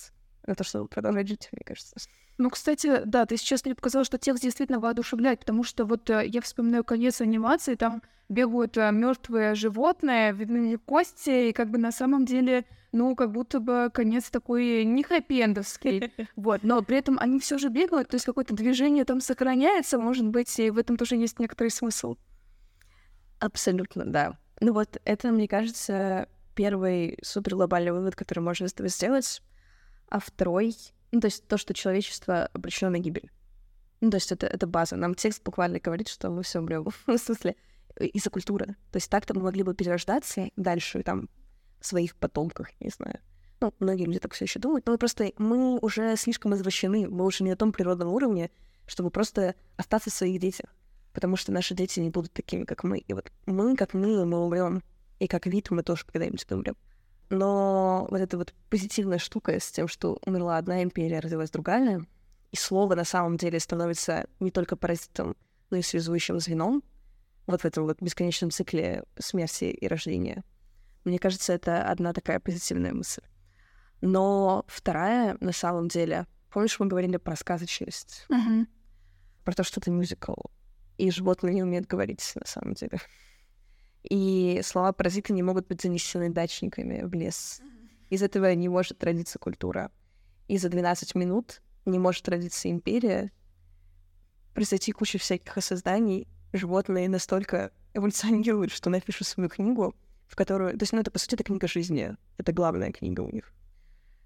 на 0.46 0.56
то, 0.56 0.64
чтобы 0.64 0.88
продолжать 0.88 1.28
жить, 1.28 1.50
мне 1.52 1.64
кажется. 1.66 1.96
Ну, 2.38 2.50
кстати, 2.50 3.02
да, 3.06 3.26
ты 3.26 3.38
сейчас 3.38 3.64
мне 3.66 3.76
показала, 3.76 4.04
что 4.04 4.18
текст 4.18 4.44
действительно 4.44 4.80
воодушевляет, 4.80 5.40
потому 5.40 5.64
что 5.64 5.86
вот 5.86 6.10
э, 6.10 6.28
я 6.28 6.42
вспоминаю 6.42 6.84
конец 6.84 7.22
анимации, 7.22 7.76
там 7.76 8.02
бегают 8.28 8.78
э, 8.78 8.92
мертвые 8.92 9.56
животные, 9.56 10.34
видны 10.34 10.78
кости, 10.78 11.50
и 11.50 11.54
как 11.54 11.70
бы 11.70 11.78
на 11.78 11.92
самом 11.92 12.26
деле, 12.26 12.66
ну, 12.92 13.16
как 13.16 13.32
будто 13.32 13.62
бы 13.62 13.90
конец 13.94 14.30
такой 14.30 14.84
не 14.84 15.04
хэппи 15.04 15.34
Вот, 16.36 16.64
но 16.64 16.82
при 16.82 16.98
этом 16.98 17.18
они 17.20 17.40
все 17.40 17.58
же 17.58 17.70
бегают, 17.70 18.10
то 18.10 18.16
есть 18.16 18.26
какое-то 18.26 18.54
движение 18.54 19.06
там 19.06 19.22
сохраняется, 19.22 19.98
может 19.98 20.28
быть, 20.28 20.60
и 20.60 20.70
в 20.70 20.78
этом 20.78 20.98
тоже 20.98 21.16
есть 21.16 21.40
некоторый 21.40 21.70
смысл. 21.70 22.18
Абсолютно, 23.40 24.06
да. 24.06 24.38
Ну 24.60 24.74
вот 24.74 25.00
это, 25.06 25.32
мне 25.32 25.48
кажется, 25.48 26.28
первый 26.56 27.18
супер 27.22 27.56
глобальный 27.56 27.92
вывод, 27.92 28.16
который 28.16 28.40
можно 28.40 28.68
сделать, 28.68 29.42
а 30.10 30.20
второй, 30.20 30.76
ну, 31.12 31.20
то 31.20 31.28
есть 31.28 31.48
то, 31.48 31.58
что 31.58 31.74
человечество 31.74 32.48
обречено 32.54 32.92
на 32.92 33.00
гибель. 33.00 33.32
Ну, 34.02 34.10
то 34.10 34.18
есть 34.18 34.32
это, 34.32 34.48
это 34.48 34.68
база. 34.68 34.96
Нам 34.96 35.16
текст 35.16 35.44
буквально 35.44 35.80
говорит, 35.80 36.08
что 36.08 36.30
мы 36.30 36.44
все 36.44 36.60
умрем. 36.60 36.88
в 37.06 37.18
смысле, 37.18 37.56
из-за 38.00 38.30
культуры. 38.30 38.76
То 38.92 38.98
есть 38.98 39.10
так-то 39.10 39.34
мы 39.34 39.42
могли 39.42 39.64
бы 39.64 39.74
перерождаться 39.74 40.50
дальше, 40.56 41.04
там, 41.04 41.30
в 41.80 41.86
своих 41.86 42.16
потомках, 42.16 42.70
не 42.80 42.90
знаю. 42.90 43.20
Ну, 43.62 43.74
многие 43.80 44.06
люди 44.06 44.20
так 44.20 44.34
все 44.34 44.46
еще 44.46 44.60
думают, 44.60 44.86
но 44.86 44.98
просто 44.98 45.32
мы 45.38 45.80
уже 45.80 46.16
слишком 46.18 46.54
извращены, 46.54 47.08
мы 47.08 47.26
уже 47.26 47.44
не 47.44 47.52
на 47.52 47.56
том 47.56 47.72
природном 47.72 48.10
уровне, 48.10 48.52
чтобы 48.86 49.10
просто 49.10 49.56
остаться 49.78 50.10
в 50.10 50.14
своих 50.14 50.40
детях. 50.40 50.70
Потому 51.14 51.38
что 51.38 51.54
наши 51.54 51.74
дети 51.74 52.02
не 52.02 52.10
будут 52.10 52.34
такими, 52.34 52.66
как 52.66 52.84
мы. 52.84 52.98
И 52.98 53.14
вот 53.14 53.32
мы, 53.46 53.78
как 53.78 53.94
мы, 53.94 54.26
мы 54.26 54.40
умрем. 54.40 54.84
И 55.20 55.28
как 55.28 55.46
вид 55.46 55.72
мы 55.72 55.82
тоже 55.82 56.06
когда-нибудь 56.06 56.46
умрем. 56.52 56.76
Но 57.30 58.08
вот 58.10 58.20
эта 58.20 58.38
вот 58.38 58.54
позитивная 58.70 59.18
штука 59.18 59.60
с 59.60 59.72
тем, 59.72 59.88
что 59.88 60.20
умерла 60.26 60.58
одна 60.58 60.84
империя, 60.84 61.20
родилась 61.20 61.50
другая, 61.50 62.06
и 62.52 62.56
слово 62.56 62.96
на 62.96 63.04
самом 63.04 63.38
деле 63.38 63.60
становится 63.60 64.28
не 64.40 64.52
только 64.52 64.76
паразитом, 64.76 65.36
но 65.70 65.78
и 65.78 65.82
связующим 65.82 66.40
звеном 66.40 66.84
вот 67.48 67.62
в 67.62 67.66
этом 67.66 67.86
вот 67.86 68.02
бесконечном 68.02 68.52
цикле 68.52 69.04
смерти 69.20 69.66
и 69.66 69.88
рождения. 69.88 70.44
Мне 71.04 71.20
кажется, 71.20 71.54
это 71.54 71.88
одна 71.88 72.14
такая 72.14 72.40
позитивная 72.40 72.94
мысль. 72.94 73.22
Но 74.02 74.66
вторая, 74.68 75.38
на 75.40 75.52
самом 75.52 75.88
деле, 75.88 76.28
помнишь, 76.52 76.80
мы 76.80 76.88
говорили 76.88 77.18
про 77.18 77.36
сказочность? 77.36 78.26
Uh-huh. 78.30 78.66
Про 79.44 79.54
то, 79.54 79.64
что 79.64 79.80
это 79.80 79.92
мюзикл. 79.92 80.34
И 80.98 81.12
животные 81.12 81.56
не 81.56 81.64
умеют 81.64 81.88
говорить, 81.88 82.32
на 82.36 82.46
самом 82.46 82.74
деле 82.74 83.00
и 84.10 84.62
слова 84.64 84.94
паразиты 84.94 85.34
не 85.34 85.44
могут 85.44 85.68
быть 85.68 85.82
занесены 85.82 86.30
дачниками 86.30 87.02
в 87.04 87.14
лес. 87.14 87.62
Из 88.10 88.22
этого 88.22 88.54
не 88.54 88.70
может 88.70 89.04
родиться 89.04 89.40
культура. 89.40 89.92
И 90.48 90.58
за 90.58 90.70
12 90.70 91.16
минут 91.16 91.62
не 91.86 91.98
может 91.98 92.30
родиться 92.30 92.70
империя, 92.70 93.32
произойти 94.54 94.92
куча 94.92 95.18
всяких 95.18 95.58
осознаний. 95.58 96.28
Животные 96.54 97.10
настолько 97.10 97.72
эволюционируют, 97.94 98.72
что 98.72 98.90
напишут 98.90 99.28
свою 99.28 99.50
книгу, 99.50 99.96
в 100.28 100.36
которую... 100.36 100.78
То 100.78 100.84
есть, 100.84 100.94
ну, 100.94 101.00
это, 101.00 101.12
по 101.12 101.20
сути, 101.20 101.34
это 101.36 101.44
книга 101.44 101.68
жизни. 101.68 102.16
Это 102.38 102.54
главная 102.54 102.92
книга 102.92 103.22
у 103.22 103.32
них. 103.32 103.52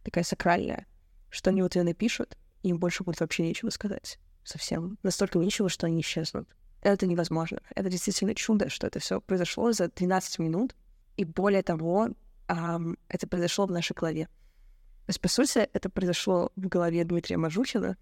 Такая 0.03 0.23
сакральная. 0.23 0.85
Что 1.29 1.51
они 1.51 1.61
вот 1.61 1.75
ее 1.75 1.83
напишут, 1.83 2.37
им 2.63 2.79
больше 2.79 3.03
будет 3.03 3.21
вообще 3.21 3.43
нечего 3.43 3.69
сказать. 3.69 4.19
Совсем. 4.43 4.97
Настолько 5.03 5.39
нечего, 5.39 5.69
что 5.69 5.87
они 5.87 6.01
исчезнут 6.01 6.49
это 6.81 7.07
невозможно. 7.07 7.61
Это 7.75 7.89
действительно 7.89 8.35
чудо, 8.35 8.69
что 8.69 8.87
это 8.87 8.99
все 8.99 9.19
произошло 9.21 9.71
за 9.71 9.89
12 9.89 10.39
минут. 10.39 10.75
И 11.17 11.25
более 11.25 11.63
того, 11.63 12.09
эм, 12.47 12.97
это 13.09 13.27
произошло 13.27 13.65
в 13.65 13.71
нашей 13.71 13.93
голове. 13.93 14.25
То 14.25 15.11
есть, 15.11 15.21
по 15.21 15.27
сути, 15.27 15.67
это 15.73 15.89
произошло 15.89 16.51
в 16.55 16.67
голове 16.67 17.03
Дмитрия 17.03 17.37
Мажухина. 17.37 17.97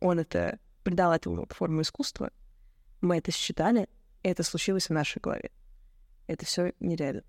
Он 0.00 0.18
это 0.18 0.58
придал 0.82 1.12
этому 1.12 1.46
форму 1.50 1.82
искусства. 1.82 2.30
Мы 3.00 3.18
это 3.18 3.30
считали, 3.30 3.88
и 4.22 4.28
это 4.28 4.42
случилось 4.42 4.88
в 4.88 4.92
нашей 4.92 5.20
голове. 5.20 5.50
Это 6.26 6.44
все 6.44 6.72
нереально. 6.80 7.22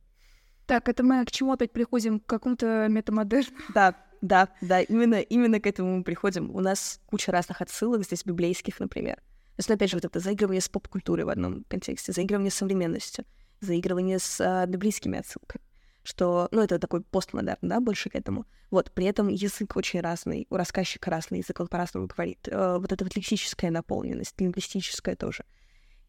Так, 0.65 0.89
это 0.89 1.03
мы 1.03 1.25
к 1.25 1.31
чему 1.31 1.53
опять 1.53 1.71
приходим? 1.71 2.19
К 2.19 2.25
какому-то 2.25 2.87
метамодерну? 2.89 3.57
Да, 3.73 3.95
да, 4.21 4.49
да, 4.61 4.81
именно, 4.81 5.21
именно 5.21 5.59
к 5.59 5.67
этому 5.67 5.97
мы 5.97 6.03
приходим. 6.03 6.53
У 6.53 6.59
нас 6.59 6.99
куча 7.05 7.31
разных 7.31 7.61
отсылок 7.61 8.03
здесь 8.03 8.25
библейских, 8.25 8.79
например. 8.79 9.21
Есть, 9.59 9.69
опять 9.69 9.89
же, 9.89 9.97
вот 9.97 10.05
это 10.05 10.19
заигрывание 10.19 10.61
с 10.61 10.69
поп-культурой 10.69 11.25
в 11.25 11.29
одном 11.29 11.65
контексте, 11.65 12.13
заигрывание 12.13 12.49
с 12.49 12.55
современностью, 12.55 13.25
заигрывание 13.59 14.17
с 14.17 14.39
а, 14.39 14.65
библейскими 14.65 15.19
отсылками 15.19 15.61
что, 16.01 16.47
ну, 16.51 16.61
это 16.61 16.79
такой 16.79 17.01
постмодерн, 17.01 17.59
да, 17.61 17.79
больше 17.79 18.09
к 18.09 18.15
этому. 18.15 18.45
Вот, 18.71 18.91
при 18.91 19.05
этом 19.05 19.27
язык 19.27 19.75
очень 19.75 19.99
разный, 19.99 20.47
у 20.49 20.55
рассказчика 20.55 21.11
разный 21.11 21.39
язык, 21.39 21.59
он 21.59 21.67
по-разному 21.67 22.07
говорит. 22.07 22.47
Э, 22.47 22.77
вот 22.79 22.91
эта 22.91 23.03
вот 23.03 23.15
лексическая 23.15 23.69
наполненность, 23.69 24.39
лингвистическая 24.39 25.15
тоже. 25.15 25.43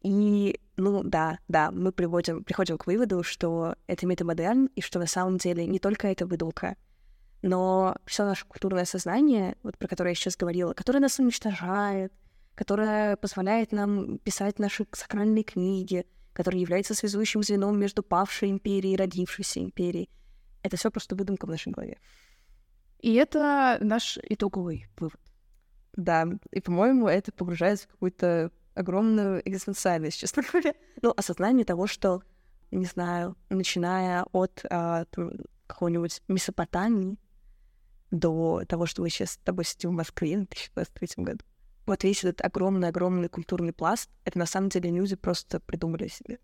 И, 0.01 0.59
ну, 0.77 1.03
да, 1.03 1.37
да, 1.47 1.69
мы 1.69 1.91
приводим, 1.91 2.43
приходим 2.43 2.77
к 2.77 2.87
выводу, 2.87 3.21
что 3.21 3.75
это 3.85 4.07
метамодерн, 4.07 4.67
и 4.75 4.81
что 4.81 4.97
на 4.97 5.07
самом 5.07 5.37
деле 5.37 5.67
не 5.67 5.77
только 5.77 6.07
это 6.07 6.25
выдумка, 6.25 6.77
но 7.43 7.95
все 8.05 8.25
наше 8.25 8.45
культурное 8.47 8.85
сознание, 8.85 9.55
вот 9.61 9.77
про 9.77 9.87
которое 9.87 10.11
я 10.11 10.15
сейчас 10.15 10.35
говорила, 10.35 10.73
которое 10.73 10.99
нас 10.99 11.19
уничтожает, 11.19 12.11
которая 12.61 13.15
позволяет 13.15 13.71
нам 13.71 14.19
писать 14.19 14.59
наши 14.59 14.85
сакральные 14.91 15.43
книги, 15.43 16.05
которая 16.31 16.61
является 16.61 16.93
связующим 16.93 17.41
звеном 17.41 17.79
между 17.79 18.03
павшей 18.03 18.51
империей 18.51 18.93
и 18.93 18.97
родившейся 18.97 19.61
империей. 19.61 20.11
Это 20.61 20.77
все 20.77 20.91
просто 20.91 21.15
выдумка 21.15 21.47
в 21.47 21.49
нашей 21.49 21.71
голове. 21.71 21.97
И 22.99 23.15
это 23.15 23.79
наш 23.81 24.19
итоговый 24.21 24.85
вывод. 24.99 25.19
Да, 25.93 26.27
и, 26.51 26.61
по-моему, 26.61 27.07
это 27.07 27.31
погружается 27.31 27.87
в 27.87 27.93
какую-то 27.93 28.51
огромную 28.75 29.41
экзистенциальность, 29.49 30.19
честно 30.19 30.43
говоря. 30.43 30.75
Ну, 31.01 31.15
осознание 31.17 31.65
того, 31.65 31.87
что, 31.87 32.21
не 32.69 32.85
знаю, 32.85 33.35
начиная 33.49 34.23
от 34.33 34.63
а, 34.69 35.05
какого-нибудь 35.65 36.21
Месопотамии 36.27 37.17
до 38.11 38.61
того, 38.67 38.85
что 38.85 39.01
мы 39.01 39.09
сейчас 39.09 39.31
с 39.31 39.37
тобой 39.37 39.65
сидим 39.65 39.89
в 39.89 39.93
Москве 39.93 40.35
в 40.35 40.45
2023 40.45 41.23
году. 41.23 41.43
Вот 41.85 42.03
весь 42.03 42.23
этот 42.23 42.41
огромный-огромный 42.45 43.29
культурный 43.29 43.73
пласт, 43.73 44.09
это 44.23 44.37
на 44.37 44.45
самом 44.45 44.69
деле 44.69 44.91
люди 44.91 45.15
просто 45.15 45.59
придумали 45.59 46.07
себе. 46.07 46.39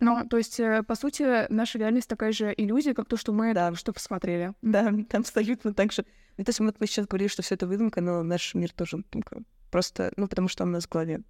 Ну, 0.00 0.26
то 0.28 0.36
есть, 0.36 0.60
э, 0.60 0.84
по 0.84 0.94
сути, 0.94 1.50
наша 1.52 1.78
реальность 1.78 2.08
такая 2.08 2.30
же 2.30 2.54
иллюзия, 2.56 2.94
как 2.94 3.08
то, 3.08 3.16
что 3.16 3.32
мы 3.32 3.52
да. 3.52 3.74
что 3.74 3.92
посмотрели. 3.92 4.54
Да, 4.62 4.84
там 5.08 5.22
абсолютно 5.22 5.74
так 5.74 5.92
же. 5.92 6.04
Ну, 6.36 6.44
то 6.44 6.50
есть, 6.50 6.60
вот 6.60 6.76
мы 6.78 6.86
сейчас 6.86 7.06
говорили, 7.06 7.28
что 7.28 7.42
все 7.42 7.56
это 7.56 7.66
выдумка, 7.66 8.00
но 8.00 8.22
наш 8.22 8.54
мир 8.54 8.72
тоже 8.72 8.98
выдумка. 8.98 9.42
Просто, 9.70 10.12
ну, 10.16 10.28
потому 10.28 10.48
что 10.48 10.62
он 10.62 10.70
у 10.70 10.72
нас 10.72 10.86
в 10.86 10.88
голове. 10.88 11.22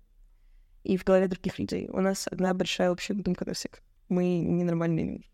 И 0.85 0.97
в 0.99 1.05
голове 1.05 1.29
других 1.29 1.59
людей. 1.59 1.89
У 1.89 2.01
нас 2.01 2.29
одна 2.31 2.53
большая 2.53 2.91
общая 2.91 3.15
выдумка 3.15 3.47
на 3.47 3.55
всех. 3.55 3.73
Мы 4.09 4.39
ненормальные. 4.39 5.25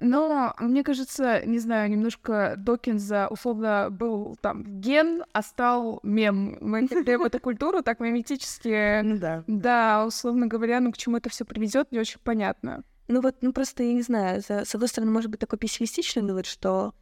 Но, 0.00 0.54
мне 0.58 0.82
кажется, 0.82 1.44
не 1.46 1.58
знаю, 1.58 1.88
немножко 1.88 2.54
Докинза 2.56 3.28
условно 3.28 3.88
был 3.90 4.36
там 4.40 4.64
ген, 4.80 5.24
а 5.32 5.42
стал 5.42 6.00
мем. 6.02 6.58
Мы 6.60 6.80
интегрируем 6.80 7.26
эту 7.26 7.38
культуру 7.38 7.82
так 7.82 8.00
меметически. 8.00 9.02
Ну 9.14 9.18
да. 9.18 9.44
Да, 9.46 10.04
условно 10.06 10.46
говоря, 10.46 10.80
ну 10.80 10.90
к 10.90 10.96
чему 10.96 11.18
это 11.18 11.28
все 11.28 11.44
приведет, 11.44 11.92
не 11.92 11.98
очень 11.98 12.18
понятно. 12.22 12.82
Ну 13.06 13.20
вот, 13.20 13.36
ну 13.42 13.52
просто, 13.52 13.82
я 13.82 13.92
не 13.92 14.02
знаю, 14.02 14.42
с, 14.42 14.50
с 14.50 14.74
одной 14.74 14.88
стороны, 14.88 15.12
может 15.12 15.30
быть, 15.30 15.40
такой 15.40 15.58
пессимистичный 15.58 16.22
вывод, 16.22 16.46
что 16.46 16.94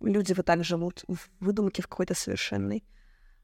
люди 0.00 0.32
вот 0.34 0.46
так 0.46 0.62
живут 0.64 1.04
в 1.08 1.18
выдумке 1.40 1.82
в 1.82 1.88
какой-то 1.88 2.14
совершенной. 2.14 2.84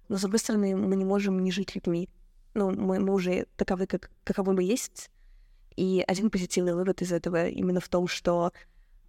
Но, 0.08 0.18
с 0.18 0.20
другой 0.20 0.38
стороны, 0.38 0.76
мы 0.76 0.94
не 0.96 1.04
можем 1.04 1.42
не 1.42 1.50
жить 1.50 1.74
людьми. 1.74 2.08
Ну, 2.54 2.70
мы, 2.70 3.00
мы 3.00 3.14
уже 3.14 3.46
таковы, 3.56 3.86
как, 3.86 4.10
каковы 4.24 4.52
мы 4.52 4.62
есть. 4.62 5.10
И 5.74 6.04
один 6.06 6.30
позитивный 6.30 6.74
вывод 6.74 7.00
из 7.00 7.12
этого 7.12 7.48
именно 7.48 7.80
в 7.80 7.88
том, 7.88 8.06
что 8.06 8.52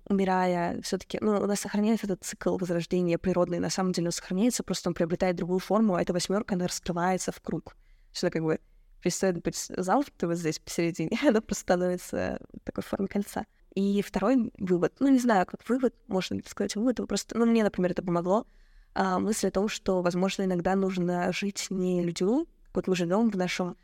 умирая, 0.07 0.81
все 0.81 0.97
таки 0.97 1.17
ну, 1.21 1.37
у 1.39 1.45
нас 1.45 1.59
сохраняется 1.59 2.05
этот 2.07 2.23
цикл 2.23 2.57
возрождения 2.57 3.17
природный, 3.17 3.59
на 3.59 3.69
самом 3.69 3.91
деле 3.93 4.07
он 4.07 4.11
сохраняется, 4.11 4.63
просто 4.63 4.89
он 4.89 4.93
приобретает 4.93 5.35
другую 5.35 5.59
форму, 5.59 5.95
а 5.95 6.01
эта 6.01 6.13
восьмерка, 6.13 6.55
она 6.55 6.67
раскрывается 6.67 7.31
в 7.31 7.41
круг. 7.41 7.75
Что 8.11 8.29
как 8.29 8.43
бы 8.43 8.59
перестает 9.01 9.41
быть 9.41 9.55
замкнутой 9.55 10.29
вот 10.29 10.37
здесь 10.37 10.59
посередине, 10.59 11.17
она 11.27 11.41
просто 11.41 11.61
становится 11.61 12.39
такой 12.63 12.83
формой 12.83 13.07
кольца. 13.07 13.45
И 13.75 14.01
второй 14.01 14.51
вывод, 14.59 14.93
ну, 14.99 15.07
не 15.07 15.19
знаю, 15.19 15.45
как 15.45 15.67
вывод, 15.67 15.95
можно 16.07 16.39
сказать 16.45 16.75
вывод, 16.75 17.05
просто, 17.07 17.37
ну, 17.37 17.45
мне, 17.45 17.63
например, 17.63 17.91
это 17.91 18.03
помогло, 18.03 18.45
а, 18.93 19.17
мысль 19.17 19.47
о 19.47 19.51
том, 19.51 19.67
что, 19.67 20.01
возможно, 20.01 20.43
иногда 20.43 20.75
нужно 20.75 21.31
жить 21.33 21.67
не 21.71 22.03
людьми, 22.03 22.45
вот 22.73 22.87
мы 22.87 22.95
живем 22.95 23.31
в 23.31 23.37
нашем 23.37 23.75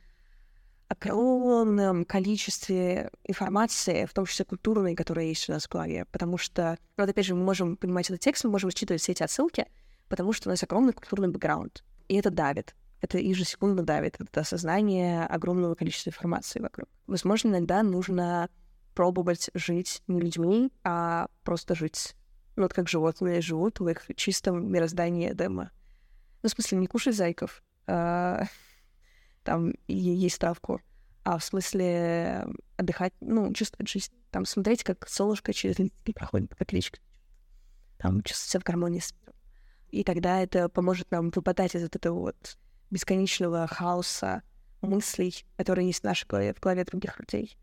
огромном 0.90 2.04
количестве 2.04 3.12
информации, 3.24 4.06
в 4.06 4.14
том 4.14 4.26
числе 4.26 4.44
культурной, 4.44 4.96
которая 4.96 5.26
есть 5.26 5.48
у 5.48 5.54
нас 5.54 5.66
в 5.66 5.70
голове. 5.70 6.06
Потому 6.12 6.38
что, 6.38 6.78
ну, 6.98 7.04
вот 7.04 7.10
опять 7.10 7.26
же, 7.26 7.36
мы 7.36 7.44
можем 7.44 7.78
понимать 7.78 8.10
этот 8.10 8.22
текст, 8.22 8.44
мы 8.44 8.52
можем 8.52 8.72
считывать 8.72 9.02
все 9.02 9.14
эти 9.14 9.24
отсылки, 9.24 9.68
потому 10.10 10.34
что 10.34 10.50
у 10.50 10.52
нас 10.52 10.64
огромный 10.64 10.94
культурный 10.94 11.30
бэкграунд. 11.30 11.84
И 12.08 12.16
это 12.16 12.32
давит. 12.32 12.76
Это 13.02 13.20
ежесекундно 13.20 13.84
давит. 13.84 14.18
Это 14.20 14.42
осознание 14.42 15.26
огромного 15.26 15.76
количества 15.76 16.10
информации 16.10 16.60
вокруг. 16.60 16.90
Возможно, 17.08 17.50
иногда 17.50 17.84
нужно 17.84 18.50
пробовать 18.96 19.50
жить 19.54 20.02
не 20.08 20.20
людьми, 20.20 20.72
а 20.84 21.28
просто 21.44 21.76
жить. 21.76 22.16
Ну, 22.56 22.64
вот 22.64 22.74
как 22.74 22.90
животные 22.90 23.42
живут 23.42 23.80
в 23.80 23.88
их 23.88 24.06
чистом 24.16 24.70
мироздании 24.70 25.32
Эдема. 25.32 25.72
Ну, 26.42 26.50
в 26.50 26.52
смысле, 26.52 26.80
не 26.80 26.88
кушать 26.88 27.16
зайков, 27.16 27.64
а 27.88 28.46
там 29.44 29.74
есть 29.88 30.40
травку, 30.40 30.82
а 31.24 31.38
в 31.38 31.44
смысле 31.44 32.48
отдыхать, 32.78 33.14
ну, 33.22 33.54
чувствовать 33.54 33.90
жизнь, 33.90 34.12
там 34.32 34.46
смотреть, 34.46 34.84
как 34.84 35.08
солнышко 35.08 35.54
через 35.54 35.80
листики 35.80 36.12
проходит, 36.12 36.56
как 36.56 36.72
речка. 36.74 37.00
Там 37.98 38.22
чувствовать 38.24 38.52
себя 38.52 38.60
в 38.62 38.64
гармонии 38.64 39.00
с 39.00 39.14
миром. 39.14 39.36
И 39.90 40.04
тогда 40.04 40.42
это 40.42 40.70
поможет 40.70 41.12
нам 41.12 41.32
выпадать 41.32 41.76
из 41.76 41.84
вот 41.84 41.96
этого 41.96 42.20
вот 42.20 42.58
бесконечного 42.92 43.68
хаоса 43.68 44.44
мыслей, 44.82 45.46
которые 45.58 45.88
есть 45.88 46.02
в 46.02 46.04
нашей 46.04 46.28
голове, 46.28 46.54
в 46.54 46.60
голове 46.60 46.86
других 46.86 47.20
людей, 47.20 47.58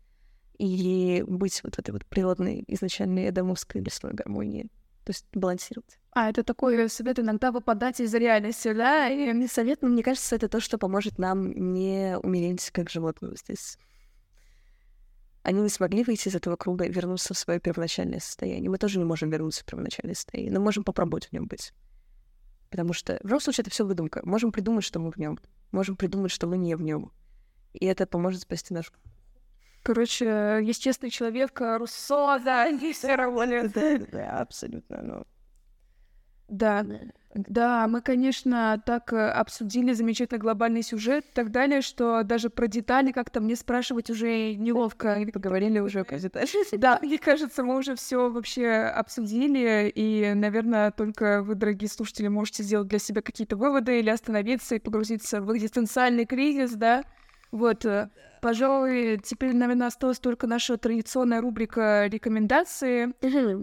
и 0.57 1.23
быть 1.27 1.61
вот 1.63 1.75
в 1.75 1.79
этой 1.79 1.91
вот 1.91 2.05
природной, 2.05 2.63
изначальной 2.67 3.29
эдемовской 3.29 3.81
лесной 3.81 4.13
гармонии 4.13 4.69
то 5.07 5.11
есть 5.11 5.25
балансировать. 5.31 5.99
А, 6.11 6.29
это 6.29 6.43
такой 6.43 6.89
совет 6.89 7.17
иногда 7.17 7.53
выпадать 7.53 8.01
из 8.01 8.13
реальности, 8.13 8.73
да? 8.73 9.07
И 9.07 9.31
не 9.31 9.47
совет, 9.47 9.81
но 9.81 9.87
мне 9.87 10.03
кажется, 10.03 10.35
это 10.35 10.49
то, 10.49 10.59
что 10.59 10.77
поможет 10.77 11.17
нам 11.17 11.73
не 11.73 12.17
умереть 12.21 12.71
как 12.71 12.89
животные 12.89 13.37
здесь. 13.37 13.77
Они 15.43 15.61
не 15.61 15.69
смогли 15.69 16.03
выйти 16.03 16.27
из 16.27 16.35
этого 16.35 16.57
круга 16.57 16.83
и 16.83 16.91
вернуться 16.91 17.33
в 17.33 17.37
свое 17.37 17.61
первоначальное 17.61 18.19
состояние. 18.19 18.69
Мы 18.69 18.77
тоже 18.77 18.99
не 18.99 19.05
можем 19.05 19.29
вернуться 19.29 19.61
в 19.61 19.65
первоначальное 19.65 20.15
состояние, 20.15 20.51
но 20.51 20.59
можем 20.59 20.83
попробовать 20.83 21.27
в 21.27 21.31
нем 21.31 21.47
быть. 21.47 21.71
Потому 22.69 22.91
что 22.91 23.17
в 23.23 23.27
любом 23.27 23.39
случае 23.39 23.61
это 23.61 23.71
все 23.71 23.85
выдумка. 23.85 24.19
Можем 24.25 24.51
придумать, 24.51 24.83
что 24.83 24.99
мы 24.99 25.09
в 25.09 25.15
нем. 25.15 25.39
Можем 25.71 25.95
придумать, 25.95 26.31
что 26.31 26.47
мы 26.47 26.57
не 26.57 26.75
в 26.75 26.81
нем. 26.81 27.13
И 27.71 27.85
это 27.85 28.05
поможет 28.05 28.41
спасти 28.41 28.73
нашу 28.73 28.91
Короче, 29.87 30.59
есть 30.63 30.83
честный 30.83 31.09
человек, 31.09 31.61
э, 31.61 31.77
Руссо, 31.77 32.41
да, 32.43 32.65
есть 32.65 33.05
Раволя. 33.05 33.69
Да, 33.73 33.97
да, 34.11 34.39
абсолютно, 34.39 35.01
ну. 35.01 35.23
Да, 36.49 36.85
да, 37.33 37.87
мы, 37.87 38.01
конечно, 38.01 38.83
так 38.85 39.13
э, 39.13 39.29
обсудили 39.29 39.93
замечательный 39.93 40.39
глобальный 40.39 40.83
сюжет 40.83 41.23
и 41.23 41.33
так 41.33 41.51
далее, 41.51 41.79
что 41.79 42.23
даже 42.23 42.49
про 42.49 42.67
детали 42.67 43.13
как-то 43.13 43.39
мне 43.39 43.55
спрашивать 43.55 44.09
уже 44.09 44.55
неловко. 44.55 45.25
Поговорили 45.33 45.79
уже 45.79 46.03
про 46.03 46.19
детали. 46.19 46.47
Да, 46.77 46.99
мне 47.01 47.17
кажется, 47.17 47.63
мы 47.63 47.77
уже 47.77 47.95
все 47.95 48.29
вообще 48.29 48.67
обсудили, 48.93 49.89
и, 49.95 50.33
наверное, 50.35 50.91
только 50.91 51.43
вы, 51.43 51.55
дорогие 51.55 51.89
слушатели, 51.89 52.27
можете 52.27 52.63
сделать 52.63 52.89
для 52.89 52.99
себя 52.99 53.21
какие-то 53.21 53.55
выводы 53.55 53.99
или 53.99 54.09
остановиться 54.09 54.75
и 54.75 54.79
погрузиться 54.79 55.41
в 55.41 55.55
экзистенциальный 55.55 56.25
кризис, 56.25 56.73
да, 56.73 57.05
вот, 57.51 57.85
э, 57.85 58.09
пожалуй, 58.41 59.19
теперь, 59.23 59.53
наверное, 59.55 59.87
осталась 59.87 60.19
только 60.19 60.47
наша 60.47 60.77
традиционная 60.77 61.41
рубрика 61.41 62.07
рекомендации. 62.07 63.13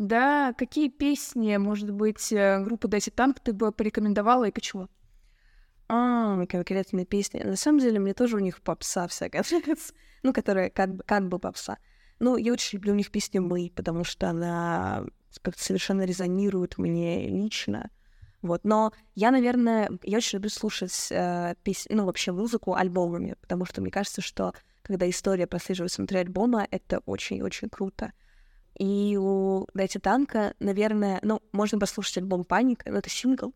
Да, 0.06 0.52
какие 0.56 0.88
песни, 0.88 1.56
может 1.56 1.90
быть, 1.90 2.32
э, 2.32 2.60
группы 2.62 2.88
Дайте 2.88 3.10
Танк 3.10 3.40
ты 3.40 3.52
бы 3.52 3.72
порекомендовала 3.72 4.44
и 4.44 4.52
почему? 4.52 4.88
А, 5.88 6.46
конкретные 6.46 7.04
песни. 7.04 7.42
На 7.42 7.56
самом 7.56 7.78
деле, 7.80 7.98
мне 7.98 8.14
тоже 8.14 8.36
у 8.36 8.40
них 8.40 8.62
попса 8.62 9.06
всякая 9.06 9.44
ну, 10.22 10.32
которая 10.32 10.70
как, 10.70 10.94
бы, 10.94 11.04
как 11.04 11.28
бы 11.28 11.38
попса. 11.38 11.78
Ну, 12.18 12.36
я 12.36 12.52
очень 12.52 12.78
люблю 12.78 12.92
у 12.92 12.96
них 12.96 13.10
песню 13.10 13.42
«Мы», 13.42 13.70
потому 13.74 14.04
что 14.04 14.30
она 14.30 15.04
как-то 15.42 15.62
совершенно 15.62 16.04
резонирует 16.04 16.78
мне 16.78 17.28
лично. 17.28 17.90
Вот. 18.44 18.62
Но 18.62 18.92
я, 19.14 19.30
наверное, 19.30 19.90
я 20.02 20.18
очень 20.18 20.36
люблю 20.36 20.50
слушать 20.50 21.08
э, 21.10 21.54
песни, 21.62 21.94
ну, 21.94 22.04
вообще 22.04 22.30
музыку 22.30 22.74
альбомами, 22.74 23.36
потому 23.40 23.64
что 23.64 23.80
мне 23.80 23.90
кажется, 23.90 24.20
что 24.20 24.52
когда 24.82 25.08
история 25.08 25.46
прослеживается 25.46 26.02
внутри 26.02 26.18
альбома, 26.18 26.68
это 26.70 26.98
очень-очень 27.06 27.70
круто. 27.70 28.12
И 28.78 29.16
у 29.18 29.66
Дайте 29.72 29.98
Танка, 29.98 30.52
наверное, 30.58 31.20
ну, 31.22 31.40
можно 31.52 31.78
послушать 31.78 32.18
альбом 32.18 32.44
«Паника», 32.44 32.90
но 32.90 32.98
это 32.98 33.08
сингл, 33.08 33.54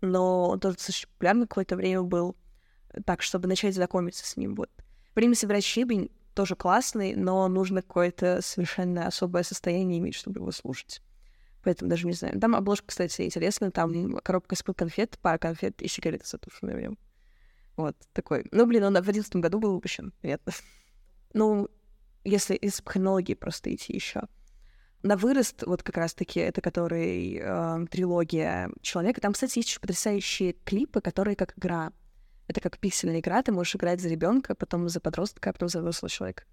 но 0.00 0.50
он 0.50 0.60
тоже 0.60 0.76
достаточно 0.76 1.08
популярный 1.14 1.46
какое-то 1.48 1.74
время 1.74 2.02
был, 2.02 2.36
так, 3.04 3.22
чтобы 3.22 3.48
начать 3.48 3.74
знакомиться 3.74 4.24
с 4.24 4.36
ним. 4.36 4.54
Вот. 4.54 4.70
«Время 5.16 5.34
собирать 5.34 5.64
щебень» 5.64 6.12
тоже 6.32 6.54
классный, 6.54 7.16
но 7.16 7.48
нужно 7.48 7.82
какое-то 7.82 8.40
совершенно 8.40 9.08
особое 9.08 9.42
состояние 9.42 9.98
иметь, 9.98 10.14
чтобы 10.14 10.38
его 10.38 10.52
слушать. 10.52 11.02
Поэтому 11.62 11.88
даже 11.90 12.06
не 12.06 12.12
знаю. 12.12 12.40
Там 12.40 12.54
обложка, 12.54 12.88
кстати, 12.88 13.22
интересная. 13.22 13.70
Там 13.70 14.16
коробка 14.16 14.54
из-под 14.54 14.76
конфет, 14.76 15.18
пара 15.20 15.38
конфет 15.38 15.80
и 15.80 15.88
сигареты 15.88 16.26
затушенные 16.26 16.76
в 16.76 16.80
нем. 16.80 16.98
Вот, 17.76 17.96
такой. 18.12 18.46
Ну, 18.50 18.66
блин, 18.66 18.84
он 18.84 18.94
в 18.94 19.08
одиннадцатом 19.08 19.40
году 19.40 19.58
был 19.58 19.74
выпущен. 19.74 20.12
Понятно. 20.20 20.52
Ну, 21.34 21.70
если 22.24 22.54
из 22.54 22.82
хронологии 22.84 23.32
просто 23.32 23.74
идти 23.74 23.94
еще. 23.94 24.24
На 25.02 25.16
вырост, 25.16 25.62
вот 25.62 25.82
как 25.82 25.96
раз-таки, 25.96 26.40
это 26.40 26.60
который 26.60 27.40
э, 27.42 27.86
трилогия 27.90 28.70
человека. 28.82 29.22
Там, 29.22 29.32
кстати, 29.32 29.58
есть 29.58 29.70
еще 29.70 29.80
потрясающие 29.80 30.52
клипы, 30.52 31.00
которые 31.00 31.34
как 31.34 31.56
игра. 31.56 31.90
Это 32.48 32.60
как 32.60 32.78
пиксельная 32.78 33.20
игра, 33.20 33.42
ты 33.42 33.50
можешь 33.50 33.74
играть 33.76 34.02
за 34.02 34.10
ребенка, 34.10 34.54
потом 34.54 34.90
за 34.90 35.00
подростка, 35.00 35.48
а 35.48 35.52
потом 35.54 35.70
за 35.70 35.78
взрослого 35.78 36.10
человека. 36.10 36.44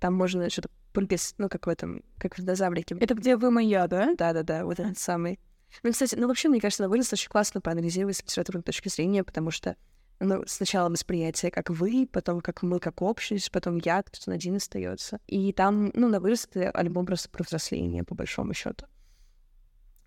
Там 0.00 0.14
можно 0.14 0.48
что-то 0.50 0.68
пульпис, 0.92 1.34
ну, 1.38 1.48
как 1.48 1.66
в 1.66 1.70
этом, 1.70 2.02
как 2.18 2.36
в 2.36 2.40
динозаврике. 2.40 2.96
Это 3.00 3.14
где 3.14 3.36
вы 3.36 3.50
моя, 3.50 3.86
да? 3.86 4.14
Да-да-да, 4.16 4.64
вот 4.64 4.80
этот 4.80 4.98
самый. 4.98 5.38
Ну, 5.82 5.92
кстати, 5.92 6.14
ну, 6.14 6.28
вообще, 6.28 6.48
мне 6.48 6.60
кажется, 6.60 6.82
на 6.82 6.88
вылез 6.88 7.12
очень 7.12 7.28
классно 7.28 7.60
проанализировать 7.60 8.16
с 8.16 8.22
литературной 8.22 8.62
точки 8.62 8.88
зрения, 8.88 9.22
потому 9.22 9.50
что 9.50 9.76
ну, 10.20 10.42
сначала 10.46 10.88
восприятие 10.88 11.50
как 11.50 11.70
вы, 11.70 12.08
потом 12.10 12.40
как 12.40 12.62
мы, 12.62 12.80
как 12.80 13.02
общность, 13.02 13.52
потом 13.52 13.78
я, 13.78 14.02
кто-то 14.02 14.32
один 14.32 14.56
остается. 14.56 15.20
И 15.26 15.52
там, 15.52 15.90
ну, 15.94 16.08
на 16.08 16.20
вырост 16.20 16.56
альбом 16.56 17.06
просто 17.06 17.28
про 17.28 17.44
взросление, 17.44 18.04
по 18.04 18.14
большому 18.14 18.54
счету. 18.54 18.86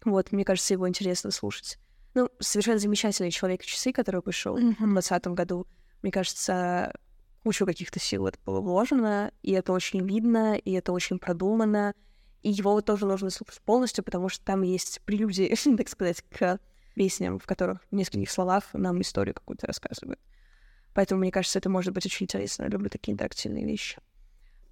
Вот, 0.04 0.32
мне 0.32 0.44
кажется, 0.44 0.74
его 0.74 0.88
интересно 0.90 1.32
слушать. 1.32 1.78
Ну, 2.14 2.30
совершенно 2.40 2.80
замечательный 2.80 3.32
человек 3.32 3.64
часы, 3.64 3.94
который 3.94 4.22
вышел 4.24 4.58
mm-hmm. 4.58 4.74
в 4.74 4.94
2020 4.94 5.28
году. 5.28 5.68
Мне 6.02 6.12
кажется, 6.12 6.94
кучу 7.44 7.66
каких-то 7.66 8.00
сил 8.00 8.28
это 8.28 8.40
было 8.46 8.62
вложено, 8.62 9.32
и 9.42 9.52
это 9.52 9.74
очень 9.74 10.06
видно, 10.06 10.56
и 10.56 10.72
это 10.72 10.92
очень 10.92 11.20
продумано. 11.20 11.94
И 12.42 12.50
его 12.50 12.82
тоже 12.82 13.06
нужно 13.06 13.30
слушать 13.30 13.62
полностью, 13.62 14.04
потому 14.04 14.30
что 14.30 14.44
там 14.44 14.64
есть 14.64 15.02
прелюдии, 15.06 15.56
так 15.78 15.90
сказать, 15.90 16.22
к 16.30 16.60
песням, 16.96 17.40
в 17.40 17.46
которых 17.46 17.82
в 17.92 17.96
нескольких 17.96 18.32
словах 18.32 18.66
нам 18.74 19.02
историю 19.02 19.36
какую-то 19.36 19.68
рассказывают. 19.68 20.20
Поэтому, 20.94 21.22
мне 21.22 21.32
кажется, 21.32 21.60
это 21.60 21.70
может 21.70 21.94
быть 21.94 22.06
очень 22.06 22.26
интересно. 22.26 22.64
Я 22.64 22.70
люблю 22.70 22.90
такие 22.90 23.14
интерактивные 23.14 23.66
вещи. 23.66 24.00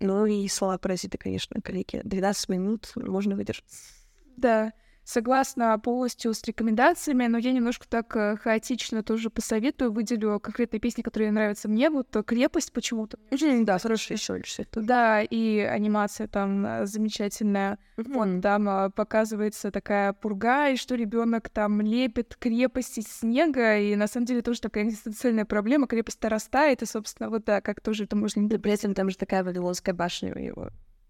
Ну 0.01 0.25
и 0.25 0.47
слова 0.47 0.77
паразиты, 0.77 1.17
конечно, 1.17 1.61
коллеги. 1.61 2.01
12 2.03 2.49
минут 2.49 2.91
можно 2.95 3.35
выдержать. 3.35 3.65
Да 4.35 4.73
согласна 5.10 5.77
полностью 5.80 6.34
с 6.34 6.44
рекомендациями, 6.44 7.26
но 7.26 7.38
я 7.40 7.52
немножко 7.52 7.88
так 7.90 8.15
э, 8.15 8.38
хаотично 8.38 9.02
тоже 9.02 9.30
посоветую, 9.30 9.91
выделю 9.91 10.40
конкретные 10.40 10.80
песни, 10.80 11.02
которые 11.02 11.31
нравятся 11.31 11.68
мне. 11.68 11.90
Вот 11.90 12.15
э, 12.15 12.23
«Крепость» 12.23 12.72
почему-то. 12.72 13.18
Да, 13.64 13.80
хорошо, 13.80 14.14
еще 14.14 14.38
Да, 14.80 15.22
и 15.22 15.60
анимация 15.60 16.27
там 16.27 16.65
э, 16.65 16.86
замечательная. 16.86 17.80
Вот 17.98 18.41
там 18.41 18.91
показывается 18.91 19.72
такая 19.72 20.14
пурга, 20.14 20.69
и 20.69 20.76
что 20.76 20.95
ребенок 20.95 21.49
там 21.49 21.81
лепит 21.81 22.36
крепость 22.40 22.99
из 22.99 23.07
снега, 23.07 23.77
и 23.77 23.95
на 23.95 24.07
самом 24.07 24.26
деле 24.26 24.41
тоже 24.41 24.61
такая 24.61 24.86
экзистенциальная 24.86 25.45
проблема. 25.45 25.88
Крепость-то 25.88 26.30
растает, 26.30 26.81
и, 26.84 26.86
собственно, 26.86 27.30
вот 27.30 27.45
да, 27.45 27.61
как 27.61 27.81
тоже 27.81 28.03
это 28.03 28.15
можно... 28.15 28.48
Да, 28.48 28.60
при 28.60 28.73
этом 28.73 28.94
там 28.94 29.10
же 29.10 29.18
такая 29.18 29.44
Вавилонская 29.44 29.95
башня 29.95 30.34
у 30.36 30.40
него. 30.40 30.69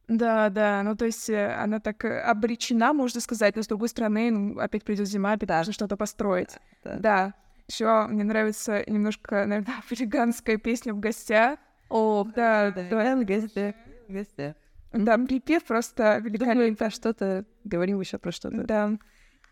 Да, 0.10 0.50
да, 0.50 0.82
ну 0.84 0.96
то 0.96 1.06
есть 1.06 1.30
э, 1.30 1.54
она 1.54 1.80
так 1.80 2.04
э, 2.04 2.20
обречена, 2.22 2.94
можно 2.94 3.22
сказать, 3.22 3.56
но 3.56 3.62
с 3.62 3.68
другой 3.68 3.90
стороны, 3.90 4.32
ну, 4.32 4.60
опять 4.60 4.84
придет 4.84 5.08
зима, 5.08 5.34
опять 5.34 5.48
да. 5.50 5.60
нужно 5.60 5.72
что-то 5.72 5.98
построить. 5.98 6.58
Да. 6.84 6.98
да. 6.98 7.34
Еще 7.68 8.08
мне 8.08 8.24
нравится 8.24 8.84
немножко, 8.88 9.46
наверное, 9.46 9.76
африканская 9.80 10.58
песня 10.58 10.96
в 10.96 11.00
гостях. 11.00 11.60
О, 11.90 12.26
да, 12.36 12.72
да, 12.72 12.88
да, 12.90 13.16
в 13.16 13.24
гостях, 13.24 13.76
в 14.08 14.14
гостях. 14.14 14.56
Да, 14.94 15.18
припев 15.20 15.64
просто 15.64 16.18
великолепный. 16.18 16.76
Про 16.76 16.90
что-то, 16.90 17.46
говорим 17.64 18.00
еще 18.00 18.18
про 18.18 18.32
что-то. 18.32 18.64
Да. 18.64 18.98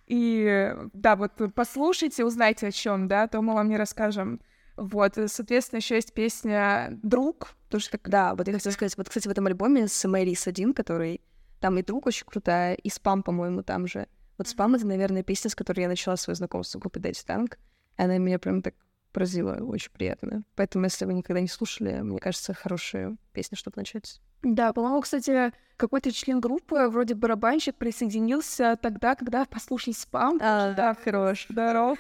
И 0.07 0.75
да, 0.93 1.15
вот 1.15 1.33
послушайте, 1.53 2.25
узнайте 2.25 2.67
о 2.67 2.71
чем, 2.71 3.07
да, 3.07 3.27
то 3.27 3.41
мы 3.43 3.53
вам 3.53 3.69
не 3.69 3.77
расскажем. 3.77 4.41
Вот, 4.75 5.17
соответственно, 5.27 5.77
еще 5.77 5.95
есть 5.95 6.13
песня 6.13 6.97
«Друг», 7.03 7.56
Потому 7.67 7.81
что, 7.81 7.99
да, 8.03 8.33
вот 8.33 8.47
я 8.47 8.53
хотела 8.53 8.71
сказать, 8.73 8.97
вот, 8.97 9.09
кстати, 9.09 9.27
в 9.27 9.31
этом 9.31 9.47
альбоме 9.47 9.87
с 9.87 10.07
Мэрис 10.07 10.47
один, 10.47 10.73
который 10.73 11.21
там 11.59 11.77
и 11.77 11.83
друг 11.83 12.05
очень 12.05 12.25
крутая, 12.25 12.75
и 12.75 12.89
спам, 12.89 13.23
по-моему, 13.23 13.63
там 13.63 13.87
же. 13.87 14.07
Вот 14.37 14.47
спам 14.47 14.75
это, 14.75 14.85
наверное, 14.85 15.23
песня, 15.23 15.49
с 15.49 15.55
которой 15.55 15.81
я 15.81 15.87
начала 15.87 16.15
свое 16.15 16.35
знакомство 16.35 16.77
с 16.77 16.81
группой 16.81 16.99
Дэдди 16.99 17.21
Танк. 17.25 17.57
Она 17.97 18.17
меня 18.17 18.39
прям 18.39 18.61
так 18.61 18.75
поразила, 19.11 19.55
очень 19.55 19.91
приятно. 19.91 20.43
Поэтому, 20.55 20.85
если 20.85 21.05
вы 21.05 21.13
никогда 21.13 21.41
не 21.41 21.47
слушали, 21.47 22.01
мне 22.01 22.19
кажется, 22.19 22.53
хорошая 22.53 23.17
песня, 23.33 23.57
чтобы 23.57 23.77
начать. 23.77 24.21
Да, 24.43 24.71
по-моему, 24.73 25.01
кстати, 25.01 25.51
какой-то 25.75 26.11
член 26.11 26.39
группы, 26.39 26.87
вроде 26.87 27.15
барабанщик, 27.15 27.75
присоединился 27.75 28.77
тогда, 28.79 29.15
когда 29.15 29.45
послушали 29.45 29.95
спам. 29.95 30.37
А, 30.41 30.73
да, 30.73 30.93
хорош. 30.93 31.47
Здоров. 31.49 31.97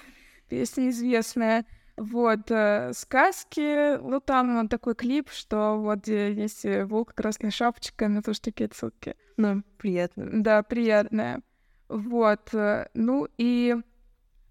Песня 0.47 0.89
известная. 0.89 1.65
Вот, 1.97 2.51
э, 2.51 2.91
сказки, 2.93 3.97
ну, 3.97 4.19
там 4.19 4.67
такой 4.67 4.93
клип, 4.93 5.31
что 5.31 5.77
вот 5.77 6.07
есть 6.07 6.65
волк, 6.85 7.15
красная 7.15 7.49
шапочка, 7.49 8.07
на 8.07 8.21
тоже 8.21 8.39
такие 8.39 8.69
ссылки. 8.71 9.15
Ну, 9.35 9.63
приятно. 9.77 10.43
Да, 10.43 10.61
приятное. 10.61 11.41
Вот, 11.89 12.53
э, 12.53 12.87
ну 12.93 13.27
и, 13.37 13.75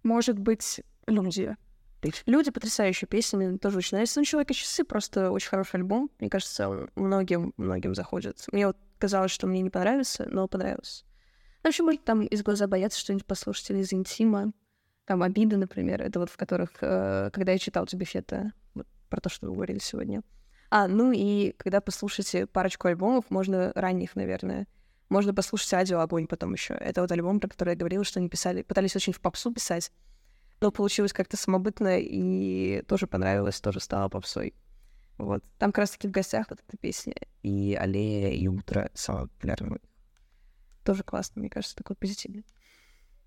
может 0.02 0.38
быть, 0.40 0.82
люди. 1.06 1.56
Люди 2.26 2.50
потрясающие 2.50 3.08
песни, 3.08 3.56
тоже 3.58 3.78
очень 3.78 3.96
нравится. 3.96 4.20
Ну, 4.20 4.24
«Человек 4.24 4.50
и 4.50 4.54
часы» 4.54 4.84
просто 4.84 5.30
очень 5.30 5.48
хороший 5.48 5.76
альбом. 5.76 6.10
Мне 6.18 6.28
кажется, 6.28 6.88
многим, 6.94 7.52
многим 7.56 7.94
заходит. 7.94 8.44
Мне 8.52 8.66
вот 8.68 8.76
казалось, 8.98 9.30
что 9.30 9.46
мне 9.46 9.60
не 9.60 9.70
понравится, 9.70 10.26
но 10.30 10.46
понравилось. 10.46 11.04
В 11.62 11.66
общем, 11.66 11.86
может, 11.86 12.04
там 12.04 12.22
из 12.22 12.42
глаза 12.42 12.66
боятся 12.66 13.00
что-нибудь 13.00 13.26
послушать 13.26 13.70
или 13.70 13.78
из 13.78 13.92
интима. 13.92 14.52
Там 15.06 15.22
обиды, 15.22 15.56
например, 15.56 16.02
это 16.02 16.18
вот 16.18 16.30
в 16.30 16.36
которых, 16.36 16.70
э, 16.80 17.30
когда 17.32 17.52
я 17.52 17.58
читал 17.58 17.86
тебе 17.86 18.04
Фета, 18.04 18.52
вот 18.74 18.86
про 19.08 19.20
то, 19.20 19.28
что 19.28 19.46
вы 19.46 19.54
говорили 19.54 19.78
сегодня. 19.78 20.22
А, 20.68 20.88
ну 20.88 21.12
и 21.12 21.52
когда 21.56 21.80
послушаете 21.80 22.46
парочку 22.46 22.88
альбомов, 22.88 23.30
можно 23.30 23.72
ранних, 23.76 24.16
наверное, 24.16 24.66
можно 25.08 25.32
послушать 25.32 25.72
«Радио 25.72 26.00
Огонь» 26.00 26.26
потом 26.26 26.52
еще. 26.52 26.74
Это 26.74 27.00
вот 27.00 27.12
альбом, 27.12 27.38
про 27.38 27.48
который 27.48 27.70
я 27.70 27.76
говорила, 27.76 28.02
что 28.04 28.18
они 28.18 28.28
писали, 28.28 28.62
пытались 28.62 28.96
очень 28.96 29.12
в 29.12 29.20
попсу 29.20 29.52
писать, 29.52 29.92
но 30.60 30.72
получилось 30.72 31.12
как-то 31.12 31.36
самобытно 31.36 32.00
и 32.00 32.82
тоже 32.82 33.06
понравилось, 33.06 33.60
тоже 33.60 33.78
стало 33.78 34.08
попсой. 34.08 34.54
Вот. 35.18 35.44
Там 35.58 35.70
как 35.70 35.82
раз-таки 35.82 36.08
в 36.08 36.10
гостях 36.10 36.48
вот 36.50 36.58
эта 36.66 36.76
песня. 36.76 37.14
И 37.44 37.78
«Аллея», 37.78 38.32
и 38.32 38.48
«Утро» 38.48 38.90
самое 38.94 39.28
популярное. 39.28 39.78
Тоже 40.84 41.04
классно, 41.04 41.40
мне 41.40 41.50
кажется, 41.50 41.76
такой 41.76 41.94
позитивный. 41.94 42.44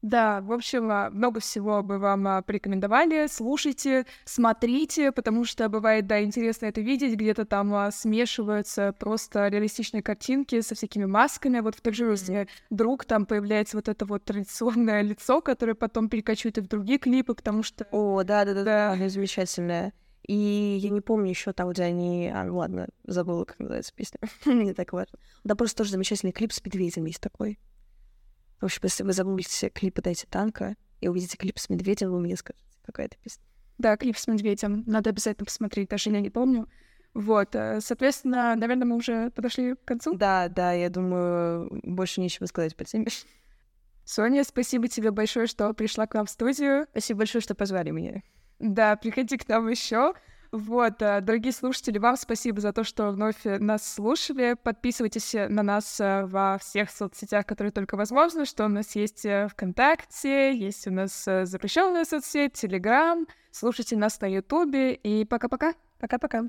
Да, 0.02 0.40
в 0.42 0.54
общем, 0.54 0.90
а, 0.90 1.10
много 1.10 1.42
всего 1.42 1.84
бы 1.84 1.98
вам 1.98 2.26
а, 2.28 2.42
порекомендовали. 2.42 3.28
Слушайте, 3.30 4.06
смотрите, 4.24 5.12
потому 5.12 5.44
что 5.44 5.68
бывает, 5.68 6.08
да, 6.08 6.24
интересно 6.24 6.68
это 6.68 6.80
видеть. 6.80 7.16
Где-то 7.16 7.46
там 7.46 7.74
а, 7.74 7.92
смешиваются 7.92 8.94
просто 8.98 9.50
реалистичные 9.50 10.02
картинки 10.02 10.62
со 10.62 10.76
всякими 10.76 11.06
масками. 11.06 11.60
Вот 11.60 11.76
в 11.76 11.94
же 11.94 12.06
жизни 12.06 12.48
друг 12.70 13.04
там 13.04 13.26
появляется 13.26 13.76
вот 13.76 13.90
это 13.90 14.06
вот 14.06 14.24
традиционное 14.24 15.02
лицо, 15.02 15.42
которое 15.42 15.76
потом 15.76 16.08
перекочует 16.08 16.58
и 16.58 16.62
в 16.62 16.68
другие 16.68 16.98
клипы, 16.98 17.34
потому 17.34 17.62
что... 17.62 17.86
О, 17.92 18.24
да-да-да, 18.24 18.64
да. 18.96 19.10
замечательное. 19.10 19.94
И 20.30 20.78
я 20.80 20.92
не 20.92 21.02
помню 21.02 21.30
еще 21.30 21.52
там, 21.52 21.72
где 21.72 21.84
они... 21.84 22.32
А, 22.34 22.44
ну 22.44 22.58
ладно, 22.58 22.88
забыла, 23.04 23.44
как 23.46 23.60
называется 23.60 23.92
песня. 23.96 24.20
Не 24.46 24.74
так 24.74 24.94
важно. 24.94 25.18
Да, 25.44 25.56
просто 25.56 25.78
тоже 25.78 25.92
замечательный 25.92 26.32
клип 26.32 26.54
с 26.54 26.64
медведем 26.64 27.06
есть 27.06 27.20
такой. 27.20 27.58
В 28.60 28.66
общем, 28.66 28.82
если 28.84 29.04
вы 29.04 29.14
загуглите 29.14 29.70
клипы 29.70 30.02
«Дайте 30.02 30.28
танка» 30.28 30.76
и 31.02 31.08
увидите 31.08 31.38
клип 31.38 31.58
с 31.58 31.70
медведем, 31.70 32.12
вы 32.12 32.20
мне 32.20 32.36
скажете, 32.36 32.66
какая 32.86 33.08
это 33.08 33.18
песня. 33.18 33.44
Да, 33.78 33.96
клип 33.96 34.18
с 34.18 34.28
медведем. 34.28 34.84
Надо 34.86 35.10
обязательно 35.12 35.46
посмотреть, 35.46 35.90
даже 35.90 36.10
я 36.10 36.20
не 36.20 36.30
помню. 36.30 36.68
Вот, 37.14 37.56
э, 37.56 37.80
соответственно, 37.82 38.56
наверное, 38.56 38.86
мы 38.86 38.98
уже 38.98 39.32
подошли 39.32 39.76
к 39.76 39.86
концу. 39.86 40.16
Да, 40.16 40.48
да, 40.50 40.74
я 40.74 40.90
думаю, 40.90 41.70
больше 41.84 42.22
нечего 42.22 42.46
сказать 42.46 42.76
по 42.76 42.84
теме. 42.84 43.08
Соня, 44.06 44.44
спасибо 44.44 44.88
тебе 44.88 45.12
большое, 45.12 45.48
что 45.48 45.74
пришла 45.74 46.08
к 46.08 46.14
нам 46.14 46.26
в 46.26 46.30
студию. 46.30 46.88
Спасибо 46.92 47.20
большое, 47.20 47.42
что 47.42 47.56
позвали 47.56 47.92
меня. 47.92 48.22
Да, 48.60 48.96
приходи 48.96 49.38
к 49.38 49.48
нам 49.48 49.70
еще. 49.70 50.14
Вот, 50.52 51.02
э, 51.04 51.22
дорогие 51.22 51.54
слушатели, 51.54 52.00
вам 52.00 52.18
спасибо 52.18 52.60
за 52.60 52.74
то, 52.74 52.84
что 52.84 53.12
вновь 53.12 53.44
нас 53.44 53.94
слушали. 53.94 54.56
Подписывайтесь 54.62 55.34
на 55.34 55.62
нас 55.62 56.00
э, 56.00 56.26
во 56.26 56.58
всех 56.58 56.90
соцсетях, 56.90 57.46
которые 57.46 57.72
только 57.72 57.96
возможно, 57.96 58.46
что 58.46 58.66
у 58.66 58.68
нас 58.68 58.96
есть 58.96 59.26
э, 59.26 59.48
ВКонтакте, 59.50 60.56
есть 60.56 60.88
у 60.88 60.92
нас 60.92 61.24
запрещенная 61.24 62.04
соцсеть, 62.04 62.54
Телеграм. 62.54 63.28
Слушайте 63.52 63.96
нас 63.96 64.20
на 64.22 64.26
Ютубе 64.26 64.96
и 64.96 65.24
пока-пока. 65.24 65.74
Пока-пока. 66.00 66.46